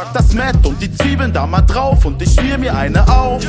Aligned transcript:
Pack 0.00 0.14
das 0.14 0.32
Met 0.32 0.64
und 0.64 0.80
die 0.80 0.90
Zwiebeln 0.90 1.30
da 1.30 1.46
mal 1.46 1.60
drauf 1.60 2.06
und 2.06 2.22
ich 2.22 2.32
schmier 2.32 2.56
mir 2.56 2.74
eine 2.74 3.06
auf. 3.06 3.44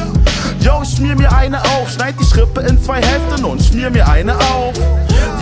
Yo, 0.60 0.82
ich 0.84 0.98
schmier 0.98 1.16
mir 1.16 1.32
eine 1.32 1.62
auf, 1.62 1.90
schneid 1.90 2.16
die 2.20 2.26
Schrippe 2.26 2.60
in 2.60 2.82
zwei 2.84 3.02
Hälften 3.02 3.46
und 3.46 3.64
schmier 3.64 3.90
mir 3.90 4.06
eine 4.06 4.36
auf. 4.36 4.74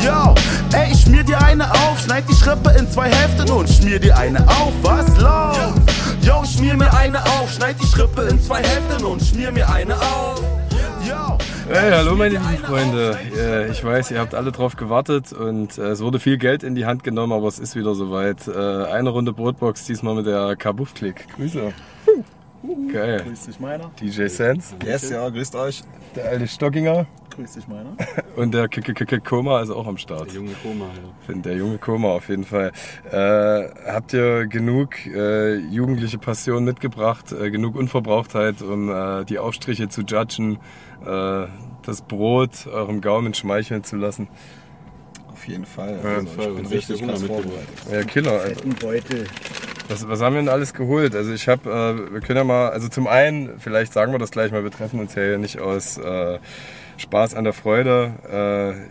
Yo, 0.05 0.35
ey, 0.71 0.91
ich 0.91 1.01
schmier 1.01 1.23
dir 1.23 1.41
eine 1.41 1.71
auf, 1.71 1.99
schneid 2.05 2.25
die 2.29 2.35
Schrippe 2.35 2.69
in 2.77 2.87
zwei 2.91 3.09
Hälften 3.09 3.49
und 3.49 3.67
schmier 3.67 3.99
dir 3.99 4.15
eine 4.15 4.47
auf. 4.47 4.71
Was 4.83 5.07
los? 5.17 5.57
Yo, 6.21 6.43
ich 6.43 6.51
schmier 6.51 6.77
mir 6.77 6.93
eine 6.93 7.25
auf, 7.25 7.51
schneid 7.55 7.77
die 7.81 7.87
Schrippe 7.87 8.21
in 8.29 8.39
zwei 8.39 8.61
Hälften 8.61 9.03
und 9.03 9.19
schmier 9.23 9.51
mir 9.51 9.67
eine 9.67 9.95
auf. 9.95 10.58
Hey, 11.71 11.91
hallo 11.91 12.15
meine 12.15 12.35
lieben 12.35 12.57
Freunde. 12.57 13.17
Äh, 13.37 13.71
Ich 13.71 13.83
weiß, 13.83 14.11
ihr 14.11 14.19
habt 14.19 14.33
alle 14.33 14.51
drauf 14.51 14.75
gewartet 14.75 15.31
und 15.33 15.77
äh, 15.77 15.89
es 15.89 16.01
wurde 16.01 16.19
viel 16.19 16.37
Geld 16.37 16.63
in 16.63 16.75
die 16.75 16.85
Hand 16.85 17.03
genommen, 17.03 17.33
aber 17.33 17.47
es 17.47 17.59
ist 17.59 17.75
wieder 17.75 17.93
soweit. 17.95 18.47
Äh, 18.47 18.51
Eine 18.51 19.09
Runde 19.09 19.33
Brotbox, 19.33 19.85
diesmal 19.85 20.15
mit 20.15 20.25
der 20.25 20.55
Kabuff-Klick. 20.55 21.27
Grüße. 21.35 21.71
Geil. 22.91 23.23
Grüß 23.25 23.45
dich 23.45 23.59
meiner, 23.59 23.89
DJ 24.01 24.27
Sense, 24.27 24.75
Yes, 24.85 25.09
ja, 25.09 25.29
grüßt 25.29 25.55
euch. 25.55 25.83
der 26.15 26.25
alte 26.29 26.47
Stockinger 26.47 27.05
grüß 27.33 27.53
dich 27.53 27.67
meiner. 27.69 27.95
und 28.35 28.53
der 28.53 28.67
K 28.67 28.81
-K 28.81 28.91
-K 29.05 29.19
Koma 29.23 29.61
ist 29.61 29.69
auch 29.69 29.87
am 29.87 29.97
Start. 29.97 30.33
Junge 30.33 30.51
Koma, 30.61 30.85
ja. 31.29 31.35
Der 31.35 31.55
junge 31.55 31.77
Koma 31.77 32.09
auf 32.09 32.27
jeden 32.27 32.43
Fall. 32.43 32.73
Äh, 33.09 33.69
habt 33.89 34.11
ihr 34.11 34.47
genug 34.47 34.89
äh, 35.05 35.55
jugendliche 35.55 36.17
Passion 36.17 36.65
mitgebracht, 36.65 37.31
äh, 37.31 37.49
genug 37.49 37.75
Unverbrauchtheit, 37.77 38.61
um 38.61 38.89
äh, 38.91 39.23
die 39.23 39.39
Aufstriche 39.39 39.87
zu 39.87 40.01
judgen, 40.01 40.57
äh, 41.05 41.47
das 41.85 42.01
Brot 42.01 42.67
eurem 42.67 43.01
Gaumen 43.01 43.33
schmeicheln 43.33 43.83
zu 43.83 43.95
lassen? 43.95 44.27
Auf 45.31 45.47
jeden 45.47 45.65
Fall. 45.65 45.99
Ja, 46.03 46.09
Also, 46.15 46.27
Voll, 46.27 46.43
ich 46.43 46.49
bin 46.55 46.65
und 46.65 46.71
richtig 46.71 46.75
richtig 46.89 47.01
Hunger 47.01 47.11
krass 47.13 47.21
mitgebracht. 47.21 47.45
vorbereitet. 47.85 47.91
Ja, 47.91 48.03
Killer. 48.03 48.31
Alter. 48.33 48.47
Fetten 48.55 48.75
Beutel. 48.75 49.27
Was, 49.87 50.07
was 50.07 50.21
haben 50.21 50.35
wir 50.35 50.41
denn 50.41 50.49
alles 50.49 50.73
geholt? 50.73 51.15
Also 51.15 51.31
ich 51.33 51.47
habe, 51.47 51.67
äh, 51.69 52.13
wir 52.13 52.19
können 52.21 52.37
ja 52.37 52.43
mal, 52.43 52.69
also 52.69 52.89
zum 52.89 53.07
einen, 53.07 53.57
vielleicht 53.59 53.91
sagen 53.93 54.11
wir 54.11 54.19
das 54.19 54.29
gleich 54.31 54.51
mal, 54.51 54.63
wir 54.63 54.69
treffen 54.71 54.99
uns 54.99 55.15
ja 55.15 55.23
hier 55.23 55.37
nicht 55.39 55.59
aus 55.59 55.97
äh, 55.97 56.37
Spaß 56.97 57.33
an 57.33 57.43
der 57.45 57.53
Freude. 57.53 58.11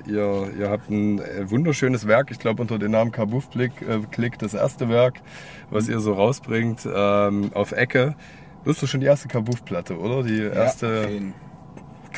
Äh, 0.06 0.10
ihr, 0.10 0.50
ihr 0.58 0.70
habt 0.70 0.90
ein 0.90 1.20
äh, 1.20 1.48
wunderschönes 1.50 2.08
Werk, 2.08 2.32
ich 2.32 2.40
glaube 2.40 2.62
unter 2.62 2.80
dem 2.80 2.90
Namen 2.90 3.12
Kabuff 3.12 3.48
Klick, 3.50 3.72
äh, 3.82 4.00
Klick, 4.10 4.38
das 4.40 4.54
erste 4.54 4.88
Werk, 4.88 5.20
was 5.70 5.88
ihr 5.88 6.00
so 6.00 6.14
rausbringt, 6.14 6.80
ähm, 6.92 7.50
auf 7.54 7.70
Ecke. 7.70 8.16
Du 8.64 8.70
hast 8.70 8.82
doch 8.82 8.88
schon 8.88 9.00
die 9.00 9.06
erste 9.06 9.28
Kabuff-Platte, 9.28 9.96
oder? 9.98 10.24
Die 10.24 10.38
Ja, 10.38 10.48
erste 10.48 11.02
auf 11.04 11.10
jeden. 11.10 11.34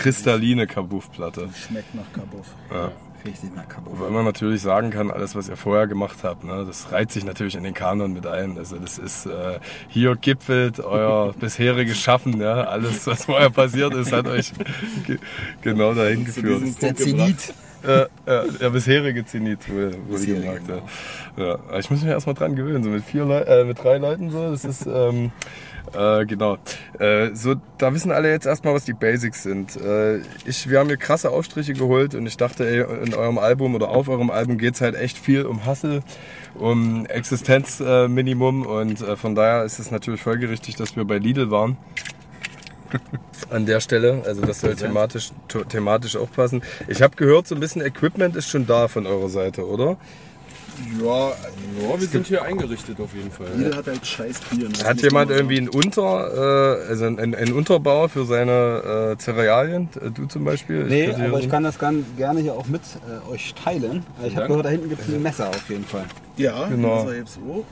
Kristalline 0.00 0.66
Kabuff-Platte. 0.66 1.48
Schmeckt 1.54 1.94
nach 1.94 2.10
Kabuff. 2.12 2.46
Ja. 2.72 2.90
Richtig 3.24 3.54
nach 3.54 3.68
Kabuff. 3.68 3.98
Wobei 3.98 4.10
man 4.10 4.24
natürlich 4.24 4.62
sagen 4.62 4.90
kann, 4.90 5.10
alles, 5.10 5.34
was 5.34 5.48
ihr 5.50 5.56
vorher 5.56 5.86
gemacht 5.86 6.18
habt, 6.22 6.42
ne, 6.42 6.64
das 6.66 6.90
reiht 6.90 7.12
sich 7.12 7.24
natürlich 7.24 7.54
in 7.54 7.64
den 7.64 7.74
Kanon 7.74 8.14
mit 8.14 8.26
ein. 8.26 8.56
Also 8.56 8.76
das 8.76 8.96
ist 8.96 9.26
äh, 9.26 9.58
hier 9.88 10.16
gipfelt 10.16 10.80
euer 10.80 11.32
bisheriges 11.38 11.98
Schaffen, 11.98 12.40
ja. 12.40 12.64
Alles, 12.64 13.06
was 13.06 13.26
vorher 13.26 13.50
passiert 13.50 13.94
ist, 13.94 14.12
hat 14.12 14.26
euch 14.26 14.52
ge 15.06 15.18
genau 15.60 15.92
dahin 15.92 16.24
geführt. 16.24 16.62
Das 16.62 16.68
ist 16.70 16.82
der 16.82 16.96
Zenit. 16.96 17.54
Äh, 17.82 18.02
äh, 18.26 18.52
der 18.60 18.70
bisherige 18.70 19.24
Zenit, 19.24 19.68
wurde 19.68 19.92
wurde 20.06 20.20
Bisherige, 20.20 20.40
gesagt. 20.40 20.66
genau. 20.66 20.82
Ja. 21.36 21.44
Ja. 21.44 21.54
aber 21.68 21.78
Ich 21.78 21.90
muss 21.90 22.00
mich 22.00 22.10
erstmal 22.10 22.34
dran 22.34 22.54
gewöhnen, 22.56 22.82
so 22.84 22.90
mit 22.90 23.04
vier 23.04 23.24
Leu 23.24 23.40
äh, 23.40 23.64
mit 23.64 23.82
drei 23.82 23.98
Leuten 23.98 24.30
so. 24.30 24.50
Das 24.50 24.64
ist 24.64 24.86
ähm, 24.86 25.30
äh, 25.94 26.24
genau. 26.26 26.58
Äh, 26.98 27.34
so, 27.34 27.54
da 27.78 27.92
wissen 27.94 28.12
alle 28.12 28.30
jetzt 28.30 28.46
erstmal, 28.46 28.74
was 28.74 28.84
die 28.84 28.92
Basics 28.92 29.42
sind. 29.42 29.76
Äh, 29.76 30.18
ich, 30.44 30.68
wir 30.68 30.78
haben 30.78 30.88
hier 30.88 30.96
krasse 30.96 31.30
Aufstriche 31.30 31.72
geholt 31.72 32.14
und 32.14 32.26
ich 32.26 32.36
dachte, 32.36 32.68
ey, 32.68 32.84
in 33.04 33.14
eurem 33.14 33.38
Album 33.38 33.74
oder 33.74 33.88
auf 33.88 34.08
eurem 34.08 34.30
Album 34.30 34.58
geht's 34.58 34.80
halt 34.80 34.94
echt 34.94 35.18
viel 35.18 35.44
um 35.44 35.66
Hustle, 35.66 36.02
um 36.54 37.06
Existenzminimum 37.06 38.66
und 38.66 39.00
äh, 39.00 39.16
von 39.16 39.34
daher 39.34 39.64
ist 39.64 39.78
es 39.78 39.90
natürlich 39.90 40.22
folgerichtig, 40.22 40.76
dass 40.76 40.96
wir 40.96 41.04
bei 41.04 41.18
Lidl 41.18 41.50
waren. 41.50 41.76
An 43.50 43.66
der 43.66 43.80
Stelle, 43.80 44.22
also 44.26 44.42
das 44.42 44.60
soll 44.60 44.74
thematisch, 44.74 45.30
thematisch 45.68 46.16
auch 46.16 46.30
passen. 46.30 46.62
Ich 46.88 47.02
habe 47.02 47.16
gehört, 47.16 47.46
so 47.46 47.54
ein 47.54 47.60
bisschen 47.60 47.82
Equipment 47.82 48.36
ist 48.36 48.48
schon 48.48 48.66
da 48.66 48.88
von 48.88 49.06
eurer 49.06 49.28
Seite, 49.28 49.66
oder? 49.66 49.96
Ja, 51.02 51.28
Ja, 51.28 52.00
wir 52.00 52.08
sind 52.08 52.26
hier 52.26 52.42
eingerichtet 52.42 52.98
auf 53.00 53.12
jeden 53.14 53.30
Fall. 53.30 53.48
Jeder 53.56 53.76
hat 53.76 53.86
halt 53.86 54.04
scheiß 54.06 54.40
Bier. 54.50 54.68
ne? 54.68 54.74
Hat 54.84 55.00
jemand 55.02 55.28
man 55.30 55.36
irgendwie 55.38 55.58
einen 55.58 55.68
Unter, 55.68 56.80
äh, 56.82 56.88
also 56.88 57.04
einen, 57.04 57.34
einen 57.34 57.52
Unterbau 57.52 58.08
für 58.08 58.24
seine 58.24 59.14
äh, 59.18 59.22
Cerealien? 59.22 59.88
Äh, 60.00 60.10
Du 60.10 60.26
zum 60.26 60.44
Beispiel? 60.44 60.84
Nee, 60.84 61.14
hier 61.14 61.26
aber 61.28 61.38
ich 61.40 61.48
kann 61.50 61.64
das 61.64 61.78
gern, 61.78 62.04
gerne 62.16 62.40
hier 62.40 62.54
auch 62.54 62.66
mit 62.66 62.80
äh, 63.28 63.30
euch 63.32 63.54
teilen. 63.54 64.04
Ich 64.26 64.36
habe 64.36 64.48
gehört, 64.48 64.64
da 64.66 64.70
hinten 64.70 64.88
gibt 64.88 65.02
es 65.06 65.14
ein 65.14 65.22
Messer 65.22 65.48
auf 65.50 65.68
jeden 65.68 65.84
Fall. 65.84 66.04
Ja, 66.36 66.66
Genau. 66.68 67.04
genau. 67.04 67.10
Jetzt 67.12 67.38
hoch. 67.46 67.64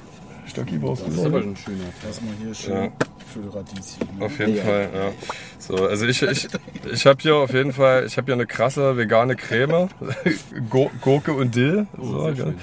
Stocki 0.49 0.79
brauchst 0.79 1.03
du 1.03 1.07
Das 1.11 1.19
ist 1.19 1.27
aber 1.27 1.39
ein 1.39 1.57
schöner. 1.57 1.85
Erstmal 2.07 2.35
hier 2.43 2.55
schön 2.55 2.75
Ja. 2.75 2.91
für 3.33 3.55
Radieschen. 3.55 4.19
Ne? 4.19 4.25
Auf 4.25 4.39
jeden 4.39 4.57
Ja. 4.57 4.63
Fall, 4.65 4.89
ja. 4.95 5.13
So, 5.59 5.77
also 5.87 6.07
ich, 6.07 6.23
ich, 6.23 6.49
ich 6.93 7.07
habe 7.07 7.19
hier 7.21 7.37
auf 7.37 7.53
jeden 7.53 7.73
Fall, 7.73 8.05
ich 8.07 8.17
habe 8.17 8.27
hier 8.27 8.35
eine 8.35 8.47
krasse 8.47 8.97
vegane 8.97 9.37
Creme, 9.37 9.89
Gur- 10.71 10.91
Gurke 11.01 11.33
und 11.33 11.55
Dill. 11.55 11.87
So, 12.01 12.33
sehr 12.33 12.55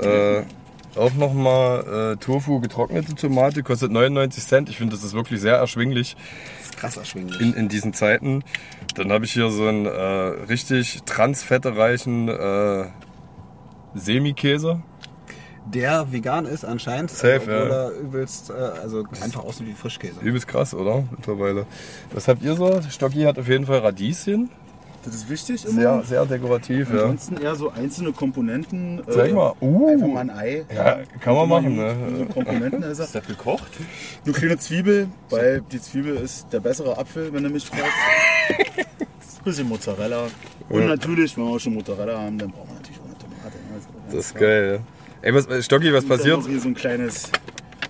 gell? 0.00 0.44
Äh, 0.44 0.98
auch 0.98 1.14
nochmal 1.14 2.14
äh, 2.14 2.16
Tofu, 2.16 2.60
getrocknete 2.60 3.14
Tomate, 3.14 3.62
kostet 3.62 3.92
99 3.92 4.44
Cent. 4.44 4.68
Ich 4.68 4.78
finde, 4.78 4.96
das 4.96 5.04
ist 5.04 5.12
wirklich 5.14 5.40
sehr 5.40 5.56
erschwinglich 5.56 6.16
das 6.60 6.70
ist 6.70 6.76
krass 6.78 6.96
erschwinglich. 6.96 7.40
in, 7.40 7.54
in 7.54 7.68
diesen 7.68 7.92
Zeiten. 7.92 8.42
Dann 8.96 9.12
habe 9.12 9.24
ich 9.26 9.32
hier 9.32 9.50
so 9.50 9.66
einen 9.66 9.86
äh, 9.86 9.90
richtig 9.90 11.00
transfettereichen 11.04 12.28
äh, 12.28 12.84
Semikäse. 13.94 14.82
Der 15.72 16.10
vegan 16.12 16.46
ist 16.46 16.64
anscheinend, 16.64 17.10
Safe, 17.10 17.40
obwohl 17.42 17.52
ja. 17.54 17.84
er 17.84 17.90
übelst, 17.92 18.50
äh, 18.50 18.52
also 18.54 19.04
einfach 19.22 19.44
aussieht 19.44 19.66
wie 19.68 19.72
Frischkäse. 19.74 20.20
Übelst 20.20 20.48
krass, 20.48 20.72
oder? 20.74 21.04
Mittlerweile. 21.10 21.66
Was 22.12 22.28
habt 22.28 22.42
ihr 22.42 22.54
so? 22.54 22.80
Stocki 22.90 23.22
hat 23.22 23.38
auf 23.38 23.48
jeden 23.48 23.66
Fall 23.66 23.78
Radieschen. 23.80 24.50
Das 25.04 25.14
ist 25.14 25.30
wichtig 25.30 25.64
immer. 25.64 25.80
Sehr, 25.80 26.02
sehr 26.04 26.26
dekorativ, 26.26 26.88
ja. 26.92 27.02
Ansonsten 27.02 27.36
eher 27.38 27.54
so 27.54 27.70
einzelne 27.70 28.12
Komponenten. 28.12 28.98
äh, 29.06 29.10
Zeig 29.12 29.32
mal. 29.32 29.50
Einfach 29.50 29.62
Uh. 29.62 30.08
mal 30.08 30.20
ein 30.20 30.30
Ei. 30.30 30.64
Ja, 30.74 30.98
kann 31.20 31.34
man 31.34 31.48
machen, 31.48 31.76
ne? 31.76 31.94
So 32.18 32.24
Komponenten 32.26 32.82
ist 32.82 32.98
Ist 32.98 33.14
das 33.14 33.26
gekocht? 33.26 33.70
Eine 34.24 34.34
kleine 34.34 34.58
Zwiebel, 34.58 35.08
weil 35.30 35.62
die 35.72 35.80
Zwiebel 35.80 36.16
ist 36.16 36.52
der 36.52 36.60
bessere 36.60 36.98
Apfel, 36.98 37.32
wenn 37.32 37.44
du 37.44 37.48
mich 37.50 37.64
fragst. 37.66 37.84
Bisschen 39.44 39.68
Mozzarella. 39.68 40.26
Und 40.68 40.86
natürlich, 40.86 41.36
wenn 41.36 41.44
wir 41.44 41.50
auch 41.54 41.58
schon 41.58 41.74
Mozzarella 41.74 42.18
haben, 42.20 42.36
dann 42.38 42.50
brauchen 42.50 42.68
wir 42.68 42.74
natürlich 42.74 42.98
auch 43.00 43.04
eine 43.06 43.18
Tomate. 43.18 43.56
ne? 43.56 43.74
Also, 43.76 44.16
Das 44.16 44.26
ist 44.26 44.34
geil, 44.34 44.80
ja. 44.80 44.97
Ey, 45.22 45.34
was, 45.34 45.46
äh, 45.46 45.62
Stocki, 45.62 45.92
was 45.92 46.04
passiert? 46.04 46.46
hier 46.46 46.60
so 46.60 46.68
ein 46.68 46.74
kleines, 46.74 47.30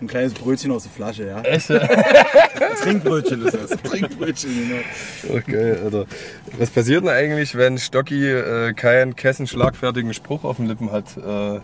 ein 0.00 0.06
kleines 0.06 0.32
Brötchen 0.34 0.70
aus 0.70 0.84
der 0.84 0.92
Flasche, 0.92 1.26
ja. 1.26 1.40
Echt? 1.42 1.66
Trinkbrötchen 2.82 3.46
ist 3.46 3.54
das. 3.54 3.70
Trinkbrötchen, 3.82 4.50
genau. 5.22 5.40
Geil, 5.46 5.80
Alter. 5.84 6.06
Was 6.58 6.70
passiert 6.70 7.02
denn 7.04 7.10
eigentlich, 7.10 7.54
wenn 7.54 7.76
Stocki 7.78 8.30
äh, 8.30 8.72
keinen 8.72 9.14
kessenschlagfertigen 9.16 10.14
Spruch 10.14 10.44
auf 10.44 10.56
den 10.56 10.66
Lippen 10.66 10.90
hat? 10.90 11.16
Äh, 11.16 11.60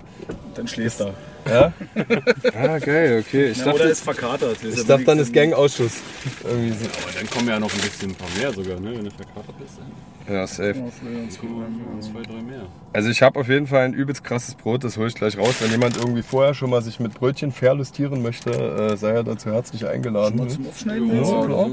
Dann 0.55 0.69
schläft 0.69 1.01
er. 1.01 1.15
ja? 1.49 1.73
ah, 2.55 2.79
geil, 2.79 3.25
okay. 3.27 3.47
Ich 3.51 3.59
Ja, 3.59 3.65
dachte, 3.67 3.81
oder 3.81 3.91
ist 3.91 4.01
verkatert. 4.03 4.57
Das 4.57 4.65
ist 4.65 4.79
ich 4.81 4.87
dachte 4.87 5.05
dann 5.05 5.19
ist 5.19 5.33
Gangausschuss. 5.33 5.93
So. 6.43 6.49
Aber 6.49 6.57
dann 7.19 7.31
kommen 7.31 7.49
ja 7.49 7.59
noch 7.59 7.73
ein 7.73 7.81
bisschen 7.81 8.11
ein 8.11 8.15
paar 8.15 8.29
mehr 8.39 8.53
sogar, 8.53 8.79
ne? 8.81 8.95
Wenn 8.97 9.05
du 9.05 9.11
verkatert 9.11 9.59
bist. 9.59 9.79
Ja, 10.29 10.47
safe. 10.47 10.83
Also 12.93 13.11
ich 13.11 13.23
habe 13.23 13.39
auf 13.41 13.49
jeden 13.49 13.67
Fall 13.67 13.83
ein 13.85 13.93
übelst 13.93 14.25
krasses 14.25 14.55
Brot, 14.55 14.85
das 14.85 14.97
hole 14.97 15.09
ich 15.09 15.15
gleich 15.15 15.37
raus. 15.37 15.57
Wenn 15.61 15.71
jemand 15.71 15.97
irgendwie 15.97 16.23
vorher 16.23 16.55
schon 16.55 16.71
mal 16.71 16.81
sich 16.83 16.99
mit 17.01 17.13
Brötchen 17.15 17.53
verlustieren 17.53 18.23
möchte, 18.23 18.51
äh, 18.51 18.97
sei 18.97 19.11
er 19.11 19.25
dazu 19.25 19.51
herzlich 19.51 19.87
eingeladen. 19.87 20.39
Mal 20.39 20.49
zum 20.49 20.67
Aufschneiden. 20.67 21.09
Ja, 21.15 21.23
klar, 21.23 21.69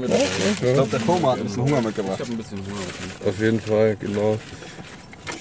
Ich 0.62 0.74
glaube, 0.74 0.90
der 0.90 1.00
Koma 1.00 1.32
hat 1.32 1.38
ein 1.38 1.44
bisschen 1.44 1.62
Hunger 1.62 1.78
Ich 1.78 1.84
mitgebracht. 1.86 2.20
habe 2.20 2.30
ein 2.30 2.36
bisschen 2.36 2.58
Hunger. 2.58 2.76
auf 2.76 3.00
jeden 3.00 3.10
Fall. 3.20 3.28
Auf 3.28 3.40
jeden 3.40 3.60
Fall, 3.60 3.96
genau. 3.96 4.38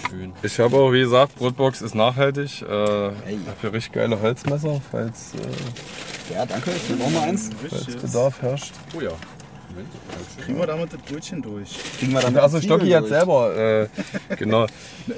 Schön. 0.10 0.34
Ich 0.44 0.60
habe 0.60 0.78
auch, 0.78 0.92
wie 0.92 1.00
gesagt, 1.02 1.36
Brotbox 1.36 1.82
ist 1.82 1.96
nachhaltig. 1.96 2.62
Äh, 2.62 2.66
habe 2.68 3.14
hier 3.62 3.74
richtig 3.74 3.94
geile 3.94 4.22
Holzmesser, 4.22 4.82
falls, 4.92 5.34
äh, 5.36 6.34
Ja, 6.34 6.46
danke. 6.46 6.72
Ich 6.72 7.02
auch 7.04 7.10
mal 7.10 7.30
eins. 7.30 7.50
falls. 7.70 7.86
Bedarf 7.98 8.42
herrscht. 8.42 8.74
Oh 8.98 9.02
ja. 9.02 9.12
Kriegen 10.44 10.58
wir 10.60 10.68
damit 10.68 10.94
das 10.94 11.02
Brötchen 11.02 11.42
durch. 11.42 11.70
Kriegen 12.00 12.14
wir 12.14 12.22
damit 12.22 12.40
Also 12.42 12.60
die 12.60 12.66
Stocki 12.66 12.90
hat 12.90 13.08
selber, 13.08 13.56
äh, 13.56 13.88
genau. 14.36 14.68
Na, 15.08 15.16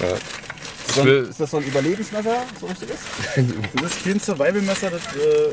ja. 0.00 0.08
Ja. 0.08 0.14
Ist 0.14 0.98
das- 0.98 1.40
Ist 1.40 1.50
so 1.50 1.56
ein 1.58 1.64
Überlebensmesser, 1.64 2.42
so 2.60 2.66
richtig 2.66 2.90
ist? 2.90 3.00
Das 3.74 3.90
ist 3.92 4.04
kein 4.04 4.20
Survival-Messer, 4.20 4.90
das. 4.90 5.02
Äh, 5.02 5.52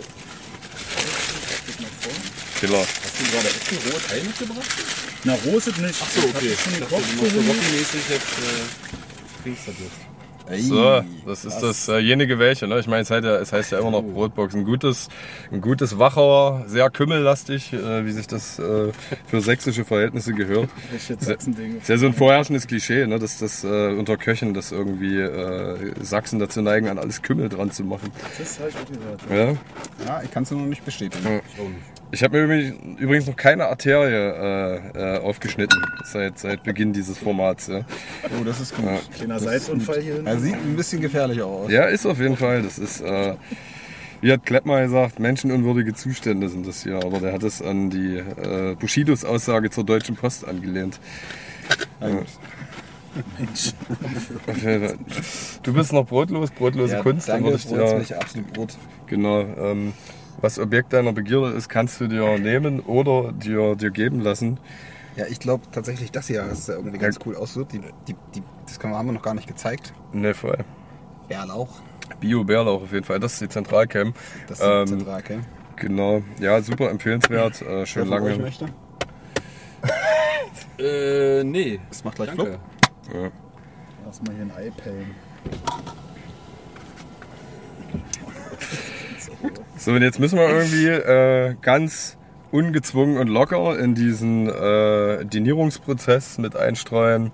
Killer. 2.60 2.80
Hast 2.80 3.19
du 3.19 3.24
gerade 3.31 3.48
echt 3.48 3.71
ein 3.71 3.92
rohes 3.92 4.24
mitgebracht? 4.25 4.69
na, 5.25 5.33
roh 5.33 5.57
ist 5.57 5.68
es 5.68 5.77
nicht. 5.77 5.95
Ach 6.01 6.09
so, 6.09 6.21
okay. 6.21 6.50
Das 6.51 6.63
du 6.63 6.71
schon 6.71 6.74
so 6.74 6.80
gekocht. 6.80 7.04
Rocky-mäßig 7.50 8.01
jetzt 8.09 8.33
äh. 9.45 9.50
So, 10.60 11.01
das 11.25 11.45
ist 11.45 11.60
dasjenige 11.60 12.38
welche, 12.38 12.68
ne? 12.68 12.80
Ich 12.80 12.88
meine, 12.88 13.01
es, 13.01 13.12
heißt 13.12 13.24
ja, 13.24 13.38
es 13.38 13.54
heißt 13.54 13.72
ja 13.72 13.80
immer 13.80 13.92
noch 13.92 14.04
Brotbox. 14.04 14.54
Ein 14.56 14.66
gutes, 14.66 15.10
ein 15.51 15.62
gutes 15.62 15.98
Wachauer, 15.98 16.66
sehr 16.68 16.90
kümmellastig, 16.90 17.74
äh, 17.74 18.06
wie 18.06 18.12
sich 18.12 18.28
das 18.28 18.60
äh, 18.60 18.92
für 19.28 19.42
sächsische 19.42 19.86
Verhältnisse 19.86 20.34
gehört. 20.34 20.69
Sachsen-Dinge. 21.19 21.78
Ist 21.78 21.90
ja 21.90 21.98
so 21.98 22.07
ein 22.07 22.13
vorherrschendes 22.13 22.68
Klischee, 22.68 23.07
ne? 23.07 23.19
dass 23.19 23.40
das 23.40 23.63
äh, 23.63 23.68
unter 23.68 24.18
Köchen, 24.18 24.54
dass 24.54 24.72
irgendwie 24.72 25.19
äh, 25.19 25.94
Sachsen 26.01 26.40
dazu 26.40 26.62
neigen, 26.62 26.90
an 26.90 27.00
alles 27.00 27.22
Kümmel 27.22 27.50
dran 27.50 27.72
zu 27.72 27.84
machen. 27.84 28.12
Das 28.38 28.60
habe 28.60 28.69
ich 28.69 28.75
auch 28.75 29.30
gehört. 29.30 29.57
Ja? 30.00 30.06
Ja, 30.06 30.22
ich 30.24 30.31
kann 30.31 30.44
es 30.44 30.51
noch 30.51 30.60
nicht 30.60 30.84
bestätigen. 30.84 31.36
Nicht. 31.36 31.44
Ich 32.13 32.21
habe 32.24 32.45
mir 32.45 32.74
übrigens- 33.00 33.25
noch 33.25 33.36
keine 33.36 33.65
Arterie 33.65 34.13
äh, 34.13 35.15
äh, 35.15 35.19
aufgeschnitten 35.19 35.81
seit, 36.04 36.38
seit 36.38 36.62
Beginn 36.63 36.94
dieses 36.94 37.18
Formats. 37.18 37.65
Ja. 37.68 37.80
Oh, 38.39 38.44
das 38.45 38.62
ist 38.62 38.75
gut. 38.75 38.86
Kleiner 39.15 39.39
Salzunfall 39.39 40.00
hier. 40.00 40.21
Er 40.24 40.38
sieht 40.39 40.54
ein 40.54 40.75
bisschen 40.75 41.01
gefährlich 41.01 41.42
aus. 41.42 41.71
ja, 41.71 41.86
ist 41.86 42.06
auf 42.06 42.19
jeden 42.19 42.38
Fall. 42.38 42.62
Das 42.62 42.77
ist, 42.77 43.01
äh, 43.01 43.33
wie 44.21 44.31
hat 44.31 44.45
Kleppmar 44.45 44.83
gesagt, 44.83 45.19
menschenunwürdige 45.19 45.95
Zustände 45.95 46.50
sind 46.50 46.68
das 46.68 46.83
hier. 46.83 46.98
Aber 47.04 47.19
der 47.19 47.33
hat 47.33 47.42
es 47.42 47.63
an 47.63 47.89
die 47.89 48.18
äh, 48.18 48.75
Bushidos 48.80 49.25
Aussage 49.25 49.71
zur 49.71 49.83
Deutschen 49.83 50.16
Post 50.16 50.48
angelehnt. 50.48 51.00
Fall. 52.00 52.25
Du 55.63 55.74
bist 55.74 55.94
noch 55.94 56.06
brotlos, 56.06 56.51
brotlose 56.51 56.94
Ja, 56.95 57.01
Kunst. 57.01 57.27
dann 57.27 57.44
danke, 57.44 57.50
würde 57.50 57.57
ich 57.57 57.89
dir, 57.89 57.98
nicht 58.00 58.13
absolut 58.13 58.54
Brot. 58.54 58.77
genau, 59.07 59.42
ähm, 59.42 59.94
was 60.44 60.60
Objekt 60.60 60.92
deiner 60.92 61.13
Begierde 61.13 61.51
ist, 61.54 61.69
kannst 61.69 62.01
du 62.01 62.07
dir 62.07 62.38
nehmen 62.38 62.81
oder 62.81 63.31
dir, 63.31 63.75
dir 63.78 63.92
geben 63.92 64.19
lassen. 64.19 64.60
Ja, 65.16 65.25
ich 65.28 65.40
glaube 65.40 65.63
tatsächlich, 65.72 66.12
das 66.12 66.28
hier, 66.28 66.44
das 66.44 66.68
ja 66.68 66.75
irgendwie 66.75 66.98
ganz 66.98 67.18
cool 67.25 67.36
aussieht. 67.38 67.72
Die, 67.72 67.80
die, 68.07 68.16
die, 68.36 68.44
das 68.66 68.78
haben 68.84 69.06
wir 69.07 69.13
noch 69.13 69.22
gar 69.22 69.36
nicht 69.36 69.48
gezeigt. 69.48 69.94
Ne, 70.12 70.34
voll. 70.34 70.57
Bärlauch. 71.30 71.69
Bio-Bärlauch 72.19 72.84
auf 72.84 72.92
jeden 72.92 73.06
Fall. 73.06 73.22
Das 73.22 73.34
ist 73.34 73.42
die 73.42 73.48
Zentralcam. 73.48 74.13
Das 74.48 74.60
ist 74.60 74.66
Ähm, 74.66 74.88
zentral, 74.88 75.19
okay? 75.22 75.40
Genau. 75.78 76.24
Ja, 76.42 76.62
super 76.62 76.90
empfehlenswert. 76.90 77.62
Äh, 77.62 77.86
schön 77.86 78.10
Wer 78.10 78.19
lange. 78.19 78.38
möchte? 78.38 78.66
Äh, 80.80 81.44
nee. 81.44 81.80
Das 81.90 82.04
macht 82.04 82.16
gleich 82.16 82.30
Danke. 82.30 82.60
Flop. 83.04 83.22
Ja. 83.22 83.31
Lass 84.06 84.22
mal 84.24 84.34
hier 84.34 84.44
ein 84.44 84.51
Ei 84.57 84.72
pellen. 84.72 85.16
So, 89.77 89.91
und 89.91 90.01
jetzt 90.01 90.19
müssen 90.19 90.37
wir 90.37 90.47
irgendwie 90.47 90.87
äh, 90.87 91.55
ganz 91.61 92.17
ungezwungen 92.51 93.17
und 93.17 93.27
locker 93.27 93.79
in 93.79 93.95
diesen 93.95 94.47
äh, 94.47 95.25
Dinierungsprozess 95.25 96.37
mit 96.37 96.55
einstreuen, 96.55 97.31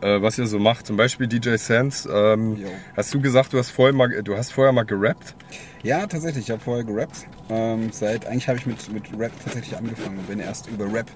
äh, 0.00 0.22
was 0.22 0.38
ihr 0.38 0.46
so 0.46 0.58
macht. 0.58 0.86
Zum 0.86 0.96
Beispiel 0.96 1.26
DJ 1.26 1.56
Sands. 1.56 2.08
Ähm, 2.10 2.64
hast 2.96 3.12
du 3.12 3.20
gesagt, 3.20 3.52
du 3.52 3.58
hast 3.58 3.70
vorher 3.70 3.92
mal, 3.92 4.22
du 4.22 4.36
hast 4.36 4.52
vorher 4.52 4.72
mal 4.72 4.84
gerappt? 4.84 5.34
Ja, 5.82 6.06
tatsächlich. 6.06 6.44
Ich 6.44 6.50
habe 6.50 6.60
vorher 6.60 6.84
gerappt. 6.84 7.26
Ähm, 7.50 7.90
seit 7.92 8.26
eigentlich 8.26 8.48
habe 8.48 8.58
ich 8.58 8.66
mit, 8.66 8.92
mit 8.92 9.04
Rap 9.18 9.32
tatsächlich 9.44 9.76
angefangen 9.76 10.18
und 10.18 10.26
bin 10.26 10.40
erst 10.40 10.68
über 10.68 10.90
Rap 10.90 11.06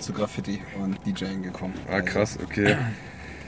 zu 0.00 0.14
Graffiti 0.14 0.62
und 0.82 0.98
DJing 1.04 1.42
gekommen. 1.42 1.74
Ah, 1.90 2.00
krass, 2.00 2.38
okay. 2.42 2.72
Also 2.72 2.84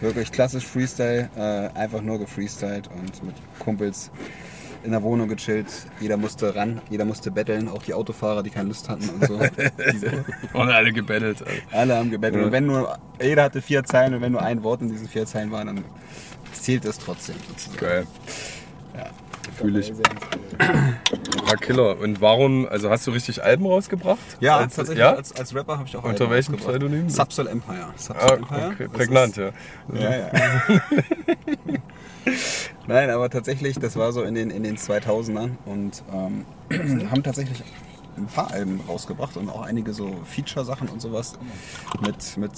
wirklich 0.00 0.30
klassisch 0.30 0.66
Freestyle, 0.66 1.30
äh, 1.36 1.78
einfach 1.78 2.02
nur 2.02 2.18
gefreestylt 2.18 2.88
und 2.88 3.24
mit 3.24 3.34
Kumpels 3.58 4.10
in 4.86 4.92
der 4.92 5.02
Wohnung 5.02 5.28
gechillt. 5.28 5.66
Jeder 6.00 6.16
musste 6.16 6.54
ran, 6.54 6.80
jeder 6.88 7.04
musste 7.04 7.30
betteln, 7.30 7.68
auch 7.68 7.82
die 7.82 7.92
Autofahrer, 7.92 8.42
die 8.42 8.50
keine 8.50 8.68
Lust 8.68 8.88
hatten 8.88 9.08
und 9.10 9.26
so. 9.26 9.34
Und 10.58 10.70
alle 10.70 10.92
gebettelt. 10.92 11.42
Alter. 11.46 11.60
alle 11.72 11.96
haben 11.96 12.10
gebettelt. 12.10 12.40
Ja. 12.40 12.46
Und 12.46 12.52
wenn 12.52 12.66
nur, 12.66 12.96
jeder 13.20 13.42
hatte 13.42 13.60
vier 13.60 13.84
Zeilen 13.84 14.14
und 14.14 14.20
wenn 14.22 14.32
nur 14.32 14.42
ein 14.42 14.62
Wort 14.62 14.80
in 14.80 14.88
diesen 14.88 15.08
vier 15.08 15.26
Zeilen 15.26 15.50
war, 15.50 15.64
dann 15.64 15.84
zählt 16.52 16.84
es 16.86 16.98
trotzdem 16.98 17.36
sozusagen. 17.48 17.76
Geil. 17.78 18.06
Ja. 18.96 19.06
Fühle 19.54 19.80
ich. 19.80 19.92
Ah, 20.58 21.54
Killer. 21.60 21.98
Und 22.00 22.20
warum, 22.20 22.66
also 22.68 22.90
hast 22.90 23.06
du 23.06 23.10
richtig 23.10 23.42
Alben 23.42 23.66
rausgebracht? 23.66 24.18
Ja, 24.40 24.56
als, 24.58 24.74
tatsächlich 24.74 24.98
Ja? 25.00 25.12
Als, 25.14 25.32
als 25.34 25.54
Rapper 25.54 25.78
habe 25.78 25.88
ich 25.88 25.96
auch 25.96 26.02
Unter 26.04 26.22
Alben 26.24 26.34
welchem 26.34 26.54
rausgebracht. 26.54 26.78
Pseudonym? 26.80 27.10
Subsol 27.10 27.46
Empire. 27.48 27.86
Subsol 27.96 28.28
Ah, 28.30 28.34
Empire. 28.34 28.70
okay. 28.72 28.88
Prägnant, 28.88 29.36
ist- 29.38 29.52
ja. 29.94 30.00
Ja, 30.00 30.16
ja. 30.16 30.30
Nein, 32.88 33.10
aber 33.10 33.30
tatsächlich, 33.30 33.78
das 33.78 33.96
war 33.96 34.12
so 34.12 34.22
in 34.22 34.34
den, 34.34 34.50
in 34.50 34.62
den 34.62 34.76
2000ern 34.76 35.50
und 35.64 36.02
ähm, 36.12 36.44
haben 37.10 37.22
tatsächlich 37.22 37.64
ein 38.16 38.26
paar 38.26 38.50
Alben 38.50 38.80
rausgebracht 38.88 39.36
und 39.36 39.48
auch 39.48 39.62
einige 39.62 39.92
so 39.92 40.14
Feature-Sachen 40.24 40.88
und 40.88 41.00
sowas 41.02 41.34
mit, 42.04 42.36
mit 42.36 42.52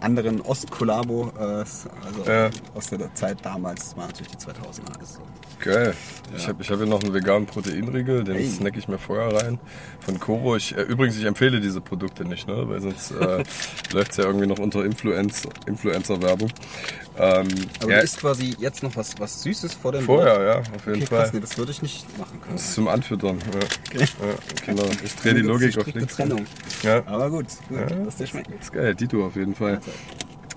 anderen 0.00 0.40
Ost-Kollabo, 0.40 1.32
äh, 1.38 1.42
also 1.42 1.84
Ja. 2.26 2.50
aus 2.74 2.88
der 2.88 3.14
Zeit 3.14 3.38
damals, 3.42 3.80
das 3.90 3.96
war 3.96 4.06
natürlich 4.06 4.32
die 4.32 4.38
2000er. 4.38 4.98
Also, 4.98 5.20
Geil. 5.60 5.94
Ich 6.36 6.46
habe 6.48 6.62
ich 6.62 6.70
hab 6.70 6.78
hier 6.78 6.86
noch 6.86 7.02
einen 7.02 7.14
veganen 7.14 7.46
Proteinriegel, 7.46 8.24
den 8.24 8.34
Hey. 8.36 8.48
snack 8.50 8.76
ich 8.76 8.88
mir 8.88 8.98
vorher 8.98 9.34
rein. 9.40 9.58
Von 10.00 10.18
Koro. 10.20 10.56
Ich, 10.56 10.76
äh, 10.76 10.82
übrigens, 10.82 11.16
ich 11.16 11.24
empfehle 11.24 11.60
diese 11.60 11.80
Produkte 11.80 12.24
nicht, 12.24 12.46
ne? 12.48 12.68
weil 12.68 12.80
sonst 12.80 13.12
äh, 13.12 13.44
läuft 13.92 14.10
es 14.10 14.16
ja 14.18 14.24
irgendwie 14.24 14.46
noch 14.46 14.58
unter 14.58 14.84
Influenz, 14.84 15.42
Influencer-Werbung. 15.66 16.50
Ähm, 17.16 17.46
aber 17.80 17.90
ja, 17.92 17.98
du 17.98 18.04
isst 18.04 18.18
quasi 18.18 18.56
jetzt 18.58 18.82
noch 18.82 18.94
was, 18.96 19.14
was 19.18 19.42
Süßes 19.44 19.74
vor 19.74 19.92
dem 19.92 20.02
vorher, 20.04 20.42
ja, 20.42 20.58
auf 20.58 20.86
jeden 20.86 20.96
Okay, 20.98 21.06
Fall. 21.06 21.18
krass, 21.22 21.32
nee, 21.32 21.40
das 21.40 21.56
würde 21.56 21.70
ich 21.70 21.80
nicht 21.80 22.18
machen 22.18 22.40
können. 22.40 22.56
Das 22.56 22.64
ist 22.64 22.74
zum 22.74 22.88
Anfüttern. 22.88 23.38
Ja. 23.92 24.00
Ja, 24.00 24.06
genau. 24.66 24.82
Ich 25.02 25.14
drehe 25.16 25.34
die 25.34 25.40
Das 25.42 25.48
Logik 25.48 25.78
auf 25.78 25.86
links. 25.94 26.16
Trennung. 26.16 26.44
Ja. 26.82 27.02
Aber 27.06 27.30
gut, 27.30 27.46
gut 27.68 28.06
dass 28.06 28.16
dir 28.16 28.26
schmeckt. 28.26 28.50
ist 28.60 28.72
geil, 28.72 28.94
Dito 28.94 29.26
auf 29.26 29.36
jeden 29.36 29.54
Fall. 29.54 29.80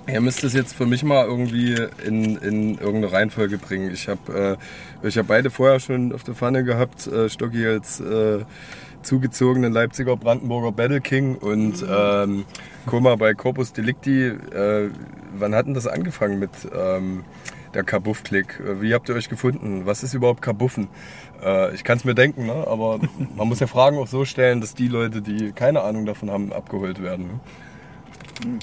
Ihr 0.10 0.22
müsst 0.22 0.44
es 0.45 0.54
jetzt 0.54 0.74
für 0.74 0.86
mich 0.86 1.04
mal 1.04 1.25
irgendwie 1.25 1.75
in, 2.06 2.38
in 2.38 2.78
irgendeine 2.78 3.12
Reihenfolge 3.12 3.57
bringen. 3.57 3.92
Ich 3.92 4.07
habe 4.07 4.57
äh, 5.04 5.07
ich 5.07 5.18
hab 5.18 5.28
beide 5.28 5.50
vorher 5.50 5.80
schon 5.81 6.13
auf 6.13 6.24
der 6.24 6.34
Pfanne 6.34 6.63
gehabt. 6.63 7.07
Äh, 7.07 7.30
Stocki 7.30 7.66
als 7.68 8.00
äh, 8.00 8.45
zugezogenen 9.04 9.74
Leipziger 9.74 10.16
Brandenburger 10.16 10.72
Battle 10.72 11.01
King 11.01 11.36
und 11.36 11.83
ähm, 11.90 12.45
Koma 12.86 13.16
bei 13.16 13.33
Corpus 13.33 13.74
Delicti. 13.74 14.28
Äh, 14.28 14.90
wann 15.38 15.54
hat 15.54 15.68
denn 15.68 15.74
das 15.74 15.88
angefangen 15.88 16.40
mit 16.40 16.51
ähm, 16.74 17.25
der 17.74 17.83
Kabuff-Klick? 17.83 18.62
Wie 18.80 18.94
habt 18.94 19.10
ihr 19.10 19.16
euch 19.16 19.28
gefunden? 19.28 19.81
Was 19.86 20.04
ist 20.04 20.13
überhaupt 20.13 20.42
Kabuffen? 20.42 20.88
Äh, 21.44 21.74
ich 21.75 21.84
kann 21.84 21.98
es 21.98 22.06
mir 22.06 22.16
denken, 22.16 22.45
ne? 22.45 22.66
aber 22.68 23.00
man 23.36 23.48
muss 23.48 23.60
ja 23.60 23.68
Fragen 23.68 23.98
auch 23.98 24.07
so 24.07 24.25
stellen, 24.25 24.62
dass 24.62 24.74
die 24.75 24.88
Leute, 24.88 25.22
die 25.22 25.51
keine 25.51 25.81
Ahnung 25.81 26.06
davon 26.06 26.30
haben, 26.31 26.51
abgeholt 26.54 27.01
werden. 27.01 27.28
Ne? 27.28 28.60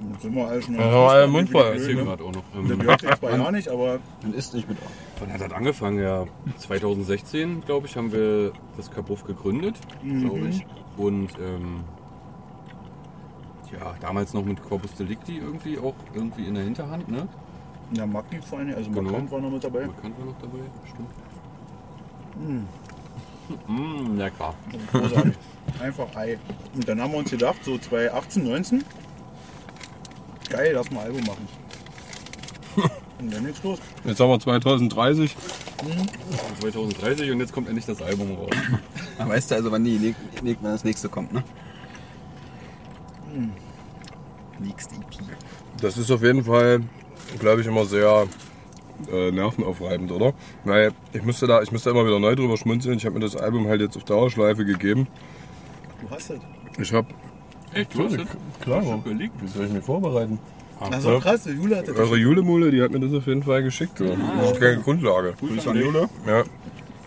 Dann 0.00 0.18
sind 0.20 0.34
wir 0.34 0.48
alle 0.48 0.62
schon 0.62 0.74
Ja, 0.76 1.06
alle 1.08 1.26
mundvoll. 1.28 1.72
Ich 1.74 1.80
Ich 1.80 1.84
sehe 1.84 1.96
gerade 1.96 2.24
auch 2.24 2.32
noch. 2.32 2.42
Der 2.54 2.60
Ähm, 2.72 2.78
gehört 2.78 3.02
jetzt 3.02 3.20
bei 3.20 3.30
ja 3.32 3.50
nicht, 3.50 3.68
aber 3.68 3.98
Man 4.22 4.32
isst 4.34 4.54
nicht 4.54 4.68
mit 4.68 4.78
auf. 4.78 4.90
wann 5.20 5.32
hat 5.32 5.40
das 5.42 5.52
angefangen? 5.52 5.98
Ja, 6.02 6.24
2016, 6.58 7.62
glaube 7.66 7.86
ich, 7.86 7.96
haben 7.96 8.10
wir 8.12 8.52
das 8.76 8.90
Kabuff 8.90 9.24
gegründet, 9.24 9.76
glaube 10.02 10.48
ich. 10.48 10.64
Und 10.96 11.30
ähm, 11.38 11.84
ja, 13.72 13.94
damals 14.00 14.32
noch 14.32 14.44
mit 14.44 14.62
Corpus 14.62 14.94
Delicti 14.94 15.36
irgendwie 15.38 15.78
auch 15.78 15.94
irgendwie 16.14 16.44
in 16.46 16.54
der 16.54 16.64
Hinterhand, 16.64 17.08
ne? 17.08 17.28
Ja, 17.92 18.06
Magni 18.06 18.40
vor 18.42 18.58
allem, 18.58 18.74
also 18.74 18.90
Genau. 18.90 19.02
Markant 19.10 19.30
war 19.32 19.40
noch 19.40 19.50
mit 19.50 19.64
dabei. 19.64 19.86
Markant 19.86 20.18
war 20.18 20.26
noch 20.26 20.38
dabei, 20.40 20.58
stimmt. 20.88 21.10
Mm, 23.68 24.16
lecker. 24.16 24.54
Großartig. 24.92 25.34
Einfach 25.82 26.14
Ei. 26.16 26.38
Und 26.74 26.88
dann 26.88 27.00
haben 27.00 27.12
wir 27.12 27.18
uns 27.18 27.30
gedacht, 27.30 27.64
so 27.64 27.76
2018, 27.78 28.44
19, 28.44 28.84
geil, 30.48 30.72
lass 30.74 30.90
mal 30.90 31.00
ein 31.00 31.06
Album 31.06 31.24
machen. 31.26 31.48
Und 33.20 33.34
dann 33.34 33.44
geht's 33.44 33.62
los. 33.62 33.78
Jetzt 34.04 34.20
haben 34.20 34.30
wir 34.30 34.40
2030. 34.40 35.36
2030 36.60 37.30
und 37.30 37.40
jetzt 37.40 37.52
kommt 37.52 37.68
endlich 37.68 37.84
das 37.86 38.00
Album 38.02 38.34
raus. 38.34 38.50
Weißt 39.18 39.50
du 39.50 39.54
also, 39.56 39.70
wann, 39.72 39.82
die, 39.84 39.98
ne- 39.98 40.14
ne- 40.42 40.56
wann 40.60 40.72
das 40.72 40.84
nächste 40.84 41.08
kommt, 41.08 41.32
ne? 41.32 41.42
Nächste 44.58 44.94
EP. 44.94 45.02
Das 45.80 45.96
ist 45.96 46.10
auf 46.10 46.22
jeden 46.22 46.44
Fall, 46.44 46.82
glaube 47.38 47.60
ich, 47.60 47.66
immer 47.66 47.84
sehr 47.84 48.26
äh, 49.10 49.30
nervenaufreibend, 49.30 50.12
oder? 50.12 50.34
Weil 50.64 50.92
ich 51.12 51.22
müsste 51.22 51.46
da, 51.46 51.62
ich 51.62 51.72
müsste 51.72 51.90
immer 51.90 52.06
wieder 52.06 52.18
neu 52.18 52.34
drüber 52.34 52.56
schmunzeln. 52.56 52.98
Ich 52.98 53.06
habe 53.06 53.14
mir 53.14 53.24
das 53.24 53.36
Album 53.36 53.68
halt 53.68 53.80
jetzt 53.80 53.96
auf 53.96 54.04
Dauerschleife 54.04 54.64
gegeben. 54.64 55.06
Du 56.00 56.10
hast 56.10 56.30
es. 56.30 56.40
Ich 56.78 56.92
habe 56.92 57.08
Echt? 57.72 57.94
Du 57.94 58.04
hast 58.04 58.16
das? 58.16 58.26
klar, 58.60 58.82
überlegt? 58.82 59.32
wie 59.40 59.46
soll 59.46 59.66
ich 59.66 59.72
mich 59.72 59.84
vorbereiten? 59.84 60.38
Also 60.80 61.18
krass, 61.18 61.44
der 61.44 61.52
Jule 61.54 61.76
hatte 61.76 61.92
das. 61.92 61.98
Eure 61.98 62.16
Julemule, 62.16 62.70
die 62.70 62.80
hat 62.80 62.90
mir 62.90 63.00
das 63.00 63.12
auf 63.12 63.26
jeden 63.26 63.42
Fall 63.42 63.62
geschickt. 63.62 63.98
So. 63.98 64.06
Das 64.06 64.52
ist 64.52 64.60
keine 64.60 64.80
Grundlage. 64.80 65.34
Grüße 65.38 65.70
an 65.70 65.76
Jule. 65.76 66.08
Ja. 66.26 66.44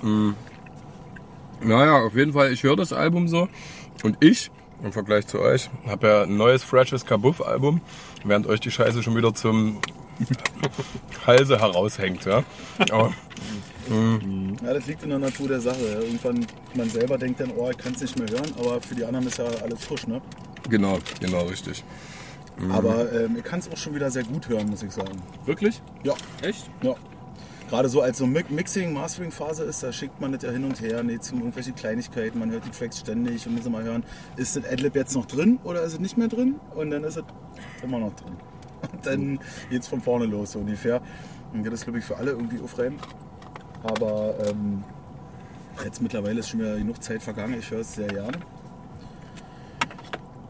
Mm. 0.07 0.35
Naja, 1.63 2.03
auf 2.03 2.15
jeden 2.15 2.33
Fall, 2.33 2.51
ich 2.51 2.61
höre 2.63 2.75
das 2.75 2.93
Album 2.93 3.27
so. 3.27 3.47
Und 4.03 4.17
ich, 4.19 4.51
im 4.83 4.91
Vergleich 4.91 5.25
zu 5.27 5.39
euch, 5.39 5.69
habe 5.87 6.07
ja 6.07 6.23
ein 6.23 6.37
neues, 6.37 6.63
freshes 6.63 7.05
Kabuff-Album, 7.05 7.81
während 8.23 8.47
euch 8.47 8.59
die 8.59 8.69
Scheiße 8.69 9.01
schon 9.01 9.15
wieder 9.15 9.33
zum 9.33 9.79
Halse 11.27 11.59
heraushängt. 11.59 12.25
Ja? 12.25 12.43
Aber, 12.91 13.13
Ja, 14.63 14.73
das 14.73 14.85
liegt 14.87 15.03
in 15.03 15.09
der 15.09 15.19
Natur 15.19 15.47
der 15.49 15.59
Sache. 15.61 15.79
Irgendwann, 16.01 16.45
man 16.75 16.89
selber 16.89 17.17
denkt 17.17 17.39
dann, 17.39 17.51
oh, 17.57 17.69
ich 17.69 17.77
kann 17.77 17.93
es 17.93 18.01
nicht 18.01 18.17
mehr 18.17 18.29
hören, 18.29 18.51
aber 18.57 18.79
für 18.81 18.95
die 18.95 19.03
anderen 19.05 19.27
ist 19.27 19.37
ja 19.37 19.45
alles 19.45 19.83
frisch, 19.83 20.07
ne? 20.07 20.21
genau, 20.69 20.97
genau, 21.19 21.43
richtig. 21.43 21.83
Aber 22.71 23.11
ähm, 23.11 23.35
ich 23.37 23.43
kann 23.43 23.59
es 23.59 23.69
auch 23.69 23.75
schon 23.77 23.95
wieder 23.95 24.09
sehr 24.11 24.23
gut 24.23 24.47
hören, 24.47 24.69
muss 24.69 24.83
ich 24.83 24.91
sagen. 24.91 25.21
Wirklich? 25.45 25.81
Ja, 26.03 26.13
Echt? 26.41 26.69
ja. 26.81 26.93
Gerade 27.69 27.89
so 27.89 28.01
als 28.01 28.19
so 28.19 28.25
Mi- 28.25 28.45
Mixing, 28.49 28.93
Mastering-Phase 28.93 29.63
ist, 29.63 29.81
da 29.81 29.91
schickt 29.91 30.21
man 30.21 30.31
das 30.31 30.43
ja 30.43 30.51
hin 30.51 30.63
und 30.63 30.79
her, 30.79 31.01
nee, 31.01 31.17
zum 31.19 31.39
irgendwelche 31.39 31.71
Kleinigkeiten, 31.73 32.37
man 32.37 32.51
hört 32.51 32.63
die 32.65 32.69
Tracks 32.69 32.99
ständig 32.99 33.47
und 33.47 33.55
muss 33.55 33.65
immer 33.65 33.81
hören, 33.81 34.03
ist 34.37 34.55
das 34.55 34.65
Adlib 34.65 34.95
jetzt 34.95 35.15
noch 35.15 35.25
drin 35.25 35.57
oder 35.63 35.81
ist 35.81 35.93
es 35.93 35.99
nicht 35.99 36.15
mehr 36.17 36.27
drin? 36.27 36.55
Und 36.75 36.91
dann 36.91 37.03
ist 37.03 37.17
es 37.17 37.23
immer 37.81 37.97
noch 37.99 38.13
drin. 38.15 38.35
Und 38.91 39.05
dann 39.05 39.39
geht's 39.69 39.87
von 39.87 40.01
vorne 40.01 40.25
los, 40.25 40.53
so 40.53 40.59
ungefähr. 40.59 41.01
Und 41.53 41.65
das 41.65 41.73
ist, 41.75 41.83
glaube 41.83 41.99
ich, 41.99 42.05
für 42.05 42.17
alle 42.17 42.31
irgendwie 42.31 42.59
aufreibend. 42.59 43.01
Aber 43.83 44.35
ähm, 44.47 44.83
Jetzt 45.83 46.01
mittlerweile 46.01 46.39
ist 46.39 46.49
schon 46.49 46.59
wieder 46.59 46.77
genug 46.77 47.01
Zeit 47.01 47.21
vergangen. 47.21 47.57
Ich 47.59 47.69
höre 47.71 47.79
es 47.79 47.93
sehr 47.95 48.07
gerne. 48.07 48.37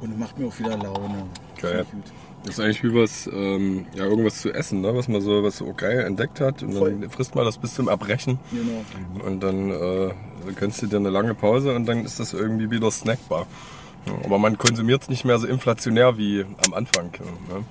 Und 0.01 0.11
es 0.11 0.17
macht 0.17 0.37
mir 0.37 0.47
auch 0.47 0.59
wieder 0.59 0.77
Laune. 0.77 1.25
Geil. 1.61 1.85
Das 2.43 2.55
ist 2.55 2.59
eigentlich 2.59 2.83
wie 2.83 2.93
was, 2.93 3.27
ähm, 3.27 3.85
ja, 3.95 4.03
irgendwas 4.03 4.41
zu 4.41 4.51
essen, 4.53 4.81
ne? 4.81 4.93
was 4.93 5.07
man 5.07 5.21
so, 5.21 5.43
was 5.43 5.57
so 5.57 5.73
geil 5.73 6.01
entdeckt 6.01 6.41
hat. 6.41 6.61
Und 6.61 6.71
dann 6.73 6.79
Voll. 6.79 7.09
frisst 7.09 7.35
man 7.35 7.45
das 7.45 7.57
bis 7.57 7.73
zum 7.73 7.87
Erbrechen. 7.87 8.37
Genau. 8.51 9.25
Und 9.25 9.39
dann 9.41 9.71
äh, 9.71 10.13
gönnst 10.55 10.81
du 10.81 10.87
dir 10.87 10.97
eine 10.97 11.09
lange 11.09 11.35
Pause 11.35 11.73
und 11.73 11.85
dann 11.85 12.03
ist 12.03 12.19
das 12.19 12.33
irgendwie 12.33 12.69
wieder 12.69 12.91
snackbar. 12.91 13.47
Ja, 14.05 14.13
Aber 14.25 14.39
man 14.39 14.57
konsumiert 14.57 15.03
es 15.03 15.09
nicht 15.09 15.23
mehr 15.23 15.39
so 15.39 15.47
inflationär 15.47 16.17
wie 16.17 16.45
am 16.65 16.73
Anfang. 16.73 17.11
Ne? 17.47 17.63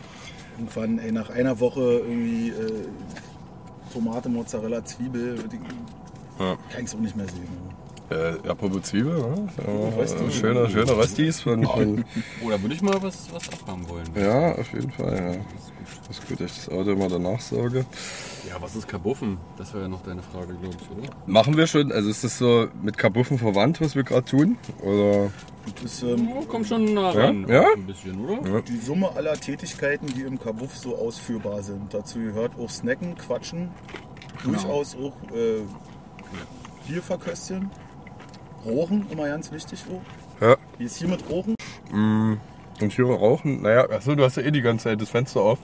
Irgendwann, 0.62 0.98
ey, 1.00 1.10
nach 1.10 1.28
einer 1.30 1.58
Woche 1.58 1.80
irgendwie 1.80 2.50
äh, 2.50 2.86
Tomate, 3.92 4.28
Mozzarella, 4.28 4.84
Zwiebel, 4.84 5.36
die, 5.50 5.56
Ja. 6.42 6.56
kann 6.70 6.80
ich 6.82 6.84
es 6.86 6.94
auch 6.94 7.00
nicht 7.00 7.16
mehr 7.16 7.26
sehen. 7.26 7.48
Äh, 8.10 8.48
apropos 8.48 8.82
Zwiebel, 8.82 9.12
ne? 9.18 9.48
äh, 9.66 9.98
Rösti. 10.00 10.30
schöne, 10.30 10.68
schöne 10.70 10.96
Röstis 10.96 11.40
von, 11.40 11.64
von 11.66 12.04
Oder 12.44 12.62
würde 12.62 12.74
ich 12.76 12.82
mal 12.82 13.02
was, 13.02 13.32
was 13.32 13.48
abhaben 13.48 13.88
wollen? 13.88 14.04
Ja, 14.14 14.52
auf 14.52 14.72
jeden 14.72 14.90
Fall. 14.92 15.34
Ja. 15.34 15.71
Das 16.08 16.18
ist 16.18 16.28
gut, 16.28 16.40
dass 16.40 16.50
ich 16.58 16.64
das 16.66 16.68
Auto 16.74 16.90
immer 16.90 17.08
danach 17.08 17.40
sorge. 17.40 17.84
Ja, 18.48 18.60
was 18.60 18.74
ist 18.74 18.88
Kabuffen? 18.88 19.38
Das 19.56 19.72
wäre 19.72 19.84
ja 19.84 19.88
noch 19.88 20.02
deine 20.02 20.20
Frage, 20.22 20.54
glaube 20.54 20.76
ich, 20.78 20.90
oder? 21.04 21.14
Machen 21.26 21.56
wir 21.56 21.66
schon, 21.66 21.90
also 21.92 22.10
ist 22.10 22.24
das 22.24 22.38
so 22.38 22.66
mit 22.82 22.98
Kabuffen 22.98 23.38
verwandt, 23.38 23.80
was 23.80 23.94
wir 23.94 24.02
gerade 24.02 24.24
tun? 24.24 24.58
Oder? 24.82 25.30
Das 25.82 26.02
ähm, 26.02 26.28
Oh, 26.36 26.44
komm 26.48 26.64
schon 26.64 26.92
nah 26.92 27.14
Ja? 27.14 27.24
ran. 27.26 27.46
Ja? 27.48 27.64
Ein 27.74 27.86
bisschen, 27.86 28.18
oder? 28.28 28.62
die 28.62 28.78
Summe 28.78 29.10
aller 29.14 29.34
Tätigkeiten, 29.34 30.06
die 30.08 30.22
im 30.22 30.38
Kabuff 30.40 30.76
so 30.76 30.96
ausführbar 30.96 31.62
sind. 31.62 31.94
Dazu 31.94 32.18
gehört 32.18 32.58
auch 32.58 32.68
Snacken, 32.68 33.16
Quatschen, 33.16 33.70
durchaus 34.44 34.96
auch 34.96 35.12
äh, 35.32 35.62
Bier 36.88 37.00
verköstigen, 37.02 37.70
Rochen, 38.66 39.06
immer 39.10 39.28
ganz 39.28 39.50
wichtig 39.52 39.84
auch. 39.88 40.42
Ja. 40.44 40.56
Wie 40.78 40.84
ist 40.84 40.96
hier 40.96 41.08
mit 41.08 41.28
Rochen? 41.30 41.54
Und 42.82 42.92
hier 42.92 43.04
rauchen? 43.06 43.62
Naja, 43.62 43.88
achso, 43.88 44.14
du 44.14 44.24
hast 44.24 44.36
ja 44.36 44.42
eh 44.42 44.50
die 44.50 44.60
ganze 44.60 44.84
Zeit 44.84 45.00
das 45.00 45.10
Fenster 45.10 45.40
auf. 45.40 45.58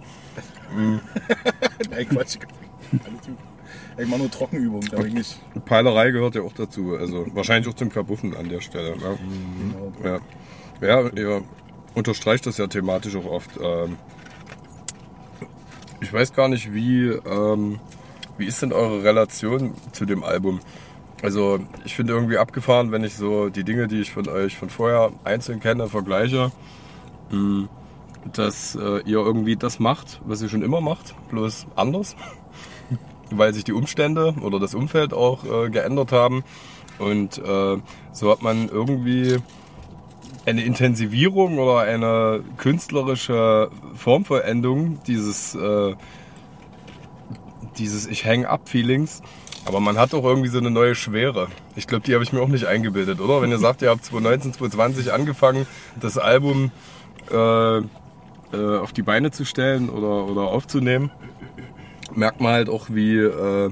Nein, 1.90 2.08
Quatsch. 2.08 2.38
Ich 3.98 4.06
mache 4.06 4.20
nur 4.20 4.30
Trockenübungen, 4.30 4.88
da 4.90 5.00
bin 5.00 5.16
ich. 5.16 5.36
Peilerei 5.64 6.10
gehört 6.12 6.36
ja 6.36 6.42
auch 6.42 6.52
dazu. 6.52 6.96
Also 6.96 7.26
wahrscheinlich 7.34 7.68
auch 7.68 7.76
zum 7.76 7.90
Kabuffen 7.90 8.36
an 8.36 8.48
der 8.48 8.60
Stelle. 8.60 8.90
Ja. 8.90 9.16
Genau. 10.04 10.20
Ja. 10.80 11.00
ja, 11.02 11.08
ihr 11.16 11.42
unterstreicht 11.94 12.46
das 12.46 12.58
ja 12.58 12.68
thematisch 12.68 13.16
auch 13.16 13.26
oft. 13.26 13.50
Ähm, 13.60 13.96
ich 16.00 16.12
weiß 16.12 16.32
gar 16.32 16.48
nicht, 16.48 16.72
wie, 16.72 17.08
ähm, 17.08 17.80
wie 18.36 18.46
ist 18.46 18.62
denn 18.62 18.72
eure 18.72 19.02
Relation 19.02 19.74
zu 19.90 20.04
dem 20.04 20.22
Album? 20.22 20.60
Also 21.22 21.58
ich 21.84 21.96
finde 21.96 22.12
irgendwie 22.12 22.38
abgefahren, 22.38 22.92
wenn 22.92 23.02
ich 23.02 23.14
so 23.14 23.48
die 23.48 23.64
Dinge, 23.64 23.88
die 23.88 24.00
ich 24.00 24.12
von 24.12 24.28
euch 24.28 24.56
von 24.56 24.70
vorher 24.70 25.10
einzeln 25.24 25.58
kenne, 25.58 25.88
vergleiche, 25.88 26.52
dass 28.32 28.74
äh, 28.74 29.00
ihr 29.00 29.18
irgendwie 29.18 29.56
das 29.56 29.78
macht, 29.78 30.20
was 30.24 30.42
ihr 30.42 30.48
schon 30.48 30.62
immer 30.62 30.80
macht, 30.80 31.14
bloß 31.30 31.66
anders, 31.76 32.16
weil 33.30 33.54
sich 33.54 33.64
die 33.64 33.72
Umstände 33.72 34.34
oder 34.42 34.58
das 34.58 34.74
Umfeld 34.74 35.12
auch 35.12 35.44
äh, 35.44 35.70
geändert 35.70 36.12
haben. 36.12 36.44
Und 36.98 37.38
äh, 37.38 37.76
so 38.12 38.30
hat 38.30 38.42
man 38.42 38.68
irgendwie 38.68 39.36
eine 40.46 40.62
Intensivierung 40.62 41.58
oder 41.58 41.80
eine 41.80 42.42
künstlerische 42.56 43.70
Formvollendung 43.94 44.98
dieses, 45.06 45.56
dieses 47.76 48.06
Ich 48.06 48.24
hang 48.24 48.46
up 48.46 48.66
Feelings. 48.66 49.20
Aber 49.68 49.80
man 49.80 49.98
hat 49.98 50.14
auch 50.14 50.24
irgendwie 50.24 50.48
so 50.48 50.56
eine 50.56 50.70
neue 50.70 50.94
Schwere. 50.94 51.48
Ich 51.76 51.86
glaube, 51.86 52.02
die 52.06 52.14
habe 52.14 52.24
ich 52.24 52.32
mir 52.32 52.40
auch 52.40 52.48
nicht 52.48 52.64
eingebildet, 52.64 53.20
oder? 53.20 53.42
Wenn 53.42 53.50
ihr 53.50 53.58
sagt, 53.58 53.82
ihr 53.82 53.90
habt 53.90 54.02
2019, 54.02 54.54
2020 54.54 55.12
angefangen, 55.12 55.66
das 56.00 56.16
Album 56.16 56.70
äh, 57.30 57.78
äh, 58.52 58.78
auf 58.78 58.92
die 58.92 59.02
Beine 59.02 59.30
zu 59.30 59.44
stellen 59.44 59.88
oder, 59.90 60.26
oder 60.26 60.42
aufzunehmen, 60.42 61.10
merkt 62.14 62.40
man 62.40 62.52
halt 62.52 62.68
auch, 62.68 62.86
wie 62.90 63.16
äh, 63.16 63.70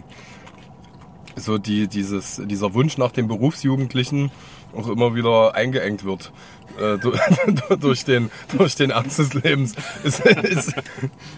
so 1.36 1.58
die, 1.58 1.88
dieses, 1.88 2.40
dieser 2.44 2.74
Wunsch 2.74 2.98
nach 2.98 3.12
dem 3.12 3.28
Berufsjugendlichen 3.28 4.30
auch 4.74 4.88
immer 4.88 5.14
wieder 5.14 5.54
eingeengt 5.54 6.04
wird. 6.04 6.32
Äh, 6.78 6.98
durch, 6.98 7.20
durch, 7.80 8.04
den, 8.04 8.30
durch 8.56 8.74
den 8.74 8.90
Ernst 8.90 9.18
des 9.18 9.34
Lebens. 9.34 9.74
Ist, 10.04 10.20
ist, 10.20 10.74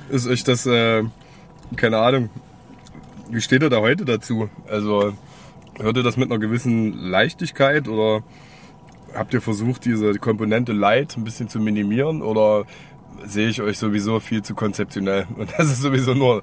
ist 0.08 0.26
euch 0.26 0.44
das, 0.44 0.66
äh, 0.66 1.04
keine 1.76 1.98
Ahnung, 1.98 2.30
wie 3.30 3.40
steht 3.40 3.62
ihr 3.62 3.70
da 3.70 3.78
heute 3.78 4.04
dazu? 4.04 4.48
Also 4.68 5.12
hört 5.78 5.96
ihr 5.96 6.02
das 6.02 6.16
mit 6.16 6.30
einer 6.30 6.40
gewissen 6.40 6.92
Leichtigkeit 6.92 7.88
oder 7.88 8.22
habt 9.14 9.34
ihr 9.34 9.40
versucht, 9.40 9.84
diese 9.84 10.14
Komponente 10.14 10.72
Light 10.72 11.16
ein 11.16 11.24
bisschen 11.24 11.48
zu 11.48 11.60
minimieren 11.60 12.22
oder 12.22 12.64
sehe 13.24 13.48
ich 13.48 13.60
euch 13.62 13.78
sowieso 13.78 14.20
viel 14.20 14.42
zu 14.42 14.54
konzeptionell? 14.54 15.26
Und 15.36 15.52
das 15.56 15.70
ist 15.70 15.82
sowieso 15.82 16.14
nur 16.14 16.42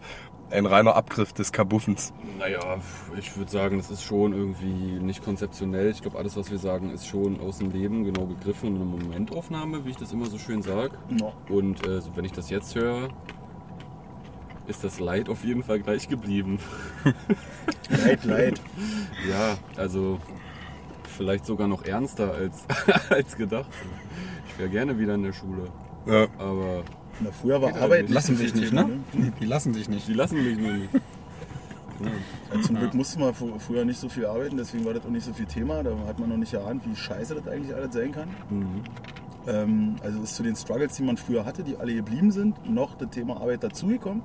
ein 0.51 0.65
reiner 0.65 0.95
Abgriff 0.95 1.33
des 1.33 1.51
Kabuffens. 1.51 2.13
Naja, 2.37 2.77
ich 3.17 3.35
würde 3.35 3.51
sagen, 3.51 3.77
das 3.77 3.89
ist 3.89 4.03
schon 4.03 4.33
irgendwie 4.33 4.99
nicht 4.99 5.23
konzeptionell. 5.23 5.89
Ich 5.89 6.01
glaube, 6.01 6.17
alles, 6.17 6.37
was 6.37 6.51
wir 6.51 6.59
sagen, 6.59 6.91
ist 6.91 7.07
schon 7.07 7.39
aus 7.39 7.57
dem 7.57 7.71
Leben 7.71 8.03
genau 8.03 8.25
gegriffen 8.25 8.69
und 8.69 8.75
eine 8.75 8.85
Momentaufnahme, 8.85 9.85
wie 9.85 9.89
ich 9.89 9.97
das 9.97 10.13
immer 10.13 10.27
so 10.27 10.37
schön 10.37 10.61
sage. 10.61 10.97
No. 11.09 11.33
Und 11.49 11.85
äh, 11.85 11.99
wenn 12.15 12.25
ich 12.25 12.31
das 12.31 12.49
jetzt 12.49 12.75
höre, 12.75 13.09
ist 14.67 14.83
das 14.83 14.99
Leid 14.99 15.29
auf 15.29 15.43
jeden 15.43 15.63
Fall 15.63 15.79
gleich 15.79 16.07
geblieben. 16.07 16.59
Leid, 17.89 18.23
leid. 18.23 18.61
Ja, 19.29 19.57
also 19.77 20.19
vielleicht 21.15 21.45
sogar 21.45 21.67
noch 21.67 21.83
ernster 21.83 22.33
als, 22.33 22.65
als 23.09 23.35
gedacht. 23.35 23.69
Ich 24.47 24.59
wäre 24.59 24.69
gerne 24.69 24.97
wieder 24.99 25.15
in 25.15 25.23
der 25.23 25.33
Schule. 25.33 25.63
Ja. 26.05 26.27
Aber 26.37 26.83
Na, 27.19 27.31
früher 27.31 27.61
war 27.61 27.69
Arbeit 27.75 28.01
halt 28.03 28.09
Lassen 28.09 28.37
viel 28.37 28.51
nicht, 28.53 28.73
ne? 28.73 28.99
Die, 29.13 29.31
die 29.31 29.45
lassen 29.45 29.73
sich 29.73 29.89
nicht. 29.89 30.07
die 30.07 30.13
lassen 30.13 30.43
mich 30.43 30.57
nur 30.57 30.73
nicht. 30.73 30.89
Ja, 32.53 32.61
zum 32.61 32.75
Glück 32.75 32.93
musste 32.93 33.19
man 33.19 33.33
fr- 33.33 33.57
früher 33.57 33.85
nicht 33.85 33.99
so 33.99 34.09
viel 34.09 34.25
arbeiten, 34.25 34.57
deswegen 34.57 34.83
war 34.85 34.93
das 34.93 35.05
auch 35.05 35.09
nicht 35.09 35.25
so 35.25 35.31
viel 35.33 35.45
Thema. 35.45 35.81
Da 35.81 35.91
hat 36.07 36.19
man 36.19 36.27
noch 36.29 36.37
nicht 36.37 36.53
erahnt, 36.53 36.85
wie 36.85 36.95
scheiße 36.95 37.35
das 37.35 37.47
eigentlich 37.47 37.73
alles 37.73 37.93
sein 37.93 38.11
kann. 38.11 38.27
Ähm, 39.47 39.95
also 40.03 40.21
ist 40.21 40.35
zu 40.35 40.43
den 40.43 40.55
Struggles, 40.57 40.95
die 40.97 41.03
man 41.03 41.15
früher 41.17 41.45
hatte, 41.45 41.63
die 41.63 41.77
alle 41.77 41.93
geblieben 41.95 42.31
sind, 42.31 42.69
noch 42.69 42.95
das 42.95 43.11
Thema 43.11 43.37
Arbeit 43.37 43.63
dazugekommen. 43.63 44.23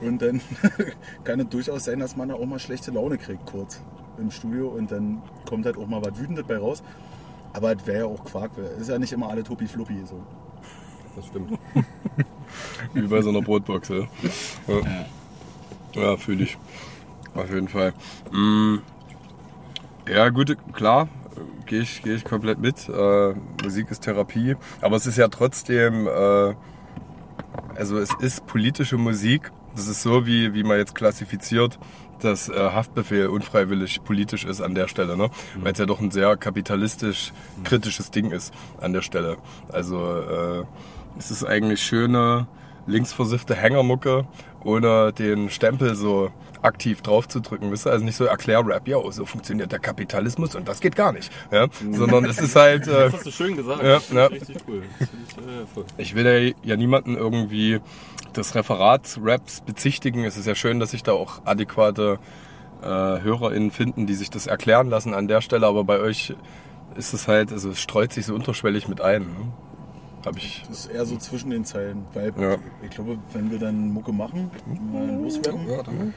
Und 0.00 0.22
dann 0.22 0.40
kann 1.24 1.40
es 1.40 1.48
durchaus 1.48 1.84
sein, 1.84 1.98
dass 1.98 2.16
man 2.16 2.28
da 2.28 2.36
auch 2.36 2.46
mal 2.46 2.58
schlechte 2.60 2.90
Laune 2.92 3.18
kriegt, 3.18 3.44
kurz 3.46 3.80
im 4.20 4.30
Studio. 4.30 4.68
Und 4.68 4.90
dann 4.92 5.22
kommt 5.48 5.66
halt 5.66 5.76
auch 5.76 5.86
mal 5.86 6.04
was 6.04 6.18
Wütendes 6.18 6.44
bei 6.46 6.58
raus. 6.58 6.82
Aber 7.52 7.72
es 7.76 7.86
wäre 7.86 8.00
ja 8.00 8.04
auch 8.06 8.24
Quark. 8.24 8.52
Es 8.58 8.82
ist 8.82 8.88
ja 8.88 8.98
nicht 8.98 9.12
immer 9.12 9.28
alle 9.30 9.42
Topi-Fluppi. 9.42 10.04
So. 10.06 10.22
Das 11.16 11.26
stimmt. 11.26 11.58
Wie 12.94 13.06
bei 13.06 13.22
so 13.22 13.30
einer 13.30 13.42
Brotbox, 13.42 13.88
ja. 13.88 14.08
Ja, 14.68 14.80
ja 15.94 16.16
fühle 16.16 16.44
ich. 16.44 16.58
Auf 17.34 17.50
jeden 17.50 17.68
Fall. 17.68 17.94
Mm, 18.32 18.78
Ja, 20.08 20.28
gut, 20.30 20.56
klar, 20.72 21.08
gehe 21.66 21.80
ich, 21.82 22.02
geh 22.02 22.14
ich 22.14 22.24
komplett 22.24 22.58
mit. 22.58 22.88
Äh, 22.88 23.34
Musik 23.62 23.90
ist 23.90 24.00
Therapie. 24.02 24.56
Aber 24.80 24.96
es 24.96 25.06
ist 25.06 25.18
ja 25.18 25.28
trotzdem, 25.28 26.06
äh, 26.06 26.54
also 27.76 27.98
es 27.98 28.10
ist 28.20 28.46
politische 28.46 28.96
Musik. 28.98 29.52
Das 29.74 29.86
ist 29.88 30.02
so, 30.02 30.26
wie, 30.26 30.52
wie 30.54 30.64
man 30.64 30.78
jetzt 30.78 30.94
klassifiziert, 30.94 31.78
dass 32.24 32.48
äh, 32.48 32.54
Haftbefehl 32.54 33.26
unfreiwillig 33.26 34.02
politisch 34.04 34.44
ist 34.44 34.60
an 34.60 34.74
der 34.74 34.88
Stelle, 34.88 35.16
ne? 35.16 35.30
Weil 35.56 35.72
es 35.72 35.78
ja 35.78 35.86
doch 35.86 36.00
ein 36.00 36.10
sehr 36.10 36.36
kapitalistisch 36.36 37.32
kritisches 37.64 38.10
Ding 38.10 38.30
ist 38.30 38.52
an 38.80 38.92
der 38.92 39.02
Stelle. 39.02 39.36
Also 39.72 39.98
äh, 39.98 40.64
es 41.18 41.30
ist 41.30 41.44
eigentlich 41.44 41.82
schöne, 41.82 42.46
linksversiffte 42.86 43.54
Hängermucke, 43.54 44.26
ohne 44.64 45.12
den 45.12 45.50
Stempel 45.50 45.94
so 45.94 46.30
aktiv 46.62 47.02
draufzudrücken, 47.02 47.70
wisst 47.72 47.86
ihr? 47.86 47.92
Also 47.92 48.04
nicht 48.04 48.16
so 48.16 48.24
Erklärrap, 48.24 48.86
ja, 48.88 48.98
so 49.10 49.24
funktioniert 49.24 49.72
der 49.72 49.78
Kapitalismus 49.78 50.54
und 50.54 50.68
das 50.68 50.80
geht 50.80 50.96
gar 50.96 51.12
nicht. 51.12 51.32
Ja? 51.50 51.66
Sondern 51.92 52.24
es 52.24 52.38
ist 52.38 52.56
halt. 52.56 52.86
Äh, 52.90 53.04
Das 53.04 53.12
hast 53.14 53.26
du 53.26 53.30
schön 53.30 53.56
gesagt. 53.56 53.82
Ja, 53.82 53.94
das 53.94 54.04
finde 54.06 54.22
ja. 54.22 54.26
ich 54.28 54.32
richtig 54.40 54.56
cool. 54.68 54.82
Ich, 55.00 55.36
äh, 55.38 55.66
voll. 55.72 55.84
ich 55.96 56.14
will 56.14 56.26
ja, 56.26 56.70
ja 56.70 56.76
niemanden 56.76 57.16
irgendwie 57.16 57.80
des 58.36 58.54
Referatsraps 58.54 59.60
bezichtigen. 59.62 60.24
Es 60.24 60.36
ist 60.36 60.46
ja 60.46 60.54
schön, 60.54 60.80
dass 60.80 60.90
sich 60.92 61.02
da 61.02 61.12
auch 61.12 61.42
adäquate 61.44 62.18
äh, 62.82 62.86
HörerInnen 62.86 63.70
finden, 63.70 64.06
die 64.06 64.14
sich 64.14 64.30
das 64.30 64.46
erklären 64.46 64.88
lassen 64.88 65.14
an 65.14 65.28
der 65.28 65.40
Stelle, 65.40 65.66
aber 65.66 65.84
bei 65.84 66.00
euch 66.00 66.34
ist 66.96 67.12
es 67.12 67.28
halt, 67.28 67.52
also 67.52 67.70
es 67.70 67.80
streut 67.80 68.12
sich 68.12 68.26
so 68.26 68.34
unterschwellig 68.34 68.88
mit 68.88 69.00
ein. 69.00 69.22
Ne? 69.22 69.52
Hab 70.26 70.36
ich. 70.36 70.62
Das 70.68 70.80
ist 70.80 70.86
eher 70.92 71.06
so 71.06 71.16
zwischen 71.16 71.50
den 71.50 71.64
Zeilen. 71.64 72.04
Weil 72.14 72.32
Ja. 72.38 72.56
ich 72.82 72.90
glaube, 72.90 73.18
wenn 73.32 73.50
wir 73.50 73.58
dann 73.58 73.90
Mucke 73.92 74.12
machen, 74.12 74.50
mal 74.92 75.06
loswerden, 75.22 75.68
Ja, 75.68 75.82
dann. 75.82 76.14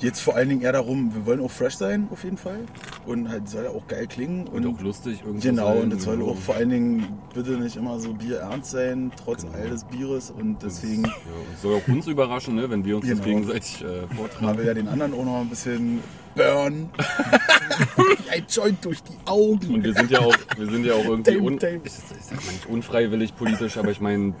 Jetzt 0.00 0.20
vor 0.20 0.36
allen 0.36 0.48
Dingen 0.48 0.60
eher 0.62 0.72
darum, 0.72 1.12
wir 1.12 1.26
wollen 1.26 1.40
auch 1.40 1.50
fresh 1.50 1.74
sein, 1.76 2.06
auf 2.12 2.22
jeden 2.22 2.36
Fall. 2.36 2.60
Und 3.04 3.28
halt 3.28 3.48
soll 3.48 3.64
ja 3.64 3.70
auch 3.70 3.86
geil 3.88 4.06
klingen. 4.06 4.46
Und 4.46 4.64
auch 4.66 4.80
lustig 4.80 5.22
irgendwie. 5.24 5.48
Genau, 5.48 5.74
sein, 5.74 5.82
und 5.82 5.90
das 5.92 6.02
soll 6.04 6.18
genau. 6.18 6.30
auch 6.30 6.36
vor 6.36 6.54
allen 6.54 6.70
Dingen 6.70 7.18
bitte 7.34 7.52
nicht 7.52 7.76
immer 7.76 7.98
so 7.98 8.12
bierernst 8.14 8.70
sein, 8.70 9.10
trotz 9.22 9.44
all 9.52 9.68
des 9.68 9.84
Bieres. 9.84 10.30
Und 10.30 10.58
deswegen 10.62 11.02
Ja, 11.04 11.10
und 11.10 11.58
soll 11.60 11.76
auch 11.76 11.88
uns 11.88 12.06
überraschen, 12.06 12.54
ne, 12.54 12.70
wenn 12.70 12.84
wir 12.84 12.96
uns 12.96 13.06
das 13.08 13.14
Genau. 13.18 13.24
gegenseitig 13.24 13.82
äh, 13.84 14.06
vortragen. 14.14 14.58
will 14.58 14.66
ja 14.66 14.74
den 14.74 14.86
anderen 14.88 15.14
auch 15.14 15.24
noch 15.24 15.40
ein 15.40 15.48
bisschen 15.48 16.00
Burn. 16.36 16.90
Ein 18.30 18.44
Joint 18.48 18.84
durch 18.84 19.02
die 19.02 19.16
Augen. 19.24 19.74
Und 19.74 19.82
wir 19.84 19.94
sind 19.94 20.10
ja 20.10 20.20
auch, 20.20 20.36
wir 20.56 20.66
sind 20.66 20.84
ja 20.84 20.92
auch 20.94 21.04
irgendwie 21.04 21.32
Dame, 21.32 21.44
un, 21.46 21.58
Dame. 21.58 21.80
ich, 21.84 21.92
ich 21.92 22.24
sag 22.24 22.44
mal 22.44 22.52
nicht 22.52 22.66
unfreiwillig 22.66 23.34
politisch, 23.34 23.76
aber 23.76 23.90
ich 23.90 24.00
meine, 24.00 24.34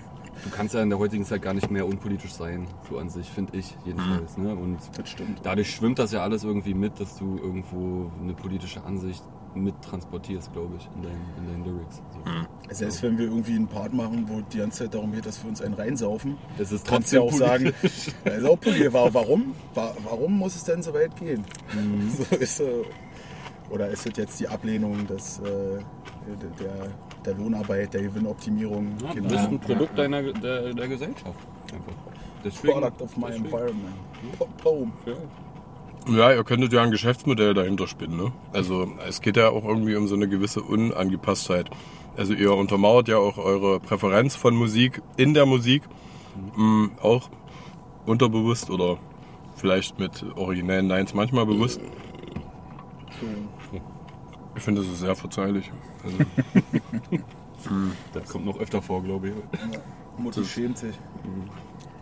du 0.44 0.50
kannst 0.50 0.74
ja 0.74 0.82
in 0.82 0.90
der 0.90 0.98
heutigen 0.98 1.24
Zeit 1.24 1.42
gar 1.42 1.54
nicht 1.54 1.70
mehr 1.70 1.86
unpolitisch 1.86 2.32
sein, 2.32 2.66
so 2.88 2.98
an 2.98 3.08
sich, 3.08 3.28
finde 3.30 3.56
ich 3.56 3.76
jedenfalls. 3.84 4.36
Ne? 4.38 4.54
Und 4.54 4.78
Das 4.96 5.08
stimmt. 5.08 5.40
dadurch 5.42 5.70
schwimmt 5.70 5.98
das 5.98 6.12
ja 6.12 6.22
alles 6.22 6.44
irgendwie 6.44 6.74
mit, 6.74 7.00
dass 7.00 7.16
du 7.16 7.38
irgendwo 7.38 8.10
eine 8.22 8.34
politische 8.34 8.82
Ansicht 8.84 9.22
mit 9.54 9.80
transportierst, 9.82 10.52
glaube 10.52 10.76
ich, 10.76 10.88
in 10.94 11.02
deinen, 11.02 11.24
in 11.38 11.46
deinen 11.46 11.64
Lyrics. 11.64 11.96
So. 12.12 12.74
Selbst 12.74 13.02
wenn 13.02 13.16
wir 13.18 13.24
irgendwie 13.26 13.54
einen 13.56 13.66
Part 13.66 13.92
machen, 13.94 14.26
wo 14.28 14.40
die 14.42 14.58
ganze 14.58 14.84
Zeit 14.84 14.94
darum 14.94 15.10
geht, 15.12 15.24
dass 15.26 15.42
wir 15.42 15.48
uns 15.48 15.62
einen 15.62 15.74
reinsaufen, 15.74 16.36
Es 16.58 16.70
ist 16.70 16.86
kannst 16.86 17.12
du 17.12 17.16
ja 17.16 17.22
auch 17.22 17.32
sagen, 17.32 17.64
politisch. 17.80 18.08
ja, 18.24 18.32
ist 18.32 18.44
auch 18.46 18.60
politisch. 18.60 18.92
Wa- 18.92 19.08
Warum? 19.12 19.54
Wa- 19.74 19.94
Warum 20.04 20.38
muss 20.38 20.54
es 20.54 20.64
denn 20.64 20.82
so 20.82 20.92
weit 20.94 21.16
gehen? 21.16 21.44
Mhm. 21.74 22.10
So 22.30 22.36
ist, 22.36 22.62
oder 23.70 23.88
ist 23.88 24.06
es 24.06 24.16
jetzt 24.16 24.38
die 24.38 24.46
Ablehnung 24.48 25.06
des, 25.06 25.40
äh, 25.40 25.78
der, 26.36 26.88
der 27.24 27.34
Lohnarbeit, 27.34 27.94
der 27.94 28.02
Gewinnoptimierung? 28.02 28.92
Ja, 29.02 29.08
du 29.08 29.14
Keine 29.14 29.28
bist 29.28 29.38
ein. 29.48 29.58
Produkt 29.60 29.98
deiner, 29.98 30.22
der, 30.22 30.74
der 30.74 30.88
Gesellschaft. 30.88 31.24
Einfach. 31.72 31.92
Deswegen, 32.44 32.72
Product 32.80 33.02
of 33.02 33.16
my 33.16 33.26
deswegen. 33.26 33.44
environment. 33.46 33.94
Boom. 34.62 34.92
Ja. 35.06 35.12
Ja, 36.10 36.32
ihr 36.32 36.44
könntet 36.44 36.72
ja 36.72 36.82
ein 36.82 36.90
Geschäftsmodell 36.90 37.52
dahinter 37.52 37.86
spinnen. 37.86 38.16
Ne? 38.16 38.32
Also 38.52 38.88
es 39.06 39.20
geht 39.20 39.36
ja 39.36 39.50
auch 39.50 39.64
irgendwie 39.64 39.94
um 39.96 40.06
so 40.06 40.14
eine 40.14 40.26
gewisse 40.28 40.62
Unangepasstheit. 40.62 41.68
Also 42.16 42.32
ihr 42.32 42.54
untermauert 42.54 43.08
ja 43.08 43.18
auch 43.18 43.36
eure 43.36 43.78
Präferenz 43.78 44.34
von 44.34 44.54
Musik 44.56 45.02
in 45.18 45.34
der 45.34 45.44
Musik, 45.44 45.82
mh, 46.56 46.90
auch 47.02 47.28
unterbewusst 48.06 48.70
oder 48.70 48.96
vielleicht 49.56 49.98
mit 49.98 50.24
originellen 50.36 50.88
Lines 50.88 51.12
manchmal 51.12 51.44
bewusst. 51.44 51.80
Ich 54.56 54.62
finde, 54.62 54.80
das 54.80 54.90
ist 54.90 55.00
sehr 55.00 55.14
verzeihlich. 55.14 55.70
Also, 56.08 57.22
Das 58.12 58.28
kommt 58.28 58.46
noch 58.46 58.58
öfter 58.58 58.80
vor, 58.80 59.02
glaube 59.02 59.28
ich. 59.28 59.34
Mutti 60.16 60.44
schämt 60.44 60.78
sich. 60.78 60.94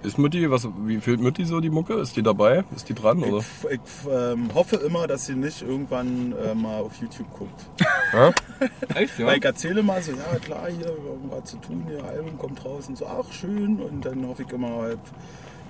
ist 0.03 0.19
Mutti, 0.19 0.51
was, 0.51 0.69
wie 0.85 1.01
fühlt 1.01 1.21
Mutti 1.21 1.45
so 1.45 1.61
die 1.61 1.71
Mucke? 1.71 1.95
Ist 1.95 2.17
die 2.17 2.23
dabei? 2.23 2.65
Ist 2.75 2.89
die 2.89 2.95
dran? 2.95 3.23
Oder? 3.23 3.39
Ich, 3.39 3.71
ich 3.71 3.81
ähm, 4.11 4.49
hoffe 4.55 4.77
immer, 4.77 5.07
dass 5.07 5.27
sie 5.27 5.35
nicht 5.35 5.63
irgendwann 5.63 6.33
äh, 6.33 6.55
mal 6.55 6.81
auf 6.81 6.97
YouTube 6.97 7.31
guckt. 7.33 7.67
Ja? 8.13 8.31
Echt, 8.95 9.19
ja? 9.19 9.27
Weil 9.27 9.39
ich 9.39 9.45
erzähle 9.45 9.83
mal 9.83 10.03
so, 10.03 10.13
ja 10.13 10.39
klar, 10.39 10.67
hier, 10.69 10.87
wir 10.87 11.13
haben 11.13 11.31
was 11.31 11.51
zu 11.51 11.57
tun, 11.59 11.87
ihr 11.91 12.05
Album 12.05 12.39
kommt 12.39 12.65
raus 12.65 12.89
und 12.89 12.97
so, 12.97 13.07
ach 13.07 13.31
schön. 13.33 13.81
Und 13.81 14.05
dann 14.05 14.27
hoffe 14.27 14.45
ich 14.45 14.53
immer 14.53 14.77
halt 14.83 15.01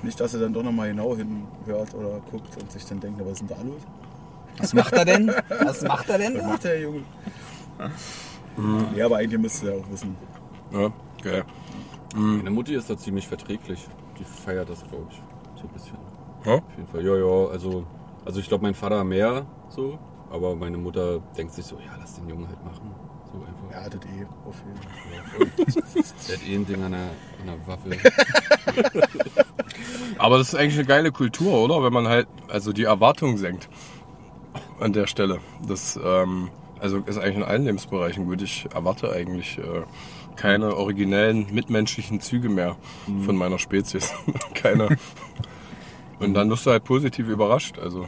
nicht, 0.03 0.21
dass 0.21 0.35
er 0.35 0.41
dann 0.41 0.53
doch 0.53 0.63
nochmal 0.63 0.89
genau 0.89 1.17
hinhört 1.17 1.95
oder 1.95 2.21
guckt 2.31 2.61
und 2.61 2.71
sich 2.71 2.85
dann 2.85 3.01
denkt, 3.01 3.21
was 3.21 3.41
ist 3.41 3.41
denn 3.41 3.49
da 3.49 3.63
los? 3.63 3.83
Was 4.59 4.75
macht 4.75 4.93
er 4.93 5.05
denn? 5.05 5.29
Was 5.65 5.83
macht 5.83 6.09
er 6.09 6.19
denn 6.19 6.37
Was 6.37 6.45
macht 6.45 6.65
der 6.65 6.81
Junge? 6.81 7.03
Ja, 8.95 9.07
aber 9.07 9.17
eigentlich 9.19 9.41
müsst 9.41 9.63
ihr 9.63 9.75
ja 9.75 9.81
auch 9.81 9.91
wissen. 9.91 10.17
Ja, 10.73 10.93
geil. 11.23 11.45
Meine 12.15 12.51
Mutti 12.51 12.75
ist 12.75 12.89
da 12.89 12.97
ziemlich 12.97 13.27
verträglich. 13.29 13.87
Die 14.19 14.25
feiert 14.25 14.71
das, 14.71 14.83
glaube 14.89 15.07
ich. 15.11 15.23
So 15.61 15.67
ein 15.67 15.73
bisschen. 15.73 15.99
Ja? 16.45 16.55
Auf 16.55 16.77
jeden 16.77 16.89
Fall. 16.89 17.05
Ja, 17.05 17.17
ja, 17.17 17.51
also, 17.51 17.85
also 18.25 18.41
ich 18.41 18.49
glaube, 18.49 18.63
mein 18.63 18.75
Vater 18.75 19.05
mehr 19.05 19.47
so. 19.69 19.99
Aber 20.31 20.57
meine 20.57 20.79
Mutter 20.79 21.21
denkt 21.37 21.53
sich 21.53 21.65
so, 21.65 21.77
ja, 21.77 21.97
lass 21.99 22.15
den 22.15 22.29
Jungen 22.29 22.49
halt 22.49 22.65
machen. 22.65 22.91
So 23.33 23.39
einfach. 23.41 23.71
Ja, 23.73 23.89
das 23.89 24.01
eh, 24.07 24.27
auf 24.47 24.63
jeden 24.67 24.83
Fall. 24.83 26.05
Der 26.29 26.37
hat 26.37 26.49
eh 26.49 26.55
ein 26.55 26.67
Ding 26.67 26.83
an 26.83 26.93
der, 26.93 27.11
an 27.41 27.47
der 27.47 27.67
Waffe. 27.67 27.91
Aber 30.19 30.39
das 30.39 30.49
ist 30.49 30.55
eigentlich 30.55 30.79
eine 30.79 30.87
geile 30.87 31.13
Kultur, 31.13 31.63
oder? 31.63 31.83
Wenn 31.83 31.93
man 31.93 32.09
halt 32.09 32.27
also 32.49 32.73
die 32.73 32.85
Erwartungen 32.85 33.37
senkt 33.37 33.69
an 34.81 34.93
der 34.93 35.07
Stelle. 35.07 35.41
Das 35.67 35.99
ähm, 36.03 36.51
also 36.81 36.99
ist 36.99 37.19
eigentlich 37.19 37.37
in 37.37 37.43
allen 37.43 37.65
Lebensbereichen 37.65 38.27
gut. 38.27 38.43
Ich 38.43 38.67
erwarte 38.75 39.13
eigentlich 39.13 39.59
äh, 39.59 39.83
keine 40.37 40.77
originellen 40.77 41.47
mitmenschlichen 41.53 42.21
Züge 42.21 42.49
mehr 42.49 42.77
von 43.25 43.37
meiner 43.37 43.59
Spezies. 43.59 44.13
keine. 44.55 44.97
Und 46.19 46.35
dann 46.35 46.49
wirst 46.51 46.67
du 46.67 46.71
halt 46.71 46.85
positiv 46.85 47.29
überrascht. 47.29 47.79
Also 47.79 48.07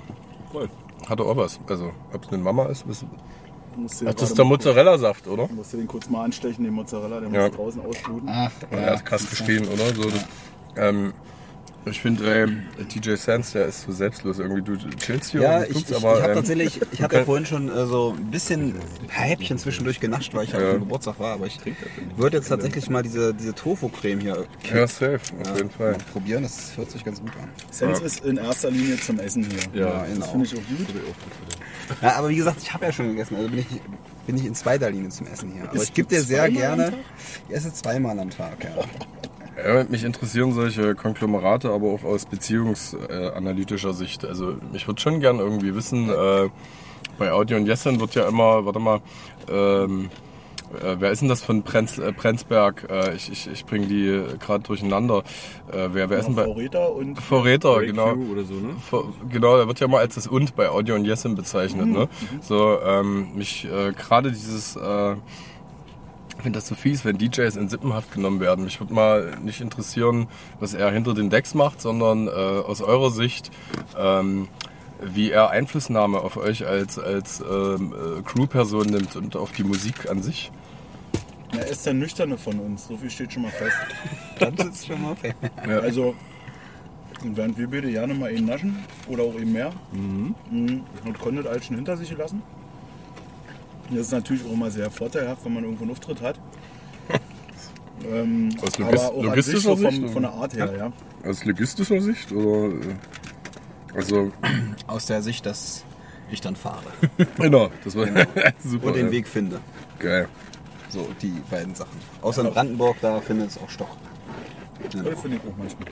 Voll. 0.52 0.68
hatte 1.08 1.22
auch 1.24 1.36
was. 1.36 1.60
Also 1.68 1.92
ob 2.12 2.24
es 2.24 2.28
eine 2.32 2.42
Mama 2.42 2.66
ist, 2.66 2.84
Du 2.86 3.86
den 3.86 4.08
Ach, 4.08 4.14
das 4.14 4.30
ist 4.30 4.38
der 4.38 4.44
Mozzarella-Saft, 4.44 5.28
oder? 5.28 5.46
Du 5.46 5.54
musst 5.54 5.72
den 5.72 5.86
kurz 5.86 6.10
mal 6.10 6.24
anstechen, 6.24 6.64
den 6.64 6.74
Mozzarella, 6.74 7.20
der 7.20 7.30
Ja. 7.30 7.46
muss 7.46 7.56
draußen 7.56 7.80
ausbluten. 7.80 8.28
Ach, 8.28 8.50
Ja, 8.72 8.76
er 8.78 8.92
hat 8.96 9.06
krass 9.06 9.30
gestehen, 9.30 9.68
oder? 9.68 9.94
So, 9.94 10.10
das, 10.10 10.24
ähm, 10.76 11.12
ich 11.90 12.00
finde, 12.00 12.24
ähm, 12.34 12.62
TJ 12.88 13.14
Sands, 13.16 13.52
der 13.52 13.66
ist 13.66 13.82
so 13.82 13.92
selbstlos 13.92 14.38
irgendwie. 14.38 14.62
Du 14.62 14.76
chillst 14.96 15.32
hier 15.32 15.42
Ja, 15.42 15.58
und 15.58 15.64
ich, 15.68 15.72
guckst, 15.74 15.90
ich, 15.90 15.96
aber. 15.96 16.14
ich 16.16 16.22
habe 16.22 16.32
ähm, 16.32 16.36
tatsächlich, 16.38 16.80
ich 16.92 17.02
habe 17.02 17.16
ja 17.16 17.24
vorhin 17.24 17.46
schon 17.46 17.68
äh, 17.68 17.86
so 17.86 18.14
ein 18.16 18.30
bisschen 18.30 18.74
ein 19.02 19.06
paar 19.08 19.24
Häppchen 19.24 19.58
zwischendurch 19.58 20.00
genascht, 20.00 20.34
weil 20.34 20.44
ich 20.44 20.52
ja. 20.52 20.60
Ja. 20.60 20.66
auf 20.68 20.72
dem 20.74 20.80
Geburtstag 20.80 21.18
war. 21.20 21.34
Aber 21.34 21.46
ich 21.46 21.58
würde 22.16 22.36
jetzt 22.38 22.48
tatsächlich 22.48 22.88
mal 22.90 23.02
diese, 23.02 23.34
diese 23.34 23.54
Tofu-Creme 23.54 24.20
hier 24.20 24.46
Ja, 24.72 24.86
safe, 24.86 25.20
auf 25.42 25.56
jeden 25.56 25.70
Fall. 25.70 25.96
probieren. 26.12 26.42
Das 26.42 26.76
hört 26.76 26.90
sich 26.90 27.04
ganz 27.04 27.20
gut 27.20 27.32
an. 27.42 27.48
Sense 27.70 28.02
ist 28.02 28.24
in 28.24 28.36
erster 28.36 28.70
Linie 28.70 28.98
zum 29.00 29.18
Essen 29.20 29.44
hier. 29.44 29.80
Ja, 29.82 30.04
genau. 30.04 30.20
Das 30.20 30.30
finde 30.30 30.46
ich 30.46 30.52
auch 30.54 30.56
gut. 30.58 30.86
Ja, 32.02 32.16
aber 32.16 32.28
wie 32.28 32.36
gesagt, 32.36 32.58
ich 32.62 32.72
habe 32.72 32.84
ja 32.86 32.92
schon 32.92 33.08
gegessen. 33.08 33.36
Also 33.36 33.48
bin 33.48 33.58
ich, 33.60 33.66
bin 34.26 34.36
ich 34.36 34.44
in 34.44 34.54
zweiter 34.54 34.90
Linie 34.90 35.08
zum 35.08 35.26
Essen 35.26 35.52
hier. 35.52 35.62
Aber 35.64 35.74
Isst 35.74 35.84
ich 35.84 35.94
gebe 35.94 36.08
dir 36.08 36.20
sehr 36.22 36.50
gerne. 36.50 36.92
Ich 37.48 37.54
esse 37.56 37.72
zweimal 37.72 38.18
am 38.18 38.30
Tag, 38.30 38.62
ja. 38.64 38.70
Ja, 39.66 39.84
mich 39.88 40.04
interessieren 40.04 40.52
solche 40.52 40.94
Konglomerate, 40.94 41.70
aber 41.70 41.88
auch 41.88 42.04
aus 42.04 42.26
beziehungsanalytischer 42.26 43.92
Sicht. 43.92 44.24
Also 44.24 44.54
ich 44.72 44.86
würde 44.86 45.00
schon 45.00 45.20
gern 45.20 45.38
irgendwie 45.38 45.74
wissen, 45.74 46.08
äh, 46.10 46.48
bei 47.18 47.32
Audio 47.32 47.56
und 47.56 47.66
Jessen 47.66 47.98
wird 48.00 48.14
ja 48.14 48.28
immer, 48.28 48.64
warte 48.64 48.78
mal, 48.78 49.00
ähm, 49.50 50.10
äh, 50.82 50.96
wer 50.98 51.10
ist 51.10 51.22
denn 51.22 51.28
das 51.28 51.42
von 51.42 51.62
Prenz, 51.62 51.98
äh, 51.98 52.12
Prenzberg? 52.12 52.86
Äh, 52.90 53.14
ich 53.16 53.32
ich, 53.32 53.50
ich 53.50 53.64
bringe 53.64 53.86
die 53.86 54.22
gerade 54.38 54.62
durcheinander. 54.62 55.24
Äh, 55.72 55.88
wer, 55.92 56.10
wer 56.10 56.18
ist 56.18 56.26
denn 56.26 56.34
bei... 56.36 56.44
Vorräter 56.44 56.92
und 56.92 57.18
Vorräter, 57.20 57.80
genau. 57.84 58.14
So, 58.14 58.54
ne? 58.54 58.76
Ver- 58.78 59.04
Genau, 59.30 59.56
da 59.56 59.66
wird 59.66 59.80
ja 59.80 59.88
mal 59.88 59.98
als 59.98 60.14
das 60.14 60.26
und 60.26 60.54
bei 60.54 60.68
Audio 60.68 60.94
und 60.94 61.04
Yesin 61.06 61.34
bezeichnet. 61.34 61.86
Ne? 61.86 62.08
So, 62.42 62.78
ähm, 62.84 63.34
mich 63.34 63.64
äh, 63.64 63.92
gerade 63.92 64.30
dieses, 64.30 64.76
äh, 64.76 65.16
ich 66.38 66.44
finde 66.44 66.58
das 66.58 66.68
so 66.68 66.76
fies, 66.76 67.04
wenn 67.04 67.18
DJs 67.18 67.56
in 67.56 67.68
Sippenhaft 67.68 68.12
genommen 68.12 68.38
werden. 68.38 68.64
Mich 68.64 68.78
würde 68.78 68.94
mal 68.94 69.36
nicht 69.42 69.60
interessieren, 69.60 70.28
was 70.60 70.72
er 70.72 70.90
hinter 70.92 71.12
den 71.12 71.30
Decks 71.30 71.52
macht, 71.52 71.80
sondern 71.80 72.28
äh, 72.28 72.30
aus 72.30 72.80
eurer 72.80 73.10
Sicht, 73.10 73.50
ähm, 73.98 74.46
wie 75.02 75.32
er 75.32 75.50
Einflussnahme 75.50 76.20
auf 76.20 76.36
euch 76.36 76.64
als, 76.64 76.96
als 76.98 77.40
ähm, 77.40 77.92
äh, 77.92 78.22
Crew-Person 78.22 78.86
nimmt 78.86 79.16
und 79.16 79.34
auf 79.34 79.50
die 79.50 79.64
Musik 79.64 80.08
an 80.08 80.22
sich. 80.22 80.52
er 81.50 81.66
ist 81.66 81.84
der 81.84 81.94
Nüchterne 81.94 82.38
von 82.38 82.60
uns. 82.60 82.86
So 82.86 82.96
viel 82.96 83.10
steht 83.10 83.32
schon 83.32 83.42
mal 83.42 83.52
fest. 83.52 83.76
Das 84.38 84.66
ist 84.66 84.86
schon 84.86 85.02
mal 85.02 85.12
okay. 85.12 85.34
Ja. 85.66 85.80
Also, 85.80 86.14
während 87.24 87.58
wir 87.58 87.68
beide 87.68 87.90
gerne 87.90 88.14
mal 88.14 88.30
eben 88.30 88.46
naschen 88.46 88.76
oder 89.08 89.24
auch 89.24 89.34
eben 89.34 89.52
mehr 89.52 89.72
mhm. 89.90 90.36
und 91.04 91.18
konntet 91.18 91.48
alles 91.48 91.66
schon 91.66 91.74
hinter 91.74 91.96
sich 91.96 92.10
gelassen. 92.10 92.40
Das 93.90 94.00
ist 94.00 94.12
natürlich 94.12 94.44
auch 94.44 94.52
immer 94.52 94.70
sehr 94.70 94.90
vorteilhaft, 94.90 95.44
wenn 95.44 95.54
man 95.54 95.64
irgendwo 95.64 95.84
einen 95.84 95.92
Auftritt 95.92 96.20
hat. 96.20 96.38
ähm, 98.10 98.50
Aus 98.60 98.74
aber 98.80 98.90
logis- 98.90 99.00
auch 99.00 99.14
an 99.14 99.14
sich 99.20 99.24
logistischer 99.24 99.60
so 99.60 99.76
Sicht, 99.76 100.00
vom, 100.02 100.08
von 100.10 100.22
der 100.22 100.32
Art 100.32 100.54
her, 100.54 100.74
ja. 100.76 100.92
Aus 101.28 101.44
logistischer 101.44 102.00
Sicht? 102.00 102.32
Oder, 102.32 102.74
äh, 102.74 102.94
also, 103.94 104.32
Aus 104.86 105.06
der 105.06 105.22
Sicht, 105.22 105.46
dass 105.46 105.84
ich 106.30 106.40
dann 106.42 106.56
fahre 106.56 106.82
genau, 107.38 107.70
das 107.84 107.96
war 107.96 108.06
super. 108.62 108.86
und 108.88 108.96
den 108.96 109.06
ja. 109.06 109.12
Weg 109.12 109.26
finde. 109.26 109.60
Geil. 109.98 110.28
So, 110.90 111.08
die 111.22 111.32
beiden 111.50 111.74
Sachen. 111.74 111.98
Außer 112.22 112.44
in 112.46 112.52
Brandenburg, 112.52 112.96
da 113.00 113.20
findet 113.20 113.50
es 113.50 113.58
auch 113.58 113.68
Stock. 113.68 113.88
Das 114.82 114.92
finde 115.20 115.36
ich 115.36 115.42
auch 115.42 115.56
manchmal. 115.56 115.88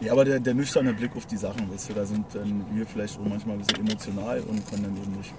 Ja, 0.00 0.12
aber 0.12 0.24
der, 0.24 0.40
der 0.40 0.54
nüchterne 0.54 0.92
Blick 0.92 1.16
auf 1.16 1.26
die 1.26 1.36
Sachen, 1.36 1.70
weißt 1.72 1.88
du, 1.88 1.94
da 1.94 2.04
sind 2.04 2.26
dann 2.34 2.64
wir 2.72 2.86
vielleicht 2.86 3.18
auch 3.18 3.24
manchmal 3.24 3.56
ein 3.56 3.62
bisschen 3.62 3.86
emotional 3.86 4.40
und 4.40 4.68
können 4.70 4.82
dann 4.84 4.96
eben 4.96 5.12
nicht. 5.16 5.32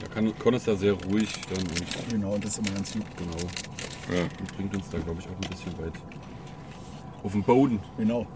Da 0.00 0.06
kann, 0.06 0.38
Con 0.38 0.54
ist 0.54 0.66
da 0.68 0.76
sehr 0.76 0.92
ruhig 0.92 1.32
dann 1.52 1.58
und 1.66 2.08
Genau, 2.10 2.32
und 2.34 2.44
das 2.44 2.52
ist 2.52 2.58
immer 2.58 2.76
ganz 2.76 2.92
gut. 2.92 3.02
genau. 3.16 4.20
Und 4.40 4.56
bringt 4.56 4.74
uns 4.76 4.88
da, 4.90 4.98
glaube 4.98 5.20
ich, 5.20 5.26
auch 5.26 5.32
ein 5.32 5.50
bisschen 5.50 5.78
weit 5.78 5.92
auf 7.22 7.32
den 7.32 7.42
Boden. 7.42 7.80
Genau. 7.96 8.26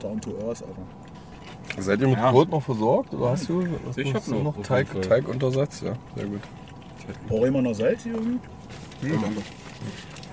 Down 0.00 0.20
to 0.20 0.30
earth, 0.46 0.62
Alter. 0.62 1.82
Seid 1.82 2.00
ihr 2.00 2.08
mit 2.08 2.16
Ja. 2.18 2.30
Brot 2.30 2.48
noch 2.50 2.62
versorgt 2.62 3.12
oder 3.14 3.30
hast 3.30 3.48
du, 3.48 3.66
hast 3.86 3.98
Ich 3.98 4.04
du- 4.04 4.10
hab 4.14 4.20
hast 4.20 4.28
du 4.28 4.34
noch, 4.36 4.56
noch 4.56 4.62
Teig. 4.62 5.02
Teiguntersatz? 5.02 5.82
Ja, 5.82 5.92
sehr 6.16 6.26
gut. 6.26 6.40
Brauche 7.28 7.46
immer 7.46 7.62
noch 7.62 7.74
Salz 7.74 8.02
hier 8.02 8.14
irgendwie? 8.14 8.38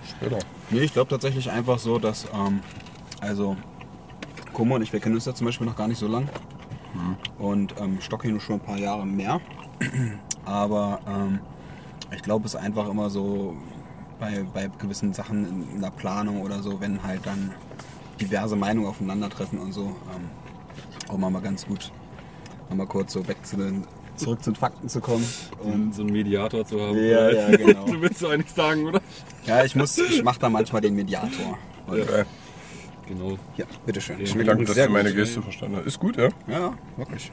Später. 0.10 0.40
Nee, 0.70 0.80
ich 0.80 0.94
glaube 0.94 1.10
tatsächlich 1.10 1.50
einfach 1.52 1.78
so, 1.80 2.00
dass, 2.00 2.26
ähm, 2.34 2.62
also, 3.20 3.58
Kumo 4.54 4.76
und 4.76 4.82
ich, 4.82 4.94
wir 4.94 5.00
kennen 5.00 5.16
uns 5.16 5.26
ja 5.26 5.34
zum 5.36 5.46
Beispiel 5.46 5.68
noch 5.68 5.76
gar 5.76 5.88
nicht 5.88 5.98
so 6.00 6.08
lang. 6.08 6.30
Und 7.40 7.74
ähm, 7.80 8.00
Stock 8.02 8.22
hier 8.24 8.40
schon 8.40 8.56
ein 8.56 8.62
paar 8.62 8.78
Jahre 8.78 9.06
mehr. 9.06 9.42
Aber 10.46 11.00
ähm, 11.08 11.40
ich 12.14 12.22
glaube, 12.22 12.46
es 12.46 12.54
ist 12.54 12.60
einfach 12.60 12.90
immer 12.90 13.10
so 13.10 13.56
bei, 14.20 14.46
bei 14.54 14.70
gewissen 14.80 15.14
Sachen 15.14 15.48
in, 15.48 15.76
in 15.76 15.82
der 15.82 15.92
Planung 15.92 16.42
oder 16.42 16.62
so, 16.62 16.80
wenn 16.80 17.02
halt 17.04 17.26
dann 17.26 17.52
diverse 18.20 18.56
Meinungen 18.56 18.88
aufeinandertreffen 18.88 19.60
und 19.60 19.72
so, 19.72 19.96
ähm, 20.16 20.30
auch 21.10 21.18
mal, 21.18 21.30
mal 21.30 21.42
ganz 21.42 21.66
gut, 21.66 21.92
mal 22.74 22.88
kurz 22.88 23.14
so 23.14 23.22
back 23.22 23.38
to 23.50 23.58
the 23.58 23.82
zurück 24.16 24.44
zu 24.44 24.52
den 24.52 24.56
Fakten 24.56 24.90
zu 24.90 25.02
kommen. 25.02 25.26
Und 25.60 25.96
so 25.96 26.04
einen 26.04 26.12
Mediator 26.12 26.66
zu 26.66 26.80
haben. 26.80 26.98
Ja, 26.98 27.30
ja, 27.32 27.56
genau. 27.56 27.86
Du 27.92 28.02
willst 28.02 28.22
du 28.22 28.28
eigentlich 28.28 28.52
sagen, 28.52 28.86
oder? 28.86 29.02
Ja, 29.46 29.64
ich 29.64 29.76
muss, 29.76 29.98
ich 29.98 30.24
mache 30.24 30.40
da 30.40 30.50
manchmal 30.50 30.82
den 30.82 30.96
Mediator. 30.96 31.58
Okay. 31.88 32.24
Genau. 33.08 33.38
Ja, 33.58 33.66
bitteschön. 33.86 34.26
Vielen 34.26 34.46
Dank, 34.46 34.66
dass 34.66 34.76
du 34.76 34.90
meine. 34.90 35.14
Geste 35.14 35.42
verstanden 35.42 35.78
hast. 35.78 35.88
Ist 35.88 36.00
gut, 36.00 36.16
ja? 36.16 36.30
Ja, 36.48 36.74
wirklich. 36.96 37.32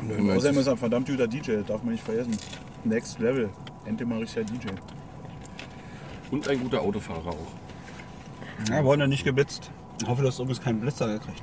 Nö, 0.00 0.32
Außerdem 0.36 0.54
nö, 0.54 0.60
ist 0.60 0.66
er 0.66 0.72
ein 0.72 0.78
verdammt 0.78 1.08
guter 1.08 1.26
DJ, 1.28 1.52
das 1.56 1.66
darf 1.66 1.82
man 1.82 1.92
nicht 1.92 2.04
vergessen. 2.04 2.36
Next 2.84 3.18
Level. 3.18 3.50
Endlich 3.84 4.08
mal 4.08 4.18
richtiger 4.18 4.44
DJ. 4.44 4.68
Und 6.30 6.48
ein 6.48 6.60
guter 6.60 6.80
Autofahrer 6.80 7.28
auch. 7.28 8.68
Ja, 8.70 8.82
wurde 8.84 9.06
nicht 9.08 9.24
geblitzt. 9.24 9.70
Ich 10.00 10.08
hoffe, 10.08 10.22
du 10.22 10.28
hast 10.28 10.38
übrigens 10.38 10.60
keinen 10.62 10.80
Blitzer 10.80 11.06
gekriegt. 11.12 11.42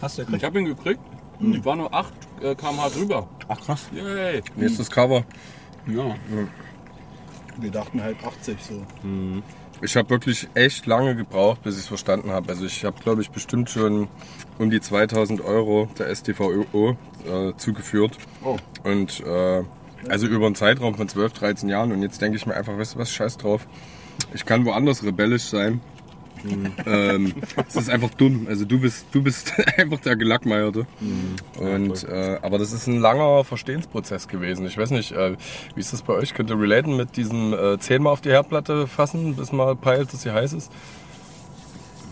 Hast 0.00 0.16
du 0.18 0.22
Ich 0.22 0.26
gekriegt? 0.28 0.44
habe 0.44 0.58
ihn 0.60 0.64
gekriegt. 0.66 1.00
Ich 1.40 1.64
war 1.64 1.74
nur 1.76 1.92
8 1.92 2.12
äh, 2.40 2.54
km/h 2.54 2.88
drüber. 2.90 3.28
Ach 3.48 3.60
krass. 3.60 3.86
Yay. 3.92 4.42
Nächstes 4.54 4.90
Cover. 4.90 5.24
Ja. 5.86 6.14
Wir 7.58 7.70
dachten 7.70 8.00
halt 8.02 8.16
80 8.24 8.56
so. 8.62 8.82
Ich 9.80 9.96
habe 9.96 10.08
wirklich 10.10 10.48
echt 10.54 10.86
lange 10.86 11.16
gebraucht, 11.16 11.62
bis 11.64 11.74
ich 11.74 11.80
es 11.82 11.88
verstanden 11.88 12.30
habe. 12.30 12.48
Also 12.50 12.64
ich 12.64 12.84
habe, 12.84 13.00
glaube 13.02 13.22
ich, 13.22 13.30
bestimmt 13.30 13.68
schon 13.68 14.06
um 14.58 14.70
die 14.70 14.80
2000 14.80 15.40
Euro 15.40 15.88
der 15.98 16.14
STVO 16.14 16.96
äh, 17.26 17.56
zugeführt. 17.56 18.16
Oh. 18.44 18.56
Und 18.84 19.20
äh, 19.20 19.62
also 20.08 20.26
über 20.26 20.46
einen 20.46 20.54
Zeitraum 20.54 20.94
von 20.94 21.08
12, 21.08 21.32
13 21.32 21.68
Jahren. 21.68 21.92
Und 21.92 22.02
jetzt 22.02 22.20
denke 22.20 22.36
ich 22.36 22.46
mir 22.46 22.54
einfach, 22.54 22.76
weißt 22.76 22.94
du 22.94 22.98
was, 22.98 23.12
scheiß 23.12 23.36
drauf. 23.36 23.66
Ich 24.34 24.44
kann 24.44 24.64
woanders 24.64 25.04
rebellisch 25.04 25.44
sein. 25.44 25.80
ähm, 26.86 27.34
es 27.68 27.76
ist 27.76 27.88
einfach 27.88 28.10
dumm. 28.14 28.46
Also 28.48 28.64
du 28.64 28.80
bist, 28.80 29.06
du 29.12 29.22
bist 29.22 29.52
einfach 29.76 30.00
der 30.00 30.16
Gelackmeierte. 30.16 30.86
Und, 31.58 32.04
äh, 32.04 32.38
aber 32.42 32.58
das 32.58 32.72
ist 32.72 32.88
ein 32.88 32.98
langer 32.98 33.44
Verstehensprozess 33.44 34.26
gewesen. 34.26 34.66
Ich 34.66 34.76
weiß 34.76 34.90
nicht, 34.90 35.12
äh, 35.12 35.36
wie 35.74 35.80
ist 35.80 35.92
das 35.92 36.02
bei 36.02 36.14
euch? 36.14 36.34
Könnt 36.34 36.50
ihr 36.50 36.58
relaten 36.58 36.96
mit 36.96 37.16
diesem 37.16 37.52
äh, 37.52 37.78
zehnmal 37.78 38.12
auf 38.12 38.20
die 38.20 38.30
Herdplatte 38.30 38.88
fassen, 38.88 39.36
bis 39.36 39.52
man 39.52 39.78
peilt, 39.78 40.12
dass 40.12 40.22
sie 40.22 40.32
heiß 40.32 40.52
ist? 40.54 40.72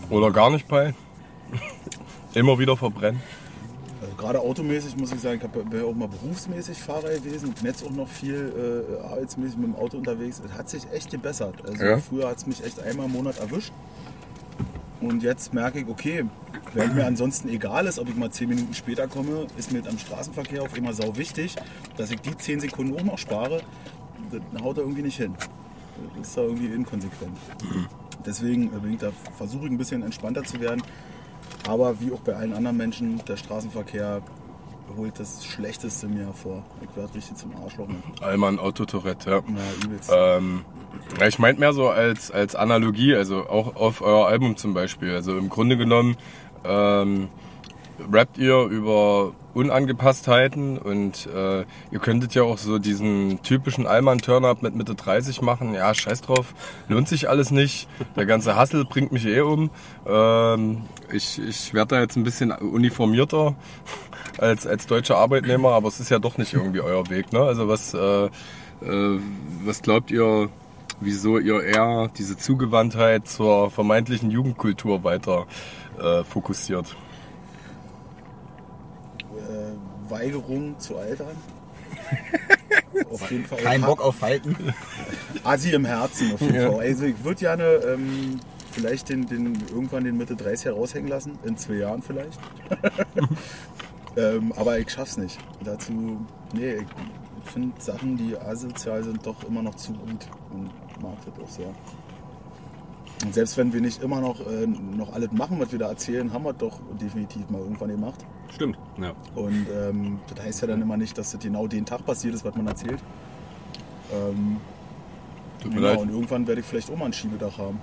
Oder 0.09 0.31
gar 0.31 0.49
nicht 0.49 0.67
peilen? 0.67 0.95
Immer 2.33 2.57
wieder 2.57 2.77
verbrennen? 2.77 3.21
Gerade 4.21 4.39
automäßig 4.39 4.95
muss 4.97 5.11
ich 5.11 5.19
sagen, 5.19 5.37
ich 5.39 5.43
hab- 5.43 5.53
bin 5.69 5.79
ja 5.79 5.85
auch 5.85 5.95
mal 5.95 6.07
berufsmäßig 6.07 6.77
Fahrer 6.77 7.09
gewesen 7.09 7.47
und 7.49 7.55
bin 7.55 7.65
jetzt 7.65 7.83
auch 7.83 7.89
noch 7.89 8.07
viel 8.07 8.53
äh, 9.01 9.03
arbeitsmäßig 9.03 9.57
mit 9.57 9.67
dem 9.69 9.75
Auto 9.75 9.97
unterwegs. 9.97 10.39
Es 10.45 10.53
hat 10.55 10.69
sich 10.69 10.83
echt 10.93 11.09
gebessert. 11.09 11.55
Also 11.67 11.83
Ja? 11.83 11.97
früher 11.97 12.29
hat 12.29 12.37
es 12.37 12.45
mich 12.45 12.63
echt 12.63 12.79
einmal 12.79 13.07
im 13.07 13.13
Monat 13.13 13.39
erwischt. 13.39 13.73
Und 14.99 15.23
jetzt 15.23 15.55
merke 15.55 15.79
ich, 15.79 15.87
okay, 15.87 16.25
wenn 16.75 16.93
mir 16.93 17.07
ansonsten 17.07 17.49
egal 17.49 17.87
ist, 17.87 17.97
ob 17.97 18.07
ich 18.09 18.15
mal 18.15 18.29
10 18.29 18.49
Minuten 18.49 18.75
später 18.75 19.07
komme, 19.07 19.47
ist 19.57 19.71
mir 19.71 19.81
am 19.89 19.97
Straßenverkehr 19.97 20.61
auf 20.61 20.77
immer 20.77 20.93
sau 20.93 21.17
wichtig, 21.17 21.55
dass 21.97 22.11
ich 22.11 22.21
die 22.21 22.37
10 22.37 22.59
Sekunden 22.59 22.95
auch 22.99 23.03
noch 23.03 23.17
spare. 23.17 23.61
Das 24.31 24.61
haut 24.61 24.77
da 24.77 24.81
irgendwie 24.81 25.01
nicht 25.01 25.17
hin. 25.17 25.33
Das 26.19 26.27
ist 26.27 26.37
da 26.37 26.41
irgendwie 26.41 26.67
inkonsequent. 26.67 27.35
Deswegen 28.23 28.67
äh, 28.67 28.79
bin 28.79 28.93
ich 28.93 28.99
da, 28.99 29.09
versuche 29.35 29.65
ich 29.65 29.71
ein 29.71 29.79
bisschen 29.79 30.03
entspannter 30.03 30.43
zu 30.43 30.59
werden. 30.59 30.83
Aber 31.67 31.99
wie 31.99 32.11
auch 32.11 32.19
bei 32.19 32.35
allen 32.35 32.53
anderen 32.53 32.77
Menschen, 32.77 33.21
der 33.27 33.37
Straßenverkehr 33.37 34.21
holt 34.97 35.19
das 35.19 35.45
Schlechteste 35.45 36.07
mir 36.07 36.25
hervor. 36.25 36.63
Ich 36.81 36.95
werde 36.97 37.13
richtig 37.13 37.37
zum 37.37 37.51
Arschloch. 37.55 37.87
Allmann 38.21 38.59
Autotourette, 38.59 39.29
ja. 39.29 39.41
Na, 39.47 39.61
übelst. 39.85 40.11
Ähm, 40.13 40.65
ich 41.25 41.39
meinte 41.39 41.59
mehr 41.59 41.73
so 41.73 41.89
als, 41.89 42.31
als 42.31 42.55
Analogie, 42.55 43.15
also 43.15 43.47
auch 43.47 43.75
auf 43.75 44.01
euer 44.01 44.27
Album 44.27 44.57
zum 44.57 44.73
Beispiel. 44.73 45.13
Also 45.13 45.37
im 45.37 45.49
Grunde 45.49 45.77
genommen 45.77 46.17
ähm, 46.65 47.29
rappt 48.11 48.37
ihr 48.37 48.63
über 48.65 49.33
Unangepasstheiten 49.53 50.77
und 50.77 51.27
äh, 51.27 51.65
ihr 51.91 51.99
könntet 51.99 52.33
ja 52.35 52.43
auch 52.43 52.57
so 52.57 52.79
diesen 52.79 53.41
typischen 53.43 53.85
Allmann-Turn-Up 53.85 54.61
mit 54.61 54.75
Mitte 54.75 54.95
30 54.95 55.41
machen. 55.41 55.73
Ja, 55.73 55.93
scheiß 55.93 56.21
drauf, 56.21 56.53
lohnt 56.87 57.07
sich 57.07 57.29
alles 57.29 57.51
nicht. 57.51 57.87
Der 58.15 58.25
ganze 58.25 58.55
Hassel 58.55 58.85
bringt 58.85 59.11
mich 59.11 59.25
eh 59.25 59.41
um. 59.41 59.69
Ähm, 60.07 60.83
ich 61.11 61.39
ich 61.41 61.73
werde 61.73 61.95
da 61.95 62.01
jetzt 62.01 62.15
ein 62.15 62.23
bisschen 62.23 62.51
uniformierter 62.51 63.55
als, 64.37 64.65
als 64.65 64.87
deutscher 64.87 65.17
Arbeitnehmer, 65.17 65.71
aber 65.71 65.89
es 65.89 65.99
ist 65.99 66.09
ja 66.09 66.19
doch 66.19 66.37
nicht 66.37 66.53
irgendwie 66.53 66.81
euer 66.81 67.09
Weg. 67.09 67.33
Ne? 67.33 67.41
Also 67.41 67.67
was, 67.67 67.93
äh, 67.93 68.25
äh, 68.25 69.19
was 69.65 69.81
glaubt 69.81 70.11
ihr, 70.11 70.49
wieso 71.01 71.39
ihr 71.39 71.61
eher 71.63 72.09
diese 72.17 72.37
Zugewandtheit 72.37 73.27
zur 73.27 73.69
vermeintlichen 73.69 74.31
Jugendkultur 74.31 75.03
weiter 75.03 75.45
äh, 76.01 76.23
fokussiert? 76.23 76.95
äh, 79.51 80.00
Weigerung 80.11 80.77
zu 80.79 80.97
altern. 80.97 81.35
auf 83.09 83.31
jeden 83.31 83.45
Fall. 83.45 83.59
Kein 83.59 83.81
Bock 83.81 84.01
auf 84.01 84.15
Falten. 84.15 84.55
Assi 85.43 85.71
im 85.71 85.85
Herzen 85.85 86.33
auf 86.33 86.41
jeden 86.41 86.55
Ja. 86.55 86.71
Fall. 86.71 86.81
Also 86.81 87.05
ich 87.05 87.23
würde 87.23 87.39
gerne 87.39 87.63
ähm, 87.63 88.39
vielleicht 88.71 89.09
den, 89.09 89.25
den, 89.27 89.55
irgendwann 89.69 90.03
den 90.03 90.17
Mitte 90.17 90.35
30 90.35 90.65
heraushängen 90.65 91.09
lassen. 91.09 91.39
In 91.43 91.57
zwei 91.57 91.75
Jahren 91.75 92.01
vielleicht. 92.01 92.39
ähm, 94.17 94.53
aber 94.55 94.77
ich 94.79 94.89
schaff's 94.91 95.17
nicht. 95.17 95.39
Dazu, 95.63 96.25
nee, 96.53 96.75
ich 96.75 97.51
finde 97.51 97.81
Sachen, 97.81 98.17
die 98.17 98.37
asozial 98.37 99.03
sind, 99.03 99.25
doch 99.25 99.43
immer 99.45 99.61
noch 99.63 99.75
zu 99.75 99.93
gut. 99.93 100.27
Und 100.51 100.69
mag 101.01 101.17
das 101.25 101.43
auch 101.43 101.49
sehr. 101.49 101.73
Und 103.23 103.33
selbst 103.33 103.57
wenn 103.57 103.71
wir 103.73 103.81
nicht 103.81 104.01
immer 104.01 104.19
noch, 104.21 104.39
äh, 104.39 104.65
noch 104.67 105.13
alles 105.13 105.31
machen, 105.31 105.59
was 105.59 105.71
wir 105.71 105.79
da 105.79 105.89
erzählen, 105.89 106.31
haben 106.33 106.43
wir 106.43 106.53
doch 106.53 106.79
definitiv 106.99 107.49
mal 107.49 107.59
irgendwann 107.61 107.89
gemacht. 107.89 108.25
Stimmt. 108.53 108.77
Ja. 108.99 109.13
Und 109.35 109.67
ähm, 109.73 110.19
das 110.33 110.45
heißt 110.45 110.61
ja 110.61 110.67
dann 110.67 110.81
immer 110.81 110.97
nicht, 110.97 111.17
dass 111.17 111.31
das 111.31 111.41
genau 111.41 111.67
den 111.67 111.85
Tag 111.85 112.05
passiert 112.05 112.33
ist, 112.33 112.43
was 112.43 112.55
man 112.55 112.67
erzählt. 112.67 112.99
Ähm, 114.13 114.57
Tut 115.61 115.71
mir 115.71 115.75
genau, 115.77 115.87
leid. 115.89 115.99
und 115.99 116.09
irgendwann 116.09 116.47
werde 116.47 116.61
ich 116.61 116.67
vielleicht 116.67 116.89
auch 116.91 116.97
mal 116.97 117.05
ein 117.05 117.13
Schiebedach 117.13 117.57
haben. 117.57 117.79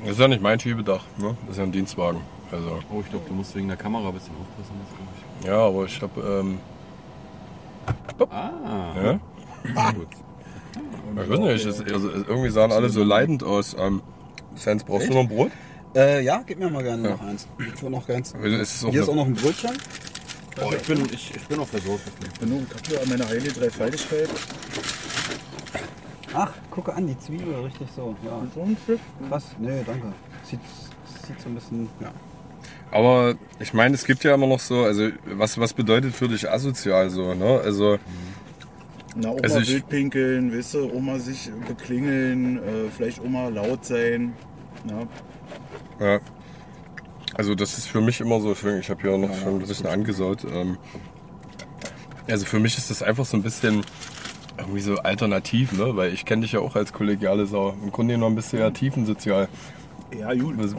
Das 0.00 0.12
ist 0.12 0.20
ja 0.20 0.28
nicht 0.28 0.42
mein 0.42 0.58
Schiebedach, 0.58 1.02
ne? 1.18 1.36
Das 1.42 1.50
ist 1.52 1.58
ja 1.58 1.62
ein 1.64 1.72
Dienstwagen. 1.72 2.20
Also, 2.50 2.78
Oh, 2.92 3.00
ich 3.00 3.10
glaube, 3.10 3.24
du 3.28 3.34
musst 3.34 3.54
wegen 3.54 3.68
der 3.68 3.76
Kamera 3.76 4.08
ein 4.08 4.14
bisschen 4.14 4.34
aufpassen. 4.36 4.74
Jetzt, 4.80 5.42
glaub 5.42 5.52
ja, 5.52 5.58
aber 5.66 5.84
ich 5.84 6.02
habe, 6.02 6.40
ähm, 6.40 6.58
ich. 8.18 8.26
Ah. 8.30 8.92
ja, 8.96 9.02
Sehr 9.02 9.92
gut. 9.92 10.08
ich 11.22 11.30
weiß 11.30 11.38
nicht, 11.78 11.92
also, 11.92 12.08
irgendwie 12.10 12.50
sahen 12.50 12.72
alle 12.72 12.88
so 12.88 13.02
leidend 13.04 13.44
aus. 13.44 13.76
Ähm, 13.78 14.02
Sans, 14.54 14.84
brauchst 14.84 15.08
du 15.08 15.12
noch 15.12 15.20
ein 15.20 15.28
Brot? 15.28 15.50
Äh, 15.94 16.24
ja, 16.24 16.42
gib 16.44 16.58
mir 16.58 16.70
mal 16.70 16.82
gerne 16.82 17.10
noch 17.10 17.20
eins. 17.22 17.46
Ich 17.58 17.82
will 17.82 17.90
noch 17.90 18.08
ist 18.08 18.84
auch 18.84 18.90
Hier 18.90 19.02
ist 19.02 19.08
auch 19.08 19.14
noch 19.14 19.26
ein 19.26 19.34
Brötchen. 19.34 19.70
Oh, 20.60 20.70
ich, 20.72 20.82
bin, 20.86 21.04
ich, 21.12 21.34
ich 21.34 21.46
bin 21.46 21.58
auch 21.58 21.66
versorgt. 21.66 22.02
Ich 22.24 22.40
habe 22.40 22.66
hier 22.86 23.02
an 23.02 23.08
meiner 23.08 23.28
heilige 23.28 23.52
Dreifaltigkeit. 23.52 24.28
Ach, 26.32 26.52
gucke 26.70 26.92
an, 26.92 27.06
die 27.06 27.18
Zwiebel, 27.18 27.54
richtig 27.64 27.88
so. 27.94 28.16
Ja. 28.24 28.42
So 28.54 28.62
ein 28.62 28.76
Stück. 28.82 29.00
Krass, 29.28 29.46
nee, 29.58 29.82
danke. 29.86 30.12
Sieht, 30.42 30.60
sieht 31.26 31.40
so 31.40 31.48
ein 31.48 31.54
bisschen. 31.54 31.88
Ja. 32.00 32.12
aber 32.90 33.34
ich 33.60 33.72
meine, 33.72 33.94
es 33.94 34.04
gibt 34.04 34.24
ja 34.24 34.34
immer 34.34 34.46
noch 34.46 34.60
so, 34.60 34.84
also 34.84 35.10
was, 35.26 35.58
was 35.58 35.72
bedeutet 35.72 36.14
für 36.14 36.28
dich 36.28 36.50
asozial 36.50 37.10
so, 37.10 37.34
ne? 37.34 37.60
Also, 37.64 37.98
Na, 39.16 39.28
auch 39.28 39.42
Also 39.42 39.60
wild 39.60 39.88
pinkeln, 39.88 40.56
weißt 40.56 40.74
du, 40.74 41.00
mal 41.00 41.20
sich 41.20 41.50
beklingeln, 41.68 42.58
äh, 42.58 42.90
vielleicht 42.90 43.24
mal 43.24 43.52
laut 43.52 43.84
sein. 43.84 44.34
Ja. 44.88 46.06
Ja. 46.06 46.20
Also 47.34 47.54
das 47.54 47.78
ist 47.78 47.88
für 47.88 48.00
mich 48.00 48.20
immer 48.20 48.40
so, 48.40 48.52
ich 48.52 48.90
habe 48.90 49.02
hier 49.02 49.16
noch 49.18 49.34
schon 49.36 49.54
ein 49.54 49.58
bisschen 49.58 49.86
angesaut. 49.86 50.44
Ähm, 50.44 50.78
also 52.28 52.46
für 52.46 52.58
mich 52.58 52.78
ist 52.78 52.90
das 52.90 53.02
einfach 53.02 53.24
so 53.24 53.36
ein 53.36 53.42
bisschen 53.42 53.84
irgendwie 54.56 54.80
so 54.80 54.96
alternativ, 54.96 55.72
ne? 55.72 55.96
Weil 55.96 56.12
ich 56.12 56.24
kenne 56.24 56.42
dich 56.42 56.52
ja 56.52 56.60
auch 56.60 56.76
als 56.76 56.92
kollegiale 56.92 57.46
Sau. 57.46 57.74
Im 57.82 57.90
Grunde 57.90 58.14
genommen 58.14 58.36
bist 58.36 58.52
du 58.52 58.58
ja 58.58 58.70
tiefensozial. 58.70 59.48
ja, 60.16 60.32
gut. 60.34 60.58
Also, 60.58 60.76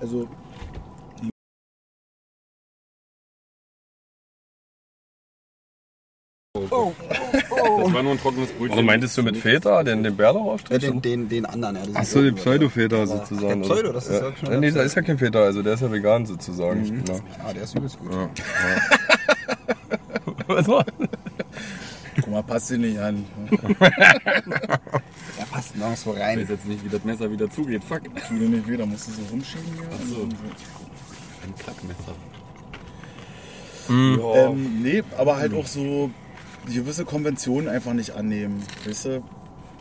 Also, 0.00 0.28
Das 6.54 6.70
war 7.96 8.02
nur 8.02 8.12
ein 8.12 8.20
trockenes 8.20 8.50
Brötchen. 8.50 8.74
oder 8.74 8.82
meintest 8.82 9.16
du 9.16 9.22
mit 9.22 9.36
Feta, 9.36 9.82
den, 9.82 10.02
den 10.02 10.16
Bärlauchaufstrich? 10.16 10.84
Äh, 10.84 10.90
den, 10.90 11.02
den, 11.02 11.28
den 11.28 11.46
anderen, 11.46 11.76
ja. 11.76 11.82
Achso, 11.94 12.20
die 12.20 12.26
irgendwo, 12.26 12.42
Pseudo-Feta 12.44 13.06
sozusagen. 13.06 13.62
Der 13.62 13.68
Pseudo, 13.68 13.92
das 13.92 14.06
ist 14.06 14.20
ja, 14.20 14.28
ja. 14.28 14.36
schon 14.36 14.52
ja, 14.52 14.60
Nee, 14.60 14.70
da 14.70 14.82
ist 14.82 14.94
ja 14.94 15.02
kein 15.02 15.18
Feta, 15.18 15.40
also 15.40 15.62
der 15.62 15.74
ist 15.74 15.80
ja 15.80 15.90
vegan 15.90 16.26
sozusagen. 16.26 17.02
Ja. 17.08 17.14
Ah, 17.44 17.52
der 17.52 17.62
ist 17.62 17.74
übelst 17.74 17.98
gut. 17.98 18.12
Ja. 18.12 18.28
Was 20.46 20.68
war? 20.68 20.84
guck 22.20 22.28
mal, 22.28 22.42
passt 22.42 22.70
dir 22.70 22.78
nicht 22.78 22.98
an. 22.98 23.24
Der 23.80 25.44
passt 25.50 25.76
nirgendwo 25.76 26.12
Ich 26.12 26.20
rein. 26.20 26.40
weiß 26.40 26.48
jetzt 26.48 26.66
nicht, 26.66 26.84
wie 26.84 26.88
das 26.88 27.04
Messer 27.04 27.30
wieder 27.30 27.50
zugeht. 27.50 27.82
Fuck. 27.84 28.02
Tu 28.28 28.38
dir 28.38 28.48
nicht 28.48 28.68
weh, 28.68 28.76
da 28.76 28.86
musst 28.86 29.08
du 29.08 29.12
so 29.12 29.22
rumschieben 29.30 29.66
hier. 29.74 29.88
Ach 29.90 30.06
so. 30.06 30.22
Ein 30.22 31.54
Klackmesser. 31.58 32.14
Ähm, 33.88 34.82
nee, 34.82 35.02
aber 35.16 35.36
halt 35.36 35.54
auch 35.54 35.66
so 35.66 36.10
gewisse 36.74 37.04
Konventionen 37.04 37.68
einfach 37.68 37.92
nicht 37.92 38.12
annehmen. 38.12 38.62
Weißt 38.84 39.06
du? 39.06 39.22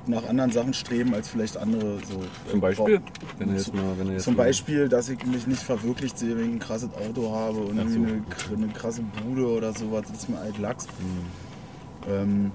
nach 0.07 0.27
anderen 0.27 0.51
Sachen 0.51 0.73
streben 0.73 1.13
als 1.13 1.27
vielleicht 1.27 1.57
andere. 1.57 1.97
So. 2.07 2.21
Zum 2.49 2.61
Beispiel? 2.61 3.01
Wenn 3.37 3.49
du 3.49 3.55
jetzt 3.55 3.73
mal, 3.73 3.97
wenn 3.97 4.07
du 4.07 4.13
jetzt 4.13 4.23
Zum 4.23 4.35
Beispiel, 4.35 4.87
dass 4.87 5.09
ich 5.09 5.25
mich 5.25 5.47
nicht 5.47 5.61
verwirklicht 5.61 6.17
sehe, 6.17 6.37
wenn 6.37 6.45
ich 6.45 6.55
ein 6.55 6.59
krasses 6.59 6.89
Auto 6.93 7.31
habe 7.31 7.59
und 7.59 7.77
so, 7.89 7.97
eine, 7.97 8.23
eine 8.55 8.67
krasse 8.73 9.01
Bude 9.01 9.47
oder 9.47 9.73
sowas. 9.73 10.03
Das 10.07 10.19
ist 10.19 10.29
mir 10.29 10.39
halt 10.39 10.57
Lachs. 10.57 10.87
Mhm. 10.99 12.11
Ähm, 12.11 12.51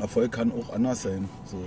Erfolg 0.00 0.32
kann 0.32 0.52
auch 0.52 0.72
anders 0.72 1.02
sein. 1.02 1.28
So 1.44 1.58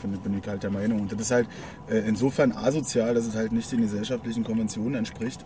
finde, 0.00 0.18
bin 0.18 0.38
ich 0.38 0.46
halt 0.46 0.62
der 0.62 0.70
Meinung. 0.70 1.00
Und 1.00 1.12
das 1.12 1.20
ist 1.20 1.30
halt 1.30 1.48
äh, 1.88 1.98
insofern 2.00 2.52
asozial, 2.52 3.14
dass 3.14 3.26
es 3.26 3.34
halt 3.34 3.52
nicht 3.52 3.70
den 3.72 3.82
gesellschaftlichen 3.82 4.44
Konventionen 4.44 4.96
entspricht. 4.96 5.44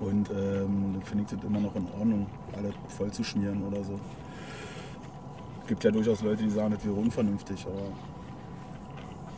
Und 0.00 0.30
ähm, 0.30 0.94
dann 0.94 1.02
finde 1.04 1.24
ich 1.24 1.30
das 1.30 1.44
immer 1.44 1.60
noch 1.60 1.74
in 1.76 1.86
Ordnung, 1.98 2.26
alle 2.56 2.72
voll 2.88 3.10
zu 3.10 3.22
schmieren 3.22 3.62
oder 3.64 3.82
so. 3.84 3.98
Gibt 5.66 5.84
ja 5.84 5.90
durchaus 5.90 6.22
Leute, 6.22 6.42
die 6.42 6.50
sagen, 6.50 6.74
das 6.74 6.84
wäre 6.84 6.94
unvernünftig, 6.94 7.64
aber 7.66 7.82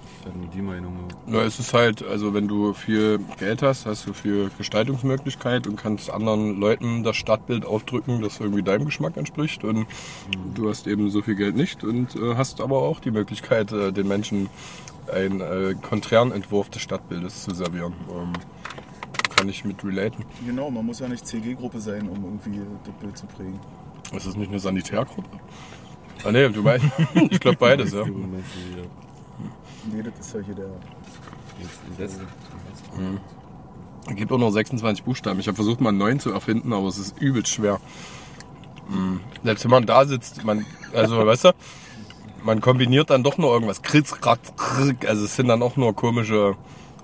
Das 0.03 0.11
ist 0.21 0.25
halt 0.25 0.37
nur 0.37 0.47
die 0.49 0.63
Meinung. 0.63 0.97
ja. 1.09 1.17
Na, 1.27 1.43
es 1.43 1.59
ist 1.59 1.75
halt, 1.75 2.03
also 2.03 2.33
wenn 2.35 2.49
du 2.49 2.73
viel 2.73 3.21
Geld 3.39 3.63
hast, 3.63 3.87
hast 3.87 4.07
du 4.07 4.13
viel 4.15 4.51
Gestaltungsmöglichkeit 4.59 5.67
und 5.67 5.77
kannst 5.77 6.11
anderen 6.11 6.59
Leuten 6.59 7.03
das 7.03 7.17
Stadtbild 7.17 7.65
aufdrücken, 7.67 8.23
das 8.23 8.41
irgendwie 8.41 8.63
deinem 8.63 8.87
Geschmack 8.87 9.17
entspricht. 9.17 9.65
Und 9.65 9.87
du 10.55 10.69
hast 10.69 10.87
eben 10.87 11.11
so 11.11 11.23
viel 11.23 11.35
Geld 11.35 11.57
nicht 11.57 11.85
und 11.85 12.17
äh, 12.17 12.37
hast 12.37 12.61
aber 12.61 12.79
auch 12.79 13.01
die 13.01 13.11
Möglichkeit, 13.11 13.71
äh, 13.73 13.93
den 13.93 14.09
Menschen 14.09 14.49
einen 15.13 15.41
äh, 15.41 15.75
konträren 15.81 16.33
Entwurf 16.33 16.71
des 16.71 16.81
Stadtbildes 16.83 17.45
zu 17.45 17.55
servieren. 17.55 17.93
Ähm, 18.11 18.33
kann 19.37 19.49
ich 19.49 19.65
mit 19.65 19.85
relaten. 19.85 20.25
genau, 20.47 20.71
man 20.71 20.87
muss 20.87 21.01
ja 21.01 21.09
nicht 21.09 21.27
CG-Gruppe 21.27 21.81
sein, 21.81 22.09
um 22.09 22.25
irgendwie 22.25 22.61
das 22.85 22.95
Bild 22.95 23.19
zu 23.19 23.27
prägen. 23.27 23.61
Ist 24.13 24.37
nicht 24.37 24.49
eine 24.49 24.61
Sanitärgruppe? 24.61 25.29
Ah 26.23 26.33
ne, 26.33 26.51
du 26.51 26.63
meinst, 26.63 26.87
ich 27.31 27.41
glaube 27.41 27.57
beides, 27.59 27.93
ja. 27.93 28.05
Nee, 28.05 30.03
das 30.03 30.27
ist 30.27 30.35
ja 30.35 30.41
hier 30.41 30.55
der. 30.55 30.71
Das, 31.99 32.19
Es 34.09 34.17
gibt 34.17 34.33
auch 34.33 34.39
noch 34.39 34.51
26 34.51 35.05
Buchstaben. 35.05 35.41
Ich 35.41 35.47
habe 35.47 35.57
versucht, 35.57 35.81
mal 35.81 35.91
einen 35.91 35.99
neuen 35.99 36.21
zu 36.21 36.31
erfinden, 36.31 36.73
aber 36.73 36.89
es 36.89 36.99
ist 36.99 37.21
übelst 37.21 37.53
schwer. 37.53 37.81
Mm. 38.89 39.17
Selbst 39.43 39.65
wenn 39.65 39.71
man 39.71 39.87
da 39.87 40.05
sitzt, 40.07 40.45
man, 40.45 40.65
also 40.93 41.25
weißt 41.27 41.45
du, 41.45 41.53
man 42.45 42.61
kombiniert 42.61 43.11
dann 43.11 43.23
doch 43.23 43.39
nur 43.39 43.53
irgendwas. 43.53 43.83
Kritz, 43.83 44.21
kratz, 44.21 44.53
krick. 44.57 45.09
Also 45.09 45.25
es 45.25 45.37
sind 45.37 45.49
dann 45.49 45.63
auch 45.63 45.77
nur 45.77 45.95
komische 45.95 46.57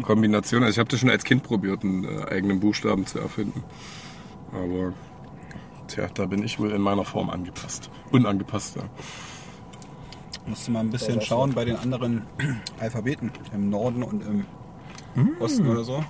Kombinationen. 0.02 0.64
Also 0.64 0.76
ich 0.76 0.78
habe 0.78 0.90
das 0.90 1.00
schon 1.00 1.10
als 1.10 1.24
Kind 1.24 1.42
probiert, 1.42 1.82
einen 1.82 2.04
äh, 2.04 2.24
eigenen 2.30 2.60
Buchstaben 2.60 3.06
zu 3.06 3.18
erfinden. 3.18 3.62
Aber 4.52 4.92
tja, 5.90 6.08
da 6.14 6.26
bin 6.26 6.42
ich 6.42 6.58
wohl 6.58 6.70
in 6.70 6.82
meiner 6.82 7.04
Form 7.04 7.30
angepasst. 7.30 7.90
Unangepasst, 8.12 8.76
ja. 8.76 8.82
Musst 10.46 10.66
du 10.66 10.72
mal 10.72 10.80
ein 10.80 10.90
bisschen 10.90 11.20
schauen 11.20 11.52
bei 11.52 11.64
den 11.64 11.76
anderen 11.76 12.22
Alphabeten 12.80 13.30
im 13.52 13.70
Norden 13.70 14.02
und 14.02 14.22
im 14.26 14.46
Osten 15.40 15.66
oder 15.68 15.84
so. 15.84 16.04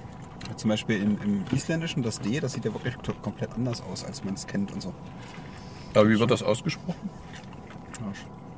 Zum 0.57 0.71
Beispiel 0.71 1.03
im, 1.03 1.19
im 1.23 1.45
Isländischen, 1.55 2.03
das 2.03 2.21
D, 2.21 2.41
das 2.41 2.53
sieht 2.53 2.65
ja 2.65 2.73
wirklich 2.73 2.95
komplett 3.23 3.53
anders 3.55 3.83
aus, 3.83 4.05
als 4.05 4.25
man 4.25 4.35
es 4.35 4.47
kennt 4.47 4.73
und 4.73 4.83
so. 4.83 4.93
Aber 5.95 6.09
wie 6.09 6.19
wird 6.19 6.31
das 6.31 6.43
ausgesprochen? 6.43 7.11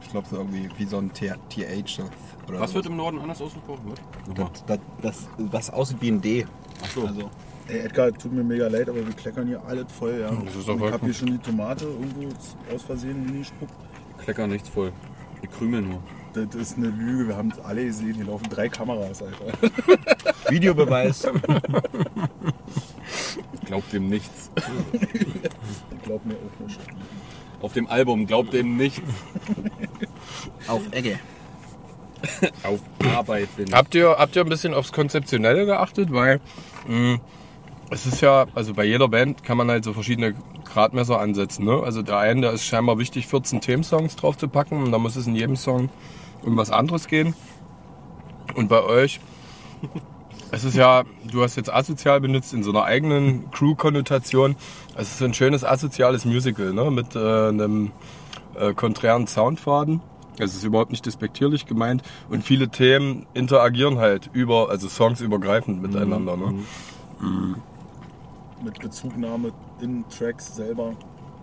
Ich 0.03 0.11
glaube 0.11 0.29
so 0.29 0.37
irgendwie 0.37 0.69
wie 0.77 0.85
so 0.85 0.99
ein 0.99 1.13
T- 1.13 1.33
TH 1.49 2.01
oder 2.49 2.61
was 2.61 2.71
so. 2.71 2.75
wird 2.77 2.87
im 2.87 2.97
Norden 2.97 3.19
anders 3.19 3.41
ausgesprochen? 3.41 3.95
Das, 4.35 4.65
das, 4.67 4.79
das, 5.01 5.29
was 5.39 5.71
aussieht 5.71 5.99
wie 6.01 6.11
ein 6.11 6.21
D. 6.21 6.47
Ach 6.85 6.91
so. 6.91 7.07
Also, 7.07 7.31
Ey, 7.69 7.79
Edgar, 7.81 8.13
tut 8.13 8.33
mir 8.33 8.43
mega 8.45 8.69
leid, 8.69 8.89
aber 8.89 9.07
wir 9.07 9.15
kleckern 9.15 9.47
hier 9.47 9.63
alles 9.65 9.87
voll, 9.93 10.19
ja. 10.21 10.31
Das 10.45 10.57
ist 10.57 10.69
doch 10.69 10.77
ich 10.77 10.93
habe 10.93 11.05
hier 11.05 11.15
schon 11.15 11.29
die 11.29 11.39
Tomate 11.39 11.85
irgendwo 11.85 12.29
aus 12.75 12.83
Versehen 12.83 13.25
hingespuckt. 13.27 13.73
Klecker 14.19 14.47
nichts 14.47 14.69
voll. 14.69 14.93
Wir 15.41 15.49
krümeln 15.49 15.89
nur. 15.89 16.03
Das 16.35 16.55
ist 16.55 16.77
eine 16.79 16.89
Lüge, 16.89 17.29
wir 17.29 17.37
haben 17.37 17.51
es 17.51 17.61
alle 17.61 17.85
gesehen. 17.85 18.15
Hier 18.15 18.25
laufen 18.25 18.49
drei 18.49 18.69
Kameras, 18.69 19.23
Alter. 19.23 19.53
Videobeweis. 20.51 21.27
Glaubt 23.67 23.93
dem 23.93 24.09
nichts. 24.09 24.51
Glaub 26.05 26.25
mir 26.25 26.35
auch 26.35 26.67
nicht. 26.67 26.81
Auf 27.61 27.73
dem 27.75 27.87
Album 27.87 28.27
glaubt 28.27 28.53
dem 28.53 28.77
nichts. 28.77 29.03
Auf 30.67 30.83
Egge. 30.91 31.19
Auf 32.65 32.81
Arbeit 33.15 33.55
bin 33.57 33.69
ich. 33.69 33.73
Habt 33.73 33.95
ihr, 33.95 34.11
habt 34.19 34.35
ihr 34.35 34.43
ein 34.43 34.49
bisschen 34.49 34.75
aufs 34.75 34.93
Konzeptionelle 34.93 35.65
geachtet? 35.65 36.13
Weil 36.13 36.41
mh, 36.89 37.21
es 37.93 38.07
ist 38.07 38.21
ja, 38.23 38.47
also 38.55 38.73
bei 38.75 38.85
jeder 38.85 39.09
Band 39.09 39.45
kann 39.45 39.59
man 39.59 39.71
halt 39.71 39.85
so 39.85 39.93
verschiedene 39.93 40.35
Gradmesser 40.65 41.21
ansetzen. 41.21 41.65
Ne? 41.67 41.83
Also 41.83 42.03
der 42.03 42.19
eine, 42.19 42.41
der 42.41 42.53
ist 42.53 42.65
scheinbar 42.65 42.99
wichtig, 42.99 43.27
14 43.27 43.61
Themensongs 43.61 44.17
drauf 44.17 44.39
zu 44.39 44.49
packen 44.49 44.83
und 44.83 44.93
da 44.93 44.99
muss 44.99 45.17
es 45.17 45.27
in 45.27 45.37
jedem 45.37 45.57
Song 45.57 45.91
um 46.43 46.57
was 46.57 46.71
anderes 46.71 47.07
gehen. 47.07 47.35
Und 48.55 48.69
bei 48.69 48.83
euch, 48.83 49.21
es 50.51 50.65
ist 50.65 50.75
ja, 50.75 51.05
du 51.31 51.43
hast 51.43 51.57
jetzt 51.57 51.73
asozial 51.73 52.21
benutzt 52.21 52.55
in 52.55 52.63
so 52.63 52.71
einer 52.71 52.85
eigenen 52.85 53.51
Crew-Konnotation. 53.51 54.57
Es 54.97 55.13
ist 55.13 55.23
ein 55.23 55.35
schönes 55.35 55.63
asoziales 55.63 56.25
Musical 56.25 56.73
ne? 56.73 56.91
mit 56.91 57.15
äh, 57.15 57.19
einem 57.19 57.93
äh, 58.55 58.73
konträren 58.73 59.27
Soundfaden. 59.27 60.01
Es 60.39 60.55
ist 60.55 60.65
überhaupt 60.65 60.93
nicht 60.93 61.05
despektierlich 61.05 61.67
gemeint. 61.67 62.03
Und 62.31 62.43
viele 62.43 62.71
Themen 62.71 63.27
interagieren 63.35 63.99
halt 63.99 64.31
über, 64.33 64.71
also 64.71 64.89
Songs 64.89 65.21
übergreifend 65.21 65.83
miteinander. 65.83 66.39
Ne? 66.39 66.65
Mit 68.65 68.79
Bezugnahme 68.79 69.53
in 69.81 70.05
Tracks 70.09 70.55
selber 70.57 70.95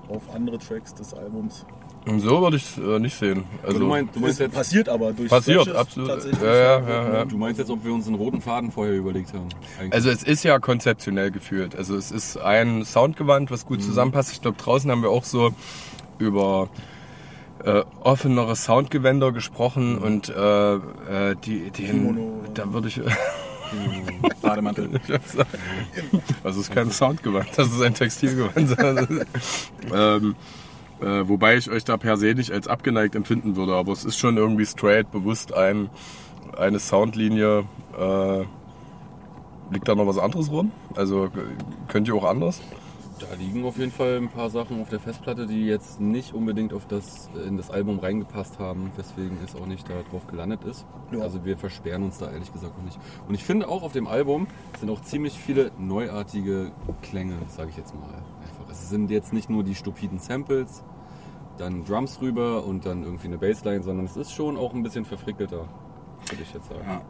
auf 0.07 0.23
andere 0.33 0.57
Tracks 0.57 0.93
des 0.93 1.13
Albums. 1.13 1.65
Und 2.07 2.21
so 2.21 2.41
würde 2.41 2.55
ich 2.55 2.63
es 2.63 2.77
äh, 2.77 2.97
nicht 2.99 3.13
sehen. 3.15 3.43
Also, 3.61 3.79
du, 3.79 3.85
meinst, 3.85 4.15
du, 4.15 4.19
meinst 4.21 4.39
jetzt, 4.39 4.55
passiert 4.55 4.87
aber 4.89 5.11
durch 5.11 5.29
Passiert, 5.29 5.57
solches 5.65 5.75
absolut. 5.75 6.09
tatsächlich. 6.09 6.41
Ja, 6.41 6.55
ja, 6.55 6.79
ja, 6.79 7.13
ja. 7.13 7.25
du 7.25 7.37
meinst 7.37 7.59
jetzt, 7.59 7.69
ob 7.69 7.83
wir 7.83 7.93
uns 7.93 8.07
einen 8.07 8.15
roten 8.15 8.41
Faden 8.41 8.71
vorher 8.71 8.95
überlegt 8.95 9.33
haben? 9.33 9.49
Eigentlich. 9.77 9.93
Also 9.93 10.09
es 10.09 10.23
ist 10.23 10.43
ja 10.43 10.57
konzeptionell 10.59 11.29
geführt. 11.29 11.75
Also 11.75 11.95
es 11.97 12.09
ist 12.11 12.37
ein 12.37 12.85
Soundgewand, 12.85 13.51
was 13.51 13.65
Mhm. 13.65 13.67
gut 13.67 13.83
zusammenpasst. 13.83 14.31
Ich 14.31 14.41
glaube, 14.41 14.57
draußen 14.57 14.89
haben 14.89 15.01
wir 15.03 15.09
auch 15.09 15.25
so 15.25 15.51
über 16.19 16.69
äh, 17.65 17.83
offenere 18.01 18.55
Soundgewänder 18.55 19.33
gesprochen 19.33 19.97
und 19.97 20.29
äh, 20.29 20.75
äh, 20.75 21.35
die, 21.43 21.69
den, 21.69 21.85
Mhm. 21.85 21.89
Kimono. 22.15 22.41
da 22.53 22.71
würde 22.73 22.87
ich, 22.87 23.01
Bademantel. 24.41 24.89
also 26.43 26.59
es 26.61 26.67
ist 26.67 26.71
kein 26.71 26.91
Soundgewand, 26.91 27.49
das 27.55 27.67
ist 27.67 27.81
ein 27.81 27.93
Textilgewand. 27.93 28.75
ähm, 29.93 30.35
äh, 31.01 31.27
wobei 31.27 31.57
ich 31.57 31.69
euch 31.69 31.83
da 31.83 31.97
per 31.97 32.17
se 32.17 32.33
nicht 32.33 32.51
als 32.51 32.67
abgeneigt 32.67 33.15
empfinden 33.15 33.55
würde, 33.55 33.73
aber 33.73 33.93
es 33.93 34.05
ist 34.05 34.17
schon 34.17 34.37
irgendwie 34.37 34.65
straight, 34.65 35.11
bewusst 35.11 35.53
ein, 35.53 35.89
eine 36.57 36.79
Soundlinie. 36.79 37.65
Äh, 37.97 38.39
liegt 39.71 39.87
da 39.87 39.95
noch 39.95 40.07
was 40.07 40.17
anderes 40.17 40.51
rum? 40.51 40.71
Also 40.95 41.25
äh, 41.25 41.29
könnt 41.87 42.07
ihr 42.07 42.15
auch 42.15 42.25
anders? 42.25 42.61
Da 43.19 43.35
liegen 43.35 43.65
auf 43.65 43.77
jeden 43.77 43.91
Fall 43.91 44.17
ein 44.17 44.29
paar 44.29 44.49
Sachen 44.49 44.81
auf 44.81 44.89
der 44.89 44.99
Festplatte, 44.99 45.45
die 45.45 45.65
jetzt 45.65 45.99
nicht 45.99 46.33
unbedingt 46.33 46.73
auf 46.73 46.85
das, 46.87 47.29
in 47.45 47.57
das 47.57 47.69
Album 47.69 47.99
reingepasst 47.99 48.59
haben, 48.59 48.91
weswegen 48.95 49.37
es 49.43 49.55
auch 49.55 49.65
nicht 49.65 49.89
da 49.89 49.95
drauf 50.09 50.25
gelandet 50.27 50.63
ist. 50.63 50.85
Ja. 51.11 51.19
Also 51.19 51.43
wir 51.43 51.57
versperren 51.57 52.03
uns 52.03 52.17
da 52.17 52.31
ehrlich 52.31 52.51
gesagt 52.53 52.73
auch 52.79 52.83
nicht. 52.83 52.97
Und 53.27 53.35
ich 53.35 53.43
finde 53.43 53.67
auch 53.67 53.83
auf 53.83 53.91
dem 53.91 54.07
Album 54.07 54.47
sind 54.79 54.89
auch 54.89 55.01
ziemlich 55.01 55.37
viele 55.37 55.71
neuartige 55.77 56.71
Klänge, 57.01 57.35
sage 57.49 57.71
ich 57.71 57.77
jetzt 57.77 57.93
mal. 57.93 58.05
Einfach. 58.05 58.71
Es 58.71 58.89
sind 58.89 59.11
jetzt 59.11 59.33
nicht 59.33 59.49
nur 59.49 59.63
die 59.63 59.75
stupiden 59.75 60.19
Samples, 60.19 60.83
dann 61.57 61.83
Drums 61.83 62.21
rüber 62.21 62.63
und 62.65 62.85
dann 62.85 63.03
irgendwie 63.03 63.27
eine 63.27 63.37
Bassline, 63.37 63.83
sondern 63.83 64.05
es 64.05 64.15
ist 64.15 64.31
schon 64.31 64.55
auch 64.55 64.73
ein 64.73 64.81
bisschen 64.81 65.03
verfrickelter, 65.03 65.67
würde 66.29 66.43
ich 66.43 66.53
jetzt 66.53 66.69
sagen. 66.69 66.85
Ja. 66.87 67.01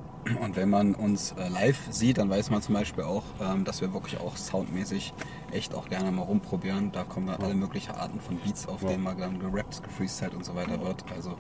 Und 0.41 0.55
wenn 0.55 0.69
man 0.69 0.95
uns 0.95 1.33
äh, 1.37 1.47
live 1.47 1.79
sieht, 1.89 2.17
dann 2.17 2.29
weiß 2.29 2.51
man 2.51 2.61
zum 2.61 2.75
Beispiel 2.75 3.03
auch, 3.03 3.23
ähm, 3.41 3.63
dass 3.63 3.81
wir 3.81 3.93
wirklich 3.93 4.19
auch 4.19 4.37
soundmäßig 4.37 5.13
echt 5.51 5.73
auch 5.73 5.89
gerne 5.89 6.11
mal 6.11 6.23
rumprobieren. 6.23 6.91
Da 6.91 7.03
kommen 7.03 7.27
dann 7.27 7.41
alle 7.41 7.55
möglichen 7.55 7.91
Arten 7.91 8.19
von 8.19 8.37
Beats, 8.37 8.67
auf 8.67 8.81
denen 8.81 9.03
mal 9.03 9.15
dann 9.15 9.39
gerappt, 9.39 9.81
gefreestylt 9.83 10.35
und 10.35 10.45
so 10.45 10.55
weiter 10.55 10.83
wird. 10.83 11.03
Also 11.15 11.35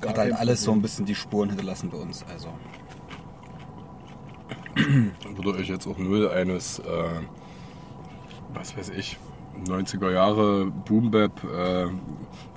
Gar 0.00 0.10
hat 0.10 0.18
halt 0.18 0.32
alles 0.34 0.62
so 0.62 0.72
ein 0.72 0.82
bisschen 0.82 1.04
die 1.06 1.14
Spuren 1.14 1.50
hinterlassen 1.50 1.90
bei 1.90 1.98
uns. 1.98 2.24
Also 2.32 2.48
würde 5.36 5.54
euch 5.58 5.68
jetzt 5.68 5.86
auch 5.86 5.98
null 5.98 6.28
eines, 6.30 6.78
äh, 6.80 6.82
was 8.52 8.76
weiß 8.76 8.90
ich, 8.90 9.18
90er 9.64 10.12
Jahre 10.12 10.66
Boombap 10.66 11.44
äh, 11.44 11.86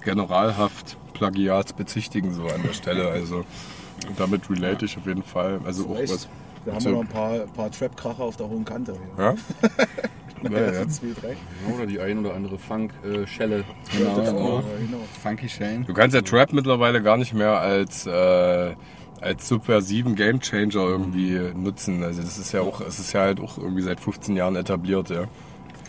Generalhaft 0.04 0.98
Plagiats 1.14 1.74
bezichtigen 1.74 2.34
so 2.34 2.44
an 2.44 2.62
der 2.64 2.74
Stelle. 2.74 3.10
Also 3.10 3.46
damit 4.18 4.50
relate 4.50 4.86
ich 4.86 4.98
auf 4.98 5.06
jeden 5.06 5.24
Fall. 5.24 5.60
Also 5.66 5.86
auch 5.86 6.00
was. 6.00 6.28
Wir 6.66 6.74
haben 6.74 6.86
auch 6.86 6.92
noch 6.92 7.02
ein 7.02 7.08
paar, 7.08 7.40
paar 7.56 7.72
Trap-Kracher 7.72 8.24
auf 8.24 8.36
der 8.36 8.50
hohen 8.50 8.66
Kante. 8.66 8.94
Ja? 9.18 9.34
ja, 10.44 10.60
ja. 10.60 10.72
Ja, 10.72 10.86
Oder 11.74 11.86
die 11.86 12.00
ein 12.00 12.20
oder 12.20 12.34
andere 12.34 12.58
Funk-Schelle. 12.58 13.64
genau, 13.92 14.18
Ja, 14.18 14.64
genau. 14.80 15.00
Funky 15.24 15.48
Shellen. 15.50 15.86
Du 15.86 15.94
kannst 15.94 16.16
ja 16.16 16.22
Trap 16.22 16.54
mittlerweile 16.54 17.02
gar 17.02 17.18
nicht 17.18 17.34
mehr 17.34 17.60
als, 17.60 18.06
äh, 18.06 18.76
als 19.22 19.48
subversiven 19.48 20.16
Gamechanger 20.16 20.76
irgendwie 20.76 21.40
nutzen. 21.56 22.04
Also 22.04 22.22
das 22.22 22.38
ist 22.38 22.52
ja 22.52 22.62
auch, 22.62 22.82
es 22.82 23.00
ist 23.00 23.14
ja 23.14 23.22
halt 23.22 23.40
auch 23.40 23.58
irgendwie 23.58 23.82
seit 23.82 24.00
15 24.00 24.36
Jahren 24.36 24.56
etabliert, 24.56 25.10
ja. 25.10 25.26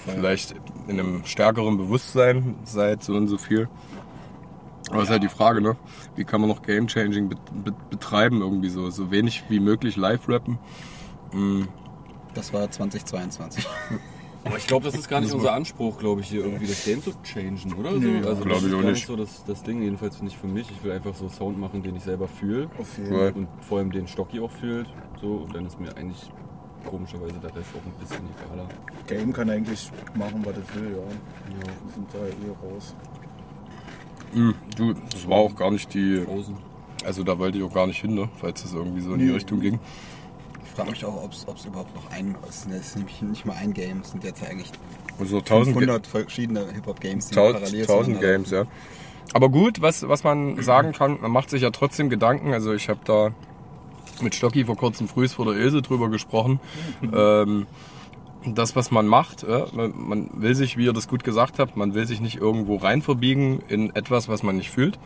Vielleicht 0.06 0.54
in 0.88 0.98
einem 0.98 1.24
stärkeren 1.24 1.76
Bewusstsein 1.76 2.56
seit 2.64 3.02
so 3.02 3.14
und 3.14 3.28
so 3.28 3.38
viel. 3.38 3.68
Aber 4.90 4.98
es 4.98 5.04
ist 5.04 5.10
halt 5.10 5.22
die 5.22 5.28
Frage, 5.28 5.60
ne? 5.60 5.76
Wie 6.16 6.24
kann 6.24 6.40
man 6.40 6.48
noch 6.50 6.62
Game 6.62 6.86
Changing 6.88 7.28
bet 7.28 7.38
bet 7.64 7.90
betreiben 7.90 8.40
irgendwie 8.40 8.68
so? 8.68 8.90
So 8.90 9.10
wenig 9.10 9.44
wie 9.48 9.60
möglich 9.60 9.96
live 9.96 10.28
rappen. 10.28 10.58
Das 12.34 12.52
war 12.52 12.70
2022. 12.70 13.66
Aber 14.44 14.56
ich 14.56 14.66
glaube, 14.66 14.86
das 14.86 14.94
ist 14.94 15.08
gar 15.08 15.20
nicht 15.20 15.34
unser 15.34 15.52
Anspruch, 15.52 15.98
glaube 15.98 16.22
ich, 16.22 16.28
hier 16.28 16.44
irgendwie 16.44 16.66
das 16.66 16.84
Game 16.84 17.02
zu 17.02 17.12
changen, 17.22 17.74
oder? 17.74 17.90
so, 17.90 18.28
also 18.28 18.42
glaub 18.42 18.54
das 18.54 18.62
ich 18.62 18.68
ist 18.68 18.74
auch 18.74 18.82
gar 18.82 18.90
nicht. 18.90 19.06
so 19.06 19.16
das, 19.16 19.44
das 19.44 19.62
Ding, 19.62 19.82
jedenfalls 19.82 20.22
nicht 20.22 20.38
für 20.38 20.46
mich. 20.46 20.70
Ich 20.70 20.82
will 20.82 20.92
einfach 20.92 21.14
so 21.14 21.28
Sound 21.28 21.58
machen, 21.58 21.82
den 21.82 21.96
ich 21.96 22.04
selber 22.04 22.26
fühle. 22.26 22.70
Right. 23.10 23.36
Und 23.36 23.48
vor 23.60 23.78
allem 23.78 23.92
den 23.92 24.08
Stocki 24.08 24.40
auch 24.40 24.50
fühlt. 24.50 24.86
So, 25.20 25.34
und 25.34 25.54
dann 25.54 25.66
ist 25.66 25.78
mir 25.78 25.94
eigentlich 25.94 26.30
komischerweise 26.86 27.34
der 27.34 27.54
Rest 27.54 27.68
auch 27.74 27.84
ein 27.84 27.92
bisschen 28.00 28.24
egaler. 28.46 28.66
Game 29.06 29.32
kann 29.32 29.50
eigentlich 29.50 29.90
machen, 30.14 30.42
was 30.44 30.56
es 30.56 30.74
will, 30.74 30.90
ja. 30.92 31.54
Wir 31.54 31.92
sind 31.92 32.08
da 32.10 32.18
eh 32.18 32.66
raus. 32.66 32.94
Hm, 34.32 34.54
du, 34.76 34.94
das 35.12 35.28
war 35.28 35.38
auch 35.38 35.54
gar 35.56 35.70
nicht 35.70 35.92
die. 35.94 36.22
Frozen. 36.24 36.56
Also 37.04 37.22
da 37.24 37.38
wollte 37.38 37.58
ich 37.58 37.64
auch 37.64 37.72
gar 37.72 37.86
nicht 37.86 38.00
hin, 38.00 38.14
ne? 38.14 38.28
Falls 38.36 38.62
das 38.62 38.72
irgendwie 38.74 39.00
so 39.00 39.12
in 39.14 39.18
die 39.20 39.24
Nee. 39.26 39.32
Richtung 39.32 39.60
ging. 39.60 39.78
Ich 40.64 40.70
frage 40.70 40.90
mich 40.90 41.04
auch, 41.04 41.24
ob 41.24 41.32
es 41.32 41.64
überhaupt 41.66 41.94
noch 41.94 42.10
ein. 42.10 42.34
Es 42.48 42.58
ist- 42.66 42.68
es 42.70 42.86
ist 42.88 42.96
nämlich 42.96 43.20
nicht 43.22 43.44
mal 43.46 43.54
ein 43.56 43.72
Game, 43.72 44.00
es 44.02 44.10
sind 44.12 44.22
jetzt 44.22 44.42
eigentlich 44.44 44.70
Also 45.18 45.38
1000, 45.40 45.74
Ga- 45.76 45.80
100 45.80 46.06
verschiedene 46.06 46.66
Hip-Hop-Games, 46.72 47.28
die 47.28 47.34
Tausend, 47.34 47.60
parallel 47.60 47.86
tausend 47.86 48.16
zueinander 48.18 48.32
Games, 48.38 48.50
ja. 48.50 48.64
Aber 49.32 49.48
gut, 49.48 49.80
was, 49.82 50.08
was 50.08 50.24
man 50.24 50.62
sagen 50.62 50.92
kann, 50.92 51.18
man 51.20 51.30
macht 51.30 51.50
sich 51.50 51.62
ja 51.62 51.70
trotzdem 51.70 52.08
Gedanken. 52.10 52.52
Also 52.52 52.72
ich 52.72 52.88
habe 52.88 53.00
da 53.04 53.30
mit 54.22 54.34
Stocki 54.34 54.64
vor 54.64 54.76
kurzem 54.76 55.08
frühs 55.08 55.32
vor 55.32 55.44
der 55.46 55.54
Ilse 55.54 55.82
drüber 55.82 56.08
gesprochen. 56.10 56.60
ähm, 57.14 57.66
das, 58.46 58.74
was 58.74 58.90
man 58.90 59.06
macht, 59.06 59.42
ja, 59.42 59.66
man, 59.72 59.92
man 59.96 60.30
will 60.34 60.54
sich, 60.54 60.76
wie 60.76 60.86
ihr 60.86 60.92
das 60.92 61.08
gut 61.08 61.24
gesagt 61.24 61.58
habt, 61.58 61.76
man 61.76 61.94
will 61.94 62.06
sich 62.06 62.20
nicht 62.20 62.36
irgendwo 62.36 62.76
rein 62.76 63.02
verbiegen 63.02 63.60
in 63.68 63.94
etwas, 63.94 64.28
was 64.28 64.42
man 64.42 64.56
nicht 64.56 64.70
fühlt. 64.70 64.98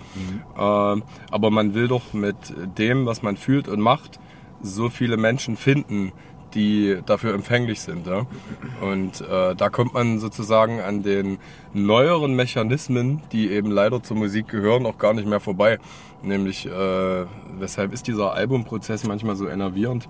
Ähm, 0.57 1.03
aber 1.31 1.51
man 1.51 1.75
will 1.75 1.89
doch 1.89 2.13
mit 2.13 2.37
dem, 2.79 3.07
was 3.07 3.23
man 3.23 3.37
fühlt 3.37 3.69
und 3.69 3.81
macht, 3.81 4.21
so 4.63 4.89
viele 4.89 5.17
Menschen 5.17 5.57
finden, 5.57 6.13
die 6.55 6.99
dafür 7.05 7.35
empfänglich 7.35 7.81
sind. 7.81 8.07
Ja? 8.07 8.27
Und 8.81 9.21
äh, 9.21 9.55
da 9.55 9.69
kommt 9.69 9.95
man 9.95 10.19
sozusagen 10.19 10.81
an 10.81 11.03
den 11.03 11.39
neueren 11.73 12.35
Mechanismen, 12.35 13.23
die 13.33 13.51
eben 13.51 13.71
leider 13.71 14.03
zur 14.03 14.17
Musik 14.17 14.49
gehören, 14.49 14.87
auch 14.87 14.99
gar 14.99 15.13
nicht 15.15 15.27
mehr 15.27 15.41
vorbei. 15.41 15.79
Nämlich, 16.23 16.67
äh, 16.67 17.27
weshalb 17.59 17.93
ist 17.93 18.07
dieser 18.07 18.33
Albumprozess 18.33 19.05
manchmal 19.05 19.37
so 19.37 19.49
enervierend? 19.49 20.09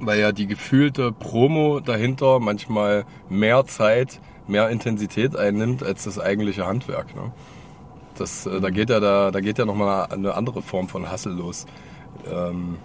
Weil 0.00 0.20
ja 0.20 0.32
die 0.32 0.46
gefühlte 0.46 1.12
Promo 1.12 1.80
dahinter 1.80 2.40
manchmal 2.40 3.04
mehr 3.28 3.66
Zeit, 3.66 4.20
mehr 4.46 4.68
Intensität 4.70 5.36
einnimmt 5.36 5.82
als 5.82 6.04
das 6.04 6.18
eigentliche 6.18 6.66
Handwerk. 6.66 7.14
Ne? 7.14 7.32
Das, 8.16 8.46
äh, 8.46 8.60
da 8.60 8.70
geht 8.70 8.90
ja 8.90 9.00
da, 9.00 9.30
da 9.30 9.40
ja 9.58 9.64
nochmal 9.64 10.06
eine 10.10 10.34
andere 10.34 10.62
Form 10.62 10.88
von 10.88 11.10
Hassel 11.10 11.34
los. 11.34 11.66
Ähm, 12.30 12.76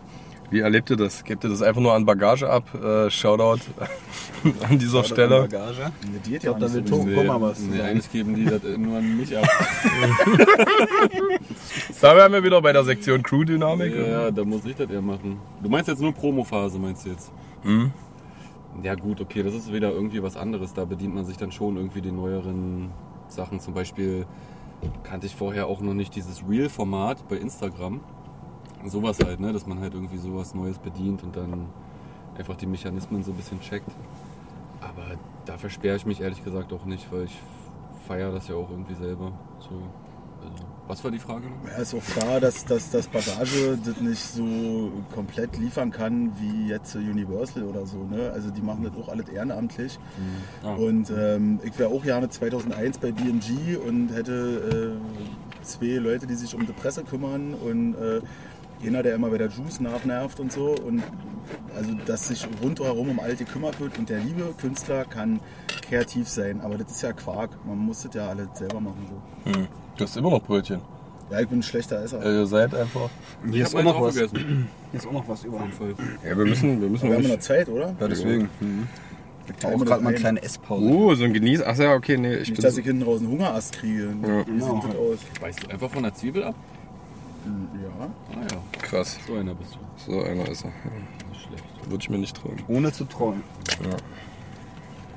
wie 0.56 0.62
erlebt 0.62 0.90
ihr 0.90 0.96
das? 0.96 1.22
Gebt 1.26 1.44
ihr 1.44 1.50
das 1.50 1.62
einfach 1.62 1.82
nur 1.82 1.94
an 1.94 2.06
Bagage 2.06 2.50
ab? 2.50 2.64
Äh, 2.74 3.10
Shoutout 3.10 3.60
an 4.70 4.80
dieser 4.80 5.04
Stelle. 5.04 5.42
Bagage. 5.42 5.82
Ne, 5.82 6.20
die 6.26 6.36
hat 6.36 6.42
glaub, 6.44 6.62
ja 6.62 6.68
da 6.68 6.74
will 6.74 6.88
so 6.88 6.96
Tom- 6.98 7.06
nee. 7.08 7.14
Guck 7.16 7.26
mal, 7.28 7.42
was 7.42 7.60
nee, 7.60 7.82
eigentlich 7.82 8.10
geben 8.10 8.36
die 8.36 8.46
das 8.46 8.62
nur 8.78 8.98
an 8.98 9.18
mich 9.18 9.38
ab. 9.38 9.46
Da 12.02 12.16
wären 12.16 12.32
wir 12.34 12.44
wieder 12.44 12.62
bei 12.62 12.72
der 12.72 12.84
Sektion 12.84 13.24
Crew-Dynamik. 13.24 13.96
ja, 13.96 14.06
ja, 14.06 14.32
da 14.32 14.44
muss 14.44 14.64
ich 14.66 14.76
das 14.76 14.90
eher 14.90 15.02
machen. 15.02 15.40
Du 15.64 15.70
meinst 15.70 15.88
jetzt 15.88 16.02
nur 16.02 16.14
Promophase, 16.14 16.78
meinst 16.78 17.06
du 17.06 17.10
jetzt? 17.10 17.32
Mhm. 17.64 17.92
Ja 18.84 18.96
gut, 18.96 19.22
okay, 19.22 19.42
das 19.42 19.54
ist 19.56 19.74
wieder 19.74 19.92
irgendwie 19.92 20.22
was 20.22 20.38
anderes. 20.38 20.74
Da 20.74 20.86
bedient 20.86 21.16
man 21.16 21.26
sich 21.26 21.38
dann 21.38 21.52
schon 21.52 21.78
irgendwie 21.78 22.02
den 22.02 22.16
neueren 22.16 22.92
Sachen. 23.28 23.60
Zum 23.60 23.74
Beispiel 23.74 24.26
kannte 25.04 25.26
ich 25.26 25.36
vorher 25.36 25.68
auch 25.68 25.82
noch 25.82 25.94
nicht 25.94 26.16
dieses 26.16 26.44
Reel-Format 26.48 27.28
bei 27.28 27.38
Instagram. 27.38 28.02
Sowas 28.88 29.18
halt, 29.24 29.40
ne? 29.40 29.54
dass 29.54 29.66
man 29.66 29.80
halt 29.80 29.94
irgendwie 29.94 30.18
sowas 30.18 30.54
Neues 30.54 30.78
bedient 30.78 31.24
und 31.24 31.36
dann 31.36 31.68
einfach 32.38 32.56
die 32.56 32.66
Mechanismen 32.66 33.24
so 33.24 33.32
ein 33.32 33.38
bisschen 33.38 33.60
checkt. 33.62 33.90
Aber 34.82 35.16
da 35.46 35.58
versperre 35.58 35.96
ich 35.96 36.06
mich 36.06 36.22
ehrlich 36.22 36.44
gesagt 36.44 36.72
auch 36.74 36.86
nicht, 36.86 37.12
weil 37.12 37.26
ich 37.26 37.40
feiere 38.08 38.32
das 38.32 38.48
ja 38.48 38.56
auch 38.56 38.70
irgendwie 38.70 38.96
selber. 38.96 39.32
So, 39.60 39.82
also, 40.42 40.64
was 40.88 41.04
war 41.04 41.10
die 41.10 41.20
Frage? 41.20 41.48
Ja, 41.66 41.82
ist 41.82 41.96
auch 41.96 42.04
klar, 42.04 42.40
dass, 42.40 42.66
dass 42.66 42.92
das 42.92 43.08
Bagage 43.08 43.78
das 43.84 44.00
nicht 44.02 44.22
so 44.22 44.92
komplett 45.14 45.58
liefern 45.58 45.92
kann 45.92 46.32
wie 46.40 46.68
jetzt 46.70 46.96
Universal 46.96 47.64
oder 47.64 47.86
so. 47.86 48.04
Ne? 48.04 48.32
Also 48.34 48.52
die 48.52 48.62
machen 48.62 48.84
das 48.84 48.94
auch 49.02 49.10
alles 49.10 49.28
ehrenamtlich. 49.30 49.98
Ah. 50.64 50.76
Und 50.76 51.10
ähm, 51.10 51.60
ich 51.64 51.78
wäre 51.80 51.90
auch 51.90 52.04
gerne 52.04 52.30
2001 52.30 53.00
bei 53.00 53.12
BMG 53.12 53.78
und 53.78 54.10
hätte 54.10 54.98
äh, 55.00 55.64
zwei 55.64 55.98
Leute, 55.98 56.28
die 56.28 56.36
sich 56.36 56.54
um 56.54 56.66
die 56.68 56.74
Presse 56.74 57.04
kümmern 57.04 57.56
und 57.56 57.96
äh, 57.96 58.22
einer, 58.88 59.04
der 59.04 59.16
immer 59.16 59.30
bei 59.30 59.38
der 59.38 59.50
Juice 59.50 59.80
nachnervt 59.80 60.40
und 60.40 60.52
so. 60.52 60.76
Und 60.86 61.04
also, 61.76 61.92
dass 62.06 62.28
sich 62.30 62.48
rundherum 62.62 63.10
um 63.10 63.20
alle 63.20 63.36
gekümmert 63.36 63.80
wird 63.80 63.98
und 64.00 64.10
der 64.10 64.20
liebe 64.20 64.54
Künstler 64.60 65.06
kann 65.06 65.40
kreativ 65.88 66.28
sein. 66.28 66.62
Aber 66.62 66.78
das 66.78 66.92
ist 66.92 67.02
ja 67.04 67.14
Quark. 67.14 67.52
Man 67.66 67.78
muss 67.78 68.04
das 68.04 68.14
ja 68.16 68.28
alles 68.30 68.48
selber 68.54 68.80
machen. 68.80 69.06
So. 69.46 69.52
Hm. 69.52 69.68
Du 69.98 70.04
hast 70.04 70.18
immer 70.18 70.30
noch 70.32 70.42
Brötchen. 70.44 70.82
Ja, 71.32 71.40
ich 71.40 71.48
bin 71.48 71.60
ein 71.60 71.64
schlechter 71.64 72.04
Esser. 72.04 72.24
Äh, 72.24 72.40
ihr 72.40 72.46
seid 72.46 72.74
einfach. 72.76 73.10
Hier 73.50 73.64
ist, 73.64 73.76
auch 73.76 73.84
noch 73.84 74.00
was, 74.02 74.16
hier 74.16 74.30
ist 74.94 75.08
auch 75.08 75.12
noch 75.12 75.28
was 75.28 75.44
über. 75.44 75.58
Ja, 76.24 76.38
wir 76.38 76.46
müssen, 76.46 76.80
wir 76.82 76.90
müssen 76.90 77.10
wir 77.10 77.16
haben 77.18 77.28
noch. 77.28 77.40
Zeit, 77.40 77.68
oder? 77.68 77.96
Ja, 78.00 78.08
deswegen. 78.08 78.50
Mhm. 78.60 78.88
Teilen 79.60 79.80
wir 79.80 79.86
gerade 79.86 80.04
mal 80.04 80.10
eine 80.10 80.18
ein. 80.18 80.22
kleine 80.22 80.44
Esspause. 80.44 80.86
Oh, 80.86 81.14
so 81.16 81.24
ein 81.24 81.34
Genieß. 81.34 81.62
Ach 81.64 81.78
ja, 81.78 81.94
okay, 81.94 82.18
nee, 82.18 82.34
ich 82.34 82.40
Nicht, 82.50 82.56
bin. 82.56 82.64
dass 82.64 82.74
So, 82.76 82.80
ich 82.80 82.86
hinten 82.86 83.04
raus 83.04 83.20
einen 83.20 83.30
Hungerast 83.30 83.78
kriege. 83.78 84.10
Ja. 84.24 84.48
Wie 84.48 84.60
sieht 84.60 84.72
das 84.84 84.96
aus? 84.96 85.20
Beißt 85.42 85.64
du 85.64 85.68
einfach 85.72 85.90
von 85.92 86.04
der 86.04 86.14
Zwiebel 86.16 86.44
ab? 86.44 86.56
Ja. 87.46 88.06
Ah 88.32 88.42
ja, 88.52 88.80
krass. 88.82 89.18
so 89.28 89.36
einer 89.36 89.54
bist 89.54 89.76
du. 89.76 90.12
So 90.12 90.24
einer 90.24 90.48
ist 90.48 90.64
er. 90.66 90.72
Nicht 91.30 91.42
schlecht. 91.48 91.64
Würde 91.90 92.02
ich 92.02 92.10
mir 92.10 92.18
nicht 92.18 92.36
trauen. 92.36 92.62
Ohne 92.68 92.92
zu 92.92 93.06
träumen. 93.06 93.44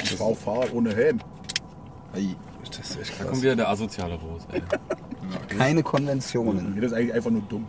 Ich 0.02 0.18
war 0.20 0.34
Fahrrad 0.34 0.72
ohne 0.72 0.94
Helm. 0.94 1.20
Ei. 2.14 2.34
Das 2.64 2.78
ist 2.90 3.00
echt 3.00 3.12
Da 3.12 3.16
krass. 3.16 3.28
kommt 3.30 3.42
wieder 3.42 3.56
der 3.56 3.68
Asoziale 3.68 4.14
raus. 4.14 4.42
Ey. 4.52 4.62
Keine 5.56 5.82
Konventionen. 5.82 6.74
Mir 6.74 6.82
ist 6.82 6.92
eigentlich 6.92 7.14
einfach 7.14 7.30
nur 7.30 7.42
dumm. 7.42 7.66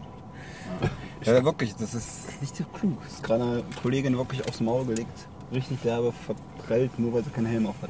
Ja, 1.23 1.43
wirklich, 1.43 1.75
das 1.75 1.93
ist 1.93 2.41
nicht 2.41 2.55
so 2.55 2.63
klug. 2.65 2.97
Das 3.03 3.13
ist 3.13 3.23
gerade 3.23 3.43
eine 3.43 3.63
Kollegin 3.81 4.17
wirklich 4.17 4.47
aufs 4.47 4.59
Maul 4.61 4.85
gelegt. 4.85 5.27
Richtig 5.51 5.81
derbe 5.81 6.11
verprellt, 6.13 6.97
nur 6.99 7.13
weil 7.13 7.23
sie 7.23 7.29
keinen 7.31 7.47
Helm 7.47 7.65
auf 7.67 7.75
hat. 7.81 7.89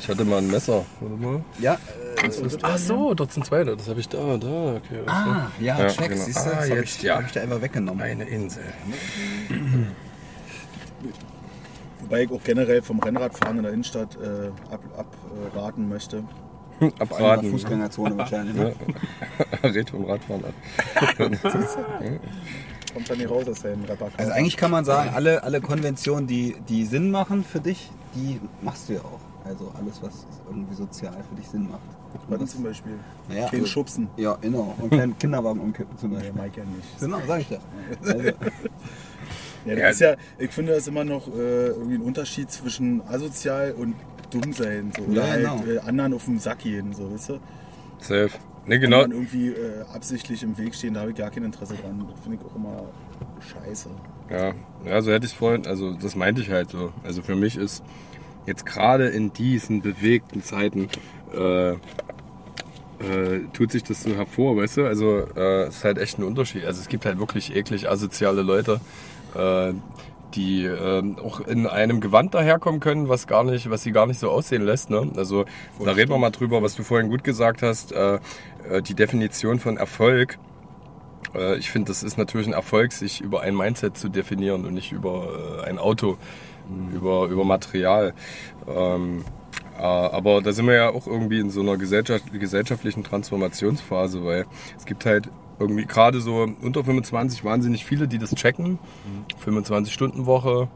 Ich 0.00 0.08
hatte 0.08 0.24
mal 0.24 0.38
ein 0.38 0.50
Messer. 0.50 0.84
Warte 1.00 1.16
mal. 1.22 1.44
Ja, 1.60 1.78
Ach 2.62 2.78
so, 2.78 3.14
dort 3.14 3.32
sind 3.32 3.46
zwei. 3.46 3.64
Das 3.64 3.88
habe 3.88 4.00
ich 4.00 4.08
da, 4.08 4.36
da. 4.36 4.74
Okay. 4.76 5.00
Ah, 5.06 5.46
ja, 5.58 5.78
Ja, 5.78 5.88
check, 5.88 6.08
genau. 6.10 6.24
siehst 6.24 6.38
du? 6.38 6.50
Ah, 6.50 6.54
das 6.60 6.70
hab 6.70 6.76
jetzt, 6.76 6.96
ich, 6.96 7.02
ja. 7.02 7.16
hab 7.16 7.26
ich 7.26 7.32
da 7.32 7.40
einfach 7.40 7.62
weggenommen. 7.62 8.02
Eine 8.02 8.24
Insel. 8.24 8.62
Wobei 12.00 12.22
ich 12.24 12.30
auch 12.30 12.42
generell 12.42 12.82
vom 12.82 12.98
Rennradfahren 13.00 13.58
in 13.58 13.62
der 13.62 13.72
Innenstadt 13.72 14.16
äh, 14.16 14.48
ab, 14.72 14.80
abraten 15.54 15.88
möchte. 15.88 16.24
Vor 16.78 16.88
allem 16.88 16.90
in 16.90 16.98
der 16.98 17.02
Abraten. 17.02 17.50
Fußgängerzone 17.50 18.18
wahrscheinlich. 18.18 18.56
Ne? 18.56 18.74
Red 19.62 19.90
vom 19.90 20.04
Radfahren 20.04 20.44
ab. 20.44 20.54
Kommt 22.92 23.08
dann 23.08 23.18
nicht 23.18 23.30
raus 23.30 23.46
aus 23.48 23.60
seinem 23.60 23.84
Rapper. 23.84 24.10
Also 24.16 24.32
eigentlich 24.32 24.56
kann 24.56 24.70
man 24.72 24.84
sagen, 24.84 25.10
alle, 25.14 25.42
alle 25.44 25.60
Konventionen, 25.60 26.26
die, 26.26 26.56
die 26.68 26.84
Sinn 26.86 27.10
machen 27.10 27.44
für 27.44 27.60
dich, 27.60 27.90
die 28.14 28.40
machst 28.62 28.88
du 28.88 28.94
ja 28.94 29.00
auch. 29.00 29.20
Also 29.44 29.72
alles, 29.80 30.02
was 30.02 30.26
irgendwie 30.48 30.74
sozial 30.74 31.16
für 31.28 31.34
dich 31.34 31.48
Sinn 31.48 31.68
macht. 31.68 31.80
Was 32.28 32.40
Was- 32.40 32.50
zum 32.50 32.62
Beispiel? 32.64 32.92
Naja, 33.28 33.46
Kein 33.48 33.60
also- 33.60 33.66
Schubsen. 33.66 34.08
Ja, 34.16 34.36
genau. 34.40 34.74
Und 34.78 34.90
keinen 34.98 35.18
Kinderwagen 35.18 35.60
umkippen 35.60 35.96
zum 35.98 36.10
Nee, 36.10 36.16
Beispiel. 36.16 36.32
Mike 36.42 36.60
ja 36.60 36.66
nicht. 36.66 37.00
Genau, 37.00 37.18
sag 37.26 37.40
ich 37.40 37.50
ja. 37.50 37.58
Also, 38.02 38.18
Ja, 39.66 39.74
das 39.74 39.78
Ja. 39.78 39.88
ist 39.90 40.00
ja, 40.00 40.14
ich 40.38 40.50
finde, 40.50 40.72
das 40.72 40.82
ist 40.82 40.88
immer 40.88 41.04
noch 41.04 41.28
äh, 41.28 41.66
irgendwie 41.68 41.96
ein 41.96 42.00
Unterschied 42.02 42.50
zwischen 42.50 43.02
asozial 43.06 43.72
und 43.72 43.94
dumm 44.30 44.52
sein. 44.52 44.90
So. 44.96 45.02
Oder 45.04 45.22
Ja, 45.26 45.30
halt 45.30 45.64
genau. 45.66 45.72
äh, 45.72 45.78
anderen 45.80 46.14
auf 46.14 46.24
den 46.24 46.38
Sack 46.38 46.60
gehen, 46.60 46.92
so, 46.94 47.12
weißt 47.12 47.28
du? 47.30 47.38
Safe. 47.98 48.30
Ne, 48.66 48.78
Genau. 48.78 49.02
genau. 49.02 49.04
Und 49.04 49.12
irgendwie 49.12 49.48
äh, 49.48 49.82
absichtlich 49.92 50.42
im 50.42 50.56
Weg 50.56 50.74
stehen, 50.74 50.94
da 50.94 51.00
habe 51.00 51.10
ich 51.10 51.16
gar 51.16 51.30
kein 51.30 51.44
Interesse 51.44 51.74
dran. 51.74 52.06
Das 52.10 52.20
finde 52.20 52.38
ich 52.40 52.50
auch 52.50 52.56
immer 52.56 52.84
scheiße. 53.40 53.88
Ja, 54.30 54.52
ja, 54.86 55.02
so 55.02 55.10
hätte 55.12 55.26
ich 55.26 55.32
es 55.32 55.38
vorhin, 55.38 55.66
also 55.66 55.92
das 55.92 56.14
meinte 56.16 56.40
ich 56.40 56.50
halt 56.50 56.70
so. 56.70 56.92
Also 57.02 57.20
für 57.20 57.34
mich 57.36 57.56
ist 57.56 57.82
jetzt 58.46 58.66
gerade 58.66 59.08
in 59.08 59.32
diesen 59.32 59.82
bewegten 59.82 60.42
Zeiten 60.42 60.88
äh, 61.34 61.70
äh, 61.72 61.76
tut 63.52 63.72
sich 63.72 63.82
das 63.82 64.02
so 64.02 64.14
hervor, 64.14 64.56
weißt 64.56 64.78
du? 64.78 64.86
Also 64.86 65.18
äh, 65.36 65.64
es 65.64 65.78
ist 65.78 65.84
halt 65.84 65.98
echt 65.98 66.18
ein 66.18 66.24
Unterschied. 66.24 66.64
Also 66.64 66.80
es 66.80 66.88
gibt 66.88 67.06
halt 67.06 67.18
wirklich 67.18 67.54
eklig 67.54 67.88
asoziale 67.88 68.42
Leute, 68.42 68.80
äh, 69.34 69.72
die 70.34 70.64
äh, 70.64 71.02
auch 71.22 71.40
in 71.40 71.66
einem 71.66 72.00
Gewand 72.00 72.34
daherkommen 72.34 72.80
können, 72.80 73.08
was 73.08 73.26
gar 73.26 73.44
nicht, 73.44 73.70
was 73.70 73.82
sie 73.82 73.92
gar 73.92 74.06
nicht 74.06 74.20
so 74.20 74.30
aussehen 74.30 74.62
lässt. 74.62 74.90
Ne? 74.90 75.10
Also 75.16 75.44
da 75.82 75.92
reden 75.92 76.10
wir 76.10 76.18
mal 76.18 76.30
drüber, 76.30 76.62
was 76.62 76.74
du 76.74 76.82
vorhin 76.82 77.08
gut 77.08 77.24
gesagt 77.24 77.62
hast. 77.62 77.92
Äh, 77.92 78.18
äh, 78.68 78.82
die 78.82 78.94
Definition 78.94 79.58
von 79.58 79.76
Erfolg. 79.76 80.38
Äh, 81.34 81.56
ich 81.56 81.70
finde, 81.70 81.88
das 81.88 82.02
ist 82.02 82.18
natürlich 82.18 82.46
ein 82.46 82.52
Erfolg, 82.52 82.92
sich 82.92 83.20
über 83.20 83.40
ein 83.42 83.56
Mindset 83.56 83.96
zu 83.96 84.08
definieren 84.08 84.64
und 84.64 84.74
nicht 84.74 84.92
über 84.92 85.62
äh, 85.64 85.68
ein 85.68 85.78
Auto, 85.78 86.18
über, 86.94 87.26
über 87.26 87.44
Material. 87.44 88.14
Ähm, 88.68 89.24
Äh, 89.80 89.82
aber 89.82 90.42
da 90.42 90.52
sind 90.52 90.66
wir 90.66 90.74
ja 90.74 90.90
auch 90.90 91.06
irgendwie 91.06 91.40
in 91.40 91.48
so 91.50 91.60
einer 91.62 91.78
gesellschaft, 91.78 92.24
gesellschaftlichen 92.32 93.02
Transformationsphase, 93.02 94.22
weil 94.24 94.44
es 94.76 94.84
gibt 94.84 95.06
halt 95.06 95.30
irgendwie 95.58 95.86
gerade 95.86 96.20
so 96.20 96.46
unter 96.60 96.84
25 96.84 97.44
wahnsinnig 97.44 97.84
viele, 97.86 98.06
die 98.06 98.18
das 98.18 98.34
checken. 98.34 98.78
25-Stunden-Woche, 99.44 100.68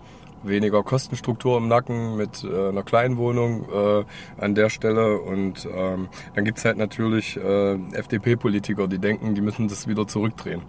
weniger 0.43 0.83
Kostenstruktur 0.83 1.59
im 1.59 1.69
Nacken 1.69 2.17
mit 2.17 2.45
äh, 2.45 2.69
einer 2.69 2.83
kleinen 2.83 3.19
Wohnung 3.19 3.67
äh, 3.71 4.05
an 4.43 4.55
der 4.55 4.71
Stelle. 4.71 5.19
Und 5.19 5.69
ähm, 5.71 6.09
dann 6.35 6.45
gibt's 6.45 6.65
halt 6.65 6.79
natürlich 6.79 7.37
äh, 7.37 7.75
FDP-Politiker, 7.93 8.89
die 8.89 8.99
denken, 8.99 9.35
die 9.35 9.43
müssen 9.43 9.69
das 9.69 9.87
wieder 9.87 10.07
zurückdrehen. 10.07 10.63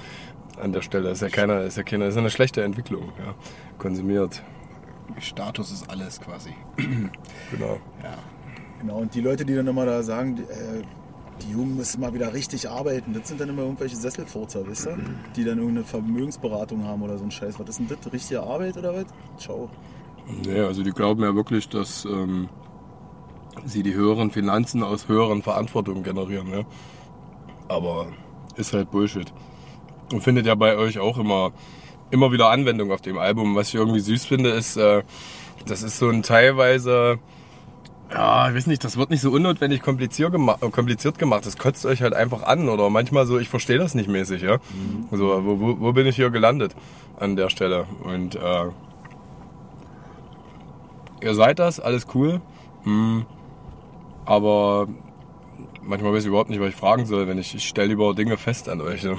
An 0.61 0.73
der 0.73 0.81
Stelle 0.81 1.09
ist 1.09 1.21
ja 1.21 1.29
keiner, 1.29 1.61
ist 1.61 1.77
ja 1.77 1.83
keine, 1.83 2.07
ist 2.07 2.17
eine 2.17 2.29
schlechte 2.29 2.63
Entwicklung, 2.63 3.11
ja. 3.19 3.33
Konsumiert. 3.77 4.41
Status 5.19 5.71
ist 5.71 5.89
alles 5.89 6.19
quasi. 6.19 6.51
Genau. 7.51 7.77
Ja. 8.03 8.17
Genau, 8.79 8.97
und 8.97 9.13
die 9.15 9.21
Leute, 9.21 9.45
die 9.45 9.55
dann 9.55 9.67
immer 9.67 9.85
da 9.85 10.03
sagen, 10.03 10.35
die, 10.35 10.41
äh, 10.43 10.83
die 11.41 11.51
Jungen 11.51 11.75
müssen 11.75 12.01
mal 12.01 12.13
wieder 12.13 12.33
richtig 12.33 12.69
arbeiten, 12.69 13.13
das 13.13 13.27
sind 13.27 13.39
dann 13.39 13.49
immer 13.49 13.63
irgendwelche 13.63 13.95
Sesselfurzer, 13.95 14.67
weißt 14.67 14.87
du? 14.87 14.97
Die 15.35 15.43
dann 15.43 15.57
irgendeine 15.57 15.85
Vermögensberatung 15.85 16.83
haben 16.85 17.01
oder 17.01 17.17
so 17.17 17.23
ein 17.23 17.31
Scheiß. 17.31 17.59
Was 17.59 17.69
ist 17.69 17.79
denn 17.79 17.87
das? 17.87 18.11
Richtige 18.11 18.41
Arbeit 18.41 18.77
oder 18.77 18.93
was? 18.93 19.05
Ciao. 19.37 19.69
Nee, 20.45 20.59
also 20.61 20.83
die 20.83 20.91
glauben 20.91 21.21
ja 21.23 21.35
wirklich, 21.35 21.69
dass 21.69 22.05
ähm, 22.05 22.49
sie 23.65 23.83
die 23.83 23.93
höheren 23.93 24.31
Finanzen 24.31 24.83
aus 24.83 25.07
höheren 25.07 25.41
Verantwortungen 25.41 26.03
generieren. 26.03 26.47
Ja? 26.49 26.63
Aber 27.67 28.07
ist 28.55 28.73
halt 28.73 28.91
Bullshit. 28.91 29.31
Und 30.11 30.21
findet 30.21 30.45
ja 30.45 30.55
bei 30.55 30.77
euch 30.77 30.99
auch 30.99 31.17
immer, 31.17 31.51
immer 32.15 32.31
wieder 32.31 32.49
Anwendung 32.49 32.91
auf 32.91 33.01
dem 33.01 33.17
Album. 33.19 33.55
Was 33.55 33.67
ich 33.69 33.75
irgendwie 33.75 33.99
süß 33.99 34.25
finde, 34.25 34.49
ist, 34.49 34.77
äh, 34.77 35.03
das 35.67 35.83
ist 35.83 35.99
so 35.99 36.09
ein 36.09 36.23
teilweise, 36.23 37.19
ja, 38.11 38.49
ich 38.49 38.55
weiß 38.55 38.67
nicht, 38.67 38.83
das 38.83 38.97
wird 38.97 39.09
nicht 39.09 39.21
so 39.21 39.31
unnotwendig 39.31 39.81
kompliziert, 39.81 40.31
gema 40.31 40.57
kompliziert 40.57 41.19
gemacht. 41.19 41.45
Das 41.45 41.57
kotzt 41.57 41.85
euch 41.85 42.01
halt 42.01 42.13
einfach 42.13 42.43
an 42.43 42.69
oder 42.69 42.89
manchmal 42.89 43.25
so, 43.25 43.37
ich 43.37 43.49
verstehe 43.49 43.77
das 43.77 43.93
nicht 43.93 44.09
mäßig, 44.09 44.41
ja. 44.41 44.57
So, 45.11 45.45
wo, 45.45 45.59
wo, 45.59 45.79
wo 45.79 45.93
bin 45.93 46.07
ich 46.07 46.15
hier 46.15 46.29
gelandet 46.29 46.75
an 47.19 47.35
der 47.35 47.49
Stelle? 47.49 47.85
Und 48.03 48.35
äh, 48.35 48.65
ihr 51.21 51.35
seid 51.35 51.59
das, 51.59 51.79
alles 51.79 52.07
cool. 52.13 52.41
Hm, 52.83 53.25
aber 54.25 54.87
manchmal 55.81 56.13
weiß 56.13 56.23
ich 56.23 56.29
überhaupt 56.29 56.49
nicht, 56.49 56.59
was 56.59 56.69
ich 56.69 56.75
fragen 56.75 57.05
soll, 57.05 57.27
wenn 57.27 57.37
ich, 57.37 57.53
ich 57.55 57.67
stelle 57.67 57.89
lieber 57.89 58.13
Dinge 58.13 58.37
fest 58.37 58.69
an 58.69 58.81
euch. 58.81 59.03
Ne? 59.03 59.17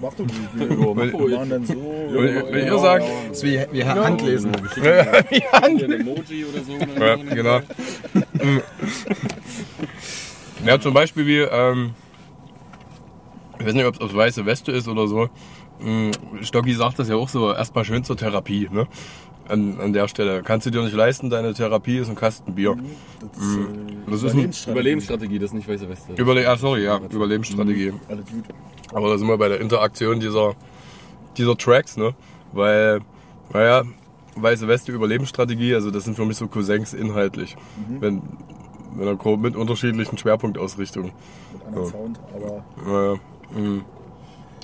Mach 0.00 0.14
doch 0.14 0.24
nicht. 0.26 0.54
Wir 0.54 0.70
wir 0.70 1.36
machen 1.36 1.50
dann 1.50 1.66
so. 1.66 1.74
Wenn, 1.74 2.52
wenn 2.52 2.66
ihr 2.66 2.78
sagt, 2.78 3.04
Das 3.28 3.38
ist 3.38 3.44
wie, 3.44 3.66
wie 3.72 3.84
Handlesen. 3.84 4.52
Ein 4.54 5.78
Emoji 5.78 6.44
oder 6.44 6.62
so. 6.64 6.72
Oder 6.72 7.16
Ja, 7.18 7.34
genau. 7.34 7.60
ja, 10.66 10.80
zum 10.80 10.94
Beispiel 10.94 11.26
wie, 11.26 11.38
ähm, 11.40 11.90
ich 13.58 13.66
weiß 13.66 13.74
nicht, 13.74 13.84
ob 13.84 14.00
es 14.00 14.14
weiße 14.14 14.46
Weste 14.46 14.72
ist 14.72 14.88
oder 14.88 15.06
so. 15.06 15.28
Mm, 15.80 16.10
Stocki 16.42 16.72
sagt 16.74 16.98
das 16.98 17.08
ja 17.08 17.16
auch 17.16 17.28
so, 17.28 17.52
erstmal 17.52 17.84
schön 17.84 18.04
zur 18.04 18.16
Therapie, 18.16 18.68
ne? 18.70 18.86
An, 19.48 19.80
an 19.80 19.92
der 19.92 20.06
Stelle. 20.06 20.42
Kannst 20.44 20.66
du 20.66 20.70
dir 20.70 20.82
nicht 20.82 20.94
leisten, 20.94 21.28
deine 21.28 21.52
Therapie 21.52 21.98
ist 21.98 22.08
ein 22.08 22.14
Kasten 22.14 22.54
Bier. 22.54 22.76
Das 23.20 23.42
ist, 23.42 23.56
äh, 23.56 23.60
Das 24.10 24.22
ist 24.22 24.66
ein 24.66 24.72
Überlebensstrategie, 24.72 25.38
das 25.38 25.50
ist 25.50 25.54
nicht 25.54 25.68
weiße 25.68 25.88
Weste. 25.88 26.12
Überle 26.14 26.48
ah, 26.48 26.56
sorry, 26.56 26.84
ja, 26.84 27.00
Überlebensstrategie. 27.10 27.92
Alles 28.08 28.26
gut. 28.26 28.44
Aber 28.92 29.08
da 29.08 29.18
sind 29.18 29.28
wir 29.28 29.38
bei 29.38 29.48
der 29.48 29.60
Interaktion 29.60 30.20
dieser, 30.20 30.54
dieser 31.36 31.56
Tracks, 31.56 31.96
ne? 31.96 32.14
Weil, 32.52 33.00
naja, 33.52 33.82
Weiße 34.36 34.66
Weste 34.68 34.92
Überlebensstrategie, 34.92 35.74
also 35.74 35.90
das 35.90 36.04
sind 36.04 36.16
für 36.16 36.24
mich 36.24 36.36
so 36.36 36.46
Cousins 36.48 36.94
inhaltlich. 36.94 37.56
Wenn, 38.00 38.22
wenn 38.94 39.06
er 39.06 39.16
grob 39.16 39.40
mit 39.40 39.56
unterschiedlichen 39.56 40.18
Schwerpunktausrichtungen. 40.18 41.12
Mit 41.52 41.66
anderem 41.66 41.84
Ja. 41.84 41.90
Sound, 41.90 42.20
aber 42.34 42.64
Naja, 42.84 43.20
mh. 43.54 43.82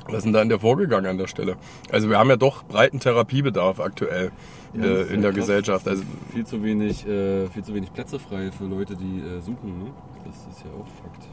Was 0.08 0.18
ist 0.18 0.24
denn 0.26 0.32
da 0.32 0.40
in 0.42 0.48
der 0.48 0.60
vorgegangen 0.60 1.10
an 1.10 1.18
der 1.18 1.26
Stelle? 1.26 1.56
Also 1.90 2.08
wir 2.08 2.16
haben 2.16 2.28
ja 2.30 2.36
doch 2.36 2.62
breiten 2.62 3.00
Therapiebedarf 3.00 3.80
aktuell 3.80 4.30
Ja, 4.72 4.84
äh, 4.84 5.02
in 5.12 5.20
der 5.20 5.32
krass. 5.32 5.40
Gesellschaft. 5.40 5.88
Also 5.88 6.04
Viel 6.32 6.46
zu 6.46 6.62
wenig, 6.62 7.04
äh, 7.08 7.48
viel 7.48 7.64
zu 7.64 7.74
wenig 7.74 7.92
Plätze 7.92 8.20
frei 8.20 8.52
für 8.56 8.64
Leute, 8.66 8.94
die 8.94 9.18
äh, 9.18 9.40
suchen. 9.40 9.78
Ne? 9.80 9.90
Das 10.24 10.36
ist 10.36 10.64
ja 10.64 10.70
auch 10.80 10.86
Fakt. 11.02 11.28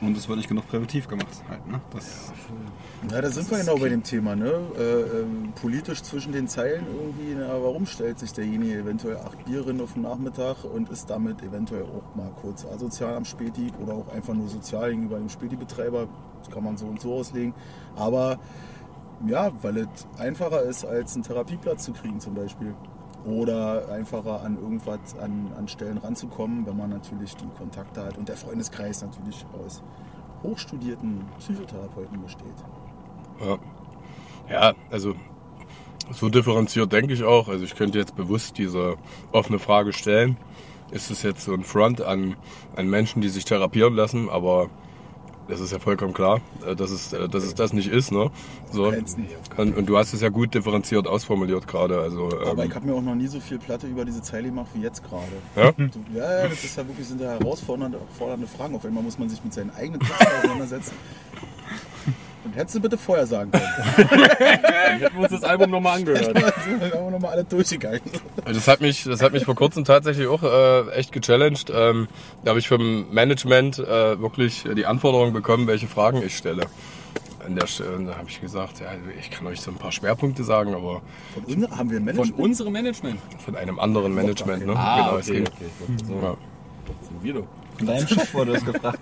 Und 0.00 0.16
es 0.16 0.28
wird 0.28 0.38
nicht 0.38 0.48
genug 0.48 0.66
präventiv 0.68 1.08
gemacht. 1.08 1.28
Halt, 1.48 1.66
ne? 1.66 1.80
das, 1.92 2.32
Ja, 3.10 3.20
da 3.20 3.30
sind 3.30 3.50
wir 3.50 3.58
genau 3.58 3.76
bei 3.76 3.88
dem 3.88 4.02
Thema, 4.02 4.34
ne? 4.34 4.52
Äh, 4.78 5.20
ähm, 5.20 5.52
politisch 5.60 6.02
zwischen 6.02 6.32
den 6.32 6.48
Zeilen 6.48 6.86
irgendwie, 6.86 7.36
na, 7.38 7.48
warum 7.62 7.86
stellt 7.86 8.18
sich 8.18 8.32
derjenige 8.32 8.78
eventuell 8.78 9.16
acht 9.18 9.44
Bierinnen 9.44 9.80
auf 9.80 9.94
den 9.94 10.02
Nachmittag 10.02 10.64
und 10.64 10.88
ist 10.90 11.10
damit 11.10 11.42
eventuell 11.42 11.84
auch 11.84 12.14
mal 12.16 12.30
kurz 12.40 12.64
asozial 12.64 13.14
am 13.14 13.24
Späti 13.24 13.72
oder 13.82 13.94
auch 13.94 14.08
einfach 14.08 14.34
nur 14.34 14.48
sozial 14.48 14.90
gegenüber 14.90 15.18
dem 15.18 15.28
Späti-Betreiber, 15.28 16.08
das 16.40 16.50
kann 16.50 16.64
man 16.64 16.76
so 16.76 16.86
und 16.86 17.00
so 17.00 17.14
auslegen. 17.14 17.54
Aber 17.96 18.38
ja, 19.26 19.52
weil 19.62 19.78
es 19.78 19.88
einfacher 20.18 20.62
ist, 20.62 20.84
als 20.84 21.14
einen 21.14 21.22
Therapieplatz 21.22 21.84
zu 21.84 21.92
kriegen 21.92 22.20
zum 22.20 22.34
Beispiel. 22.34 22.74
Oder 23.24 23.88
einfacher 23.90 24.42
an 24.42 24.56
irgendwas, 24.56 25.16
an, 25.18 25.50
an 25.56 25.66
Stellen 25.66 25.98
ranzukommen, 25.98 26.66
wenn 26.66 26.76
man 26.76 26.90
natürlich 26.90 27.34
die 27.36 27.48
Kontakte 27.56 28.04
hat 28.04 28.18
und 28.18 28.28
der 28.28 28.36
Freundeskreis 28.36 29.02
natürlich 29.02 29.46
aus 29.64 29.82
hochstudierten 30.42 31.24
Psychotherapeuten 31.38 32.20
besteht. 32.22 32.44
Ja. 33.40 33.58
ja, 34.50 34.74
also 34.90 35.14
so 36.12 36.28
differenziert 36.28 36.92
denke 36.92 37.14
ich 37.14 37.24
auch. 37.24 37.48
Also 37.48 37.64
ich 37.64 37.74
könnte 37.74 37.98
jetzt 37.98 38.14
bewusst 38.14 38.58
diese 38.58 38.96
offene 39.32 39.58
Frage 39.58 39.92
stellen. 39.92 40.36
Ist 40.90 41.10
es 41.10 41.22
jetzt 41.22 41.44
so 41.44 41.54
ein 41.54 41.64
Front 41.64 42.02
an, 42.02 42.36
an 42.76 42.88
Menschen, 42.88 43.22
die 43.22 43.28
sich 43.28 43.44
therapieren 43.44 43.94
lassen? 43.94 44.28
Aber 44.28 44.68
das 45.48 45.60
ist 45.60 45.72
ja 45.72 45.78
vollkommen 45.78 46.12
klar, 46.14 46.40
äh, 46.66 46.74
dass 46.74 46.90
es, 46.90 47.12
äh, 47.12 47.28
dass 47.28 47.44
es 47.44 47.54
das 47.54 47.72
nicht 47.72 47.88
ist. 47.88 48.12
Ne? 48.12 48.30
So. 48.70 48.92
Und, 49.56 49.76
und 49.76 49.86
du 49.86 49.96
hast 49.98 50.12
es 50.14 50.20
ja 50.20 50.28
gut 50.30 50.54
differenziert 50.54 51.06
ausformuliert 51.06 51.66
gerade. 51.66 51.98
Also, 52.00 52.28
Aber 52.46 52.62
ähm, 52.64 52.70
ich 52.70 52.74
habe 52.74 52.86
mir 52.86 52.94
auch 52.94 53.02
noch 53.02 53.14
nie 53.14 53.26
so 53.26 53.40
viel 53.40 53.58
Platte 53.58 53.86
über 53.86 54.04
diese 54.04 54.22
Zeile 54.22 54.48
gemacht 54.48 54.68
wie 54.74 54.80
jetzt 54.82 55.02
gerade. 55.04 55.26
ja? 55.56 55.72
Du- 55.72 55.90
Ja, 56.14 56.48
das 56.48 56.64
ist 56.64 56.76
ja 56.76 56.86
wirklich 56.86 57.06
sind 57.06 57.20
ja 57.20 57.32
herausfordernde 57.38 57.98
fordernde 58.18 58.46
Fragen. 58.46 58.74
Auf 58.74 58.84
einmal 58.84 59.02
muss 59.02 59.18
man 59.18 59.28
sich 59.28 59.42
mit 59.44 59.52
seinen 59.52 59.70
eigenen 59.74 60.00
Texten 60.00 60.26
auseinandersetzen. 60.38 60.92
Und 62.44 62.54
hättest 62.56 62.76
du 62.76 62.80
bitte 62.80 62.98
vorher 62.98 63.26
sagen 63.26 63.50
können. 63.50 63.64
Dann 63.96 64.98
hätten 64.98 65.16
wir 65.16 65.22
uns 65.22 65.30
das 65.30 65.44
Album 65.44 65.70
nochmal 65.70 65.98
angehört. 65.98 66.34
Dann 66.34 66.52
sind 66.62 66.80
wir 66.92 67.10
nochmal 67.10 67.32
alle 67.32 67.44
durchgegangen. 67.44 68.00
Das 68.44 68.68
hat 68.68 68.80
mich, 68.80 69.04
das 69.04 69.22
hat 69.22 69.32
mich 69.32 69.44
vor 69.44 69.54
kurzem 69.54 69.84
tatsächlich 69.84 70.26
auch 70.26 70.42
äh, 70.42 70.90
echt 70.90 71.12
gechallenged. 71.12 71.70
Ähm, 71.74 72.06
da 72.44 72.50
habe 72.50 72.58
ich 72.58 72.68
vom 72.68 73.10
Management 73.12 73.78
äh, 73.78 74.20
wirklich 74.20 74.64
die 74.76 74.84
Anforderung 74.86 75.32
bekommen, 75.32 75.66
welche 75.66 75.86
Fragen 75.86 76.22
ich 76.22 76.36
stelle. 76.36 76.66
An 77.46 77.56
der 77.56 77.66
Stelle 77.66 78.04
da 78.06 78.16
habe 78.16 78.28
ich 78.28 78.40
gesagt, 78.40 78.80
ja, 78.80 78.86
ich 79.20 79.30
kann 79.30 79.46
euch 79.46 79.60
so 79.60 79.70
ein 79.70 79.76
paar 79.76 79.92
Schwerpunkte 79.92 80.44
sagen, 80.44 80.74
aber 80.74 81.02
Von 81.34 81.44
uns 81.44 81.70
haben 81.70 81.90
wir 81.90 81.98
ein 81.98 82.04
Von 82.04 82.14
Management. 82.16 82.38
unserem 82.38 82.72
Management. 82.72 83.20
von 83.44 83.56
einem 83.56 83.78
anderen 83.78 84.14
Management. 84.14 84.66
Ne? 84.66 84.74
Ah, 84.76 84.96
genau, 84.96 85.18
es 85.18 85.28
okay, 85.30 85.44
okay. 85.46 85.64
Wollte 85.88 86.04
so, 86.06 86.14
Ja. 86.22 86.36
wir 87.22 87.34
doch. 87.34 87.46
Von 87.78 87.86
deinem 87.86 88.06
Chef 88.06 88.34
wurde 88.34 88.52
das 88.52 88.64
gefragt. 88.64 89.00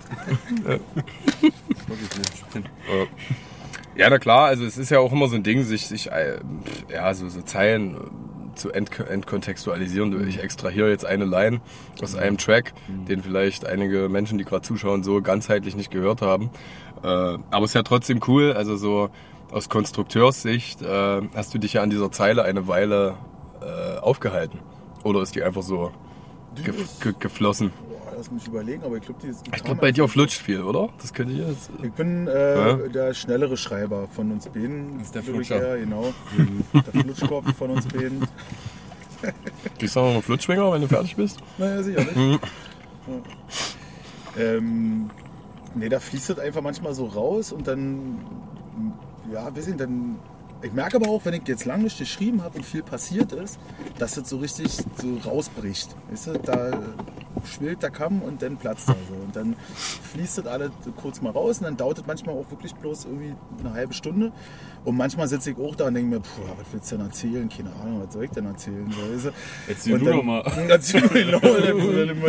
Wirklich 0.63 2.11
Management. 2.17 2.71
Ja, 3.95 4.09
na 4.09 4.19
klar, 4.19 4.47
also 4.47 4.65
es 4.65 4.79
ist 4.79 4.91
ja 4.91 5.01
auch 5.01 5.13
immer 5.13 5.29
so 5.29 5.37
ein 5.37 5.43
Ding, 5.43 5.65
sich, 5.65 5.87
sich 5.87 6.11
äh, 6.11 6.39
ja, 6.91 7.13
so, 7.13 7.29
so 7.29 7.43
Zeilen 7.43 7.95
äh, 7.95 7.99
zu 8.55 8.71
ent 8.71 8.99
entkontextualisieren. 8.99 10.27
Ich 10.29 10.43
extrahiere 10.43 10.89
jetzt 10.89 11.05
eine 11.05 11.27
Line 11.27 11.61
aus 12.01 12.15
einem 12.15 12.39
Track, 12.39 12.73
den 12.89 13.23
vielleicht 13.23 13.67
einige 13.67 14.09
Menschen, 14.09 14.39
die 14.39 14.45
gerade 14.45 14.63
zuschauen, 14.63 15.03
so 15.03 15.21
ganzheitlich 15.21 15.77
nicht 15.77 15.91
gehört 15.91 16.23
haben. 16.23 16.51
Äh, 17.03 17.07
aber 17.07 17.65
es 17.65 17.71
ist 17.71 17.75
ja 17.75 17.83
trotzdem 17.83 18.21
cool, 18.27 18.53
also 18.53 18.77
so 18.77 19.11
aus 19.51 19.69
Konstrukteurssicht 19.69 20.81
äh, 20.81 21.21
hast 21.35 21.53
du 21.53 21.59
dich 21.59 21.75
ja 21.75 21.83
an 21.83 21.91
dieser 21.91 22.11
Zeile 22.11 22.45
eine 22.45 22.69
Weile 22.69 23.17
äh, 23.61 23.99
aufgehalten. 23.99 24.59
Oder 25.05 25.21
ist 25.21 25.35
die 25.35 25.43
einfach 25.43 25.63
so 25.63 25.91
ge 26.55 26.73
ge 27.01 27.13
geflossen? 27.19 27.73
Boah, 28.23 28.29
lass 28.29 28.31
mich 28.31 28.47
überlegen, 28.47 28.85
aber 28.85 28.97
ich 28.97 29.03
glaube, 29.03 29.21
die 29.23 29.29
ist. 29.29 29.45
Ich 29.47 29.65
glaube, 29.65 29.81
bei 29.81 29.93
dir 29.93 30.07
flutscht 30.09 30.41
viel, 30.41 30.63
oder? 30.63 30.89
Das 31.01 31.13
könnte 31.13 31.33
ich 31.35 31.41
jetzt. 31.41 31.71
Ich 31.83 31.93
bin 31.93 32.29
äh, 32.29 32.57
Ja? 32.57 32.77
der 32.89 33.15
schnellere 33.15 33.57
Schreiber 33.57 34.07
von 34.09 34.31
uns 34.31 34.47
beiden. 34.49 34.99
Das 34.99 35.09
ist 35.09 35.15
der 35.15 35.23
ich 35.23 35.29
Flutscher. 35.29 35.61
eher, 35.77 35.79
genau. 35.79 36.13
der 36.73 37.03
Flutschkopf 37.03 37.57
von 37.57 37.71
uns 37.71 37.87
beiden. 37.87 38.25
Kriegst 39.79 39.97
du 39.97 40.01
noch 40.01 40.11
einen 40.13 40.23
Flutschwinger, 40.23 40.73
wenn 40.73 40.83
du 40.83 40.89
fertig 40.89 41.17
bist? 41.17 41.41
Naja, 41.59 41.83
sicherlich. 41.83 42.17
Mhm. 42.17 42.39
Ja. 44.37 44.43
Ähm, 44.43 45.11
nee, 45.75 45.89
da 45.89 46.01
fließt 46.01 46.31
das 46.31 46.39
einfach 46.39 46.63
manchmal 46.63 46.95
so 46.95 47.07
raus 47.07 47.53
und 47.53 47.67
dann, 47.67 48.19
ja, 49.33 49.55
weiß 49.55 49.69
ich, 49.69 49.77
dann. 49.77 50.17
Ich 50.63 50.73
merke 50.73 50.97
aber 50.97 51.09
auch, 51.09 51.25
wenn 51.25 51.35
ich 51.35 51.43
jetzt 51.47 51.65
lange 51.65 51.85
nicht 51.85 51.99
geschrieben 51.99 52.43
habe 52.43 52.59
und 52.59 52.65
viel 52.65 52.83
passiert 52.85 53.33
ist, 53.33 53.59
dass 53.99 54.15
das 54.15 54.29
so 54.29 54.37
richtig 54.39 54.69
so 54.71 55.19
rausbricht. 55.29 55.89
Weißt 56.11 56.29
du, 56.29 56.33
da 56.39 56.71
schwillt 57.45 57.83
der 57.83 57.91
Kamm 57.91 58.23
und 58.23 58.41
dann 58.43 58.57
platzt 58.57 58.89
er 58.89 58.95
so. 59.09 59.15
Und 59.25 59.35
dann 59.35 59.57
fließt 60.13 60.39
das 60.39 60.47
alles 60.47 60.71
kurz 61.01 61.21
mal 61.21 61.31
raus 61.31 61.59
und 61.59 61.65
dann 61.65 61.77
dauert 61.77 61.99
es 61.99 62.07
manchmal 62.07 62.37
auch 62.37 62.49
wirklich 62.51 62.73
bloß 62.77 63.07
irgendwie 63.07 63.35
eine 63.59 63.73
halbe 63.75 63.93
Stunde. 63.93 64.31
Und 64.85 64.97
manchmal 64.97 65.27
sitze 65.27 65.51
ich 65.51 65.59
auch 65.59 65.75
da 65.75 65.87
und 65.87 65.95
denke 65.95 66.11
mir, 66.11 66.21
puh, 66.21 66.43
was 66.57 66.67
willst 66.73 66.93
du 66.93 66.97
denn 66.97 67.07
erzählen? 67.07 67.49
Keine 67.49 67.71
Ahnung, 67.83 68.03
was 68.05 68.13
soll 68.15 68.25
ich 68.25 68.31
denn 68.31 68.47
erzählen? 68.47 68.87
Weißt 68.87 69.25
du? 69.27 69.31
Erzähl 69.69 69.95
Und 69.95 70.01
du 70.01 70.05
dann- 70.07 70.17
doch 70.17 70.23
mal. 70.25 70.43
Erzähl 70.69 71.01
genau, 71.09 71.41
dann 71.41 72.21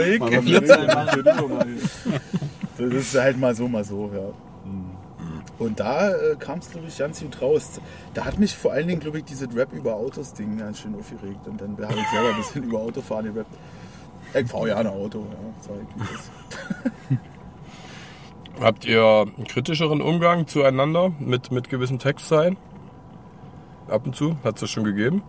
mal. 1.50 1.68
Das 2.78 2.94
ist 2.94 3.16
halt 3.16 3.40
mal 3.40 3.54
so, 3.56 3.68
mal 3.68 3.84
so, 3.84 4.10
ja. 4.14 4.32
Und 5.60 5.80
da 5.80 6.10
äh, 6.10 6.36
kam 6.38 6.60
es, 6.60 6.72
glaube 6.72 6.88
ich, 6.88 6.98
ganz 6.98 7.22
gut 7.22 7.42
raus. 7.42 7.80
Da 8.14 8.26
hat 8.26 8.40
mich 8.40 8.56
vor 8.56 8.74
allen 8.74 8.88
Dingen, 8.88 9.00
glaube 9.00 9.20
ich, 9.20 9.26
dieses 9.26 9.56
Rap 9.56 9.72
über 9.74 9.96
Autos-Ding 9.96 10.58
ganz 10.58 10.80
schön 10.80 10.96
aufgeregt. 10.96 11.48
Und 11.48 11.62
dann 11.62 11.78
habe 11.78 12.00
ich 12.00 12.08
selber 12.10 12.30
ein 12.30 12.38
bisschen 12.38 12.64
über 12.64 12.80
Autofahren 12.80 13.34
gerappt. 13.34 13.56
Ich 14.34 14.50
fahre 14.50 14.70
ja 14.70 14.78
ein 14.78 14.88
Auto, 14.88 15.26
ja. 15.30 16.04
Ist. 16.14 16.32
Habt 18.60 18.86
ihr 18.86 19.04
einen 19.04 19.48
kritischeren 19.48 20.02
Umgang 20.02 20.48
zueinander 20.48 21.12
mit, 21.20 21.52
mit 21.52 21.70
gewissen 21.70 22.00
Textzeilen? 22.00 22.58
Ab 23.88 24.06
und 24.06 24.16
zu? 24.16 24.38
Hat 24.44 24.56
es 24.56 24.62
das 24.62 24.70
schon 24.72 24.84
gegeben? 24.84 25.22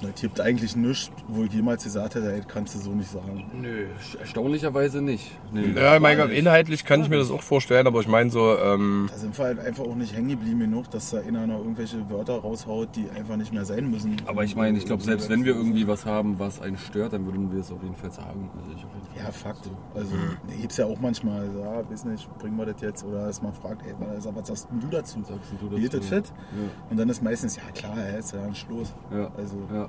Es 0.00 0.20
gibt 0.20 0.40
eigentlich 0.40 0.76
nichts, 0.76 1.10
wo 1.26 1.44
ich 1.44 1.52
jemals 1.52 1.82
gesagt 1.84 2.14
hätte, 2.14 2.32
ey, 2.32 2.40
kannst 2.46 2.74
du 2.74 2.78
so 2.78 2.90
nicht 2.92 3.10
sagen. 3.10 3.50
Nö, 3.60 3.86
erstaunlicherweise 4.20 5.02
nicht. 5.02 5.30
Nee, 5.52 5.72
Ja, 5.76 5.98
mein 5.98 6.16
Gott, 6.18 6.30
inhaltlich 6.30 6.84
kann 6.84 7.00
ich 7.02 7.08
mir 7.08 7.18
das 7.18 7.30
auch 7.30 7.42
vorstellen, 7.42 7.86
aber 7.86 8.00
ich 8.00 8.08
meine 8.08 8.30
so, 8.30 8.56
ähm, 8.58 9.08
Da 9.10 9.18
sind 9.18 9.36
wir 9.36 9.44
halt 9.44 9.58
einfach 9.58 9.84
auch 9.84 9.94
nicht 9.96 10.14
hängen 10.14 10.28
geblieben 10.28 10.60
genug, 10.60 10.90
dass 10.90 11.10
da 11.10 11.18
einer 11.18 11.46
noch 11.46 11.58
irgendwelche 11.58 12.08
Wörter 12.10 12.34
raushaut, 12.38 12.94
die 12.94 13.08
einfach 13.10 13.36
nicht 13.36 13.52
mehr 13.52 13.64
sein 13.64 13.90
müssen. 13.90 14.16
Aber 14.26 14.44
ich 14.44 14.54
meine, 14.54 14.78
ich 14.78 14.84
glaube, 14.86 15.02
selbst 15.02 15.28
wenn 15.30 15.44
wir 15.44 15.54
irgendwie 15.56 15.86
was 15.88 16.06
haben, 16.06 16.38
was 16.38 16.60
einen 16.60 16.78
stört, 16.78 17.12
dann 17.12 17.24
würden 17.26 17.52
wir 17.52 17.60
es 17.60 17.72
auf 17.72 17.82
jeden 17.82 17.96
Fall 17.96 18.12
sagen. 18.12 18.50
Also 18.58 18.70
ich 18.76 18.84
auf 18.84 18.92
jeden 18.94 19.06
Fall. 19.06 19.24
Ja, 19.24 19.32
Fakt. 19.32 19.70
Also, 19.94 20.14
da 20.48 20.54
gibt 20.54 20.72
es 20.72 20.78
ja 20.78 20.86
auch 20.86 21.00
manchmal, 21.00 21.50
so, 21.52 21.60
ja, 21.60 21.90
weiß 21.90 22.04
nicht, 22.04 22.28
bringen 22.38 22.56
wir 22.56 22.66
das 22.66 22.80
jetzt? 22.80 23.04
Oder 23.04 23.26
dass 23.26 23.42
man 23.42 23.52
fragt, 23.52 23.82
ey, 23.86 23.94
was 23.98 24.46
sagst 24.46 24.68
denn 24.70 24.80
du 24.80 24.86
dazu? 24.88 25.18
Sagst 25.22 25.52
du 25.60 25.76
Wie 25.76 25.80
geht 25.82 25.94
das 25.94 26.00
dazu? 26.08 26.14
fit? 26.14 26.32
Ja. 26.52 26.70
Und 26.90 26.96
dann 26.98 27.08
ist 27.08 27.22
meistens, 27.22 27.56
ja 27.56 27.62
klar, 27.74 27.96
ey, 27.98 28.18
ist 28.18 28.32
ja 28.32 28.42
ein 28.42 28.54
Schluss. 28.54 28.92
Ja. 29.12 29.30
Also, 29.36 29.56
Ja, 29.72 29.87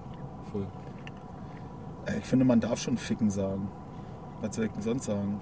voll. 0.52 0.66
äh, 2.06 2.18
ich 2.20 2.26
finde, 2.26 2.46
man 2.46 2.60
darf 2.60 2.80
schon 2.82 2.98
ficken 2.98 3.30
sagen. 3.30 3.70
Was 4.42 4.56
soll 4.56 4.66
ich 4.66 4.72
denn 4.72 4.82
sonst 4.82 5.06
sagen? 5.06 5.42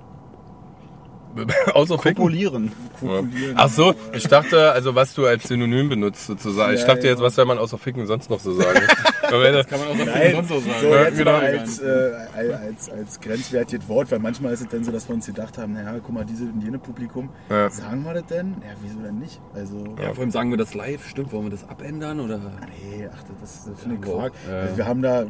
außer 1.74 2.00
Ficken. 2.00 2.16
Kopulieren. 2.16 2.72
Kopulieren. 3.00 3.54
Ach 3.56 3.70
so, 3.70 3.94
ich 4.14 4.28
dachte, 4.28 4.72
also 4.72 4.96
was 4.96 5.14
du 5.14 5.26
als 5.28 5.44
Synonym 5.48 5.90
benutzt 5.90 6.26
sozusagen. 6.26 6.74
Ich 6.74 6.82
Ja, 6.82 6.88
dachte 6.88 7.04
ja. 7.06 7.12
jetzt, 7.12 7.22
was 7.22 7.36
soll 7.36 7.46
man 7.46 7.60
außer 7.60 7.78
Ficken 7.78 8.08
sonst 8.08 8.30
noch 8.30 8.40
so 8.40 8.54
sagen? 8.54 8.80
Kann 9.30 9.54
man 9.54 9.66
Kann 9.66 9.80
man 9.80 9.88
auch 9.90 10.06
Nein, 10.06 10.32
sonst 10.36 10.48
so 10.50 10.60
sagen. 10.60 10.74
so 10.82 10.88
Ja, 10.88 11.04
jetzt 11.04 11.18
genau. 11.18 11.32
mal 11.32 11.42
als, 11.60 11.80
äh, 11.80 12.12
als, 12.36 12.90
als 12.90 13.20
grenzwertiges 13.20 13.88
Wort, 13.88 14.12
weil 14.12 14.20
manchmal 14.20 14.54
ist 14.54 14.62
es 14.62 14.68
dann 14.68 14.84
so, 14.84 14.92
dass 14.92 15.08
wir 15.08 15.16
uns 15.16 15.26
gedacht 15.26 15.58
haben, 15.58 15.74
naja, 15.74 15.94
guck 16.02 16.14
mal, 16.14 16.26
diese 16.26 16.46
und 16.46 16.62
jene 16.62 16.80
Publikum, 16.80 17.30
Ja. 17.50 17.70
sagen 17.70 18.04
wir 18.04 18.14
das 18.14 18.26
denn? 18.28 18.56
Ja, 18.62 18.74
wieso 18.82 19.00
denn 19.00 19.20
nicht? 19.20 19.40
Also, 19.54 19.84
Ja, 20.02 20.14
vor 20.14 20.22
allem 20.22 20.32
sagen 20.32 20.50
wir 20.50 20.58
das 20.58 20.74
live, 20.74 21.06
stimmt, 21.08 21.32
wollen 21.34 21.46
wir 21.46 21.52
das 21.52 21.68
abändern 21.68 22.20
oder? 22.20 22.38
nee, 22.38 23.08
ach, 23.14 23.24
das, 23.42 23.66
das 23.66 23.80
finde 23.82 23.98
ich 24.02 24.06
Ja, 24.08 24.14
Quark. 24.16 24.34
ja. 24.50 24.56
Also, 24.62 24.78
wir 24.78 24.86
haben 24.88 25.02
da, 25.02 25.26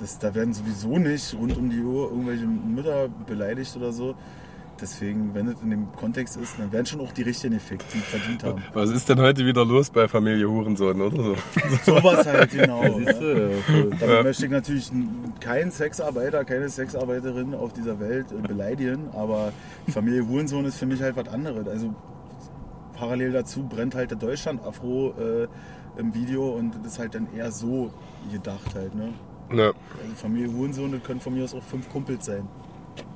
das, 0.00 0.18
da 0.18 0.34
werden 0.34 0.52
sowieso 0.52 0.98
nicht 0.98 1.34
rund 1.34 1.56
um 1.56 1.70
die 1.70 1.80
Uhr 1.80 2.10
irgendwelche 2.10 2.46
Mütter 2.46 3.08
beleidigt 3.26 3.76
oder 3.76 3.92
so. 3.92 4.14
Deswegen, 4.82 5.32
wenn 5.32 5.46
es 5.46 5.62
in 5.62 5.70
dem 5.70 5.92
Kontext 5.92 6.36
ist, 6.36 6.58
dann 6.58 6.72
werden 6.72 6.86
schon 6.86 7.00
auch 7.00 7.12
die 7.12 7.22
Richtigen 7.22 7.54
gefickt, 7.54 7.84
die 7.94 7.98
verdient 7.98 8.42
haben. 8.42 8.64
Was 8.74 8.90
ist 8.90 9.08
denn 9.08 9.20
heute 9.20 9.46
wieder 9.46 9.64
los 9.64 9.90
bei 9.90 10.08
Familie 10.08 10.50
Hurensohn 10.50 11.00
oder 11.00 11.22
so? 11.22 11.36
Sowas 11.84 12.26
halt, 12.26 12.50
genau. 12.50 12.82
Ne? 12.82 13.52
ja. 13.68 13.96
Damit 14.00 14.24
möchte 14.24 14.46
ich 14.46 14.50
natürlich 14.50 14.90
keinen 15.38 15.70
Sexarbeiter, 15.70 16.44
keine 16.44 16.68
Sexarbeiterin 16.68 17.54
auf 17.54 17.72
dieser 17.72 18.00
Welt 18.00 18.26
äh, 18.32 18.44
beleidigen, 18.44 19.08
aber 19.12 19.52
Familie 19.86 20.26
Hurensohn 20.26 20.64
ist 20.64 20.78
für 20.78 20.86
mich 20.86 21.00
halt 21.00 21.14
was 21.14 21.28
anderes. 21.28 21.68
Also 21.68 21.94
parallel 22.94 23.30
dazu 23.30 23.62
brennt 23.62 23.94
halt 23.94 24.10
der 24.10 24.18
Deutschland-Afro 24.18 25.14
äh, 25.16 25.48
im 25.96 26.12
Video 26.12 26.56
und 26.56 26.74
das 26.82 26.94
ist 26.94 26.98
halt 26.98 27.14
dann 27.14 27.28
eher 27.32 27.52
so 27.52 27.92
gedacht 28.32 28.74
halt. 28.74 28.96
Ne? 28.96 29.12
Ne. 29.48 29.72
Also 30.02 30.14
Familie 30.16 30.52
Hurensohn, 30.52 30.90
das 30.90 31.04
können 31.04 31.20
von 31.20 31.34
mir 31.34 31.44
aus 31.44 31.54
auch 31.54 31.62
fünf 31.62 31.88
Kumpels 31.88 32.26
sein. 32.26 32.48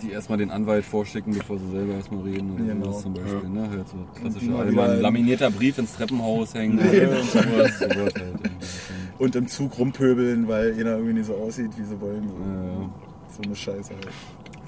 Die 0.03 0.11
erstmal 0.13 0.39
den 0.39 0.51
Anwalt 0.51 0.85
vorschicken, 0.85 1.35
bevor 1.37 1.59
sie 1.59 1.71
selber 1.71 1.95
erstmal 1.95 2.23
reden. 2.23 2.55
Oder 2.55 2.65
Genau. 2.65 2.85
sowas 2.87 3.03
zum 3.03 3.15
Beispiel. 3.15 3.49
Ne? 3.49 3.71
Halt 3.71 3.89
so 3.89 3.97
klassische 4.21 4.59
ein 4.59 5.01
laminierter 5.01 5.51
Brief 5.51 5.79
ins 5.79 5.95
Treppenhaus 5.97 6.55
hängen. 6.55 6.77
Nee, 6.77 7.07
oder 7.07 7.23
sowas, 7.23 7.79
sowas 7.79 8.15
halt. 8.15 8.51
Und 9.19 9.37
im 9.37 9.49
Zug 9.49 9.79
rumpöbeln, 9.79 10.49
weil 10.49 10.73
einer 10.75 10.93
irgendwie 10.97 11.15
nicht 11.15 11.27
so 11.27 11.35
aussieht, 11.35 11.71
wie 11.77 11.85
sie 11.85 12.01
wollen. 12.01 12.25
Ja. 12.25 12.91
So 13.37 13.43
eine 13.43 13.57
Scheiße 13.57 13.91
halt. 13.95 14.09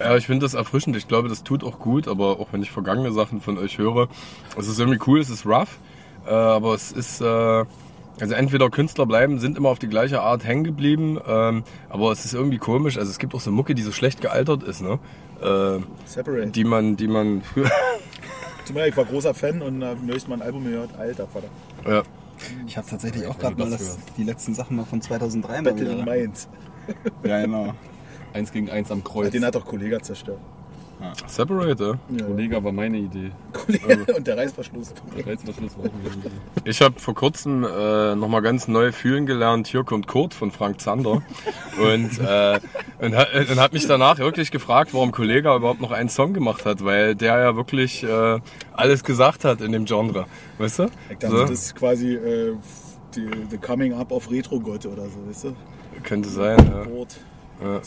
Ja, 0.01 0.17
ich 0.17 0.27
finde 0.27 0.45
das 0.45 0.55
erfrischend. 0.55 0.97
Ich 0.97 1.09
glaube, 1.09 1.29
das 1.29 1.43
tut 1.43 1.65
auch 1.65 1.79
gut, 1.79 2.07
aber 2.09 2.39
auch 2.41 2.49
wenn 2.53 2.63
ich 2.63 2.71
vergangene 2.71 3.13
Sachen 3.13 3.41
von 3.41 3.59
euch 3.59 3.79
höre, 3.79 4.09
es 4.57 4.69
ist 4.69 4.79
irgendwie 4.79 5.01
cool, 5.07 5.19
es 5.21 5.29
ist 5.29 5.45
rough, 5.45 5.79
äh, 6.27 6.31
aber 6.31 6.75
es 6.75 6.93
ist, 6.93 7.21
äh, 7.21 7.65
also 8.21 8.35
entweder 8.35 8.71
Künstler 8.71 9.07
bleiben, 9.07 9.39
sind 9.39 9.57
immer 9.57 9.69
auf 9.69 9.79
die 9.79 9.89
gleiche 9.89 10.21
Art 10.21 10.45
hängen 10.45 10.65
geblieben, 10.65 11.19
ähm, 11.27 11.65
aber 11.89 12.13
es 12.13 12.25
ist 12.25 12.35
irgendwie 12.35 12.59
komisch. 12.59 12.99
Also 12.99 13.11
es 13.11 13.19
gibt 13.19 13.35
auch 13.35 13.41
so 13.41 13.51
Mucke, 13.51 13.75
die 13.75 13.83
so 13.83 13.93
schlecht 13.93 14.21
gealtert 14.21 14.63
ist, 14.63 14.83
ne? 14.83 14.99
Äh, 15.41 15.81
Separate. 16.05 16.49
die 16.49 16.65
man, 16.65 16.97
die 16.97 17.09
man 17.09 17.43
früher, 17.43 17.71
Tut 18.67 18.75
mir 18.75 18.81
leid, 18.83 18.91
ich 18.91 18.97
war 18.97 19.05
großer 19.07 19.33
Fan 19.35 19.63
und 19.63 19.81
da 19.81 19.97
ich 20.15 20.29
mal 20.29 20.35
ein 20.35 20.43
Album 20.43 20.65
gehört. 20.65 20.91
Alter 20.99 21.27
Vater. 21.27 21.49
ja, 21.89 22.03
Ich 22.67 22.77
habe 22.77 22.87
tatsächlich 22.87 23.27
auch 23.27 23.39
gerade 23.39 23.57
mal 23.57 23.71
das 23.71 23.99
die 24.17 24.25
letzten 24.25 24.53
Sachen 24.55 24.77
mal 24.77 24.85
von 24.85 25.01
2003 25.01 25.63
mal 25.63 25.73
Battle 25.73 25.91
in. 25.91 26.05
Mainz. 26.05 26.49
Ja, 27.23 27.41
genau. 27.43 27.75
Eins 28.33 28.53
gegen 28.53 28.69
eins 28.71 28.91
am 28.91 29.05
Kreuz. 29.05 29.31
Den 29.31 29.45
hat 29.45 29.55
doch 29.55 29.65
Kollege 29.65 30.01
zerstört. 30.03 30.41
Separate. 31.27 31.99
Ja. 32.11 32.27
Kollege 32.27 32.63
war 32.65 32.73
meine 32.73 32.99
Idee. 32.99 33.31
Kollege 33.53 34.15
und 34.15 34.27
der 34.27 34.37
Reißverschluss. 34.37 34.95
Der 35.17 35.27
Reizverschluss 35.27 35.77
war 35.79 35.87
auch 35.87 35.95
eine 35.95 36.15
Idee. 36.15 36.31
Ich 36.65 36.83
habe 36.83 36.99
vor 36.99 37.15
kurzem 37.15 37.65
äh, 37.65 38.15
nochmal 38.15 38.43
ganz 38.43 38.69
neu 38.69 38.93
fühlen 38.93 39.27
gelernt, 39.27 39.69
hier 39.69 39.85
kommt 39.85 40.07
Kurt 40.07 40.35
von 40.35 40.51
Frank 40.51 40.81
Zander. 40.81 41.23
und 41.81 42.19
äh, 42.19 42.61
und, 43.01 43.15
und 43.15 43.61
hat 43.61 43.73
mich 43.73 43.87
danach 43.87 44.19
wirklich 44.19 44.51
gefragt, 44.51 44.93
warum 44.93 45.13
Kollege 45.13 45.55
überhaupt 45.55 45.81
noch 45.81 45.93
einen 45.93 46.09
Song 46.09 46.35
gemacht 46.35 46.65
hat, 46.65 46.85
weil 46.85 47.15
der 47.15 47.39
ja 47.39 47.57
wirklich 47.57 48.03
äh, 48.03 48.41
alles 48.73 49.05
gesagt 49.05 49.45
hat 49.45 49.61
in 49.61 49.73
dem 49.73 49.85
Genre. 49.85 50.27
Weißt 50.59 50.81
du? 50.81 50.87
Ich 51.11 51.19
dachte, 51.19 51.37
So, 51.37 51.43
das 51.43 51.51
ist 51.51 51.77
quasi 51.77 52.15
äh, 52.15 52.57
die, 53.15 53.29
the 53.51 53.59
Coming 53.59 53.95
Up 53.95 54.11
auf 54.13 54.31
Retro-Gott 54.31 54.87
oder 54.87 55.05
so, 55.05 55.27
weißt 55.29 55.45
du? 55.45 55.57
könnte 56.03 56.29
sein, 56.29 56.59
ja. 56.59 56.83
Rot. 56.83 57.17
ja. 57.63 57.81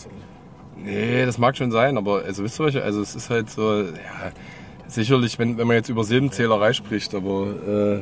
Nee, 0.83 1.25
das 1.25 1.37
mag 1.37 1.55
schon 1.57 1.71
sein, 1.71 1.97
aber 1.97 2.23
also 2.23 2.43
wisst 2.43 2.59
ihr 2.59 2.65
was, 2.65 2.75
also 2.75 3.01
es 3.01 3.15
ist 3.15 3.29
halt 3.29 3.49
so, 3.49 3.81
ja, 3.81 4.31
sicherlich, 4.87 5.37
wenn, 5.39 5.57
wenn 5.57 5.67
man 5.67 5.75
jetzt 5.75 5.89
über 5.89 6.03
Silbenzählerei 6.03 6.73
spricht, 6.73 7.13
aber 7.15 7.47
äh, 7.67 8.01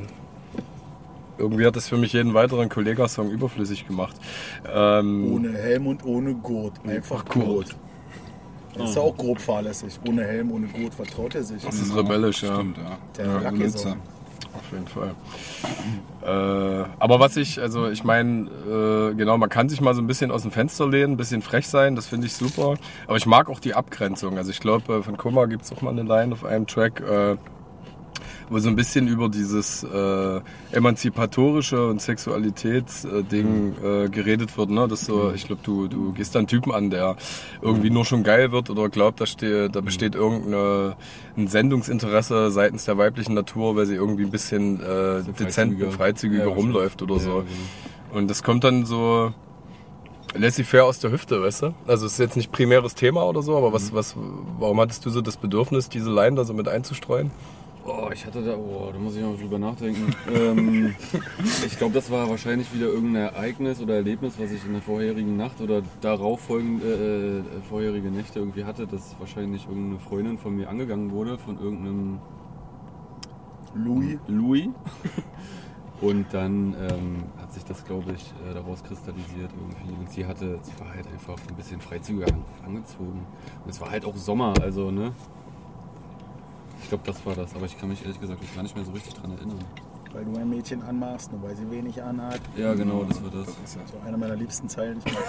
irgendwie 1.38 1.66
hat 1.66 1.76
das 1.76 1.88
für 1.88 1.98
mich 1.98 2.14
jeden 2.14 2.34
weiteren 2.34 2.70
Kollega-Song 2.70 3.30
überflüssig 3.30 3.88
gemacht. 3.88 4.16
Ähm, 4.72 5.34
Ohne 5.34 5.54
Helm 5.54 5.88
und 5.88 6.06
ohne 6.06 6.34
Gurt. 6.36 6.74
Einfach 6.86 7.26
Gurt. 7.26 7.46
Gurt. 7.46 7.76
Das 8.76 8.90
ist 8.92 8.96
ja 8.96 9.02
auch 9.02 9.18
grob 9.18 9.40
fahrlässig. 9.42 10.00
Ohne 10.08 10.24
Helm, 10.24 10.52
ohne 10.52 10.68
Gurt 10.68 10.94
vertraut 10.94 11.36
er 11.36 11.44
sich. 11.44 11.64
Das 11.64 11.76
ist 11.76 11.96
rebellisch, 11.96 12.44
ja. 12.44 12.56
Stimmt, 12.56 12.78
ja. 12.78 12.98
Der 13.18 13.26
ja. 13.26 13.96
Auf 14.54 14.72
jeden 14.72 14.88
Fall. 14.88 15.16
Äh, 16.22 16.86
aber 17.00 17.20
was 17.20 17.38
ich, 17.38 17.62
also 17.62 17.90
ich 17.90 18.04
meine, 18.04 18.50
äh, 18.68 19.16
genau, 19.16 19.38
man 19.38 19.50
kann 19.50 19.70
sich 19.70 19.82
mal 19.82 19.94
so 19.94 20.02
ein 20.02 20.08
bisschen 20.08 20.32
aus 20.32 20.42
dem 20.42 20.52
Fenster 20.52 20.88
lehnen, 20.88 21.14
ein 21.14 21.18
bisschen 21.18 21.42
frech 21.42 21.68
sein, 21.68 21.96
das 21.96 22.08
finde 22.08 22.28
ich 22.28 22.34
super. 22.34 22.76
Aber 23.08 23.18
ich 23.18 23.26
mag 23.26 23.50
auch 23.50 23.60
die 23.60 23.74
Abgrenzung. 23.74 24.38
Also 24.38 24.52
ich 24.52 24.60
glaube, 24.60 24.96
äh, 24.96 25.04
von 25.04 25.18
Koma 25.18 25.46
gibt 25.46 25.64
es 25.64 25.72
auch 25.72 25.82
mal 25.82 25.92
eine 25.92 26.04
Line 26.04 26.34
auf 26.34 26.46
einem 26.46 26.68
Track, 26.68 27.02
äh, 27.02 27.38
wo 28.50 28.60
so 28.60 28.68
ein 28.70 28.76
bisschen 28.76 29.08
über 29.08 29.30
dieses 29.30 29.84
äh, 29.84 30.42
emanzipatorische 30.72 31.88
und 31.88 32.02
Sexualitätsding 32.02 33.74
äh, 33.84 34.10
geredet 34.10 34.58
wird. 34.58 34.70
Ne? 34.70 34.88
Das 34.88 35.06
so, 35.06 35.32
ich 35.34 35.46
glaube, 35.46 35.62
du, 35.64 35.88
du 35.88 36.12
gehst 36.14 36.36
dann 36.36 36.48
Typen 36.48 36.72
an, 36.72 36.90
der 36.90 37.16
irgendwie 37.62 37.90
nur 37.90 38.06
schon 38.06 38.24
geil 38.24 38.52
wird 38.52 38.70
oder 38.70 38.90
glaubt, 38.90 39.22
da, 39.22 39.26
steht, 39.26 39.76
da 39.76 39.82
besteht 39.82 40.16
irgendein 40.16 40.96
Sendungsinteresse 41.48 42.52
seitens 42.52 42.86
der 42.86 42.98
weiblichen 42.98 43.34
Natur, 43.34 43.76
weil 43.76 43.86
sie 43.86 43.96
irgendwie 43.96 44.24
ein 44.24 44.32
bisschen 44.32 44.80
äh, 44.82 45.22
dezent 45.24 45.38
freizügiger. 45.74 45.92
freizügiger 45.92 46.44
Ja, 46.48 46.54
rumläuft 46.54 47.02
oder 47.02 47.16
Ja, 47.16 47.20
so. 47.22 47.30
genau. 47.40 48.18
Und 48.20 48.28
das 48.30 48.42
kommt 48.42 48.64
dann 48.64 48.86
so 48.86 49.32
laissez-faire 50.34 50.86
aus 50.86 51.00
der 51.00 51.12
Hüfte, 51.12 51.42
weißt 51.42 51.62
du? 51.64 51.74
Also 51.88 52.06
es 52.06 52.14
ist 52.14 52.20
jetzt 52.20 52.36
nicht 52.38 52.52
primäres 52.52 52.96
Thema 52.96 53.24
oder 53.28 53.42
so, 53.42 53.56
aber 53.58 53.70
Mhm. 53.70 53.74
was, 53.74 53.94
was, 53.94 54.16
warum 54.60 54.80
hattest 54.80 55.06
du 55.06 55.10
so 55.12 55.22
das 55.22 55.38
Bedürfnis, 55.38 55.90
diese 55.90 56.12
Line 56.12 56.36
da 56.36 56.44
so 56.44 56.54
mit 56.54 56.68
einzustreuen? 56.68 57.32
Oh, 57.86 58.10
ich 58.14 58.26
hatte 58.26 58.44
da, 58.44 58.56
oh, 58.56 58.90
da 58.92 59.00
muss 59.00 59.16
ich 59.16 59.22
noch 59.22 59.38
drüber 59.40 59.58
nachdenken. 59.58 60.14
ähm, 60.34 60.96
ich 61.66 61.78
glaube, 61.78 61.94
das 61.94 62.12
war 62.12 62.30
wahrscheinlich 62.30 62.74
wieder 62.74 62.88
irgendein 62.88 63.34
Ereignis 63.34 63.82
oder 63.82 63.96
Erlebnis, 63.96 64.36
was 64.38 64.52
ich 64.52 64.64
in 64.66 64.74
der 64.74 64.82
vorherigen 64.82 65.38
Nacht 65.38 65.62
oder 65.62 65.82
darauf 66.02 66.42
folgende 66.42 66.86
äh, 66.86 67.40
äh, 67.40 67.62
vorherige 67.70 68.12
Nächte 68.12 68.40
irgendwie 68.40 68.66
hatte, 68.66 68.86
dass 68.86 69.16
wahrscheinlich 69.20 69.66
irgendeine 69.68 70.00
Freundin 70.00 70.38
von 70.38 70.56
mir 70.56 70.70
angegangen 70.70 71.12
wurde 71.12 71.38
von 71.38 71.58
irgendeinem 71.60 72.20
Louis. 73.74 74.20
Louis. 74.28 74.68
Und 76.02 76.28
dann 76.34 76.76
ähm, 76.80 77.24
hat 77.42 77.52
sich 77.52 77.66
das, 77.66 77.84
glaube 77.84 78.14
ich, 78.14 78.34
äh, 78.50 78.54
daraus 78.54 78.84
kristallisiert 78.84 79.52
irgendwie. 79.60 80.00
Und 80.00 80.10
sie 80.12 80.26
hatte, 80.26 80.60
sie 80.62 80.80
war 80.80 80.94
halt 80.94 81.08
einfach 81.08 81.36
ein 81.50 81.56
bisschen 81.56 81.82
freizügiger 81.82 82.28
an- 82.28 82.46
angezogen. 82.66 83.26
Und 83.66 83.70
es 83.70 83.82
war 83.82 83.90
halt 83.92 84.06
auch 84.06 84.16
Sommer, 84.16 84.54
also, 84.62 84.92
ne? 84.92 85.12
Ich 86.90 86.92
glaube, 86.92 87.04
das 87.06 87.24
war 87.24 87.36
das, 87.36 87.54
aber 87.56 87.68
ich 87.68 87.80
kann 87.80 87.88
mich 87.90 88.02
ehrlich 88.02 88.20
gesagt 88.20 88.42
gar 88.56 88.64
nicht 88.64 88.76
mehr 88.76 88.84
so 88.84 88.92
richtig 88.92 89.14
dran 89.14 89.30
erinnern. 89.38 89.60
Weil 90.12 90.26
du 90.26 90.36
ein 90.40 90.50
Mädchen 90.50 90.82
anmachst, 90.82 91.32
nur 91.32 91.44
weil 91.44 91.56
sie 91.56 91.70
wenig 91.70 92.02
anhat. 92.02 92.42
Ja, 92.58 92.74
genau, 92.74 93.04
das 93.04 93.22
war 93.22 93.30
das. 93.30 93.46
So 93.46 93.80
eine 94.08 94.18
meiner 94.18 94.36
liebsten 94.36 94.68
Zeilen. 94.68 94.98
Ich 95.06 95.14
mag 95.14 95.24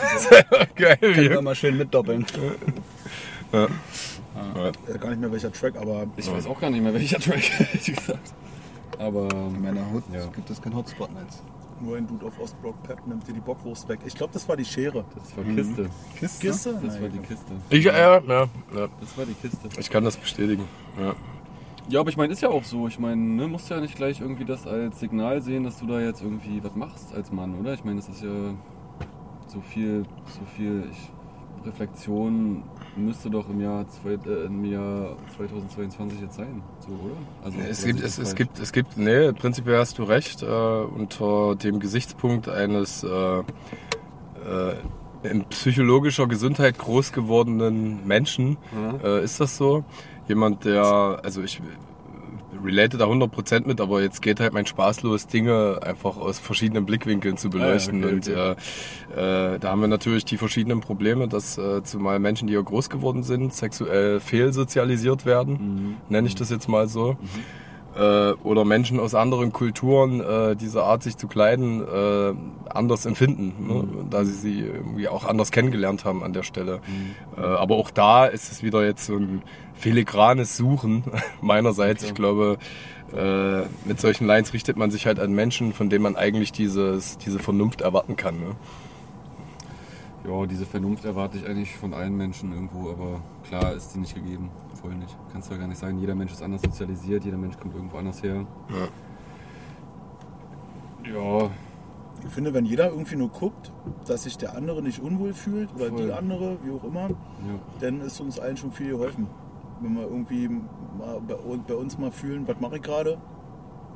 die 0.75 0.75
Geil. 0.83 0.97
Können 0.97 1.29
wir 1.29 1.43
mal 1.43 1.55
schön 1.55 1.77
mitdoppeln. 1.77 2.25
ja. 3.53 3.67
so. 4.55 4.91
Äh, 4.95 4.99
gar 4.99 5.11
nicht 5.11 5.21
mehr 5.21 5.31
welcher 5.31 5.53
Track, 5.53 5.77
aber 5.77 6.07
Ich 6.17 6.33
weiß 6.33 6.47
auch 6.47 6.59
gar 6.59 6.71
nicht 6.71 6.81
mehr, 6.83 6.95
welcher 6.95 7.19
Track, 7.19 7.61
ehrlich 7.61 7.85
gesagt. 7.95 8.33
Aber, 8.99 9.29
In 9.31 9.61
meiner 9.61 9.91
Hut 9.93 10.05
Ja. 10.15 10.25
gibt 10.29 10.49
es 10.49 10.63
keinen 10.63 10.77
Hotspot-Netz. 10.77 11.43
nur 11.83 11.99
ein 11.99 12.07
Dude 12.07 12.25
auf 12.25 12.41
Ostblock 12.41 12.83
Pep 12.85 13.07
nimmt 13.07 13.29
dir 13.29 13.35
die 13.35 13.41
Bockwurst 13.41 13.87
weg. 13.91 14.01
Ich 14.07 14.15
glaube, 14.15 14.33
das 14.33 14.49
war 14.49 14.57
die 14.57 14.65
Schere. 14.65 15.05
das 15.15 15.37
war 15.37 15.45
Kiste. 15.45 15.91
Kiste? 16.19 16.47
Kiste? 16.47 16.73
Das 16.83 16.95
war 16.95 17.01
Nein. 17.03 17.13
die 17.13 17.19
Kiste. 17.19 17.53
Ich, 17.69 17.85
ja, 17.85 17.99
ja, 17.99 18.21
ja. 18.27 18.49
Das 18.99 19.19
war 19.19 19.27
die 19.27 19.35
Kiste. 19.35 19.69
Ich 19.79 19.91
kann 19.91 20.05
das 20.05 20.17
bestätigen. 20.17 20.65
Ja. 20.99 21.15
Ja, 21.91 22.01
aber 22.01 22.11
ich 22.11 22.17
meine, 22.17 22.33
ist 22.33 22.41
ja 22.41 22.49
auch 22.49 22.63
so. 22.65 22.87
Ich 22.87 22.99
meine, 22.99 23.21
ne, 23.21 23.49
musst 23.49 23.69
ja 23.69 23.81
nicht 23.81 23.97
gleich 23.97 24.21
irgendwie 24.21 24.45
das 24.45 24.67
als 24.67 25.01
Signal 25.01 25.43
sehen, 25.43 25.65
dass 25.65 25.79
du 25.81 25.87
da 25.87 26.01
jetzt 26.01 26.23
irgendwie 26.23 26.63
was 26.63 26.77
machst 26.77 27.13
als 27.15 27.33
Mann, 27.33 27.59
oder? 27.59 27.75
Ich 27.75 27.85
meine, 27.85 27.97
das 27.97 28.09
ist 28.09 28.23
ja 28.23 28.31
so 29.49 29.61
viel, 29.61 30.05
so 30.27 30.41
viel 30.57 30.85
ich, 30.91 31.67
Reflexion 31.67 32.63
müsste 32.97 33.29
doch 33.29 33.49
im 33.51 33.61
Jahr, 33.61 33.87
zwei, 33.89 34.11
äh, 34.13 34.47
im 34.47 34.65
Jahr 34.65 35.17
2022 35.37 36.21
jetzt 36.21 36.37
sein, 36.37 36.63
so, 36.79 36.89
oder? 36.89 37.15
Also, 37.45 37.59
Es 37.69 37.85
gibt, 37.85 38.01
es, 38.03 38.19
es 38.19 38.35
gibt, 38.35 38.59
es 38.59 38.73
gibt, 38.73 38.97
nee, 38.97 39.33
prinzipiell 39.33 39.79
hast 39.79 39.99
du 39.99 40.05
recht, 40.05 40.43
äh, 40.43 40.47
unter 40.47 41.57
dem 41.57 41.81
Gesichtspunkt 41.81 42.49
eines 42.49 43.03
äh, 43.05 43.09
äh, 43.41 43.43
in 45.23 45.45
psychologischer 45.47 46.27
Gesundheit 46.29 46.79
groß 46.79 47.13
gewordenen 47.13 48.07
Menschen 48.07 48.57
Ja. 48.75 49.19
äh, 49.19 49.25
ist 49.25 49.41
das 49.41 49.57
so. 49.57 49.85
Jemand, 50.31 50.65
der, 50.65 51.21
also 51.25 51.43
ich 51.43 51.61
relate 52.65 52.99
da 52.99 53.07
100% 53.07 53.67
mit, 53.67 53.81
aber 53.81 54.01
jetzt 54.01 54.23
geht 54.23 54.39
halt 54.39 54.53
mein 54.53 54.65
Spaß 54.65 55.03
los, 55.03 55.27
Dinge 55.27 55.81
einfach 55.83 56.17
aus 56.17 56.39
verschiedenen 56.39 56.87
Blickwinkeln 56.87 57.37
zu 57.37 57.51
beleuchten. 57.51 58.05
Ah, 58.05 58.07
okay, 58.07 58.15
und. 58.15 58.29
Äh, 58.29 59.55
äh, 59.55 59.59
da 59.59 59.71
haben 59.71 59.81
wir 59.81 59.89
natürlich 59.89 60.25
die 60.25 60.37
verschiedenen 60.37 60.81
Probleme, 60.81 61.27
dass 61.27 61.59
äh, 61.59 61.83
zumal 61.83 62.21
Menschen, 62.21 62.47
die 62.47 62.55
ja 62.55 62.61
groß 62.61 62.91
geworden 62.91 63.25
sind, 63.25 63.53
sexuell 63.55 64.21
fehlsozialisiert 64.21 65.27
werden, 65.27 65.53
Mhm. 65.55 65.97
nenne 66.11 66.29
ich 66.29 66.37
das 66.37 66.49
jetzt 66.51 66.69
mal 66.69 66.87
so. 66.87 67.17
Äh, 67.97 68.33
oder 68.45 68.65
Menschen 68.65 69.01
aus 69.01 69.15
anderen 69.15 69.53
Kulturen 69.53 70.21
äh, 70.21 70.55
diese 70.55 70.85
Art, 70.85 71.03
sich 71.03 71.17
zu 71.17 71.27
kleiden, 71.27 71.83
äh, 71.83 72.35
anders 72.69 73.05
empfinden, 73.05 73.67
ne? 73.67 73.89
da 74.09 74.25
sie 74.25 74.33
sie 74.33 74.61
irgendwie 74.61 75.09
auch 75.09 75.25
anders 75.25 75.51
kennengelernt 75.51 76.05
haben 76.05 76.23
an 76.23 76.33
der 76.33 76.45
Stelle. 76.45 76.81
Äh, 77.37 77.41
aber 77.41 77.75
auch 77.77 77.91
da 77.91 78.27
ist 78.27 78.53
es 78.53 78.63
wieder 78.63 78.85
jetzt 78.85 79.07
so 79.07 79.17
ein 79.17 79.43
filigranes 79.75 80.57
Suchen 80.57 81.03
meinerseits. 81.41 82.05
Ich 82.05 82.15
glaube, 82.15 82.59
äh, 83.17 83.63
mit 83.85 84.01
solchen 84.01 84.27
Lines 84.27 84.53
richtet 84.53 84.77
man 84.77 84.93
sich 84.93 85.07
halt 85.07 85.19
an 85.19 85.33
Menschen, 85.33 85.73
von 85.73 85.91
denen 85.91 86.05
man 86.05 86.15
eigentlich 86.15 86.53
dieses, 86.53 87.19
diese 87.19 87.41
Vernunft 87.41 87.81
erwarten 87.81 88.17
kann. 88.17 88.39
Ne? 88.39 88.57
Ja, 90.29 90.47
diese 90.47 90.67
Vernunft 90.67 91.05
erwarte 91.05 91.39
ich 91.39 91.47
eigentlich 91.47 91.75
von 91.75 91.93
allen 91.95 92.17
Menschen 92.17 92.53
irgendwo, 92.53 92.91
aber 92.91 93.23
klar 93.49 93.73
ist 93.73 93.95
die 93.95 93.99
nicht 93.99 94.15
gegeben. 94.15 94.51
Voll 94.81 94.95
nicht. 94.97 95.17
Kannst 95.33 95.49
du 95.51 95.55
ja 95.55 95.61
gar 95.61 95.69
nicht 95.69 95.79
sagen, 95.79 95.99
jeder 95.99 96.15
Mensch 96.15 96.33
ist 96.33 96.43
anders 96.43 96.63
sozialisiert, 96.63 97.25
jeder 97.25 97.37
Mensch 97.37 97.59
kommt 97.59 97.75
irgendwo 97.75 97.99
anders 97.99 98.23
her. 98.23 98.47
Ja, 101.05 101.51
Ich 102.27 102.31
finde, 102.33 102.53
wenn 102.53 102.67
jeder 102.67 102.91
irgendwie 102.91 103.17
nur 103.17 103.31
guckt, 103.31 103.73
dass 104.07 104.25
sich 104.25 104.37
der 104.37 104.55
andere 104.57 104.83
nicht 104.83 105.01
unwohl 105.01 105.33
fühlt 105.33 105.75
oder 105.75 105.87
Voll. 105.89 106.03
die 106.07 106.13
andere, 106.13 106.59
wie 106.63 106.71
auch 106.71 106.85
immer, 106.85 107.09
ja. 107.09 107.17
dann 107.81 108.01
ist 108.03 108.21
uns 108.21 108.39
allen 108.39 108.57
schon 108.57 108.71
viel 108.73 108.91
geholfen. 108.91 109.27
Wenn 109.81 109.95
wir 109.95 110.03
irgendwie 110.03 110.49
mal 110.99 111.21
bei, 111.27 111.75
uns- 111.75 111.97
mal 111.99 112.11
fühlen, 112.11 112.47
was 112.47 112.61
mache 112.61 112.77
ich 112.77 112.83
gerade 112.83 113.17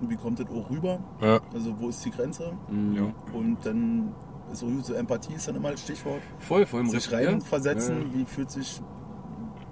und 0.01 0.09
wie 0.09 0.17
kommt 0.17 0.41
das 0.41 0.47
auch 0.49 0.71
rüber, 0.71 0.99
Ja. 1.21 1.41
also 1.53 1.79
wo 1.79 1.89
ist 1.91 2.03
die 2.05 2.11
Grenze 2.11 2.53
Mhm. 2.71 2.95
Ja. 2.97 3.03
und 3.39 3.59
dann 3.65 4.15
ist 4.51 4.61
so 4.61 4.69
so 4.81 4.95
Empathie 4.95 5.35
ist 5.35 5.47
dann 5.47 5.57
immer 5.57 5.71
das 5.73 5.83
Stichwort. 5.83 6.21
Voll, 6.39 6.65
voll 6.65 6.81
im 6.81 6.89
Sich 6.89 7.11
ja. 7.11 7.19
reinversetzen, 7.19 7.97
Ja, 8.11 8.15
wie 8.19 8.25
fühlt 8.25 8.51
sich 8.51 8.81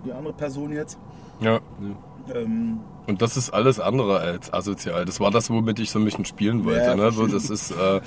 die 0.05 0.12
andere 0.12 0.34
Person 0.34 0.72
jetzt. 0.72 0.98
Ja. 1.40 1.55
ja. 1.55 1.61
Ähm, 2.34 2.80
Und 3.07 3.20
das 3.20 3.36
ist 3.36 3.50
alles 3.50 3.80
andere 3.80 4.20
als 4.20 4.53
asozial. 4.53 5.05
Das 5.05 5.20
war 5.20 5.30
das, 5.30 5.50
womit 5.50 5.78
ich 5.80 5.90
so 5.90 5.98
ein 5.98 6.05
bisschen 6.05 6.24
spielen 6.24 6.64
wollte. 6.64 6.84
Ja, 6.84 6.94
ne? 6.94 7.11
so, 7.11 7.26
das 7.26 7.50
ist, 7.50 7.72
äh, 7.72 8.00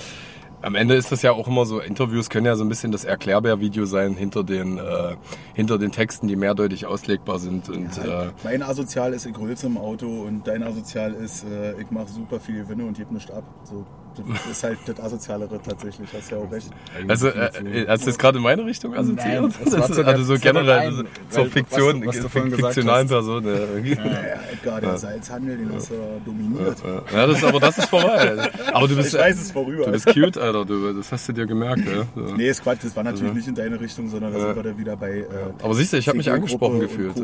am 0.61 0.75
Ende 0.75 0.95
ist 0.95 1.11
das 1.11 1.21
ja 1.21 1.31
auch 1.31 1.47
immer 1.47 1.65
so, 1.65 1.79
Interviews 1.79 2.29
können 2.29 2.45
ja 2.45 2.55
so 2.55 2.63
ein 2.63 2.69
bisschen 2.69 2.91
das 2.91 3.03
Erklärbär-Video 3.03 3.85
sein 3.85 4.15
hinter 4.15 4.43
den, 4.43 4.77
äh, 4.77 5.15
hinter 5.53 5.77
den 5.77 5.91
Texten, 5.91 6.27
die 6.27 6.35
mehrdeutig 6.35 6.85
auslegbar 6.85 7.39
sind. 7.39 7.69
Und 7.69 7.97
äh, 7.97 8.31
mein 8.43 8.63
Asozial 8.63 9.13
ist, 9.13 9.25
ich 9.25 9.37
rülpse 9.37 9.67
im 9.67 9.77
Auto 9.77 10.07
und 10.07 10.47
dein 10.47 10.63
Asozial 10.63 11.13
ist, 11.13 11.43
äh, 11.43 11.79
ich 11.79 11.91
mache 11.91 12.07
super 12.07 12.39
viel 12.39 12.63
Gewinne 12.63 12.85
und 12.85 12.97
gebe 12.97 13.13
nichts 13.13 13.31
ab. 13.31 13.43
So, 13.63 13.85
das 14.15 14.51
ist 14.51 14.63
halt 14.63 14.77
das 14.85 14.99
Asozialere 14.99 15.59
tatsächlich, 15.61 16.09
hast 16.13 16.31
ja 16.31 16.37
auch 16.37 16.51
recht. 16.51 16.69
Also, 17.07 17.29
Definition. 17.29 17.73
äh, 17.73 17.87
hast 17.87 18.03
du 18.05 18.09
jetzt 18.09 18.19
gerade 18.19 18.37
in 18.37 18.43
meine 18.43 18.65
Richtung 18.65 18.93
assoziiert? 18.95 19.41
Nein, 19.41 19.53
das 19.63 19.73
Das- 19.87 19.99
also 19.99 20.23
so 20.23 20.39
generell 20.39 20.91
so, 20.91 21.03
zur 21.29 21.45
was 21.45 21.51
Fiktion, 21.53 22.01
du- 22.01 22.07
was 22.07 22.19
du 22.19 22.29
vorhin 22.29 22.51
gesagt 22.51 22.73
fiktionalen 22.73 23.03
hast. 23.07 23.11
Person. 23.11 23.45
Ja. 23.45 23.53
Ja, 23.95 24.39
Edgar, 24.53 24.81
der 24.81 24.97
Salzhandel, 24.97 25.57
den 25.57 25.73
hast 25.73 25.89
du 25.91 25.95
dominiert. 26.25 26.77
Ja, 27.13 27.27
das 27.27 27.37
ist, 27.37 27.43
aber 27.43 27.59
das 27.59 27.77
ist 27.77 27.89
vorbei. 27.89 28.49
Aber 28.73 28.87
du 28.87 28.95
bist, 28.95 29.13
Ich 29.13 29.19
weiß 29.19 29.39
es 29.41 29.51
vorüber. 29.51 29.85
du 29.85 29.91
bist 29.91 30.05
cute, 30.07 30.37
Alter. 30.37 30.65
Du, 30.65 30.93
das 30.93 31.11
hast 31.11 31.27
du 31.29 31.33
dir 31.33 31.45
gemerkt. 31.45 31.81
Ja. 31.85 32.03
So. 32.15 32.35
Nee, 32.35 32.49
ist 32.49 32.63
Quatsch, 32.63 32.79
das 32.83 32.95
war 32.95 33.03
natürlich 33.03 33.33
nicht 33.33 33.47
in 33.47 33.55
deine 33.55 33.79
Richtung, 33.79 34.09
sondern 34.09 34.33
da 34.33 34.39
sind 34.39 34.55
wir 34.55 34.63
dann 34.63 34.77
wieder 34.77 34.95
bei. 34.97 35.19
Äh, 35.19 35.25
Aber 35.61 35.73
siehst 35.73 35.93
du, 35.93 35.97
ich 35.97 36.07
habe 36.07 36.17
mich 36.17 36.29
angesprochen 36.31 36.75
und 36.75 36.79
gefühlt. 36.81 37.15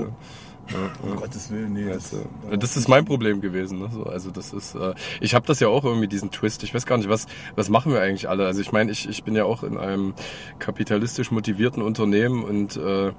Um 1.03 1.15
Gottes 1.15 1.51
Willen, 1.51 1.73
nee. 1.73 1.89
Das, 1.89 2.11
Das, 2.11 2.51
äh, 2.51 2.57
das 2.57 2.77
ist 2.77 2.87
mein 2.87 3.05
Problem 3.05 3.41
gewesen. 3.41 3.79
Ne? 3.79 3.89
So, 3.91 4.03
also 4.03 4.31
das 4.31 4.53
ist, 4.53 4.75
äh, 4.75 4.93
ich 5.19 5.35
habe 5.35 5.45
das 5.45 5.59
ja 5.59 5.67
auch 5.67 5.83
irgendwie 5.83 6.07
diesen 6.07 6.31
Twist. 6.31 6.63
Ich 6.63 6.73
weiß 6.73 6.85
gar 6.85 6.97
nicht, 6.97 7.09
was 7.09 7.27
was 7.55 7.69
machen 7.69 7.91
wir 7.91 8.01
eigentlich 8.01 8.29
alle. 8.29 8.45
Also 8.45 8.61
ich 8.61 8.71
meine, 8.71 8.91
ich, 8.91 9.09
ich 9.09 9.23
bin 9.23 9.35
ja 9.35 9.45
auch 9.45 9.63
in 9.63 9.77
einem 9.77 10.13
kapitalistisch 10.59 11.31
motivierten 11.31 11.81
Unternehmen 11.81 12.43
und 12.43 12.77
äh, 12.77 13.11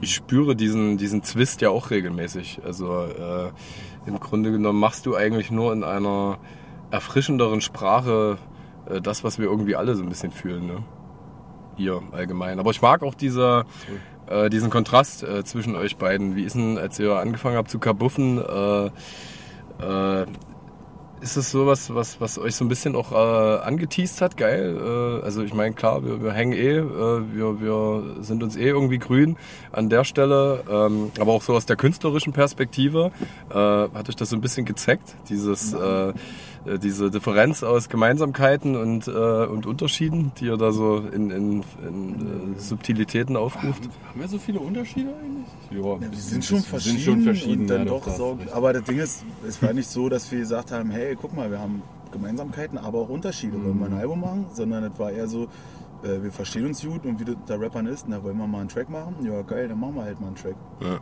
ich 0.00 0.14
spüre 0.14 0.56
diesen 0.56 0.96
diesen 0.96 1.22
Twist 1.22 1.60
ja 1.60 1.70
auch 1.70 1.90
regelmäßig. 1.90 2.60
Also 2.64 3.02
äh, 3.02 3.50
im 4.06 4.18
Grunde 4.20 4.52
genommen 4.52 4.80
machst 4.80 5.06
du 5.06 5.14
eigentlich 5.14 5.50
nur 5.50 5.72
in 5.72 5.84
einer 5.84 6.38
erfrischenderen 6.90 7.60
Sprache 7.60 8.38
äh, 8.88 9.00
das, 9.00 9.24
was 9.24 9.38
wir 9.38 9.46
irgendwie 9.46 9.76
alle 9.76 9.94
so 9.94 10.02
ein 10.02 10.08
bisschen 10.08 10.32
fühlen. 10.32 10.66
Ne? 10.66 10.84
Ihr 11.76 12.00
allgemein. 12.12 12.60
Aber 12.60 12.70
ich 12.70 12.80
mag 12.80 13.02
auch 13.02 13.14
dieser 13.14 13.64
äh, 14.28 14.50
diesen 14.50 14.70
Kontrast 14.70 15.22
äh, 15.22 15.44
zwischen 15.44 15.76
euch 15.76 15.96
beiden. 15.96 16.36
Wie 16.36 16.44
ist 16.44 16.56
denn, 16.56 16.78
als 16.78 16.98
ihr 16.98 17.12
angefangen 17.14 17.56
habt 17.56 17.70
zu 17.70 17.78
kabuffen, 17.78 18.38
äh, 18.38 18.90
äh, 19.80 20.26
ist 21.24 21.36
es 21.36 21.50
sowas, 21.50 21.94
was, 21.94 22.20
was 22.20 22.38
euch 22.38 22.54
so 22.54 22.64
ein 22.64 22.68
bisschen 22.68 22.94
auch 22.94 23.12
äh, 23.12 23.14
angeteased 23.64 24.20
hat? 24.20 24.36
Geil. 24.36 24.76
Äh, 24.76 25.24
also 25.24 25.42
ich 25.42 25.54
meine, 25.54 25.74
klar, 25.74 26.04
wir, 26.04 26.22
wir 26.22 26.32
hängen 26.32 26.52
eh, 26.52 26.76
äh, 26.76 26.84
wir, 27.32 27.60
wir 27.60 28.22
sind 28.22 28.42
uns 28.42 28.56
eh 28.56 28.68
irgendwie 28.68 28.98
grün 28.98 29.36
an 29.72 29.88
der 29.88 30.04
Stelle. 30.04 30.64
Ähm, 30.70 31.10
aber 31.18 31.32
auch 31.32 31.42
so 31.42 31.54
aus 31.54 31.64
der 31.64 31.76
künstlerischen 31.76 32.34
Perspektive 32.34 33.10
äh, 33.50 33.54
hat 33.54 34.08
euch 34.08 34.16
das 34.16 34.30
so 34.30 34.36
ein 34.36 34.42
bisschen 34.42 34.66
gezeckt, 34.66 35.16
dieses, 35.30 35.72
äh, 35.72 36.12
diese 36.78 37.10
Differenz 37.10 37.62
aus 37.62 37.88
Gemeinsamkeiten 37.88 38.74
und, 38.76 39.06
äh, 39.06 39.10
und 39.46 39.66
Unterschieden, 39.66 40.32
die 40.38 40.46
ihr 40.46 40.56
da 40.56 40.72
so 40.72 40.98
in, 40.98 41.30
in, 41.30 41.64
in 41.86 42.54
äh, 42.56 42.60
Subtilitäten 42.60 43.36
aufruft. 43.36 43.84
Haben 44.08 44.20
wir 44.20 44.28
so 44.28 44.38
viele 44.38 44.60
Unterschiede 44.60 45.10
eigentlich? 45.22 45.46
Ja, 45.70 45.94
Ja, 45.94 46.00
wir 46.00 46.18
sind 46.18 46.44
schon 46.44 46.60
verschieden, 46.60 46.96
Sind 46.98 47.04
schon 47.04 47.20
verschieden 47.22 47.60
und 47.62 47.66
dann 47.68 47.78
ja, 47.80 47.84
doch 47.92 48.04
das 48.04 48.16
so, 48.16 48.38
aber 48.52 48.72
das 48.72 48.84
Ding 48.84 48.98
ist, 48.98 49.24
es 49.46 49.62
war 49.62 49.72
nicht 49.72 49.88
so, 49.88 50.08
dass 50.08 50.30
wir 50.32 50.38
gesagt 50.38 50.72
haben, 50.72 50.90
hey, 50.90 51.16
guck 51.20 51.34
mal, 51.36 51.50
wir 51.50 51.58
haben 51.60 51.82
Gemeinsamkeiten, 52.12 52.78
aber 52.78 52.98
auch 52.98 53.08
Unterschiede, 53.08 53.62
wollen 53.62 53.76
Mhm. 53.76 53.80
wir 53.80 53.86
ein 53.88 53.94
Album 53.98 54.20
machen, 54.20 54.46
sondern 54.52 54.84
es 54.84 54.98
war 54.98 55.10
eher 55.10 55.28
so, 55.28 55.44
äh, 56.02 56.22
wir 56.22 56.30
verstehen 56.32 56.64
uns 56.66 56.80
gut 56.82 57.04
und 57.04 57.20
wie 57.20 57.24
das 57.24 57.36
der 57.48 57.60
Rappern 57.60 57.86
ist, 57.86 58.06
na, 58.08 58.22
wollen 58.22 58.38
wir 58.38 58.46
mal 58.46 58.60
einen 58.60 58.68
Track 58.68 58.88
machen? 58.88 59.16
Ja, 59.22 59.42
geil, 59.42 59.68
dann 59.68 59.80
machen 59.80 59.96
wir 59.96 60.04
halt 60.04 60.20
mal 60.20 60.28
einen 60.28 60.36
Track. 60.36 60.54
Ja. 60.80 60.98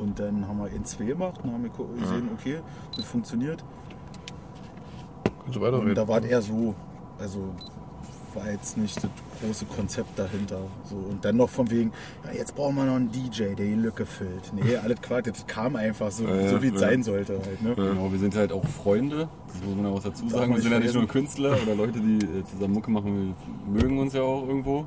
Und 0.00 0.18
dann 0.18 0.46
haben 0.46 0.58
wir 0.58 0.68
in 0.70 0.84
zwei 0.84 1.04
gemacht 1.06 1.40
und 1.42 1.52
haben 1.52 1.62
gesehen, 1.98 2.28
okay, 2.38 2.58
das 2.96 3.04
funktioniert. 3.06 3.64
Und 5.46 5.52
so 5.52 5.60
Und 5.60 5.66
weiterreden. 5.66 5.94
da 5.94 6.08
war 6.08 6.18
es 6.18 6.24
eher 6.26 6.42
so, 6.42 6.74
also 7.18 7.54
war 8.36 8.50
jetzt 8.50 8.76
nicht 8.76 8.96
das 8.96 9.10
große 9.40 9.64
Konzept 9.64 10.18
dahinter. 10.18 10.58
So, 10.84 10.96
und 10.96 11.24
dann 11.24 11.36
noch 11.36 11.48
von 11.48 11.70
wegen, 11.70 11.92
ja, 12.24 12.38
jetzt 12.38 12.54
brauchen 12.54 12.76
wir 12.76 12.84
noch 12.84 12.96
einen 12.96 13.10
DJ, 13.10 13.54
der 13.54 13.66
die 13.66 13.74
Lücke 13.74 14.04
füllt. 14.06 14.52
Nee, 14.54 14.76
alles 14.82 15.00
Quatsch, 15.00 15.26
das 15.28 15.46
kam 15.46 15.74
einfach 15.76 16.10
so, 16.10 16.24
Ja, 16.26 16.48
so 16.48 16.62
wie 16.62 16.66
es 16.68 16.74
ja. 16.74 16.78
sein 16.80 17.02
sollte 17.02 17.40
halt. 17.44 17.62
Ne? 17.62 17.74
Genau, 17.74 18.12
wir 18.12 18.18
sind 18.18 18.36
halt 18.36 18.52
auch 18.52 18.64
Freunde, 18.66 19.28
das 19.48 19.62
muss 19.62 19.74
man 19.76 19.86
auch 19.86 20.02
dazu 20.02 20.28
sagen. 20.28 20.54
Wir 20.54 20.62
sind 20.62 20.72
ja 20.72 20.80
nicht 20.80 20.94
nur 20.94 21.06
Künstler 21.08 21.56
oder 21.62 21.74
Leute, 21.74 21.98
die 21.98 22.18
äh, 22.24 22.44
zusammen 22.44 22.74
Mucke 22.74 22.90
machen, 22.90 23.34
wir 23.66 23.82
mögen 23.82 23.98
uns 23.98 24.12
ja 24.12 24.22
auch 24.22 24.46
irgendwo. 24.46 24.84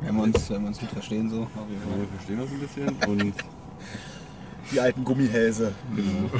Wenn 0.00 0.14
wir 0.16 0.22
uns, 0.22 0.48
wenn 0.48 0.62
wir 0.62 0.68
uns 0.68 0.78
gut 0.78 0.90
verstehen, 0.90 1.28
so. 1.28 1.40
wir 1.40 2.08
verstehen 2.14 2.38
das 2.38 2.50
ein 2.50 2.60
bisschen. 2.60 3.10
Und 3.10 3.34
Die 4.72 4.80
alten 4.80 5.04
Gummihälse. 5.04 5.72
genau. 5.96 6.30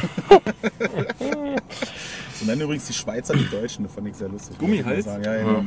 So 1.19 2.43
Und 2.43 2.49
dann 2.49 2.61
übrigens 2.61 2.87
die 2.87 2.93
Schweizer, 2.93 3.35
die 3.35 3.49
Deutschen, 3.49 3.85
das 3.85 3.93
fand 3.95 4.07
ich 4.09 4.15
sehr 4.17 4.29
lustig. 4.29 4.59
Gummihals? 4.59 5.07
Ja, 5.07 5.19
ja, 5.19 5.37
ja. 5.37 5.65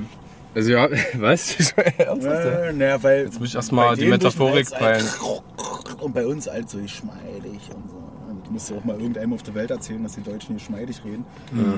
Also 0.53 0.71
ja, 0.71 0.89
weißt 1.19 1.59
du, 1.77 1.81
ernsthaft? 2.01 2.45
ja? 2.45 2.71
Naja, 2.73 3.03
weil 3.03 3.25
Jetzt 3.25 3.39
muss 3.39 3.49
ich 3.49 3.55
erstmal 3.55 3.95
die 3.95 4.05
Metaphorik 4.07 4.67
halt- 4.79 5.05
Und 6.01 6.13
bei 6.13 6.25
uns 6.25 6.47
halt 6.49 6.69
so 6.69 6.77
geschmeidig 6.79 7.69
und 7.73 7.89
so. 7.89 7.97
Und 8.29 8.45
Du 8.47 8.51
musst 8.51 8.69
ja 8.69 8.75
auch 8.77 8.83
mal 8.83 8.97
irgendeinem 8.99 9.33
auf 9.33 9.43
der 9.43 9.55
Welt 9.55 9.71
erzählen, 9.71 10.03
dass 10.03 10.13
die 10.13 10.21
Deutschen 10.23 10.57
hier 10.57 10.65
schmeidig 10.65 11.01
reden. 11.05 11.25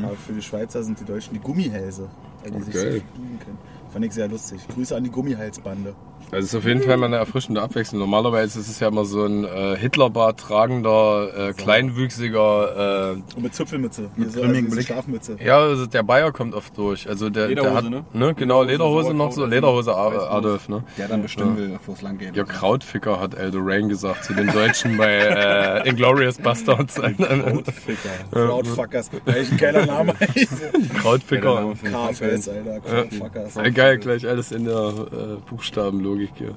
Aber 0.03 0.15
für 0.15 0.34
die 0.34 0.41
Schweizer 0.41 0.84
sind 0.84 0.99
die 0.99 1.05
Deutschen 1.05 1.34
die 1.34 1.39
Gummihälse, 1.39 2.09
weil 2.43 2.51
die 2.51 2.61
sich 2.63 2.73
so 2.75 2.81
können. 2.81 3.57
Fand 3.91 4.05
ich 4.05 4.11
sehr 4.13 4.27
lustig. 4.27 4.59
Grüße 4.73 4.95
an 4.95 5.03
die 5.03 5.11
Gummihalsbande. 5.11 5.93
Also 6.34 6.45
ist 6.45 6.55
auf 6.55 6.65
jeden 6.65 6.81
Fall 6.81 6.97
mal 6.97 7.05
eine 7.07 7.17
erfrischende 7.17 7.61
Abwechslung. 7.61 7.99
Normalerweise 7.99 8.59
ist 8.59 8.67
es 8.67 8.79
ja 8.79 8.88
immer 8.88 9.05
so 9.05 9.25
ein 9.25 9.43
äh, 9.43 9.75
Hitlerbart 9.77 10.39
tragender, 10.39 11.49
äh, 11.49 11.53
kleinwüchsiger, 11.53 13.11
äh, 13.11 13.36
Und 13.36 13.43
mit 13.43 13.55
Zupfelmütze. 13.55 14.09
Hier 14.15 14.29
so, 14.29 14.41
Blick. 14.41 14.84
Schlafmütze. 14.84 15.38
ja, 15.43 15.59
also 15.59 15.86
der 15.86 16.03
Bayer 16.03 16.31
kommt 16.31 16.53
oft 16.53 16.77
durch. 16.77 17.07
Also 17.07 17.29
der, 17.29 17.47
der 17.47 17.55
Lederhose, 17.55 17.75
hat, 17.75 17.89
ne? 17.89 18.05
ne? 18.13 18.34
Genau, 18.36 18.63
Lederhose, 18.63 19.09
Lederhose 19.09 19.13
noch 19.13 19.31
so, 19.31 19.45
Lederhose 19.45 19.95
also 19.95 20.17
Ad- 20.19 20.29
Adolf, 20.38 20.69
ne? 20.69 20.84
Der 20.97 21.07
dann 21.07 21.21
bestimmen 21.21 21.57
will, 21.57 21.79
wo 21.86 21.93
es 21.93 22.01
lang 22.01 22.17
geht. 22.17 22.36
Ja, 22.36 22.43
Krautficker 22.43 23.19
hat 23.19 23.36
Elderain 23.36 23.89
gesagt 23.89 24.25
zu 24.25 24.34
den 24.34 24.51
Deutschen 24.51 24.97
bei 24.97 25.13
äh, 25.17 25.88
Inglourious 25.89 26.38
Bastards. 26.38 26.95
Crowdfuckers. 28.31 29.09
Welchen 29.25 29.57
geiler 29.57 29.86
Name. 29.86 30.13
Krautficker. 31.01 31.73
KFS, 31.84 32.49
Alter. 32.49 32.79
Crowdfuckers. 32.79 33.55
Ja, 33.55 33.69
geil, 33.69 33.97
gleich 33.97 34.27
alles 34.27 34.51
in 34.51 34.65
der 34.65 34.75
äh, 35.11 35.49
Buchstabenlogik 35.49 36.22
hier. 36.36 36.55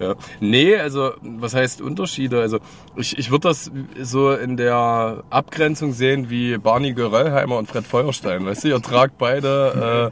Ja. 0.00 0.14
Nee, 0.40 0.76
also 0.76 1.12
was 1.22 1.54
heißt 1.54 1.80
Unterschiede? 1.80 2.40
Also 2.40 2.58
ich, 2.96 3.18
ich 3.18 3.30
würde 3.30 3.48
das 3.48 3.70
so 4.00 4.32
in 4.32 4.56
der 4.56 5.22
Abgrenzung 5.30 5.92
sehen 5.92 6.30
wie 6.30 6.58
Barney 6.58 6.92
Geröllheimer 6.92 7.58
und 7.58 7.66
Fred 7.68 7.86
Feuerstein. 7.86 8.44
Weißt 8.44 8.64
du, 8.64 8.68
ihr 8.68 8.82
tragt 8.82 9.18
beide, 9.18 10.10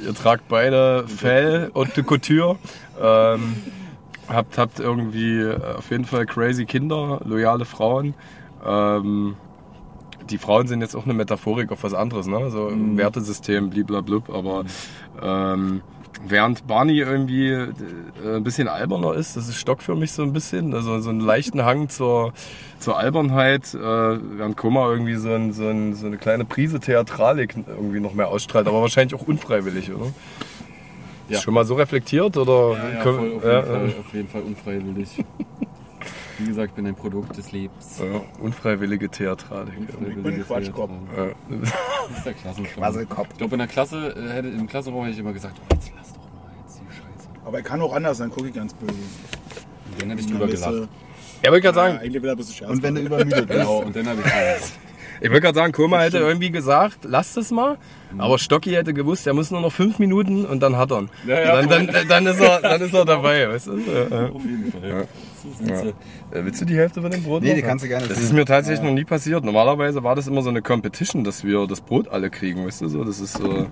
äh, 0.00 0.04
ihr 0.04 0.14
tragt 0.14 0.48
beide 0.48 1.06
Fell 1.08 1.70
und 1.74 1.96
de 1.96 2.04
Couture. 2.04 2.56
Ähm, 3.00 3.56
habt, 4.28 4.58
habt 4.58 4.80
irgendwie 4.80 5.40
äh, 5.40 5.74
auf 5.76 5.90
jeden 5.90 6.04
Fall 6.04 6.26
crazy 6.26 6.64
Kinder, 6.64 7.20
loyale 7.24 7.64
Frauen. 7.64 8.14
Ähm, 8.64 9.36
die 10.30 10.38
Frauen 10.38 10.66
sind 10.66 10.80
jetzt 10.80 10.94
auch 10.94 11.04
eine 11.04 11.14
Metaphorik 11.14 11.72
auf 11.72 11.82
was 11.82 11.94
anderes, 11.94 12.26
ne? 12.26 12.50
So 12.50 12.68
ein 12.68 12.96
Wertesystem, 12.96 13.70
bliblablub, 13.70 14.30
aber 14.30 14.64
ähm, 15.22 15.82
während 16.26 16.66
Barney 16.66 16.98
irgendwie 16.98 17.50
äh, 17.50 17.68
ein 18.24 18.42
bisschen 18.42 18.68
alberner 18.68 19.14
ist, 19.14 19.36
das 19.36 19.48
ist 19.48 19.56
Stock 19.56 19.82
für 19.82 19.94
mich 19.94 20.12
so 20.12 20.22
ein 20.22 20.32
bisschen, 20.32 20.74
also 20.74 21.00
so 21.00 21.10
einen 21.10 21.20
leichten 21.20 21.64
Hang 21.64 21.88
zur, 21.88 22.32
zur 22.78 22.98
Albernheit, 22.98 23.74
äh, 23.74 23.78
während 23.78 24.56
Koma 24.56 24.90
irgendwie 24.90 25.14
so, 25.14 25.32
ein, 25.32 25.52
so, 25.52 25.68
ein, 25.68 25.94
so 25.94 26.06
eine 26.06 26.18
kleine 26.18 26.44
Prise 26.44 26.80
Theatralik 26.80 27.54
irgendwie 27.66 28.00
noch 28.00 28.14
mehr 28.14 28.28
ausstrahlt, 28.28 28.66
aber 28.66 28.80
wahrscheinlich 28.80 29.14
auch 29.14 29.26
unfreiwillig, 29.26 29.92
oder? 29.92 30.06
Ja. 31.28 31.40
Schon 31.40 31.54
mal 31.54 31.64
so 31.64 31.74
reflektiert 31.74 32.36
oder? 32.36 32.78
Ja, 32.78 32.88
ja, 32.90 33.02
voll, 33.02 33.36
auf, 33.36 33.44
ja, 33.44 33.60
jeden 33.60 33.66
Fall, 33.66 33.94
auf 34.00 34.14
jeden 34.14 34.28
Fall 34.28 34.42
unfreiwillig. 34.42 35.24
Wie 36.38 36.46
gesagt, 36.46 36.68
ich 36.68 36.74
bin 36.74 36.86
ein 36.86 36.94
Produkt 36.94 37.36
des 37.36 37.50
Lebens. 37.50 37.98
ja, 37.98 38.20
unfreiwillige 38.40 39.08
Theatralik. 39.08 39.74
Ich 40.08 40.22
bin 40.22 40.44
Quatschkopf. 40.44 40.90
Ja. 41.16 41.26
Das 42.08 42.18
ist 42.18 42.26
der. 42.26 42.64
Quasselkopf. 42.64 43.28
Ich 43.32 43.38
glaube, 43.38 43.54
in 43.56 43.58
der 43.58 43.66
Klasse, 43.66 44.14
äh, 44.16 44.34
hätte, 44.34 44.48
im 44.48 44.68
Klassenraum 44.68 45.02
hätte 45.02 45.14
ich 45.14 45.18
immer 45.18 45.32
gesagt, 45.32 45.56
oh, 45.58 45.74
jetzt 45.74 45.92
lass 45.96 46.12
doch 46.12 46.20
mal 46.20 46.52
jetzt 46.62 46.80
die 46.80 46.94
Scheiße. 46.94 47.28
Aber 47.48 47.56
er 47.56 47.62
kann 47.64 47.80
auch 47.80 47.94
anders 47.94 48.18
sein, 48.18 48.28
gucke 48.30 48.48
ich 48.48 48.54
ganz 48.54 48.74
böse. 48.74 48.92
Und 48.92 50.02
dann 50.02 50.10
hätte 50.10 50.20
ich 50.20 50.26
drüber 50.26 50.46
gelacht. 50.46 50.88
Ja, 51.42 51.50
wollte 51.50 51.62
gerade 51.62 51.78
Ja, 51.78 51.86
sagen, 51.86 51.98
eigentlich 51.98 52.22
will 52.22 52.28
er 52.28 52.34
ein 52.34 52.36
bisschen 52.36 52.54
Scherz 52.56 52.70
Und 52.70 52.82
wenn 52.82 52.94
du 52.94 53.00
machen. 53.04 53.12
übermüdet 53.22 53.46
bist. 53.48 53.58
Genau, 53.60 53.78
und 53.86 53.96
dann 53.96 54.06
habe 54.06 54.20
ich 54.20 54.24
gelacht. 54.26 54.72
Ich 55.20 55.28
wollte 55.30 55.40
gerade 55.40 55.54
sagen, 55.58 55.72
Koma 55.72 55.98
hätte 56.00 56.18
irgendwie 56.18 56.50
gesagt, 56.50 56.98
lass 57.04 57.32
das 57.32 57.50
mal. 57.50 57.78
Aber 58.18 58.38
Stocki 58.38 58.72
hätte 58.72 58.92
gewusst, 58.92 59.26
er 59.26 59.32
muss 59.32 59.50
nur 59.50 59.62
noch 59.62 59.72
fünf 59.72 59.98
Minuten 59.98 60.44
und 60.44 60.60
dann 60.60 60.76
hat 60.76 60.92
er 60.92 61.00
ihn. 61.00 61.10
Ja, 61.26 61.40
ja, 61.40 61.62
dann, 61.66 61.86
dann, 61.88 62.06
dann, 62.08 62.26
ist 62.26 62.38
er, 62.40 62.60
dann 62.60 62.80
ist 62.82 62.94
er 62.94 63.04
dabei, 63.06 63.48
weißt 63.48 63.66
du? 63.68 63.78
Ja, 63.78 64.08
ja. 64.24 64.28
Auf 64.28 64.44
jeden 64.44 64.70
Fall. 64.70 65.08
Sie. 65.58 65.72
Äh, 66.36 66.44
Willst 66.44 66.60
du 66.60 66.66
die 66.66 66.76
Hälfte 66.76 67.00
von 67.00 67.10
dem 67.10 67.22
Brot? 67.22 67.42
Nee, 67.42 67.48
noch? 67.48 67.56
die 67.56 67.62
kannst 67.62 67.82
du 67.84 67.88
gerne 67.88 68.06
Das 68.06 68.18
ist 68.20 68.32
mir 68.34 68.44
tatsächlich 68.44 68.84
noch 68.84 68.92
nie 68.92 69.04
passiert. 69.04 69.42
Normalerweise 69.44 70.04
war 70.04 70.14
das 70.14 70.26
immer 70.26 70.42
so 70.42 70.50
eine 70.50 70.60
Competition, 70.60 71.24
dass 71.24 71.44
wir 71.44 71.66
das 71.66 71.80
Brot 71.80 72.08
alle 72.08 72.28
kriegen, 72.28 72.66
weißt 72.66 72.82
du? 72.82 72.88
So, 72.88 73.04
das 73.04 73.18
ist 73.20 73.38
so. 73.38 73.66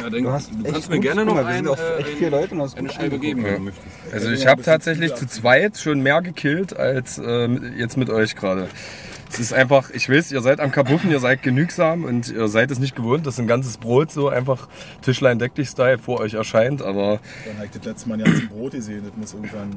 Ja, 0.00 0.10
dann, 0.10 0.22
Du 0.24 0.30
hast 0.30 0.50
du 0.50 0.62
kannst 0.72 0.90
mir 0.90 0.98
gerne 0.98 1.24
noch 1.24 1.34
mal, 1.34 1.46
ein, 1.46 1.66
äh, 1.66 1.70
echt 1.70 1.80
ein- 2.10 2.16
vier 2.18 2.30
Leute 2.30 2.54
und 2.54 2.62
hast 2.62 2.76
eine 2.76 2.90
Scheibe 2.90 3.18
geben, 3.18 3.44
wenn 3.44 3.50
Ja. 3.52 3.56
du 3.58 3.64
möchtest. 3.64 3.86
Also 4.12 4.30
ich 4.30 4.46
habe 4.46 4.62
tatsächlich 4.62 5.14
zu 5.14 5.26
zweit 5.26 5.78
schon 5.78 6.00
mehr 6.00 6.20
gekillt 6.22 6.76
als 6.76 7.18
äh, 7.18 7.46
jetzt 7.76 7.96
mit 7.96 8.10
euch 8.10 8.34
gerade. 8.34 8.68
Es 9.34 9.40
ist 9.40 9.52
einfach, 9.52 9.90
ich 9.90 10.08
weiß, 10.08 10.30
ihr 10.30 10.40
seid 10.42 10.60
am 10.60 10.70
Kapuffen, 10.70 11.10
ihr 11.10 11.18
seid 11.18 11.42
genügsam 11.42 12.04
und 12.04 12.30
ihr 12.30 12.46
seid 12.46 12.70
es 12.70 12.78
nicht 12.78 12.94
gewohnt, 12.94 13.26
dass 13.26 13.40
ein 13.40 13.48
ganzes 13.48 13.78
Brot 13.78 14.12
so 14.12 14.28
einfach 14.28 14.68
Tischlein 15.02 15.40
deck 15.40 15.56
dich 15.56 15.68
Style 15.70 15.98
vor 15.98 16.20
euch 16.20 16.34
erscheint, 16.34 16.82
aber 16.82 17.18
Dann 17.44 17.56
habe 17.56 17.66
ich 17.66 17.72
das 17.72 17.84
letzte 17.84 18.08
Mal 18.08 18.14
ein 18.14 18.24
ganzes 18.24 18.48
Brot 18.48 18.70
gesehen. 18.70 19.02
Das 19.04 19.16
muss 19.16 19.34
irgendwann 19.34 19.74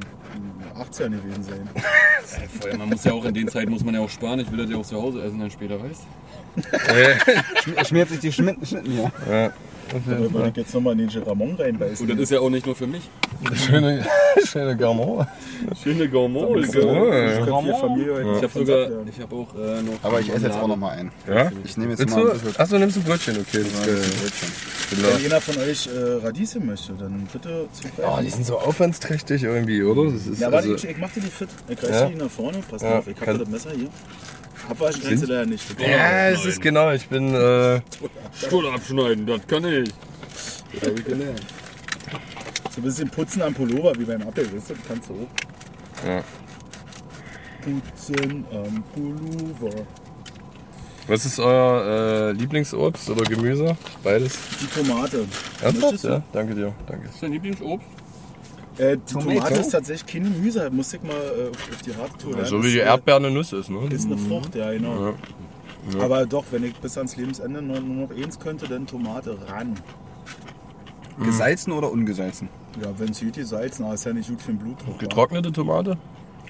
18 0.78 1.10
gewesen 1.10 1.42
sein. 1.42 1.68
Ja, 2.70 2.76
man 2.78 2.88
muss 2.88 3.02
ja 3.02 3.12
auch 3.12 3.24
in 3.24 3.34
den 3.34 3.48
Zeiten 3.48 3.72
muss 3.72 3.84
man 3.84 3.94
ja 3.94 4.00
auch 4.00 4.08
sparen. 4.08 4.38
Ich 4.38 4.52
will 4.52 4.58
das 4.58 4.70
ja 4.70 4.76
auch 4.76 4.86
zu 4.86 5.02
Hause 5.02 5.22
essen 5.22 5.40
dann 5.40 5.50
später, 5.50 5.82
weißt 5.82 6.02
Er 7.76 7.84
schmiert 7.84 8.10
sich 8.10 8.20
die 8.20 8.32
Schnitten, 8.32 8.64
Schnitten 8.64 8.92
hier. 8.92 9.12
ja, 9.28 9.48
Da 9.48 10.06
würde 10.06 10.50
ich 10.50 10.56
jetzt 10.56 10.72
nochmal 10.72 10.92
in 10.92 10.98
den 11.00 11.08
Geramon 11.08 11.56
reinbeißen. 11.56 12.08
Und 12.08 12.14
das 12.14 12.22
ist 12.22 12.30
ja 12.30 12.38
auch 12.38 12.50
nicht 12.50 12.64
nur 12.64 12.76
für 12.76 12.86
mich. 12.86 13.10
Schöne, 13.54 14.04
schöne 14.44 14.76
Garmon. 14.76 15.26
Schöne. 15.82 16.04
Ich 16.62 17.44
hier 17.44 17.74
Familie 17.76 18.14
heute 18.14 18.30
Ich 18.36 18.42
habe 18.42 18.48
sogar, 18.52 18.88
ich 19.06 19.20
habe 19.20 19.36
auch 19.36 19.54
äh, 19.54 19.82
noch. 19.82 19.92
Aber 20.02 20.20
ich 20.20 20.30
esse 20.32 20.46
jetzt 20.46 20.56
auch 20.58 20.66
noch 20.68 20.76
mal 20.76 20.90
einen. 20.90 21.12
Ja? 21.26 21.50
Ich 21.64 21.76
nehme 21.76 21.90
jetzt 21.90 22.00
Willst 22.00 22.14
mal 22.16 22.24
du? 22.24 22.30
ein 22.32 22.38
bisschen, 22.40 22.60
Achso, 22.60 22.78
nimmst 22.78 22.96
du 22.96 23.00
ein 23.00 23.04
Brötchen, 23.04 23.34
okay. 23.40 23.62
Das 23.62 23.62
bisschen 23.62 23.86
geil. 23.86 24.04
Brötchen. 24.20 25.18
Wenn 25.20 25.26
einer 25.32 25.40
von 25.40 25.58
euch 25.58 25.86
äh, 25.86 26.26
Radieschen 26.26 26.66
möchte, 26.66 26.92
dann 26.94 27.28
bitte 27.32 27.66
zu 27.72 27.82
Oh, 28.02 28.18
die 28.22 28.30
sind 28.30 28.46
so 28.46 28.58
aufwandsträchtig 28.58 29.42
irgendwie, 29.44 29.82
oder? 29.82 30.10
Das 30.12 30.26
ist 30.26 30.40
Ja, 30.40 30.50
warte, 30.52 30.68
also, 30.70 30.74
ich, 30.86 30.90
ich 30.92 30.98
mach 30.98 31.10
dir 31.12 31.20
die 31.20 31.26
fit. 31.28 31.48
Ich 31.68 31.82
reiß 31.82 31.90
Ja? 31.90 32.06
die 32.06 32.14
nach 32.14 32.30
vorne. 32.30 32.58
Pass 32.70 32.82
Ja, 32.82 32.98
auf, 32.98 33.06
ich 33.06 33.20
hab 33.20 33.38
das 33.38 33.48
Messer 33.48 33.70
hier. 33.70 33.88
Kannst 34.68 35.22
du 35.22 35.26
leider 35.26 35.46
nicht. 35.46 35.64
ja, 35.80 36.28
es 36.28 36.44
ist 36.44 36.60
genau, 36.60 36.90
ich 36.92 37.08
bin, 37.08 37.34
äh, 37.34 37.80
Stuhl 38.34 38.68
abschneiden, 38.68 39.26
das 39.26 39.46
kann 39.46 39.64
ich. 39.64 39.90
Das 40.74 40.90
habe 40.90 40.98
ich 41.00 41.04
gelernt. 41.06 41.40
So 42.78 42.82
ein 42.82 42.84
bisschen 42.84 43.10
putzen 43.10 43.42
am 43.42 43.52
Pullover 43.54 43.92
wie 43.98 44.04
beim 44.04 44.22
Apfel, 44.22 44.44
weißt 44.54 44.70
du? 44.70 44.74
Das 44.74 44.82
kannst 44.86 45.10
du 45.10 45.14
auch. 45.14 46.06
Ja. 46.06 46.22
Putzen 47.60 48.44
am 48.52 48.84
Pullover. 48.94 49.84
was 51.08 51.26
ist 51.26 51.40
euer 51.40 52.28
äh, 52.28 52.32
Lieblingsobst 52.34 53.10
oder 53.10 53.24
Gemüse? 53.24 53.76
Beides. 54.04 54.38
Die 54.60 54.66
Tomate. 54.80 55.26
Ernsthaft? 55.60 56.04
Ja, 56.04 56.22
danke 56.32 56.54
dir, 56.54 56.72
danke. 56.86 57.08
Was 57.08 57.14
ist 57.14 57.22
dein 57.24 57.32
Lieblingsobst? 57.32 57.84
Äh, 58.76 58.96
die 58.96 59.12
Tomato? 59.12 59.30
Tomate 59.30 59.54
ist 59.54 59.70
tatsächlich 59.70 60.06
kein 60.06 60.32
Gemüse. 60.32 60.70
Muss 60.70 60.94
ich 60.94 61.02
mal 61.02 61.14
äh, 61.14 61.48
auf 61.48 61.82
die 61.84 61.96
harte 61.96 62.16
Tour. 62.16 62.38
Ja, 62.38 62.44
so 62.44 62.62
wie 62.62 62.70
die 62.70 62.78
Erdbeere 62.78 63.16
eine 63.16 63.32
Nuss 63.32 63.52
ist, 63.52 63.70
ne? 63.70 63.88
Ist 63.90 64.06
eine 64.06 64.16
Frucht, 64.16 64.54
ja, 64.54 64.70
genau. 64.70 65.16
Ja. 65.92 66.00
Aber 66.00 66.26
doch, 66.26 66.44
wenn 66.52 66.62
ich 66.62 66.76
bis 66.76 66.96
ans 66.96 67.16
Lebensende 67.16 67.60
nur, 67.60 67.80
nur 67.80 68.06
noch 68.06 68.16
eins 68.16 68.38
könnte, 68.38 68.68
dann 68.68 68.86
Tomate 68.86 69.36
ran. 69.48 69.74
Gesalzen 71.24 71.72
oder 71.72 71.90
ungesalzen? 71.90 72.48
Ja, 72.82 72.88
wenn 72.96 73.10
es 73.10 73.20
gut 73.20 73.34
gesalzen, 73.34 73.84
aber 73.84 73.94
ist 73.94 74.04
ja 74.04 74.12
nicht 74.12 74.28
gut 74.28 74.40
für 74.40 74.52
den 74.52 74.58
Blutdruck. 74.58 74.98
Getrocknete 74.98 75.52
Tomate? 75.52 75.96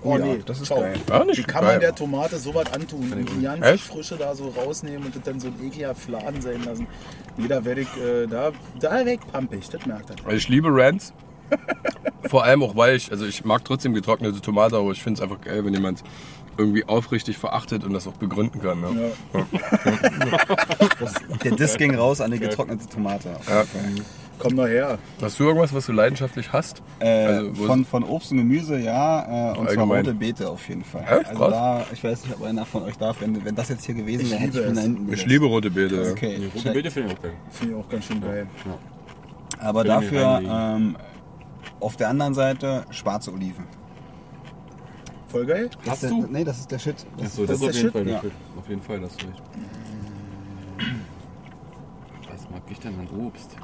Oh 0.03 0.17
Ja, 0.17 0.25
nee, 0.25 0.43
das 0.45 0.61
ist 0.61 0.69
geil. 0.69 0.95
Ja, 1.09 1.25
nicht 1.25 1.39
Wie 1.39 1.43
kann 1.43 1.63
geil. 1.65 1.73
man 1.73 1.81
der 1.81 1.95
Tomate 1.95 2.39
so 2.39 2.55
was 2.55 2.73
antun? 2.73 3.13
Und 3.13 3.29
die 3.37 3.43
ganze 3.43 3.65
Echt? 3.73 3.85
Frische 3.85 4.17
da 4.17 4.35
so 4.35 4.49
rausnehmen 4.49 5.07
und 5.07 5.17
das 5.17 5.23
dann 5.23 5.41
so 5.41 5.49
ein 5.49 5.55
ekliger 5.65 5.95
Fladen 5.95 6.41
sein 6.41 6.63
lassen. 6.65 6.87
Nee, 7.37 7.49
da 7.49 7.65
werde 7.65 7.81
ich, 7.81 7.89
äh, 7.97 8.27
da, 8.27 8.53
da 8.79 9.05
weg 9.05 9.21
pampig, 9.33 9.69
das 9.71 9.85
merkt 9.87 10.11
er. 10.11 10.33
Ich 10.33 10.49
liebe 10.49 10.69
Rants. 10.71 11.13
Vor 12.29 12.45
allem 12.45 12.63
auch, 12.63 12.77
weil 12.77 12.97
ich, 12.97 13.11
also 13.11 13.25
ich 13.25 13.45
mag 13.45 13.65
trotzdem 13.65 13.95
getrocknete 13.95 14.41
Tomate, 14.41 14.77
aber 14.77 14.91
ich 14.93 15.03
finde 15.03 15.19
es 15.19 15.23
einfach 15.23 15.41
geil, 15.41 15.65
wenn 15.65 15.73
jemand 15.73 16.05
irgendwie 16.59 16.85
aufrichtig 16.85 17.39
verachtet 17.39 17.85
und 17.85 17.93
das 17.93 18.07
auch 18.07 18.15
begründen 18.15 18.61
kann. 18.61 18.81
Ne? 18.81 19.13
Ja. 19.33 19.47
Der 21.45 21.53
Diss 21.53 21.77
ging 21.77 21.95
raus 21.95 22.21
an 22.21 22.33
die 22.33 22.39
getrocknete 22.39 22.87
Tomate. 22.89 23.31
Ja. 23.49 23.65
Komm 24.39 24.55
noch 24.55 24.67
her. 24.67 24.99
Hast 25.21 25.39
du 25.41 25.45
irgendwas, 25.45 25.75
was 25.75 25.87
du 25.87 25.93
leidenschaftlich 25.93 26.53
hast? 26.53 26.83
Äh, 27.01 27.25
Also, 27.27 27.55
von, 27.55 27.85
von 27.85 28.05
Obst 28.05 28.31
und 28.33 28.39
Gemüse, 28.39 28.79
ja, 28.79 29.23
äh, 29.23 29.51
und 29.51 29.57
zwar 29.57 29.69
Allgemein. 29.69 29.99
rote 30.07 30.15
Beete 30.15 30.49
auf 30.49 30.69
jeden 30.69 30.85
Fall. 30.85 31.03
Ja, 31.03 31.19
also 31.19 31.35
krass. 31.35 31.51
da, 31.51 31.87
ich 31.93 32.05
weiß 32.05 32.25
nicht, 32.25 32.37
ob 32.37 32.45
einer 32.45 32.65
von 32.65 32.83
euch 32.85 32.97
darf, 32.97 33.21
wenn, 33.21 33.45
wenn 33.45 33.55
das 33.55 33.69
jetzt 33.69 33.85
hier 33.87 33.95
gewesen 33.97 34.31
wäre, 34.31 34.41
hätte 34.41 34.61
ich 34.61 34.67
liebe 34.67 34.69
ihn 34.69 34.75
da 34.75 34.81
es. 34.81 34.87
hinten 34.87 35.13
Ich 35.13 35.27
liebe 35.27 35.47
rote 35.47 35.71
Beete. 35.71 36.03
ja. 36.03 36.11
Okay, 36.13 36.37
Rote 36.55 36.59
check. 36.63 36.73
Beete 36.75 36.91
finde 36.91 37.09
ich 37.13 37.19
auch 37.19 37.23
geil. 37.23 37.33
Finde 37.51 37.75
ich 37.75 37.81
auch 37.81 37.89
ganz 37.89 38.05
schön 38.05 38.21
geil. 38.21 38.47
Aber 39.61 39.85
Will 39.85 39.91
ich 40.05 40.11
mir 40.13 40.21
dafür 40.21 40.77
ähm, 40.77 40.97
auf 41.81 41.97
der 41.97 42.09
anderen 42.09 42.35
Seite 42.35 42.85
schwarze 42.91 43.33
Oliven. 43.33 43.65
Voll 45.27 45.47
geil. 45.47 45.69
Das 45.85 45.91
Hast 45.95 46.03
ist 46.05 46.11
du? 46.11 46.21
Der, 46.23 46.31
nee, 46.31 46.45
das 46.45 46.59
ist 46.61 46.71
der 46.71 46.79
Shit. 46.79 46.95
Das 47.19 47.27
Achso, 47.27 47.45
das 47.45 47.61
das, 47.61 47.69
ist 47.71 47.77
ist 47.83 47.87
auf 47.87 47.93
der 47.93 48.03
jeden 48.05 48.05
Fall 48.05 48.05
Shit? 48.05 48.13
der 48.15 48.21
Shit. 48.31 48.33
Auf 48.59 48.69
jeden 48.69 48.83
Fall, 48.83 49.01
das 49.01 49.11
hast 49.11 49.23
du 49.23 49.27
recht. 49.27 49.43
Was 52.33 52.51
mag 52.51 52.63
ich 52.71 52.79
denn 52.81 52.95
an 52.99 53.09
Obst? 53.27 53.57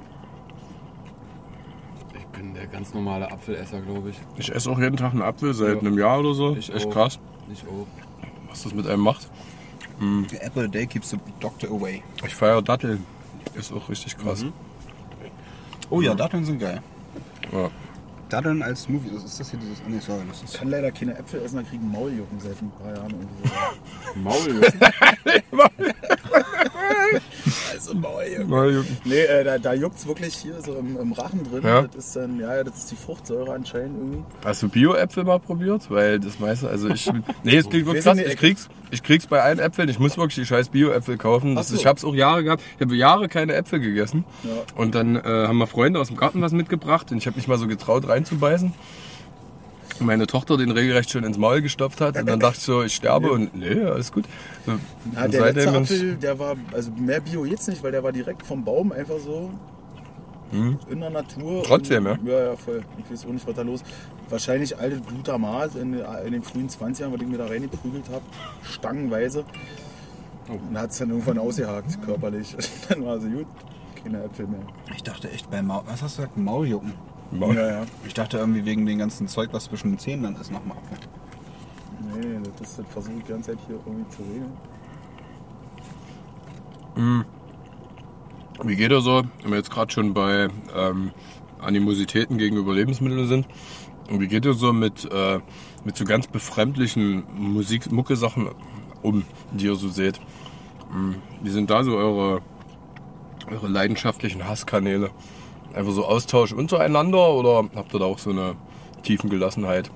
Ich 2.44 2.52
bin 2.52 2.54
der 2.54 2.66
ganz 2.66 2.92
normale 2.92 3.30
Apfelesser, 3.32 3.80
glaube 3.80 4.10
ich. 4.10 4.16
Ich 4.36 4.54
esse 4.54 4.70
auch 4.70 4.78
jeden 4.78 4.98
Tag 4.98 5.12
einen 5.12 5.22
Apfel 5.22 5.54
seit 5.54 5.76
Ja. 5.76 5.80
einem 5.80 5.96
Jahr 5.98 6.20
oder 6.20 6.34
so. 6.34 6.54
Ich 6.56 6.72
Echt 6.74 6.86
auch. 6.86 6.90
krass, 6.92 7.18
Ich 7.50 7.62
auch. 7.62 7.86
was 8.50 8.64
das 8.64 8.74
mit 8.74 8.86
einem 8.86 9.00
macht. 9.02 9.30
The 10.28 10.36
apple 10.42 10.64
a 10.64 10.66
day 10.66 10.86
keeps 10.86 11.08
the 11.10 11.18
doctor 11.40 11.70
away. 11.70 12.02
Ich 12.26 12.34
feiere 12.34 12.60
Datteln. 12.60 13.02
Ist 13.54 13.72
auch 13.72 13.88
richtig 13.88 14.18
krass. 14.18 14.44
Oh 15.88 16.02
ja, 16.02 16.14
Datteln 16.14 16.44
sind 16.44 16.58
geil. 16.58 16.82
Ja. 17.50 17.70
Datteln 18.28 18.62
als 18.62 18.82
Smoothie, 18.82 19.10
das 19.14 19.24
ist 19.24 19.40
das 19.40 19.50
hier 19.50 19.60
dieses. 19.60 19.82
Nee, 19.86 20.00
sorry, 20.00 20.20
das 20.28 20.38
Ich 20.38 20.44
ist. 20.44 20.54
kann 20.58 20.68
leider 20.68 20.90
keine 20.92 21.16
Äpfel 21.16 21.40
essen, 21.42 21.56
da 21.56 21.62
kriegen 21.62 21.88
Mauljucken 21.90 22.40
seit 22.40 22.60
ein 22.60 22.70
paar 22.72 22.94
Jahren. 22.94 23.14
So. 23.42 24.20
Maul. 24.20 24.60
Mauljucken. 25.50 25.92
Nee, 29.04 29.20
äh, 29.20 29.44
da, 29.44 29.58
da 29.58 29.74
juckt 29.74 29.96
es 29.96 30.06
wirklich 30.06 30.34
hier 30.34 30.60
so 30.60 30.74
im, 30.74 30.98
im 30.98 31.12
Rachen 31.12 31.44
drin. 31.44 31.62
Ja. 31.62 31.82
Das 31.82 32.06
ist 32.06 32.16
dann, 32.16 32.40
ja, 32.40 32.62
das 32.62 32.76
ist 32.78 32.90
die 32.90 32.96
Fruchtsäure 32.96 33.52
anscheinend 33.52 33.98
irgendwie. 33.98 34.24
Hast 34.44 34.62
du 34.62 34.68
Bio-Äpfel 34.68 35.24
mal 35.24 35.38
probiert? 35.40 35.90
Weil 35.90 36.20
das 36.20 36.38
meiste, 36.38 36.68
also 36.68 36.88
ich. 36.88 37.10
Nee, 37.42 37.56
es 37.56 37.68
klingt 37.68 37.86
wirklich 37.86 38.04
Wir 38.04 38.14
krass. 38.14 38.26
Ich 38.26 38.36
krieg's, 38.36 38.68
ich 38.90 39.02
krieg's 39.02 39.26
bei 39.26 39.42
allen 39.42 39.58
Äpfeln. 39.58 39.88
Ich 39.88 39.98
muss 39.98 40.16
wirklich 40.16 40.34
die 40.34 40.46
scheiß 40.46 40.70
Bio-Äpfel 40.70 41.16
kaufen. 41.16 41.56
Das, 41.56 41.68
so. 41.68 41.76
Ich 41.76 41.86
hab's 41.86 42.04
auch 42.04 42.14
Jahre 42.14 42.44
gehabt. 42.44 42.62
Ich 42.76 42.82
habe 42.82 42.96
Jahre 42.96 43.28
keine 43.28 43.54
Äpfel 43.54 43.80
gegessen. 43.80 44.24
Ja. 44.42 44.50
Und 44.76 44.94
dann 44.94 45.16
äh, 45.16 45.22
haben 45.22 45.58
wir 45.58 45.66
Freunde 45.66 46.00
aus 46.00 46.08
dem 46.08 46.16
Garten 46.16 46.40
was 46.40 46.52
mitgebracht 46.52 47.10
und 47.12 47.18
ich 47.18 47.26
habe 47.26 47.36
mich 47.36 47.48
mal 47.48 47.58
so 47.58 47.66
getraut 47.66 48.08
reinzubeißen. 48.08 48.72
Meine 50.00 50.26
Tochter 50.26 50.56
den 50.56 50.70
regelrecht 50.70 51.10
schon 51.10 51.24
ins 51.24 51.38
Maul 51.38 51.62
gestopft 51.62 52.00
hat 52.00 52.18
und 52.18 52.26
dann 52.26 52.40
dachte 52.40 52.58
ich 52.58 52.64
so, 52.64 52.82
ich 52.82 52.94
sterbe 52.94 53.30
und 53.30 53.54
nee, 53.54 53.80
alles 53.82 54.10
gut. 54.10 54.24
So, 54.66 54.72
Ja, 55.14 55.24
und 55.24 55.34
der 55.34 55.52
letzte 55.52 55.72
Apfel, 55.72 56.16
der 56.16 56.38
war, 56.38 56.56
also 56.72 56.90
mehr 56.90 57.20
Bio 57.20 57.44
jetzt 57.44 57.68
nicht, 57.68 57.82
weil 57.82 57.92
der 57.92 58.02
war 58.02 58.12
direkt 58.12 58.44
vom 58.44 58.64
Baum 58.64 58.92
einfach 58.92 59.18
so 59.18 59.50
in 60.88 61.00
der 61.00 61.10
Natur. 61.10 61.58
Hm. 61.58 61.62
Trotzdem, 61.64 62.06
und, 62.06 62.26
ja? 62.26 62.50
Ja, 62.50 62.56
voll. 62.56 62.82
Ich 62.98 63.10
weiß 63.10 63.26
auch 63.26 63.30
nicht, 63.30 63.46
was 63.46 63.54
da 63.54 63.62
los 63.62 63.82
Wahrscheinlich 64.30 64.78
altes 64.78 65.02
Glutamat 65.06 65.74
in, 65.74 65.94
in 65.94 66.32
den 66.32 66.42
frühen 66.42 66.68
20ern, 66.68 67.12
was 67.12 67.20
ich 67.20 67.26
mir 67.26 67.38
da 67.38 67.46
reingeprügelt 67.46 68.08
habe, 68.10 68.24
stangenweise. 68.62 69.44
Und 70.48 70.78
hat 70.78 70.90
es 70.90 70.98
dann 70.98 71.10
irgendwann 71.10 71.38
ausgehakt, 71.38 72.02
körperlich. 72.02 72.56
dann 72.88 73.04
war 73.04 73.18
sie 73.20 73.30
gut, 73.30 73.46
keine 74.02 74.24
Äpfel 74.24 74.46
mehr. 74.46 74.60
Ich 74.94 75.02
dachte 75.02 75.30
echt 75.30 75.50
bei 75.50 75.62
Maul. 75.62 75.82
Was 75.86 76.02
hast 76.02 76.18
du 76.18 76.22
gesagt? 76.22 76.38
Mauljucken. 76.38 76.94
Ja, 77.32 77.52
ja. 77.52 77.82
Ich 78.06 78.14
dachte 78.14 78.38
irgendwie 78.38 78.64
wegen 78.64 78.86
dem 78.86 78.98
ganzen 78.98 79.28
Zeug, 79.28 79.50
was 79.52 79.64
zwischen 79.64 79.92
den 79.92 79.98
Zähnen 79.98 80.22
dann 80.22 80.36
ist, 80.36 80.52
nochmal 80.52 80.76
Apfel. 80.78 80.98
Nee, 82.14 82.38
das, 82.58 82.76
das 82.76 82.86
versuche 82.88 83.14
ich 83.18 83.24
die 83.24 83.32
ganze 83.32 83.52
Zeit 83.52 83.58
hier 83.66 83.76
irgendwie 83.84 84.08
zu 84.10 84.22
regeln. 84.22 84.52
Wie 88.62 88.76
geht 88.76 88.92
er 88.92 89.00
so, 89.00 89.22
wenn 89.42 89.50
wir 89.50 89.58
jetzt 89.58 89.70
gerade 89.70 89.92
schon 89.92 90.14
bei 90.14 90.48
ähm, 90.74 91.10
Animositäten 91.60 92.38
gegenüber 92.38 92.72
Lebensmitteln 92.74 93.26
sind? 93.26 93.46
Und 94.08 94.20
wie 94.20 94.28
geht 94.28 94.44
ihr 94.44 94.54
so 94.54 94.72
mit, 94.72 95.10
äh, 95.10 95.40
mit 95.84 95.96
so 95.96 96.04
ganz 96.04 96.26
befremdlichen 96.28 97.24
Musik, 97.36 97.90
Mucke-Sachen 97.90 98.48
um, 99.02 99.24
die 99.52 99.66
ihr 99.66 99.74
so 99.74 99.88
seht? 99.88 100.20
Hm, 100.92 101.16
Wie 101.42 101.50
sind 101.50 101.70
da 101.70 101.82
so 101.82 101.96
eure, 101.96 102.42
eure 103.50 103.68
leidenschaftlichen 103.68 104.46
Hasskanäle? 104.46 105.10
Einfach 105.74 105.92
so 105.92 106.04
Austausch 106.04 106.52
untereinander 106.52 107.30
oder 107.30 107.68
habt 107.74 107.92
ihr 107.94 107.98
da 107.98 108.04
auch 108.04 108.18
so 108.18 108.30
eine 108.30 108.54
tiefen 109.02 109.28
Gelassenheit? 109.28 109.90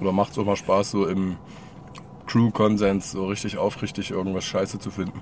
Oder 0.00 0.12
macht 0.12 0.32
es 0.32 0.38
auch 0.38 0.44
mal 0.44 0.56
Spaß, 0.56 0.90
so 0.90 1.06
im 1.06 1.36
Crew-Konsens 2.26 3.12
so 3.12 3.26
richtig 3.26 3.58
aufrichtig 3.58 4.10
irgendwas 4.10 4.44
Scheiße 4.44 4.78
zu 4.78 4.90
finden? 4.90 5.20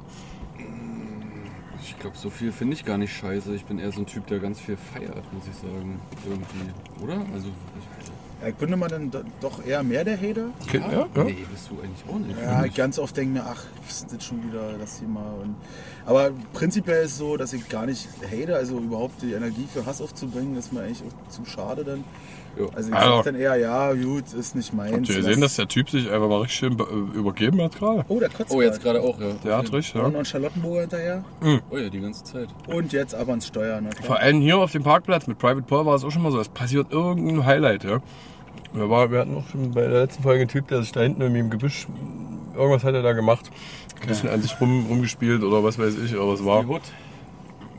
Ich 1.83 1.99
glaube, 1.99 2.17
so 2.17 2.31
viel 2.31 2.53
finde 2.53 2.75
ich 2.75 2.85
gar 2.85 2.97
nicht 2.97 3.13
scheiße. 3.15 3.55
Ich 3.55 3.67
bin 3.67 3.79
eher 3.79 3.93
so 3.93 4.01
ein 4.01 4.07
Typ, 4.07 4.27
der 4.27 4.39
ganz 4.39 4.59
viel 4.59 4.77
feiert, 4.77 5.31
muss 5.33 5.47
ich 5.47 5.55
sagen. 5.55 6.01
Irgendwie. 6.27 7.05
Oder? 7.05 7.19
Also, 7.35 7.49
ich, 7.49 7.90
Ja, 8.43 8.49
ich 8.49 8.55
bin 8.55 8.73
immer 8.73 8.89
dann 8.89 9.11
do- 9.11 9.23
doch 9.41 9.65
eher 9.65 9.83
mehr 9.83 10.03
der 10.05 10.17
Hater. 10.17 10.47
Okay, 10.63 10.81
ja, 10.91 11.07
ja. 11.15 11.25
Nee, 11.25 11.45
bist 11.51 11.69
du 11.71 11.75
eigentlich 11.83 12.05
auch 12.09 12.19
nicht. 12.19 12.39
Ja, 12.41 12.67
ganz 12.69 12.99
oft 12.99 13.17
denke 13.17 13.39
ich 13.39 13.45
mir, 13.45 13.51
ach, 13.51 13.65
was 13.87 13.97
ist 14.03 14.13
das 14.15 14.25
schon 14.25 14.43
wieder 14.47 14.79
das 14.79 14.99
Thema? 14.99 15.21
Und, 15.43 15.57
aber 16.07 16.31
prinzipiell 16.55 17.05
ist 17.05 17.13
es 17.13 17.19
so, 17.19 17.37
dass 17.37 17.53
ich 17.53 17.69
gar 17.69 17.85
nicht 17.87 18.09
hate, 18.31 18.57
also 18.57 18.79
überhaupt 18.79 19.21
die 19.23 19.33
Energie 19.35 19.67
für 19.73 19.85
Hass 19.85 20.01
aufzubringen, 20.01 20.57
ist 20.57 20.73
mir 20.73 20.81
eigentlich 20.81 21.03
auch 21.03 21.31
zu 21.31 21.45
schade 21.45 21.85
dann. 21.85 22.05
Ja. 22.59 22.67
Also 22.75 22.89
ich 22.91 22.95
Also- 22.97 23.17
sag 23.17 23.25
dann 23.25 23.35
eher, 23.37 23.57
ja, 23.57 23.93
gut, 23.95 24.33
ist 24.33 24.55
nicht 24.57 24.73
meins. 24.75 24.93
Habt 24.93 25.09
ihr 25.09 25.17
gesehen, 25.17 25.41
dass 25.41 25.57
der 25.57 25.69
Typ 25.69 25.89
sich 25.89 26.11
einfach 26.11 26.29
mal 26.29 26.41
richtig 26.41 26.59
schön 26.59 26.79
äh, 26.79 27.17
übergeben 27.19 27.63
hat 27.63 27.77
gerade? 27.79 28.05
Oh, 28.09 28.19
der 28.19 28.29
kotzt 28.29 28.51
Oh, 28.53 28.61
jetzt 28.61 28.83
gerade 28.83 29.01
auch, 29.01 29.19
ja. 29.21 29.33
Der 29.45 29.57
hat 29.59 29.73
richtig, 29.73 29.95
Ja. 29.95 30.01
ja. 30.01 30.07
Und 30.07 30.13
noch 30.13 30.19
ein 30.21 30.25
Charlottenburger 30.25 30.81
hinterher. 30.83 31.25
Oh 31.71 31.77
ja, 31.77 31.89
die 31.89 32.01
ganze 32.01 32.25
Zeit. 32.25 32.49
Und 32.67 32.93
jetzt 32.93 33.15
aber 33.15 33.31
ans 33.31 33.47
Steuern. 33.47 33.87
Na 33.89 34.03
Vor 34.07 34.19
allem 34.19 34.41
hier 34.41 34.59
auf 34.59 34.73
dem 34.73 34.83
Parkplatz 34.83 35.27
mit 35.27 35.39
Private 35.39 35.63
Paul 35.63 35.87
war 35.87 35.95
es 35.95 36.05
auch 36.05 36.11
schon 36.11 36.23
mal 36.23 36.33
so, 36.33 36.41
es 36.41 36.49
passiert 36.49 36.93
irgendein 36.93 37.45
Highlight, 37.47 37.85
ja. 37.85 38.01
Wir, 38.73 38.89
war, 38.91 39.11
wir 39.11 39.21
hatten 39.21 39.37
auch 39.37 39.49
schon 39.49 39.71
bei 39.73 39.81
der 39.83 40.01
letzten 40.03 40.23
Folge 40.23 40.41
einen 40.43 40.49
Typ, 40.51 40.69
der 40.69 40.83
sich 40.83 40.93
da 40.93 41.01
hinten 41.01 41.21
irgendwie 41.23 41.41
im 41.41 41.51
Gebüsch, 41.51 41.87
irgendwas 42.55 42.85
hat 42.85 42.95
er 42.95 43.03
da 43.03 43.13
gemacht. 43.15 43.51
Ein 44.01 44.09
bisschen 44.09 44.29
an 44.29 44.41
sich 44.43 44.61
rum, 44.61 44.87
rumgespielt 44.89 45.43
oder 45.43 45.63
was 45.65 45.79
weiß 45.79 45.97
ich, 45.99 46.15
aber 46.15 46.33
es 46.35 46.45
war. 46.45 46.63
Die 46.63 46.69
Hood. 46.69 46.83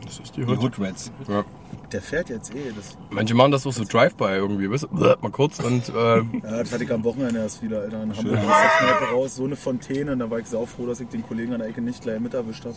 Das 0.06 0.20
ist 0.20 0.36
die 0.36 0.42
Die 0.42 0.48
Hut. 0.48 0.62
Hood 0.62 0.80
Rats. 0.80 1.12
Ja. 1.28 1.44
Der 1.92 2.02
fährt 2.02 2.30
jetzt 2.30 2.56
eh. 2.56 2.72
Das, 2.76 2.98
Manche 3.10 3.34
machen 3.34 3.52
das 3.52 3.68
auch 3.68 3.74
so 3.74 3.84
Drive-by 3.84 4.36
irgendwie, 4.36 4.70
weißt 4.70 4.84
du, 4.84 4.88
mal 4.96 5.32
kurz 5.32 5.60
und 5.60 5.90
äh, 5.90 5.94
ja, 5.94 6.24
das 6.42 6.72
hatte 6.72 6.84
ich 6.84 6.92
am 6.92 7.04
Wochenende 7.04 7.40
erst 7.40 7.62
wieder, 7.62 7.82
Alter. 7.82 8.04
In 8.04 8.16
Hamburg 8.16 8.38
aus 8.38 8.46
der 8.46 8.88
Kneipe 8.88 9.14
raus, 9.14 9.36
so 9.36 9.46
eine 9.46 9.56
Fontäne. 9.56 10.14
Und 10.14 10.20
da 10.20 10.30
war 10.30 10.40
ich 10.40 10.48
saufroh, 10.48 10.86
dass 10.86 11.00
ich 11.00 11.10
den 11.10 11.24
Kollegen 11.24 11.54
an 11.54 11.60
der 11.60 11.70
Ecke 11.70 11.82
nicht 11.82 12.02
gleich 12.02 12.20
mit 12.20 12.34
erwischt 12.34 12.66
habe. 12.66 12.76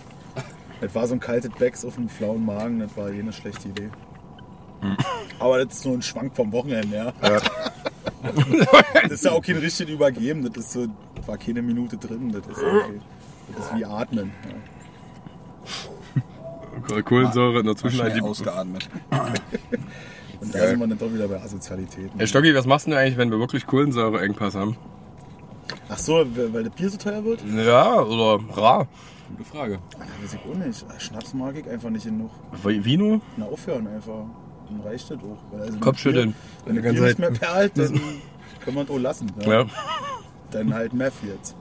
Das 0.80 0.94
war 0.94 1.06
so 1.06 1.14
ein 1.14 1.20
kaltes 1.20 1.52
Becks 1.52 1.84
auf 1.84 1.96
einem 1.96 2.08
flauen 2.08 2.44
Magen, 2.44 2.80
das 2.80 2.96
war 2.96 3.10
jene 3.10 3.32
schlechte 3.32 3.68
Idee. 3.68 3.90
Aber 5.38 5.64
das 5.64 5.76
ist 5.76 5.84
nur 5.86 5.94
ein 5.94 6.02
Schwank 6.02 6.34
vom 6.34 6.52
Wochenende, 6.52 6.96
ja. 6.96 7.12
das 9.02 9.10
ist 9.12 9.24
ja 9.24 9.32
auch 9.32 9.42
kein 9.42 9.56
richtig 9.56 9.88
Übergeben, 9.88 10.44
das 10.44 10.64
ist 10.64 10.72
so, 10.72 10.86
war 11.26 11.38
keine 11.38 11.62
Minute 11.62 11.96
drin, 11.96 12.30
das 12.32 12.46
ist, 12.46 12.62
okay. 12.62 13.00
das 13.56 13.66
ist 13.66 13.76
wie 13.76 13.84
Atmen. 13.84 14.32
Ja. 14.46 14.54
Kohlensäure 17.02 17.60
in 17.60 17.66
der 17.66 17.76
Zwischenzeit. 17.76 18.20
ausgeatmet. 18.22 18.88
Und 20.40 20.54
da 20.54 20.58
Geil. 20.58 20.68
sind 20.70 20.80
wir 20.80 20.86
dann 20.88 20.98
doch 20.98 21.12
wieder 21.12 21.28
bei 21.28 21.40
Assozialitäten. 21.40 22.20
Ey, 22.20 22.26
Stocki, 22.26 22.54
was 22.54 22.66
machst 22.66 22.86
du 22.86 22.90
denn 22.90 22.98
eigentlich, 22.98 23.16
wenn 23.16 23.30
wir 23.30 23.38
wirklich 23.38 23.66
Kohlensäure-Engpass 23.66 24.54
haben? 24.54 24.76
Ach 25.88 25.98
so, 25.98 26.24
weil 26.52 26.64
das 26.64 26.74
Bier 26.74 26.90
so 26.90 26.98
teuer 26.98 27.24
wird? 27.24 27.42
Ja, 27.46 28.00
oder 28.02 28.42
rar. 28.54 28.86
Gute 29.30 29.48
Frage. 29.48 29.78
Weiß 30.22 30.34
ich 30.34 30.40
auch 30.50 30.54
nicht. 30.54 30.84
Schnaps 30.98 31.32
mag 31.34 31.56
ich 31.56 31.66
einfach 31.68 31.88
nicht 31.90 32.04
genug. 32.04 32.30
Vino? 32.62 33.20
Na, 33.36 33.46
aufhören 33.46 33.86
einfach. 33.86 34.24
Dann 34.68 34.80
reicht 34.84 35.10
das 35.10 35.18
auch. 35.18 35.38
Weil 35.52 35.62
Also 35.62 35.78
Kopfschütteln. 35.78 36.34
Wenn 36.66 36.76
ganze 36.82 36.92
Bier 37.00 37.08
nicht 37.08 37.18
mehr 37.18 37.30
perlt, 37.30 37.78
dann 37.78 37.88
können 38.64 38.76
wir 38.76 38.82
es 38.82 38.90
auch 38.90 38.98
lassen. 38.98 39.32
Ja. 39.40 39.60
Ja. 39.62 39.66
Dann 40.50 40.74
halt 40.74 40.92
Meth 40.92 41.12
jetzt. 41.26 41.56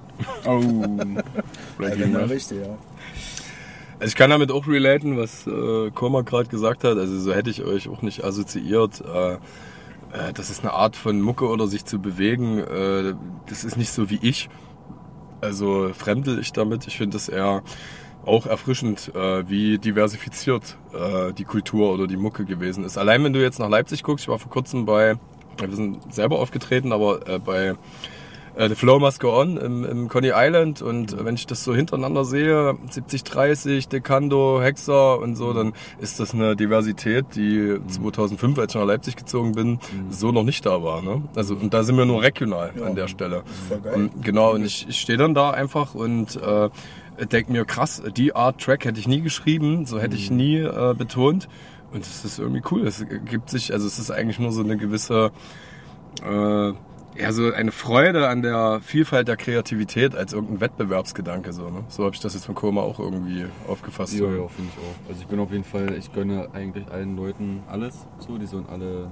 Oh. 0.46 0.60
Vielleicht 1.78 1.98
Ja, 1.98 2.04
wenn 2.06 2.14
dann 2.14 2.22
Meth. 2.24 2.32
richtig, 2.32 2.58
ja. 2.60 2.78
Also 4.04 4.12
ich 4.12 4.16
kann 4.18 4.32
damit 4.32 4.52
auch 4.52 4.68
relaten, 4.68 5.16
was 5.16 5.48
äh, 5.48 5.90
Koma 5.92 6.24
gerade 6.24 6.50
gesagt 6.50 6.84
hat. 6.84 6.98
Also 6.98 7.18
so 7.20 7.34
hätte 7.34 7.50
ich 7.50 7.64
euch 7.64 7.88
auch 7.88 8.02
nicht 8.02 8.26
assoziiert. 8.26 9.00
Äh, 9.00 9.36
äh, 9.36 9.38
das 10.34 10.50
ist 10.50 10.60
eine 10.60 10.74
Art 10.74 10.98
von 10.98 11.22
Mucke 11.22 11.48
oder 11.48 11.68
sich 11.68 11.86
zu 11.86 12.00
bewegen. 12.00 12.58
Äh, 12.58 13.14
das 13.46 13.64
ist 13.64 13.78
nicht 13.78 13.92
so 13.92 14.10
wie 14.10 14.20
ich. 14.22 14.50
Also 15.40 15.92
fremdel 15.94 16.38
ich 16.40 16.52
damit. 16.52 16.86
Ich 16.86 16.98
finde 16.98 17.16
das 17.16 17.30
eher 17.30 17.64
auch 18.26 18.46
erfrischend, 18.46 19.10
äh, 19.16 19.48
wie 19.48 19.78
diversifiziert 19.78 20.78
äh, 20.94 21.32
die 21.32 21.46
Kultur 21.46 21.94
oder 21.94 22.06
die 22.06 22.18
Mucke 22.18 22.44
gewesen 22.44 22.84
ist. 22.84 22.98
Allein 22.98 23.24
wenn 23.24 23.32
du 23.32 23.42
jetzt 23.42 23.60
nach 23.60 23.70
Leipzig 23.70 24.04
guckst, 24.04 24.26
ich 24.26 24.30
war 24.30 24.38
vor 24.38 24.52
kurzem 24.52 24.84
bei, 24.84 25.16
wir 25.58 25.72
sind 25.72 26.14
selber 26.14 26.40
aufgetreten, 26.40 26.92
aber 26.92 27.26
äh, 27.26 27.40
bei 27.40 27.76
äh, 28.56 28.70
The 28.70 28.76
Flow 28.76 29.00
Must 29.00 29.20
Go 29.20 29.40
On 29.40 29.58
im, 29.58 29.86
im 29.86 30.10
Coney 30.10 30.32
Island 30.34 30.82
und 30.82 31.24
wenn 31.24 31.36
ich 31.36 31.48
das 31.48 31.64
so 31.64 31.74
hintereinander 31.74 32.26
sehe, 32.26 32.76
70-30, 32.90 33.90
Decando, 33.90 34.62
Hexer 34.62 35.20
und 35.20 35.36
so, 35.36 35.54
dann 35.54 35.74
ist 36.00 36.20
das 36.20 36.34
eine 36.34 36.56
Diversität, 36.56 37.26
die 37.36 37.78
2005, 37.88 38.60
als 38.60 38.74
ich 38.74 38.80
nach 38.80 38.88
Leipzig 38.88 39.16
gezogen 39.16 39.54
bin, 39.54 39.80
so 40.10 40.32
noch 40.32 40.44
nicht 40.44 40.66
da 40.66 40.84
war. 40.84 41.02
Ne? 41.02 41.24
Also 41.36 41.56
und 41.56 41.74
da 41.74 41.84
sind 41.84 41.98
wir 41.98 42.06
nur 42.06 42.22
regional 42.22 42.72
an 42.84 42.96
der 42.96 43.08
Stelle. 43.08 43.44
Und, 43.94 44.24
genau, 44.24 44.54
und 44.54 44.66
ich, 44.66 44.88
ich 44.88 45.00
stehe 45.00 45.18
dann 45.18 45.34
da 45.34 45.52
einfach 45.52 45.96
und 45.96 46.36
äh, 46.36 46.70
denke 47.32 47.52
mir, 47.52 47.66
krass, 47.66 48.02
die 48.16 48.36
Art 48.36 48.62
Track 48.62 48.86
hätte 48.86 49.00
ich 49.00 49.08
nie 49.08 49.22
geschrieben, 49.22 49.86
so 49.86 50.00
hätte 50.00 50.16
ich 50.16 50.32
nie 50.32 50.58
äh, 50.58 50.94
betont. 50.98 51.48
Und 51.94 52.02
es 52.02 52.26
ist 52.26 52.40
irgendwie 52.40 52.64
cool. 52.72 52.88
Es 52.88 53.06
gibt 53.30 53.50
sich, 53.52 53.72
also 53.72 53.86
es 53.86 54.00
ist 54.00 54.10
eigentlich 54.10 54.40
nur 54.40 54.52
so 54.52 54.64
eine 54.64 54.78
gewisse 54.78 55.32
äh, 56.24 56.74
ja, 57.18 57.32
so 57.32 57.52
eine 57.52 57.72
Freude 57.72 58.28
an 58.28 58.42
der 58.42 58.82
Vielfalt 58.82 59.28
der 59.28 59.38
Kreativität 59.38 60.16
als 60.16 60.34
irgendein 60.34 60.62
Wettbewerbsgedanke. 60.62 61.54
So, 61.54 61.70
ne? 61.70 61.84
so 61.88 62.06
habe 62.06 62.16
ich 62.16 62.22
das 62.22 62.34
jetzt 62.34 62.46
von 62.46 62.56
Koma 62.56 62.82
auch 62.82 63.00
irgendwie 63.00 63.46
aufgefasst. 63.68 64.14
Ja, 64.14 64.20
so. 64.20 64.26
ja, 64.26 64.48
finde 64.48 64.72
ich 64.74 64.80
auch. 64.80 65.10
Also 65.10 65.22
ich 65.22 65.28
bin 65.28 65.40
auf 65.40 65.52
jeden 65.52 65.64
Fall, 65.64 65.96
ich 65.96 66.12
gönne 66.12 66.50
eigentlich 66.54 66.90
allen 66.92 67.16
Leuten 67.16 67.64
alles. 67.70 68.08
So, 68.20 68.38
die 68.38 68.46
sollen 68.46 68.68
alle 68.70 69.12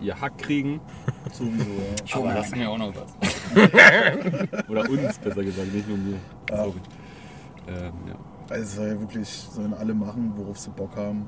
ihr 0.00 0.20
Hack 0.20 0.38
kriegen. 0.38 0.80
Sowieso, 1.32 1.64
ja. 2.06 2.16
Aber 2.16 2.34
lassen 2.34 2.58
mir 2.58 2.70
auch 2.70 2.78
noch 2.78 2.94
was. 2.94 3.14
Oder 4.68 4.88
uns, 4.88 5.18
besser 5.18 5.44
gesagt, 5.44 5.74
nicht 5.74 5.88
nur 5.88 5.98
mir. 5.98 6.18
Sorry. 6.50 6.72
Ähm, 7.68 7.92
ja. 8.08 8.14
Also 8.48 8.62
es 8.62 8.74
soll 8.76 8.88
ja 8.88 9.00
wirklich, 9.00 9.28
sollen 9.28 9.74
alle 9.74 9.94
machen, 9.94 10.32
worauf 10.36 10.58
sie 10.58 10.70
Bock 10.70 10.96
haben. 10.96 11.26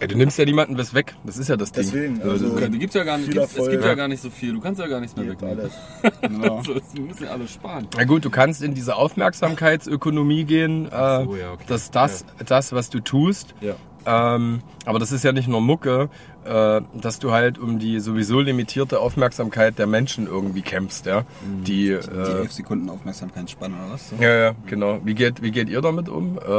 Ja, 0.00 0.06
du 0.08 0.16
nimmst 0.16 0.36
ja 0.38 0.44
niemanden 0.44 0.76
was 0.78 0.94
weg. 0.94 1.14
Das 1.24 1.36
ist 1.38 1.48
ja 1.48 1.56
das 1.56 1.70
Ding. 1.70 1.84
Deswegen, 1.84 2.16
Ja, 2.18 2.24
also- 2.32 2.58
Die 2.58 2.78
gibt's 2.78 2.94
ja 2.96 3.04
gar 3.04 3.18
nicht, 3.18 3.30
gibt's, 3.30 3.56
es 3.56 3.68
gibt 3.70 3.84
ja 3.84 3.94
gar 3.94 4.08
nicht 4.08 4.20
so 4.22 4.30
viel. 4.30 4.52
Du 4.52 4.60
kannst 4.60 4.80
ja 4.80 4.86
gar 4.88 4.98
nichts 5.00 5.16
mehr 5.16 5.28
wegnehmen. 5.28 5.60
alles. 5.60 5.72
Genau. 6.22 6.56
Also, 6.58 6.74
wir 6.94 7.02
müssen 7.02 7.24
ja 7.24 7.30
alles 7.30 7.52
sparen. 7.52 7.86
Na 7.96 8.04
gut, 8.04 8.24
du 8.24 8.30
kannst 8.30 8.62
in 8.62 8.74
diese 8.74 8.96
Aufmerksamkeitsökonomie 8.96 10.44
gehen, 10.44 10.86
äh, 10.90 11.24
so, 11.24 11.36
ja, 11.36 11.52
okay. 11.52 11.64
dass 11.68 11.90
das, 11.90 12.24
das, 12.46 12.72
was 12.72 12.90
du 12.90 13.00
tust, 13.00 13.54
Ja. 13.60 13.74
ähm, 14.06 14.60
aber 14.84 14.98
das 14.98 15.12
ist 15.12 15.22
ja 15.24 15.32
nicht 15.32 15.48
nur 15.48 15.60
Mucke, 15.60 16.08
äh, 16.44 16.80
dass 17.00 17.18
du 17.20 17.30
halt 17.32 17.58
um 17.58 17.78
die 17.78 18.00
sowieso 18.00 18.40
limitierte 18.40 18.98
Aufmerksamkeit 18.98 19.78
der 19.78 19.86
Menschen 19.86 20.26
irgendwie 20.26 20.62
kämpfst, 20.62 21.06
ja. 21.06 21.20
Mhm. 21.20 21.64
Die, 21.64 21.72
Die 21.86 21.90
äh, 21.92 22.38
11 22.40 22.52
Sekunden 22.52 22.90
Aufmerksamkeitsspanne 22.90 23.74
oder 23.76 23.94
was? 23.94 24.12
ja, 24.18 24.34
ja, 24.34 24.52
genau. 24.66 25.00
Wie 25.04 25.14
geht, 25.14 25.42
wie 25.42 25.50
geht 25.52 25.68
ihr 25.68 25.80
damit 25.80 26.08
um? 26.08 26.38
Äh, 26.38 26.50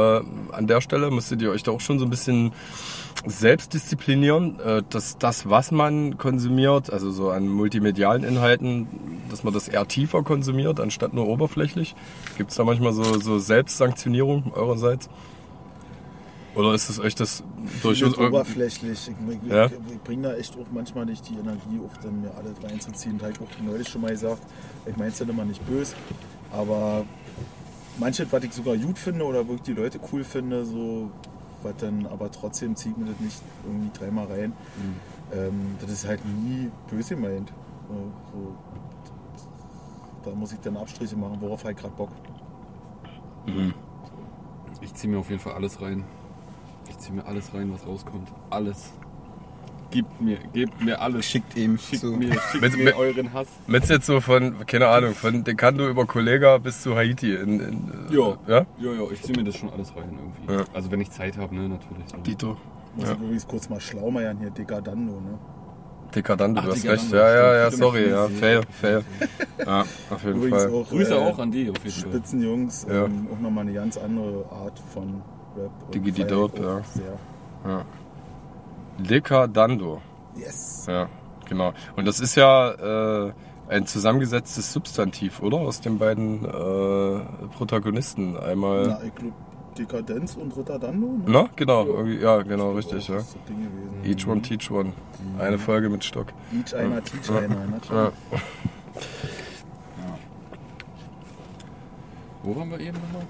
an 0.52 0.66
der 0.66 0.80
Stelle 0.80 1.10
musstet 1.10 1.42
ihr 1.42 1.50
euch 1.50 1.62
da 1.62 1.72
auch 1.72 1.80
schon 1.80 1.98
so 1.98 2.06
ein 2.06 2.10
bisschen 2.10 2.52
selbst 3.26 3.74
disziplinieren, 3.74 4.60
äh, 4.60 4.82
dass 4.88 5.18
das, 5.18 5.48
was 5.48 5.70
man 5.70 6.18
konsumiert, 6.18 6.92
also 6.92 7.10
so 7.10 7.30
an 7.30 7.48
multimedialen 7.48 8.24
Inhalten, 8.24 8.86
dass 9.30 9.44
man 9.44 9.54
das 9.54 9.68
eher 9.68 9.86
tiefer 9.86 10.22
konsumiert, 10.22 10.80
anstatt 10.80 11.14
nur 11.14 11.26
oberflächlich? 11.28 11.94
Gibt 12.36 12.50
es 12.50 12.56
da 12.56 12.64
manchmal 12.64 12.92
so, 12.92 13.02
so 13.20 13.38
Selbstsanktionierung 13.38 14.52
eurerseits? 14.52 15.08
Oder 16.54 16.72
ist 16.74 16.88
es 16.88 17.00
euch 17.00 17.14
das 17.14 17.42
durchaus... 17.82 18.14
Vieles 18.14 18.28
oberflächlich. 18.28 19.08
Ich, 19.08 19.42
ich, 19.42 19.50
Ja. 19.50 19.66
ich, 19.66 19.72
ich 19.72 20.00
bringe 20.02 20.28
da 20.28 20.34
echt 20.36 20.54
auch 20.54 20.66
manchmal 20.72 21.04
nicht 21.04 21.28
die 21.28 21.34
Energie 21.34 21.80
auf, 21.84 21.98
dann 22.02 22.20
mir 22.20 22.30
alles 22.36 22.62
reinzuziehen. 22.62 23.18
Da 23.18 23.26
habe 23.26 23.34
ich 23.34 23.40
auch 23.40 23.64
neulich 23.64 23.88
schon 23.88 24.02
mal 24.02 24.10
gesagt, 24.10 24.42
ich 24.86 24.96
meine 24.96 25.10
es 25.10 25.18
ja 25.18 25.26
immer 25.28 25.44
nicht 25.44 25.66
böse, 25.66 25.94
aber 26.52 27.04
manches, 27.98 28.28
was 28.30 28.44
ich 28.44 28.52
sogar 28.52 28.76
gut 28.76 28.98
finde 28.98 29.24
oder 29.24 29.38
wirklich 29.38 29.62
die 29.62 29.72
Leute 29.72 29.98
cool 30.12 30.22
finde, 30.22 30.64
so, 30.64 31.10
was 31.64 31.74
dann, 31.78 32.06
aber 32.06 32.30
trotzdem 32.30 32.76
zieht 32.76 32.96
mir 32.98 33.06
das 33.06 33.18
nicht 33.20 33.42
irgendwie 33.64 33.90
dreimal 33.98 34.26
rein. 34.26 34.52
Ähm, 35.32 35.76
das 35.80 35.90
ist 35.90 36.06
halt 36.06 36.24
nie 36.24 36.70
böse 36.88 37.16
gemeint. 37.16 37.52
So, 37.88 38.54
da 40.24 40.30
muss 40.34 40.52
ich 40.52 40.60
dann 40.60 40.76
Abstriche 40.76 41.16
machen, 41.16 41.36
worauf 41.40 41.64
ich 41.64 41.76
gerade 41.76 41.94
Bock. 41.94 42.10
Ich 44.80 44.94
ziehe 44.94 45.12
mir 45.12 45.18
auf 45.18 45.28
jeden 45.28 45.40
Fall 45.40 45.54
alles 45.54 45.80
rein. 45.80 46.04
Ich 46.88 46.98
ziehe 46.98 47.14
mir 47.14 47.26
alles 47.26 47.52
rein, 47.52 47.72
was 47.72 47.86
rauskommt. 47.86 48.30
Alles. 48.50 48.92
Gebt 49.90 50.20
mir, 50.20 50.38
gebt 50.52 50.84
mir 50.84 51.00
alles. 51.00 51.24
Schickt 51.26 51.56
ihm 51.56 51.78
Schickt 51.78 52.02
so. 52.02 52.12
mir, 52.12 52.32
schickt 52.50 52.60
Mit- 52.62 52.76
mir 52.76 52.84
mit- 52.84 52.96
euren 52.96 53.32
Hass. 53.32 53.46
Mit 53.66 53.88
jetzt 53.88 54.06
so 54.06 54.20
von, 54.20 54.66
keine 54.66 54.88
Ahnung, 54.88 55.14
von 55.14 55.44
Dekando 55.44 55.88
über 55.88 56.04
Kollega 56.06 56.58
bis 56.58 56.82
zu 56.82 56.96
Haiti. 56.96 57.34
In, 57.34 57.60
in, 57.60 57.92
äh, 58.10 58.14
Ja. 58.14 58.36
ja? 58.48 58.66
Ja, 58.78 58.92
ja, 58.92 59.10
ich 59.12 59.22
ziehe 59.22 59.36
mir 59.36 59.44
das 59.44 59.56
schon 59.56 59.70
alles 59.70 59.94
rein 59.94 60.18
irgendwie. 60.18 60.52
Ja. 60.60 60.64
Also 60.74 60.90
wenn 60.90 61.00
ich 61.00 61.10
Zeit 61.10 61.36
habe, 61.38 61.54
ne, 61.54 61.68
natürlich. 61.68 62.06
Dito. 62.26 62.56
Muss 62.96 63.06
Ja. 63.08 63.12
ich 63.14 63.20
übrigens 63.20 63.46
kurz 63.46 63.68
mal 63.68 63.80
schlau 63.80 64.10
machen 64.10 64.38
hier, 64.40 64.50
Decadando, 64.50 65.12
ne? 65.20 65.38
Dekadant, 66.14 66.56
du 66.56 66.62
Ach, 66.62 66.66
hast 66.68 66.84
recht. 66.86 67.10
Ja, 67.12 67.34
ja, 67.34 67.54
ja, 67.56 67.70
sorry, 67.72 68.08
ja, 68.08 68.28
fail, 68.28 68.60
fail. 68.70 69.04
Ja, 69.66 69.80
auf 70.10 70.22
jeden 70.24 70.36
Übrigens 70.36 70.62
Fall. 70.62 70.72
auch, 70.72 70.88
Grüße 70.88 71.14
äh, 71.14 71.18
auch 71.18 71.38
an 71.40 71.50
die 71.50 71.68
auf 71.70 71.76
jeden 71.84 71.90
Fall. 71.90 72.10
Spitzenjungs, 72.12 72.86
Ja. 72.88 73.06
ähm, 73.06 73.26
auch 73.34 73.40
nochmal 73.40 73.64
eine 73.64 73.72
ganz 73.72 73.96
andere 73.96 74.44
Art 74.50 74.78
von 74.92 75.22
Rap. 75.56 75.92
Digi 75.92 76.12
die 76.12 76.24
Dope, 76.24 76.62
ja. 76.62 76.80
Sehr. 76.84 77.84
Dekadando. 78.98 80.00
Yes. 80.36 80.86
Ja, 80.88 81.08
genau. 81.48 81.72
Und 81.96 82.06
das 82.06 82.20
ist 82.20 82.34
ja 82.34 83.26
äh, 83.28 83.32
ein 83.68 83.86
zusammengesetztes 83.86 84.72
Substantiv, 84.72 85.42
oder? 85.42 85.58
Aus 85.58 85.80
den 85.80 85.98
beiden 85.98 86.44
äh, 86.44 87.20
Protagonisten. 87.56 88.36
Einmal. 88.36 88.86
Na, 88.88 89.02
ich 89.04 89.14
glaub, 89.14 89.32
Dekadenz 89.78 90.36
und 90.36 90.54
Rotterdando, 90.56 91.06
ne? 91.06 91.22
Na, 91.26 91.48
genau, 91.56 91.84
irgendwie, 91.86 92.18
ja, 92.20 92.42
genau, 92.42 92.72
richtig, 92.72 93.08
ja. 93.08 93.16
Das 93.16 93.24
ist 93.26 93.34
das 93.36 93.44
Ding 93.46 93.56
gewesen. 93.58 94.04
Each 94.04 94.26
one, 94.28 94.40
teach 94.40 94.70
one. 94.70 94.92
Eine 95.38 95.58
Folge 95.58 95.88
mit 95.88 96.04
Stock. 96.04 96.26
Each 96.52 96.72
einer, 96.76 97.02
teach 97.02 97.28
einer, 97.30 97.48
na 97.48 97.72
Ja. 97.72 97.78
klar. 97.80 98.12
Wo 102.44 102.54
waren 102.56 102.70
wir 102.70 102.78
eben 102.78 102.98
nochmal? 102.98 103.26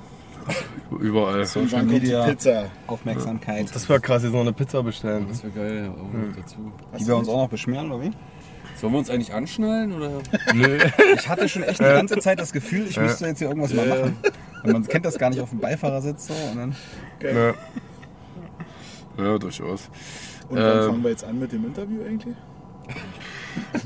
Überall. 1.00 1.44
Social 1.46 1.82
Media. 1.84 2.24
Pizza? 2.24 2.66
Aufmerksamkeit. 2.86 3.74
Das 3.74 3.88
wäre 3.88 4.00
krass, 4.00 4.22
jetzt 4.22 4.32
noch 4.32 4.40
eine 4.40 4.52
Pizza 4.52 4.82
bestellen. 4.82 5.26
Das 5.28 5.42
wäre 5.42 5.52
geil, 5.52 5.84
ja, 5.84 5.90
auch 5.90 6.12
noch 6.12 6.36
dazu. 6.36 6.72
Die 6.98 7.06
wir 7.06 7.16
uns 7.16 7.28
auch 7.28 7.42
noch 7.42 7.48
beschweren, 7.48 7.90
oder 7.90 8.04
wie? 8.04 8.10
Sollen 8.76 8.92
wir 8.92 8.98
uns 8.98 9.10
eigentlich 9.10 9.32
anschnallen 9.32 9.92
oder? 9.92 10.10
Nö. 10.54 10.78
Ich 11.16 11.28
hatte 11.28 11.48
schon 11.48 11.62
echt 11.62 11.78
die 11.80 11.84
ganze 11.84 12.18
Zeit 12.18 12.38
das 12.40 12.52
Gefühl, 12.52 12.86
ich 12.88 12.98
müsste 12.98 13.26
jetzt 13.26 13.38
hier 13.38 13.48
irgendwas 13.48 13.72
mal 13.72 13.86
machen. 13.86 14.16
Und 14.62 14.72
man 14.72 14.86
kennt 14.86 15.04
das 15.06 15.18
gar 15.18 15.30
nicht 15.30 15.40
auf 15.40 15.50
dem 15.50 15.60
Beifahrersitz 15.60 16.26
so. 16.28 16.34
Und 16.52 16.56
dann 16.58 16.76
Geil. 17.20 17.54
Ja. 19.18 19.24
ja, 19.24 19.38
durchaus. 19.38 19.88
Und 20.48 20.58
wann 20.58 20.78
Ähm. 20.78 20.86
fangen 20.90 21.02
wir 21.02 21.10
jetzt 21.10 21.24
an 21.24 21.38
mit 21.38 21.52
dem 21.52 21.64
Interview 21.64 22.02
eigentlich? 22.04 22.34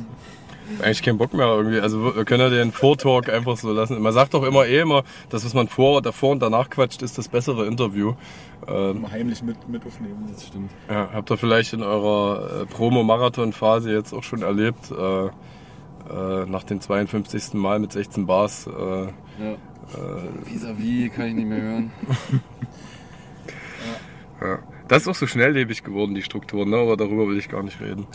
Eigentlich 0.82 1.02
keinen 1.02 1.18
Bock 1.18 1.34
mehr 1.34 1.46
irgendwie. 1.46 1.80
Also 1.80 2.14
wir 2.16 2.24
können 2.24 2.40
ja 2.42 2.50
den 2.50 2.72
Vortalk 2.72 3.28
einfach 3.28 3.56
so 3.56 3.72
lassen. 3.72 4.00
Man 4.00 4.12
sagt 4.12 4.34
doch 4.34 4.44
immer 4.44 4.66
eh 4.66 4.80
immer, 4.80 5.02
das, 5.30 5.44
was 5.44 5.54
man 5.54 5.68
vor, 5.68 6.02
davor 6.02 6.30
und 6.32 6.40
danach 6.40 6.70
quatscht, 6.70 7.02
ist 7.02 7.18
das 7.18 7.28
bessere 7.28 7.66
Interview. 7.66 8.14
Ähm, 8.66 9.02
Mal 9.02 9.12
heimlich 9.12 9.42
mit, 9.42 9.68
mit 9.68 9.84
aufnehmen. 9.86 10.28
Das 10.32 10.46
stimmt. 10.46 10.70
ja, 10.88 11.08
habt 11.12 11.30
ihr 11.30 11.36
vielleicht 11.36 11.72
in 11.72 11.82
eurer 11.82 12.62
äh, 12.62 12.66
Promo-Marathon-Phase 12.66 13.92
jetzt 13.92 14.12
auch 14.12 14.22
schon 14.22 14.42
erlebt, 14.42 14.90
äh, 14.90 15.26
äh, 15.26 15.30
nach 16.46 16.64
dem 16.64 16.80
52. 16.80 17.54
Mal 17.54 17.78
mit 17.78 17.92
16 17.92 18.26
Bars. 18.26 18.66
Äh, 18.66 18.72
Ja. 19.42 19.56
Vis-à-vis 20.44 21.10
kann 21.14 21.28
ich 21.28 21.34
nicht 21.34 21.48
mehr 21.48 21.62
hören. 21.62 21.92
ja. 24.42 24.58
Das 24.88 25.02
ist 25.02 25.08
auch 25.08 25.14
so 25.14 25.26
schnelllebig 25.26 25.84
geworden, 25.84 26.14
die 26.14 26.22
Strukturen, 26.22 26.70
ne? 26.70 26.76
aber 26.78 26.96
darüber 26.96 27.28
will 27.28 27.38
ich 27.38 27.48
gar 27.48 27.62
nicht 27.62 27.80
reden. 27.80 28.06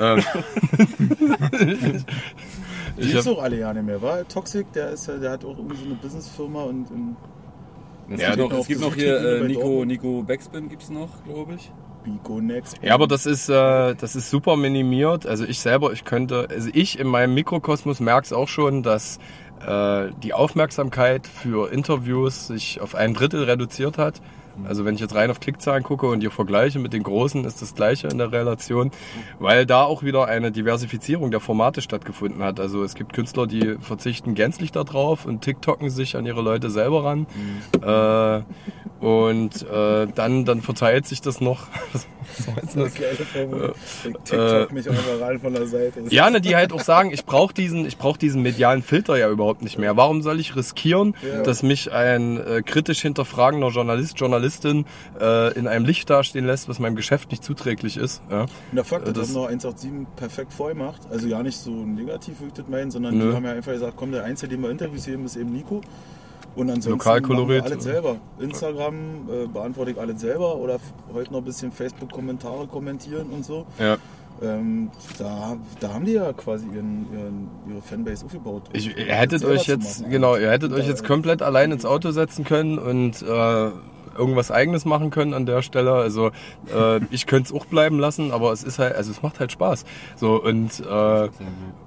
ähm, 0.00 0.22
Die 2.98 3.02
ich 3.08 3.16
hab, 3.16 3.24
doch 3.24 3.42
alle 3.42 3.58
ja 3.58 3.72
nicht 3.72 3.84
mehr, 3.86 4.00
war? 4.02 4.26
Toxic, 4.28 4.70
der, 4.72 4.90
ist, 4.90 5.06
ja- 5.08 5.16
der 5.16 5.30
hat 5.32 5.44
auch 5.44 5.56
irgendwie 5.56 5.76
so 5.76 5.84
eine 5.86 5.94
Businessfirma 5.94 6.62
und, 6.64 6.90
und 6.90 7.16
Es 8.10 8.20
Ja, 8.20 8.34
gibt 8.34 8.50
noch, 8.50 8.58
es 8.60 8.66
gibt 8.66 8.80
noch 8.80 8.94
hier 8.94 9.18
äh, 9.18 9.46
Nico. 9.46 9.84
Nico 9.84 10.22
Backspin 10.22 10.68
gibt's 10.68 10.90
noch, 10.90 11.24
glaube 11.24 11.54
ich. 11.54 11.70
Bico 12.04 12.40
Next. 12.40 12.76
ja, 12.82 12.94
aber 12.94 13.06
das 13.06 13.26
ist, 13.26 13.48
äh, 13.48 13.94
das 13.94 14.16
ist 14.16 14.28
super 14.28 14.56
minimiert. 14.56 15.24
Also 15.24 15.44
ich 15.44 15.60
selber, 15.60 15.92
ich 15.92 16.04
könnte, 16.04 16.48
also 16.50 16.68
ich 16.72 16.98
in 16.98 17.06
meinem 17.06 17.32
Mikrokosmos 17.34 18.00
merke 18.00 18.24
es 18.26 18.32
auch 18.32 18.48
schon, 18.48 18.82
dass 18.82 19.18
äh, 19.64 20.08
die 20.22 20.34
Aufmerksamkeit 20.34 21.28
für 21.28 21.70
Interviews 21.72 22.48
sich 22.48 22.80
auf 22.80 22.96
ein 22.96 23.14
Drittel 23.14 23.44
reduziert 23.44 23.98
hat. 23.98 24.20
Also 24.66 24.84
wenn 24.84 24.94
ich 24.94 25.00
jetzt 25.00 25.14
rein 25.14 25.30
auf 25.30 25.40
Klickzahlen 25.40 25.82
gucke 25.82 26.06
und 26.06 26.20
die 26.20 26.28
vergleiche 26.30 26.78
mit 26.78 26.92
den 26.92 27.02
großen, 27.02 27.44
ist 27.44 27.62
das 27.62 27.74
gleiche 27.74 28.08
in 28.08 28.18
der 28.18 28.32
Relation, 28.32 28.90
weil 29.38 29.66
da 29.66 29.82
auch 29.84 30.02
wieder 30.02 30.26
eine 30.26 30.52
Diversifizierung 30.52 31.30
der 31.30 31.40
Formate 31.40 31.80
stattgefunden 31.82 32.42
hat. 32.42 32.60
Also 32.60 32.82
es 32.84 32.94
gibt 32.94 33.12
Künstler, 33.12 33.46
die 33.46 33.76
verzichten 33.80 34.34
gänzlich 34.34 34.72
darauf 34.72 35.24
und 35.26 35.40
TikToken 35.42 35.90
sich 35.90 36.16
an 36.16 36.26
ihre 36.26 36.42
Leute 36.42 36.70
selber 36.70 37.04
ran. 37.04 37.26
Äh, 37.82 38.42
und 39.04 39.62
äh, 39.68 40.06
dann, 40.14 40.44
dann 40.44 40.60
verteilt 40.62 41.06
sich 41.06 41.20
das 41.20 41.40
noch. 41.40 41.66
Das 42.62 42.76
ist 42.76 42.98
Äh, 43.00 43.72
TikTok 44.24 44.72
mich 44.72 44.86
überall 44.86 45.38
von 45.38 45.52
der 45.52 45.66
Seite. 45.66 46.02
Ja, 46.08 46.30
ne, 46.30 46.40
die 46.40 46.54
halt 46.56 46.72
auch 46.72 46.80
sagen, 46.80 47.10
ich 47.12 47.24
brauche 47.26 47.52
diesen, 47.52 47.84
ich 47.84 47.98
brauche 47.98 48.18
diesen 48.18 48.42
medialen 48.42 48.82
Filter 48.82 49.16
ja 49.18 49.28
überhaupt 49.28 49.62
nicht 49.62 49.76
mehr. 49.78 49.96
Warum 49.96 50.22
soll 50.22 50.40
ich 50.40 50.56
riskieren, 50.56 51.14
Ja. 51.22 51.42
dass 51.42 51.62
mich 51.62 51.92
ein 51.92 52.38
äh, 52.38 52.62
kritisch 52.62 53.02
hinterfragender 53.02 53.68
Journalist, 53.68 54.18
Journalistin 54.42 54.84
äh, 55.20 55.52
in 55.58 55.68
einem 55.68 55.84
Licht 55.84 56.10
dastehen 56.10 56.46
lässt, 56.46 56.68
was 56.68 56.78
meinem 56.78 56.96
Geschäft 56.96 57.30
nicht 57.30 57.44
zuträglich 57.44 57.96
ist? 57.96 58.22
Ja? 58.30 58.42
Und 58.42 58.48
der 58.72 58.84
Fakt, 58.84 59.06
Äh, 59.08 59.12
das 59.12 59.28
das- 59.28 59.34
noch 59.36 59.48
187 59.48 60.06
perfekt 60.16 60.52
vorgemacht. 60.52 61.00
Also 61.10 61.28
ja 61.28 61.42
nicht 61.42 61.56
so 61.56 61.70
negativ, 61.70 62.36
wie 62.40 62.46
ich 62.46 62.52
das 62.52 62.66
meinen, 62.68 62.90
sondern 62.90 63.16
Nö. 63.18 63.30
die 63.30 63.36
haben 63.36 63.44
ja 63.44 63.52
einfach 63.52 63.72
gesagt, 63.72 63.94
komm, 63.96 64.12
der 64.12 64.24
Einzige, 64.24 64.50
den 64.56 64.62
wir 64.62 64.70
interviews 64.70 65.04
geben, 65.06 65.24
ist 65.24 65.36
eben 65.36 65.52
Nico. 65.52 65.80
Und 66.54 66.68
ansonsten 66.70 67.08
machen 67.08 67.48
wir 67.48 67.64
alles 67.64 67.82
selber. 67.84 68.16
Instagram 68.38 68.94
äh, 69.30 69.46
beantworte 69.46 69.92
ich 69.92 69.98
alles 69.98 70.20
selber 70.20 70.56
oder 70.56 70.78
heute 71.14 71.32
noch 71.32 71.38
ein 71.38 71.44
bisschen 71.44 71.72
Facebook-Kommentare 71.72 72.66
kommentieren 72.66 73.28
und 73.30 73.44
so. 73.44 73.64
Ja. 73.78 73.96
Ähm, 74.42 74.90
da, 75.18 75.56
da 75.78 75.94
haben 75.94 76.04
die 76.04 76.12
ja 76.12 76.32
quasi 76.32 76.66
ihren, 76.66 77.06
ihren, 77.12 77.48
ihre 77.70 77.80
Fanbase 77.80 78.24
aufgebaut. 78.26 78.64
Ich, 78.72 78.88
ihr 78.96 79.14
hättet 79.14 79.44
euch 79.44 79.66
jetzt, 79.66 80.00
machen. 80.00 80.10
genau, 80.10 80.36
ihr 80.36 80.50
hättet 80.50 80.72
euch 80.72 80.86
jetzt 80.88 81.04
komplett 81.04 81.42
allein 81.42 81.70
ins 81.70 81.84
Auto 81.86 82.10
setzen 82.10 82.44
können 82.44 82.78
und 82.78 83.22
äh, 83.22 83.70
irgendwas 84.16 84.50
eigenes 84.50 84.84
machen 84.84 85.10
können 85.10 85.34
an 85.34 85.46
der 85.46 85.62
Stelle. 85.62 85.92
Also 85.92 86.30
äh, 86.74 87.00
ich 87.10 87.26
könnte 87.26 87.48
es 87.48 87.60
auch 87.60 87.66
bleiben 87.66 87.98
lassen, 87.98 88.32
aber 88.32 88.52
es 88.52 88.62
ist 88.62 88.78
halt, 88.78 88.94
also 88.94 89.10
es 89.10 89.22
macht 89.22 89.40
halt 89.40 89.52
Spaß. 89.52 89.84
So 90.16 90.42
und 90.42 90.80
äh, 90.80 91.28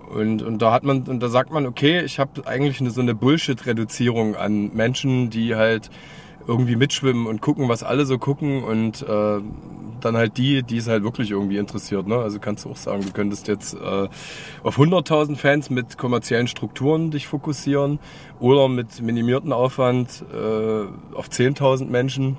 und, 0.05 0.43
und 0.43 0.61
da 0.61 0.71
hat 0.71 0.84
man, 0.84 1.01
und 1.03 1.21
da 1.21 1.30
sagt 1.30 1.51
man, 1.51 1.65
okay, 1.65 2.01
ich 2.01 2.19
habe 2.19 2.47
eigentlich 2.47 2.80
eine, 2.80 2.91
so 2.91 3.01
eine 3.01 3.15
Bullshit-Reduzierung 3.15 4.36
an 4.36 4.71
Menschen, 4.73 5.30
die 5.30 5.55
halt 5.55 5.89
irgendwie 6.48 6.76
mitschwimmen 6.76 7.28
und 7.28 7.41
gucken, 7.41 7.70
was 7.70 7.84
alle 7.84 8.06
so 8.06 8.18
gucken 8.18 8.64
und 8.64 9.02
äh, 9.02 9.41
dann 10.02 10.18
halt 10.18 10.38
die, 10.38 10.62
die 10.64 10.78
es 10.78 10.88
halt 10.88 11.04
wirklich 11.04 11.32
irgendwie 11.32 11.58
interessiert. 11.58 12.08
Ne? 12.08 12.18
Also 12.18 12.39
kannst 12.39 12.66
du 12.66 12.70
auch 12.70 12.78
sagen, 12.78 13.04
du 13.04 13.12
könntest 13.12 13.48
jetzt 13.48 13.74
äh, 13.74 14.08
auf 14.64 14.78
100.000 14.78 15.36
Fans 15.36 15.70
mit 15.70 15.98
kommerziellen 15.98 16.48
Strukturen 16.48 17.12
dich 17.12 17.28
fokussieren 17.28 18.00
oder 18.39 18.68
mit 18.68 19.02
minimierten 19.02 19.52
Aufwand 19.52 20.24
äh, 20.34 21.16
auf 21.16 21.30
10.000 21.30 21.86
Menschen. 21.86 22.38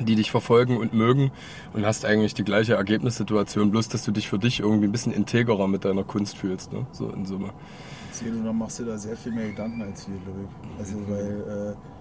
die 0.00 0.14
dich 0.14 0.30
verfolgen 0.30 0.76
und 0.76 0.94
mögen 0.94 1.32
und 1.72 1.84
hast 1.84 2.04
eigentlich 2.04 2.34
die 2.34 2.44
gleiche 2.44 2.74
Ergebnissituation, 2.74 3.72
bloß 3.72 3.88
dass 3.88 4.04
du 4.04 4.12
dich 4.12 4.28
für 4.28 4.38
dich 4.38 4.60
irgendwie 4.60 4.86
ein 4.86 4.92
bisschen 4.92 5.12
integrer 5.12 5.66
mit 5.66 5.84
deiner 5.84 6.04
Kunst 6.04 6.36
fühlst, 6.36 6.72
ne? 6.72 6.86
so 6.92 7.08
in 7.10 7.26
Summe. 7.26 7.50
Und 8.26 8.44
dann 8.44 8.58
machst 8.58 8.78
du 8.78 8.84
da 8.84 8.96
sehr 8.96 9.16
viel 9.16 9.32
mehr 9.32 9.48
Gedanken 9.48 9.82
als 9.82 10.08
wir, 10.08 10.18
glaube 10.18 10.40
ich. 10.44 10.78
Also, 10.78 10.96
weil, 11.08 11.74
äh, 11.74 11.97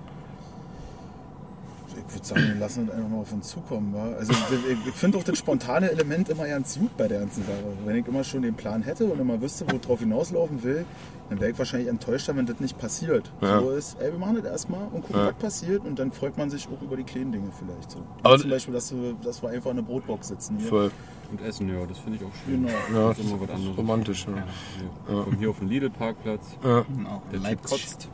ich 2.08 2.14
würde 2.14 2.26
sagen, 2.26 2.42
wir 2.48 2.56
lassen 2.56 2.86
es 2.88 2.94
einfach 2.96 3.10
mal 3.10 3.18
auf 3.22 3.32
uns 3.34 3.48
zukommen. 3.50 3.94
Wa? 3.94 4.12
Also, 4.18 4.32
ich, 4.34 4.88
ich 4.88 4.94
finde 4.94 5.18
auch 5.18 5.24
das 5.24 5.38
spontane 5.40 5.90
Element 5.92 6.30
immer 6.30 6.48
ganz 6.48 6.78
gut 6.78 6.96
bei 6.98 7.08
der 7.08 7.20
ganzen 7.22 7.44
Sache. 7.44 7.64
Wenn 7.86 7.96
ich 7.96 8.08
immer 8.08 8.24
schon 8.24 8.42
den 8.44 8.56
Plan 8.56 8.82
hätte 8.84 9.06
und 9.06 9.20
immer 9.20 9.42
wüsste, 9.42 9.66
wo 9.72 9.78
drauf 9.78 10.00
hinauslaufen 10.00 10.64
will, 10.64 10.86
dann 11.30 11.40
wäre 11.42 11.52
ich 11.52 11.58
wahrscheinlich 11.58 11.90
enttäuschter, 11.90 12.36
wenn 12.36 12.46
das 12.46 12.60
nicht 12.60 12.78
passiert. 12.78 13.32
Ja. 13.42 13.60
So 13.60 13.72
ist, 13.72 14.00
ey, 14.00 14.12
wir 14.12 14.20
machen 14.20 14.36
das 14.36 14.46
erstmal 14.46 14.84
und 14.94 15.02
gucken, 15.04 15.16
Ja. 15.18 15.28
was 15.28 15.36
passiert 15.36 15.86
und 15.86 16.00
dann 16.00 16.12
freut 16.12 16.38
man 16.38 16.50
sich 16.50 16.68
auch 16.68 16.82
über 16.82 16.96
die 16.96 17.04
kleinen 17.04 17.32
Dinge 17.32 17.50
vielleicht 17.58 17.92
so. 17.92 18.00
Aber- 18.24 18.38
zum 18.38 18.50
Beispiel, 18.50 18.74
dass, 18.74 18.92
wir, 18.94 19.14
dass 19.24 19.42
wir 19.42 19.50
einfach 19.50 19.72
in 19.72 19.80
einer 19.80 19.88
Brotbox 19.88 20.28
sitzen. 20.30 20.58
Hier. 20.60 20.70
Voll. 20.70 20.92
Und 21.30 21.42
Essen, 21.42 21.68
ja, 21.68 21.86
das 21.86 21.98
finde 22.00 22.20
ich 22.20 22.24
auch 22.24 22.32
schön. 22.46 22.66
Genau. 22.66 22.74
Ja, 23.02 23.10
Das 23.10 23.20
ist 23.20 23.30
immer 23.30 23.42
was 23.42 23.50
anderes. 23.50 23.78
romantisch. 23.78 24.26
Ja. 24.28 24.38
Ja. 24.38 24.44
Wir 25.16 25.24
kommen 25.24 25.38
hier 25.38 25.50
auf 25.50 25.60
den 25.60 25.68
Lidl-Parkplatz. 25.68 26.56
Ja, 26.64 26.86
Genau. 26.96 27.22
Der 27.34 27.40
Leipzig. 27.42 27.70
kotzt. 27.70 28.10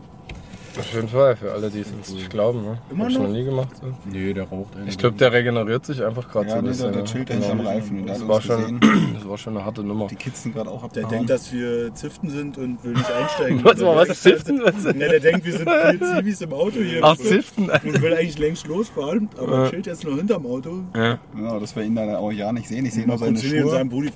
Auf 0.79 0.93
jeden 0.93 1.07
Fall, 1.07 1.35
für 1.35 1.51
alle, 1.51 1.69
die 1.69 1.79
es 1.81 1.91
nicht 2.13 2.29
glauben. 2.29 2.63
Ne? 2.63 2.77
Immer 2.91 3.03
Hab 3.05 3.11
ich 3.11 3.17
noch 3.17 3.23
noch? 3.25 3.31
nie 3.31 3.43
gemacht. 3.43 3.69
So. 3.79 3.87
Nee, 4.11 4.33
der 4.33 4.43
raucht 4.45 4.75
einen. 4.75 4.87
Ich 4.87 4.97
glaube, 4.97 5.17
der 5.17 5.31
regeneriert 5.31 5.85
sich 5.85 6.03
einfach 6.03 6.29
gerade 6.29 6.49
so 6.49 6.55
Ja, 6.55 6.57
ein 6.59 6.63
nee, 6.63 6.69
bisschen. 6.69 6.91
der, 6.93 7.01
der 7.01 7.01
ja. 7.01 7.05
chillt 7.11 7.29
da 7.29 7.33
Genau. 7.35 7.47
hinterm 7.47 7.67
Reifen. 7.67 7.99
Und 8.01 8.07
da 8.07 8.13
Das 8.13 8.27
war, 8.27 8.41
schon, 8.41 8.79
das 9.13 9.27
war 9.29 9.37
schon 9.37 9.55
eine 9.57 9.65
harte 9.65 9.83
Nummer. 9.83 10.07
Die 10.07 10.15
Kitzen 10.15 10.53
gerade 10.53 10.69
auch 10.69 10.79
Der 10.79 10.85
abgehauen. 11.03 11.09
denkt, 11.11 11.29
dass 11.29 11.51
wir 11.53 11.93
Ziften 11.93 12.29
sind 12.29 12.57
und 12.57 12.83
will 12.83 12.93
nicht 12.93 13.11
einsteigen. 13.11 13.63
Was, 13.63 13.79
was, 13.81 14.07
Der 14.07 14.15
Ziften? 14.15 14.55
Ne, 14.57 15.09
der 15.09 15.19
denkt, 15.19 15.45
wir 15.45 15.53
sind 15.53 15.69
vier 15.69 16.01
Zivis 16.01 16.41
im 16.41 16.53
Auto 16.53 16.79
hier. 16.79 16.99
Ach? 17.03 17.17
Ziften? 17.17 17.69
Und 17.69 18.01
will 18.01 18.13
eigentlich 18.13 18.37
längst 18.39 18.67
losfahren, 18.67 19.29
aber 19.37 19.63
Ja. 19.65 19.69
chillt 19.69 19.85
jetzt 19.87 20.03
noch 20.03 20.15
hinterm 20.15 20.45
Auto. 20.45 20.79
Ja, 20.95 21.19
Genau, 21.35 21.59
dass 21.59 21.75
wir 21.75 21.83
ihn 21.83 21.95
dann 21.95 22.13
auch 22.15 22.31
ja 22.31 22.51
nicht 22.51 22.67
sehen. 22.67 22.85
Ich 22.85 22.93
sehe 22.93 23.05
Mal 23.05 23.17
nur 23.17 23.19
seine 23.19 23.39
hin 23.39 23.53
und 23.55 23.61
Schuhe. 23.61 23.71
sagen, 23.71 23.89
Brudi, 23.89 24.11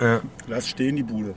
ja. 0.00 0.20
lass 0.48 0.68
stehen 0.68 0.96
die 0.96 1.02
Bude. 1.02 1.34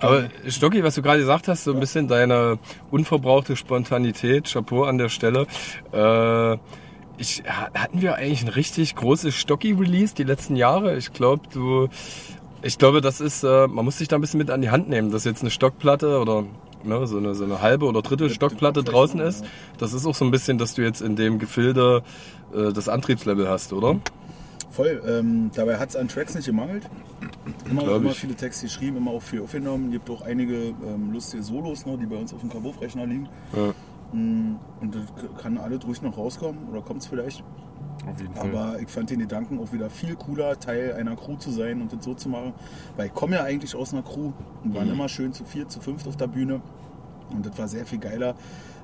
Aber 0.00 0.28
Stocki, 0.48 0.82
was 0.82 0.96
du 0.96 1.02
gerade 1.02 1.20
gesagt 1.20 1.48
hast, 1.48 1.64
so 1.64 1.72
ein 1.72 1.80
bisschen 1.80 2.08
deine 2.08 2.58
unverbrauchte 2.90 3.56
Spontanität, 3.56 4.50
Chapeau 4.52 4.84
an 4.84 4.98
der 4.98 5.08
Stelle. 5.08 5.46
Äh, 5.92 6.58
ich, 7.18 7.42
hatten 7.46 8.00
wir 8.00 8.16
eigentlich 8.16 8.42
ein 8.42 8.48
richtig 8.48 8.96
großes 8.96 9.34
Stocki-Release 9.34 10.14
die 10.14 10.24
letzten 10.24 10.56
Jahre? 10.56 10.96
Ich 10.96 11.12
glaube, 11.12 11.42
du, 11.52 11.88
ich 12.62 12.78
glaube, 12.78 13.00
das 13.00 13.20
ist, 13.20 13.44
äh, 13.44 13.66
man 13.66 13.84
muss 13.84 13.98
sich 13.98 14.08
da 14.08 14.16
ein 14.16 14.20
bisschen 14.20 14.38
mit 14.38 14.50
an 14.50 14.62
die 14.62 14.70
Hand 14.70 14.88
nehmen. 14.88 15.10
Das 15.10 15.22
ist 15.22 15.26
jetzt 15.26 15.42
eine 15.42 15.50
Stockplatte 15.50 16.18
oder 16.18 16.44
ne, 16.82 17.06
so, 17.06 17.18
eine, 17.18 17.34
so 17.34 17.44
eine 17.44 17.60
halbe 17.60 17.86
oder 17.86 18.02
drittel 18.02 18.30
Stockplatte 18.30 18.82
draußen 18.82 19.20
ist. 19.20 19.44
Das 19.78 19.92
ist 19.92 20.06
auch 20.06 20.14
so 20.14 20.24
ein 20.24 20.30
bisschen, 20.30 20.58
dass 20.58 20.74
du 20.74 20.82
jetzt 20.82 21.02
in 21.02 21.14
dem 21.14 21.38
Gefilde 21.38 22.02
äh, 22.54 22.72
das 22.72 22.88
Antriebslevel 22.88 23.48
hast, 23.48 23.72
oder? 23.72 24.00
Voll. 24.70 25.02
Ähm, 25.06 25.50
dabei 25.54 25.78
hat 25.78 25.90
es 25.90 25.96
an 25.96 26.08
Tracks 26.08 26.34
nicht 26.34 26.46
gemangelt. 26.46 26.84
Immer, 27.70 27.96
immer 27.96 28.10
viele 28.10 28.34
Texte 28.34 28.66
geschrieben, 28.66 28.98
immer 28.98 29.12
auch 29.12 29.22
viel 29.22 29.40
aufgenommen. 29.40 29.90
Gibt 29.90 30.10
auch 30.10 30.22
einige 30.22 30.74
ähm, 30.86 31.12
lustige 31.12 31.42
Solos, 31.42 31.86
noch, 31.86 31.98
die 31.98 32.06
bei 32.06 32.16
uns 32.16 32.34
auf 32.34 32.40
dem 32.40 32.50
Kabuff-Rechner 32.50 33.06
liegen. 33.06 33.28
Ja. 33.54 33.72
Mm, 34.12 34.56
Und 34.80 34.94
das 34.94 35.02
kann 35.40 35.56
alles 35.56 35.86
ruhig 35.86 36.02
noch 36.02 36.16
rauskommen 36.18 36.68
oder 36.70 36.82
kommt 36.82 37.00
es 37.00 37.06
vielleicht. 37.06 37.42
Auf 38.10 38.20
jeden 38.20 38.34
Fall. 38.34 38.48
Aber 38.48 38.80
ich 38.80 38.88
fand 38.88 39.10
den 39.10 39.20
Gedanken 39.20 39.58
auch 39.58 39.72
wieder 39.72 39.90
viel 39.90 40.16
cooler, 40.16 40.58
Teil 40.58 40.94
einer 40.94 41.16
Crew 41.16 41.36
zu 41.36 41.50
sein 41.50 41.80
und 41.80 41.92
das 41.92 42.04
so 42.04 42.14
zu 42.14 42.28
machen. 42.28 42.52
Weil 42.96 43.06
ich 43.06 43.14
komme 43.14 43.36
ja 43.36 43.44
eigentlich 43.44 43.74
aus 43.74 43.92
einer 43.92 44.02
Crew 44.02 44.32
und 44.64 44.74
waren 44.74 44.90
immer 44.90 45.08
schön 45.08 45.32
zu 45.32 45.44
vier, 45.44 45.68
zu 45.68 45.80
fünft 45.80 46.06
auf 46.08 46.16
der 46.16 46.26
Bühne. 46.26 46.60
Und 47.30 47.46
das 47.46 47.56
war 47.58 47.68
sehr 47.68 47.86
viel 47.86 47.98
geiler 47.98 48.34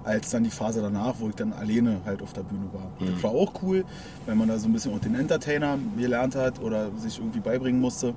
als 0.05 0.31
dann 0.31 0.45
die 0.45 0.51
Phase 0.51 0.81
danach, 0.81 1.17
wo 1.19 1.29
ich 1.29 1.35
dann 1.35 1.53
alleine 1.53 2.01
halt 2.05 2.23
auf 2.23 2.33
der 2.33 2.43
Bühne 2.43 2.67
war. 2.73 2.87
Das 3.01 3.21
war 3.25 3.33
auch 3.33 3.53
cool, 3.63 3.85
weil 4.25 4.37
man 4.37 4.47
da 4.47 4.57
so 4.57 4.69
ein 4.69 4.73
bisschen 4.73 4.95
auch 4.95 5.01
den 5.01 5.17
Entertainer 5.17 5.77
gelernt 5.99 6.37
hat 6.37 6.61
oder 6.63 6.91
sich 6.97 7.19
irgendwie 7.19 7.41
beibringen 7.41 7.81
musste. 7.81 8.15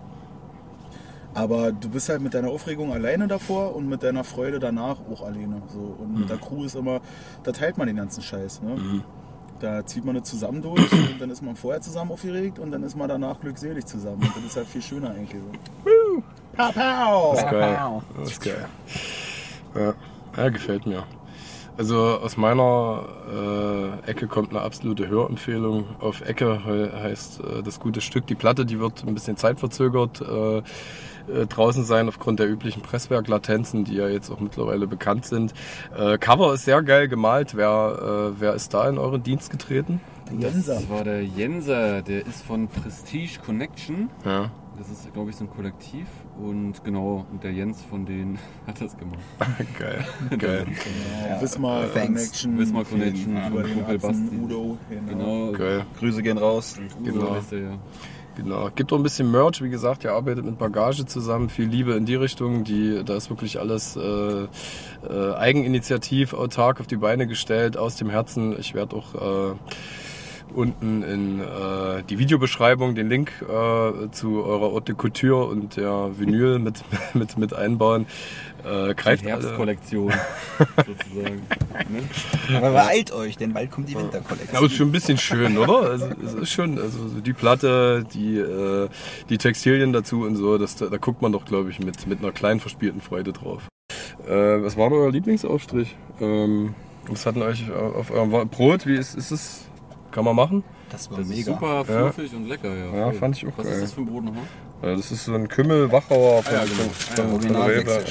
Aber 1.33 1.71
du 1.71 1.89
bist 1.89 2.09
halt 2.09 2.21
mit 2.21 2.33
deiner 2.33 2.49
Aufregung 2.49 2.91
alleine 2.91 3.27
davor 3.27 3.75
und 3.75 3.87
mit 3.87 4.03
deiner 4.03 4.23
Freude 4.23 4.59
danach 4.59 4.97
auch 5.11 5.21
alleine. 5.21 5.61
So. 5.67 5.95
Und 5.99 6.19
mit 6.19 6.29
der 6.29 6.37
Crew 6.37 6.63
ist 6.63 6.75
immer, 6.75 7.01
da 7.43 7.51
teilt 7.51 7.77
man 7.77 7.87
den 7.87 7.97
ganzen 7.97 8.21
Scheiß. 8.21 8.61
Ne? 8.61 9.03
Da 9.59 9.85
zieht 9.85 10.05
man 10.05 10.15
das 10.15 10.23
zusammen 10.23 10.61
durch 10.61 10.91
und 10.91 11.19
dann 11.19 11.29
ist 11.29 11.41
man 11.41 11.55
vorher 11.55 11.81
zusammen 11.81 12.11
aufgeregt 12.11 12.59
und 12.59 12.71
dann 12.71 12.81
ist 12.83 12.95
man 12.95 13.09
danach 13.09 13.39
glückselig 13.41 13.85
zusammen. 13.85 14.21
Und 14.21 14.37
das 14.37 14.45
ist 14.45 14.55
halt 14.55 14.67
viel 14.67 14.81
schöner 14.81 15.11
eigentlich 15.11 15.31
so. 15.31 16.23
Pow, 16.55 16.73
pow! 16.73 17.33
Das 17.33 17.43
ist 17.43 17.51
geil. 17.51 18.01
Das 18.17 18.31
ist 18.31 18.41
geil. 18.41 18.65
Ja, 19.75 19.93
ja 20.41 20.49
gefällt 20.49 20.85
mir. 20.85 21.03
Also 21.77 21.97
aus 21.97 22.35
meiner 22.35 23.05
äh, 24.05 24.09
Ecke 24.11 24.27
kommt 24.27 24.49
eine 24.49 24.61
absolute 24.61 25.07
Hörempfehlung. 25.07 25.85
Auf 26.01 26.19
Ecke 26.19 26.59
he 26.65 26.89
heißt 26.91 27.39
äh, 27.39 27.63
das 27.63 27.79
gute 27.79 28.01
Stück. 28.01 28.27
Die 28.27 28.35
Platte, 28.35 28.65
die 28.65 28.81
wird 28.81 29.05
ein 29.07 29.13
bisschen 29.13 29.37
zeitverzögert 29.37 30.19
äh, 30.19 30.61
äh, 31.33 31.45
draußen 31.45 31.83
sein 31.85 32.07
aufgrund 32.07 32.39
der 32.39 32.49
üblichen 32.49 32.81
Presswerklatenzen, 32.81 33.83
die 33.85 33.95
ja 33.95 34.07
jetzt 34.07 34.29
auch 34.29 34.39
mittlerweile 34.39 34.87
bekannt 34.87 35.25
sind. 35.25 35.53
Äh, 35.97 36.17
Cover 36.17 36.53
ist 36.53 36.65
sehr 36.65 36.81
geil 36.83 37.07
gemalt. 37.07 37.55
Wer, 37.55 38.31
äh, 38.35 38.39
wer 38.41 38.53
ist 38.53 38.73
da 38.73 38.87
in 38.89 38.97
euren 38.97 39.23
Dienst 39.23 39.49
getreten? 39.49 40.01
Jenser. 40.37 40.75
Das 40.75 40.89
war 40.89 41.03
der 41.03 41.23
Jenser, 41.23 42.01
der 42.01 42.25
ist 42.25 42.43
von 42.43 42.67
Prestige 42.67 43.39
Connection. 43.43 44.09
Ja. 44.25 44.51
Das 44.77 44.89
ist, 44.89 45.11
glaube 45.11 45.29
ich, 45.29 45.35
so 45.35 45.43
ein 45.43 45.49
Kollektiv. 45.49 46.07
Und 46.41 46.85
genau, 46.85 47.25
und 47.31 47.43
der 47.43 47.51
Jens 47.51 47.81
von 47.83 48.05
denen 48.05 48.39
hat 48.67 48.79
das 48.79 48.95
gemacht. 48.97 49.19
geil. 49.79 50.05
Geil. 50.37 50.67
Ja, 51.27 51.41
Wismar 51.41 51.81
thanks. 51.93 52.31
Connection. 52.31 52.57
Wismar 52.57 52.85
Connection, 52.85 53.37
Über 53.47 53.63
den. 53.63 54.43
Udo. 54.43 54.77
Genau. 54.89 55.09
Genau. 55.09 55.51
Geil. 55.51 55.85
Grüße 55.99 56.21
gehen 56.23 56.37
raus. 56.37 56.79
Udo 57.01 57.11
Genau. 57.11 57.35
heißt 57.35 57.51
ja. 57.51 57.77
Genau. 58.41 58.69
Gibt 58.73 58.93
auch 58.93 58.97
ein 58.97 59.03
bisschen 59.03 59.31
Merch, 59.31 59.61
wie 59.61 59.69
gesagt, 59.69 60.05
ihr 60.05 60.13
arbeitet 60.13 60.45
mit 60.45 60.57
Bagage 60.57 61.05
zusammen, 61.05 61.49
viel 61.49 61.67
Liebe 61.67 61.93
in 61.93 62.05
die 62.05 62.15
Richtung. 62.15 62.63
Die, 62.63 63.03
da 63.03 63.15
ist 63.15 63.29
wirklich 63.29 63.59
alles 63.59 63.97
äh, 63.97 64.01
äh, 64.01 65.33
eigeninitiativ, 65.35 66.33
autark 66.33 66.79
auf 66.79 66.87
die 66.87 66.95
Beine 66.95 67.27
gestellt, 67.27 67.75
aus 67.75 67.97
dem 67.97 68.09
Herzen. 68.09 68.57
Ich 68.57 68.73
werde 68.73 68.95
auch 68.95 69.15
äh, 69.15 69.55
unten 70.53 71.03
in 71.03 71.39
äh, 71.39 72.03
die 72.09 72.19
Videobeschreibung 72.19 72.95
den 72.95 73.09
Link 73.09 73.31
äh, 73.41 74.09
zu 74.11 74.43
eurer 74.43 74.71
Haute 74.71 74.93
Couture 74.95 75.45
und 75.45 75.77
der 75.77 76.11
Vinyl 76.17 76.59
mit, 76.59 76.83
mit, 77.13 77.37
mit 77.37 77.53
einbauen. 77.53 78.05
Äh, 78.63 78.89
Die 78.89 78.95
greift 78.95 79.23
alle. 79.25 79.31
Herbstkollektion, 79.31 80.11
sozusagen. 80.75 81.41
Ne? 81.89 82.55
Aber 82.57 82.71
beeilt 82.71 83.11
euch, 83.11 83.37
denn 83.37 83.53
bald 83.53 83.71
kommt 83.71 83.89
die 83.89 83.95
Winterkollektion. 83.95 84.57
Aber 84.57 84.65
es 84.65 84.71
ist 84.73 84.77
schon 84.77 84.89
ein 84.89 84.91
bisschen 84.91 85.17
schön, 85.17 85.57
oder? 85.57 85.89
Also, 85.89 86.07
es 86.23 86.33
ist 86.33 86.51
schon, 86.51 86.77
also 86.77 87.07
so 87.07 87.21
die 87.21 87.33
Platte, 87.33 88.05
die, 88.13 88.37
äh, 88.37 88.89
die 89.29 89.37
Textilien 89.37 89.93
dazu 89.93 90.23
und 90.23 90.35
so, 90.35 90.57
das, 90.57 90.75
da, 90.75 90.87
da 90.87 90.97
guckt 90.97 91.21
man 91.21 91.31
doch, 91.31 91.45
glaube 91.45 91.69
ich, 91.69 91.79
mit, 91.79 92.05
mit 92.07 92.19
einer 92.19 92.31
kleinen 92.31 92.59
verspielten 92.59 93.01
Freude 93.01 93.31
drauf. 93.33 93.67
Äh, 94.27 94.31
was 94.63 94.75
war 94.77 94.89
denn 94.89 94.99
euer 94.99 95.11
Lieblingsaufstrich? 95.11 95.95
Ähm, 96.19 96.75
was 97.07 97.25
hatten 97.25 97.41
euch 97.41 97.71
auf 97.71 98.11
eurem 98.11 98.49
Brot? 98.49 98.85
Wie 98.85 98.95
ist, 98.95 99.15
ist 99.15 99.31
es? 99.31 99.68
Kann 100.11 100.25
man 100.25 100.35
machen? 100.35 100.63
Das 100.89 101.09
war 101.11 101.19
Das 101.19 101.27
ist 101.27 101.35
mega. 101.35 101.53
super 101.53 101.85
fluffig 101.85 102.33
und 102.33 102.47
lecker, 102.47 102.73
ja. 102.75 102.97
Ja, 102.97 103.11
fand 103.11 103.37
ich 103.37 103.45
auch 103.47 103.51
Was 103.57 103.65
geil. 103.65 103.75
ist 103.75 103.83
das 103.83 103.93
für 103.93 104.01
ein 104.01 104.05
nochmal? 104.05 104.43
Äh, 104.81 104.95
das 104.95 105.11
ist 105.11 105.25
so 105.25 105.33
ein 105.35 105.47
Kümmel-Wachauer 105.47 106.41
von, 106.43 106.55
Ah, 106.55 106.57
ja, 106.57 106.63
genau. 106.63 106.75
von, 106.75 106.89
Ah, 106.89 106.91
von, 106.91 107.15
ja, 107.17 107.23
von 107.23 107.33
original 107.33 107.69
Rewe. 107.69 107.91
Ja, 107.91 107.97
ja, 107.97 108.03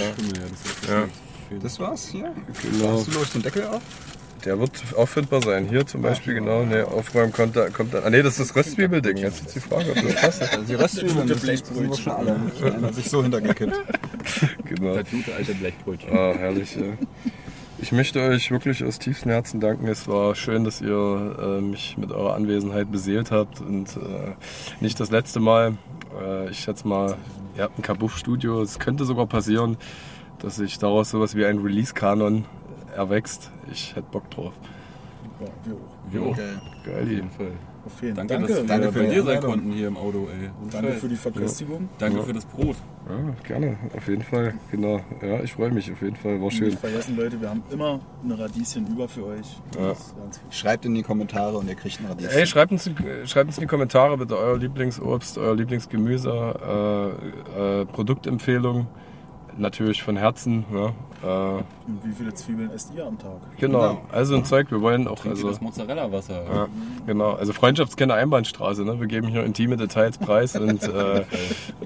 das 0.51 0.89
Ja. 0.91 1.59
Das 1.63 1.81
war's 1.81 2.09
hier. 2.09 2.35
genau. 2.63 2.93
Hast 2.99 3.07
du 3.09 3.11
durch 3.13 3.31
den 3.31 3.43
Deckel 3.43 3.67
auf? 3.67 3.81
Der 4.45 4.61
wird 4.61 4.71
auffindbar 4.97 5.43
sein. 5.43 5.67
Hier 5.69 5.85
zum 5.87 6.03
Beispiel, 6.03 6.35
genau. 6.35 6.63
Nee, 6.63 6.83
aufräumen 6.83 7.33
kommt 7.33 7.57
da. 7.57 7.71
Kommt 7.71 7.93
da 7.95 8.01
ah, 8.05 8.11
nee, 8.11 8.23
das 8.23 8.39
ist 8.39 8.51
das 8.51 8.57
Röstzwiebelding. 8.57 9.17
Jetzt 9.17 9.47
ist 9.47 9.57
die 9.57 9.61
Frage, 9.61 9.91
ob 9.91 9.97
das 10.01 10.15
passt. 10.15 10.43
Also 10.53 10.65
die 10.65 10.75
Röstzwiebeln, 10.75 11.27
das 11.27 11.41
sind 11.43 11.97
schon 11.99 12.13
alle. 12.13 12.37
Einer 12.63 12.87
hat 12.89 12.95
sich 12.95 13.11
so 13.11 13.23
hintergekippt. 13.23 13.75
Genau. 14.65 14.95
Das 14.95 15.11
gute 15.11 15.35
alte 15.35 15.55
Blechbrötchen. 15.55 16.13
Ah, 16.17 16.35
herrlich. 16.39 16.77
Ja. 16.77 16.83
Ich 17.81 17.93
möchte 17.93 18.21
euch 18.21 18.51
wirklich 18.51 18.83
aus 18.85 18.99
tiefstem 18.99 19.31
Herzen 19.31 19.61
danken. 19.61 19.87
Es 19.87 20.09
war 20.09 20.35
schön, 20.35 20.65
dass 20.65 20.81
ihr 20.81 21.37
äh, 21.39 21.61
mich 21.61 21.97
mit 21.97 22.11
eurer 22.11 22.35
Anwesenheit 22.35 22.91
beseelt 22.91 23.31
habt 23.31 23.61
und 23.61 23.97
äh, 23.97 24.35
nicht 24.81 24.99
das 24.99 25.11
letzte 25.11 25.39
Mal. 25.39 25.77
Äh, 26.21 26.51
ich 26.51 26.59
schätze 26.59 26.89
mal, 26.89 27.17
ihr 27.57 27.63
habt 27.63 27.79
ein 27.79 27.83
Kabuff-Studio. 27.83 28.61
Es 28.63 28.81
könnte 28.81 29.05
sogar 29.05 29.27
passieren, 29.27 29.77
dass 30.41 30.57
sich 30.57 30.79
daraus 30.79 31.11
sowas 31.11 31.37
wie 31.37 31.47
ein 31.47 31.59
Release-Kanon 31.59 32.47
erwächst. 32.97 33.53
Ich 33.71 33.95
hätte 33.95 34.09
Bock 34.11 34.29
drauf. 34.31 34.55
Ja, 35.41 35.47
wir 35.65 35.75
auch. 35.75 36.13
Wir 36.13 36.23
auch. 36.23 36.37
Geil. 36.37 36.61
Geil, 36.85 37.03
Auf 37.03 37.09
die. 37.09 37.15
jeden 37.15 37.31
Fall. 37.31 37.53
Auf 37.87 38.03
jeden 38.03 38.17
Danke, 38.17 38.35
Danke, 38.35 38.49
dass 38.49 38.57
wir 38.63 38.67
Danke 38.69 38.93
für 38.93 38.99
bei 38.99 39.07
die 39.07 39.15
dir 39.15 39.23
sein 39.23 39.41
konnten 39.41 39.73
hier 39.73 39.89
im 39.89 39.97
Auto, 39.97 40.29
ey. 40.29 40.51
Und 40.63 40.75
Danke 40.75 40.93
für 40.93 41.09
die 41.09 41.17
Verköstigung. 41.17 41.89
Danke 41.99 42.19
Ja. 42.19 42.23
für 42.25 42.33
das 42.33 42.45
Brot. 42.45 42.77
Ja, 43.09 43.35
gerne, 43.47 43.77
auf 43.97 44.07
jeden 44.09 44.23
Fall. 44.23 44.55
Genau. 44.71 45.01
Ja, 45.23 45.41
ich 45.43 45.53
freue 45.55 45.71
mich 45.71 45.91
auf 45.91 46.03
jeden 46.03 46.17
Fall. 46.17 46.37
War 46.39 46.45
Und 46.47 46.51
schön. 46.53 46.67
Nicht 46.69 46.81
vergessen, 46.81 47.17
Leute, 47.17 47.41
wir 47.41 47.49
haben 47.49 47.63
immer 47.71 48.01
eine 48.23 48.39
Radieschen 48.39 48.87
über 48.89 49.09
für 49.09 49.25
euch. 49.27 49.59
Ja. 49.79 49.95
Schreibt 50.51 50.85
in 50.85 50.95
die 50.95 51.03
Kommentare 51.03 51.57
und 51.57 51.69
ihr 51.69 51.75
kriegt 51.77 51.99
einen 52.01 52.09
Radies. 52.09 52.27
Ey, 52.29 52.47
schreibt 52.47 52.73
uns, 52.73 52.91
schreibt 53.25 53.47
uns 53.49 53.57
in 53.57 53.63
die 53.63 53.67
Kommentare 53.67 54.19
bitte 54.19 54.37
euer 54.37 54.59
Lieblingsobst, 54.59 55.39
euer 55.39 55.55
Lieblingsgemüse, 55.57 57.15
äh, 57.57 57.81
äh, 57.83 57.87
Produktempfehlung. 57.87 58.87
Natürlich 59.59 60.03
von 60.03 60.17
Herzen. 60.17 60.65
Ne? 60.71 60.93
Äh, 61.23 61.27
Und 61.27 62.05
wie 62.05 62.13
viele 62.13 62.33
Zwiebeln 62.35 62.71
esst 62.71 62.93
ihr 62.95 63.05
am 63.07 63.19
Tag? 63.19 63.33
genau. 63.59 63.79
Genau. 63.81 64.01
Also 64.13 64.37
ein 64.37 64.45
Zeug, 64.45 64.71
wir 64.71 64.81
wollen 64.81 65.09
auch. 65.09 65.19
Trinkt 65.19 65.39
ihr 65.39 65.45
Also, 65.45 65.49
das 65.51 65.61
Mozzarella-Wasser. 65.61 66.43
ja, 66.45 66.69
genau. 67.07 67.33
Also 67.33 67.53
Freundschaftskenne 67.53 68.15
Einbahnstraße. 68.15 68.85
Ne? 68.85 69.01
Wir 69.01 69.07
geben 69.09 69.29
hier 69.29 69.45
intime 69.45 69.77
Details 69.77 70.19
preis 70.19 70.55
und 70.57 70.83
äh, 70.89 71.25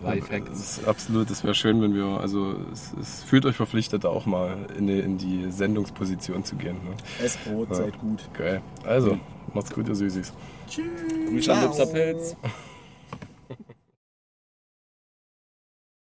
Lifehack. 0.03 0.47
das 0.47 0.79
ist 0.79 0.89
absolut, 0.89 1.31
es 1.31 1.43
wäre 1.45 1.55
schön, 1.55 1.81
wenn 1.83 1.95
wir, 1.95 2.21
also 2.21 2.55
es, 2.73 2.93
es 3.01 3.23
fühlt 3.25 3.47
euch 3.47 3.57
verpflichtet, 3.57 4.05
da 4.05 4.09
auch 4.09 4.27
mal 4.27 4.57
in 4.77 4.87
die, 4.87 4.99
in 5.01 5.19
die 5.19 5.51
Sendungsposition 5.51 6.45
zu 6.45 6.57
gehen. 6.57 6.75
Ne? 6.85 7.25
Esst 7.25 7.39
Brot, 7.45 7.75
seid 7.75 7.99
gut. 8.01 8.21
Geil. 8.35 8.61
Also, 8.85 9.19
macht's 9.55 9.73
gut, 9.73 9.89
ihr 9.89 9.95
Süßis. 9.95 10.33
Tschüss. 10.69 10.85
Grüße 11.29 11.53
an 11.55 11.63
Lipser 11.63 11.87
Pilz. 11.87 12.37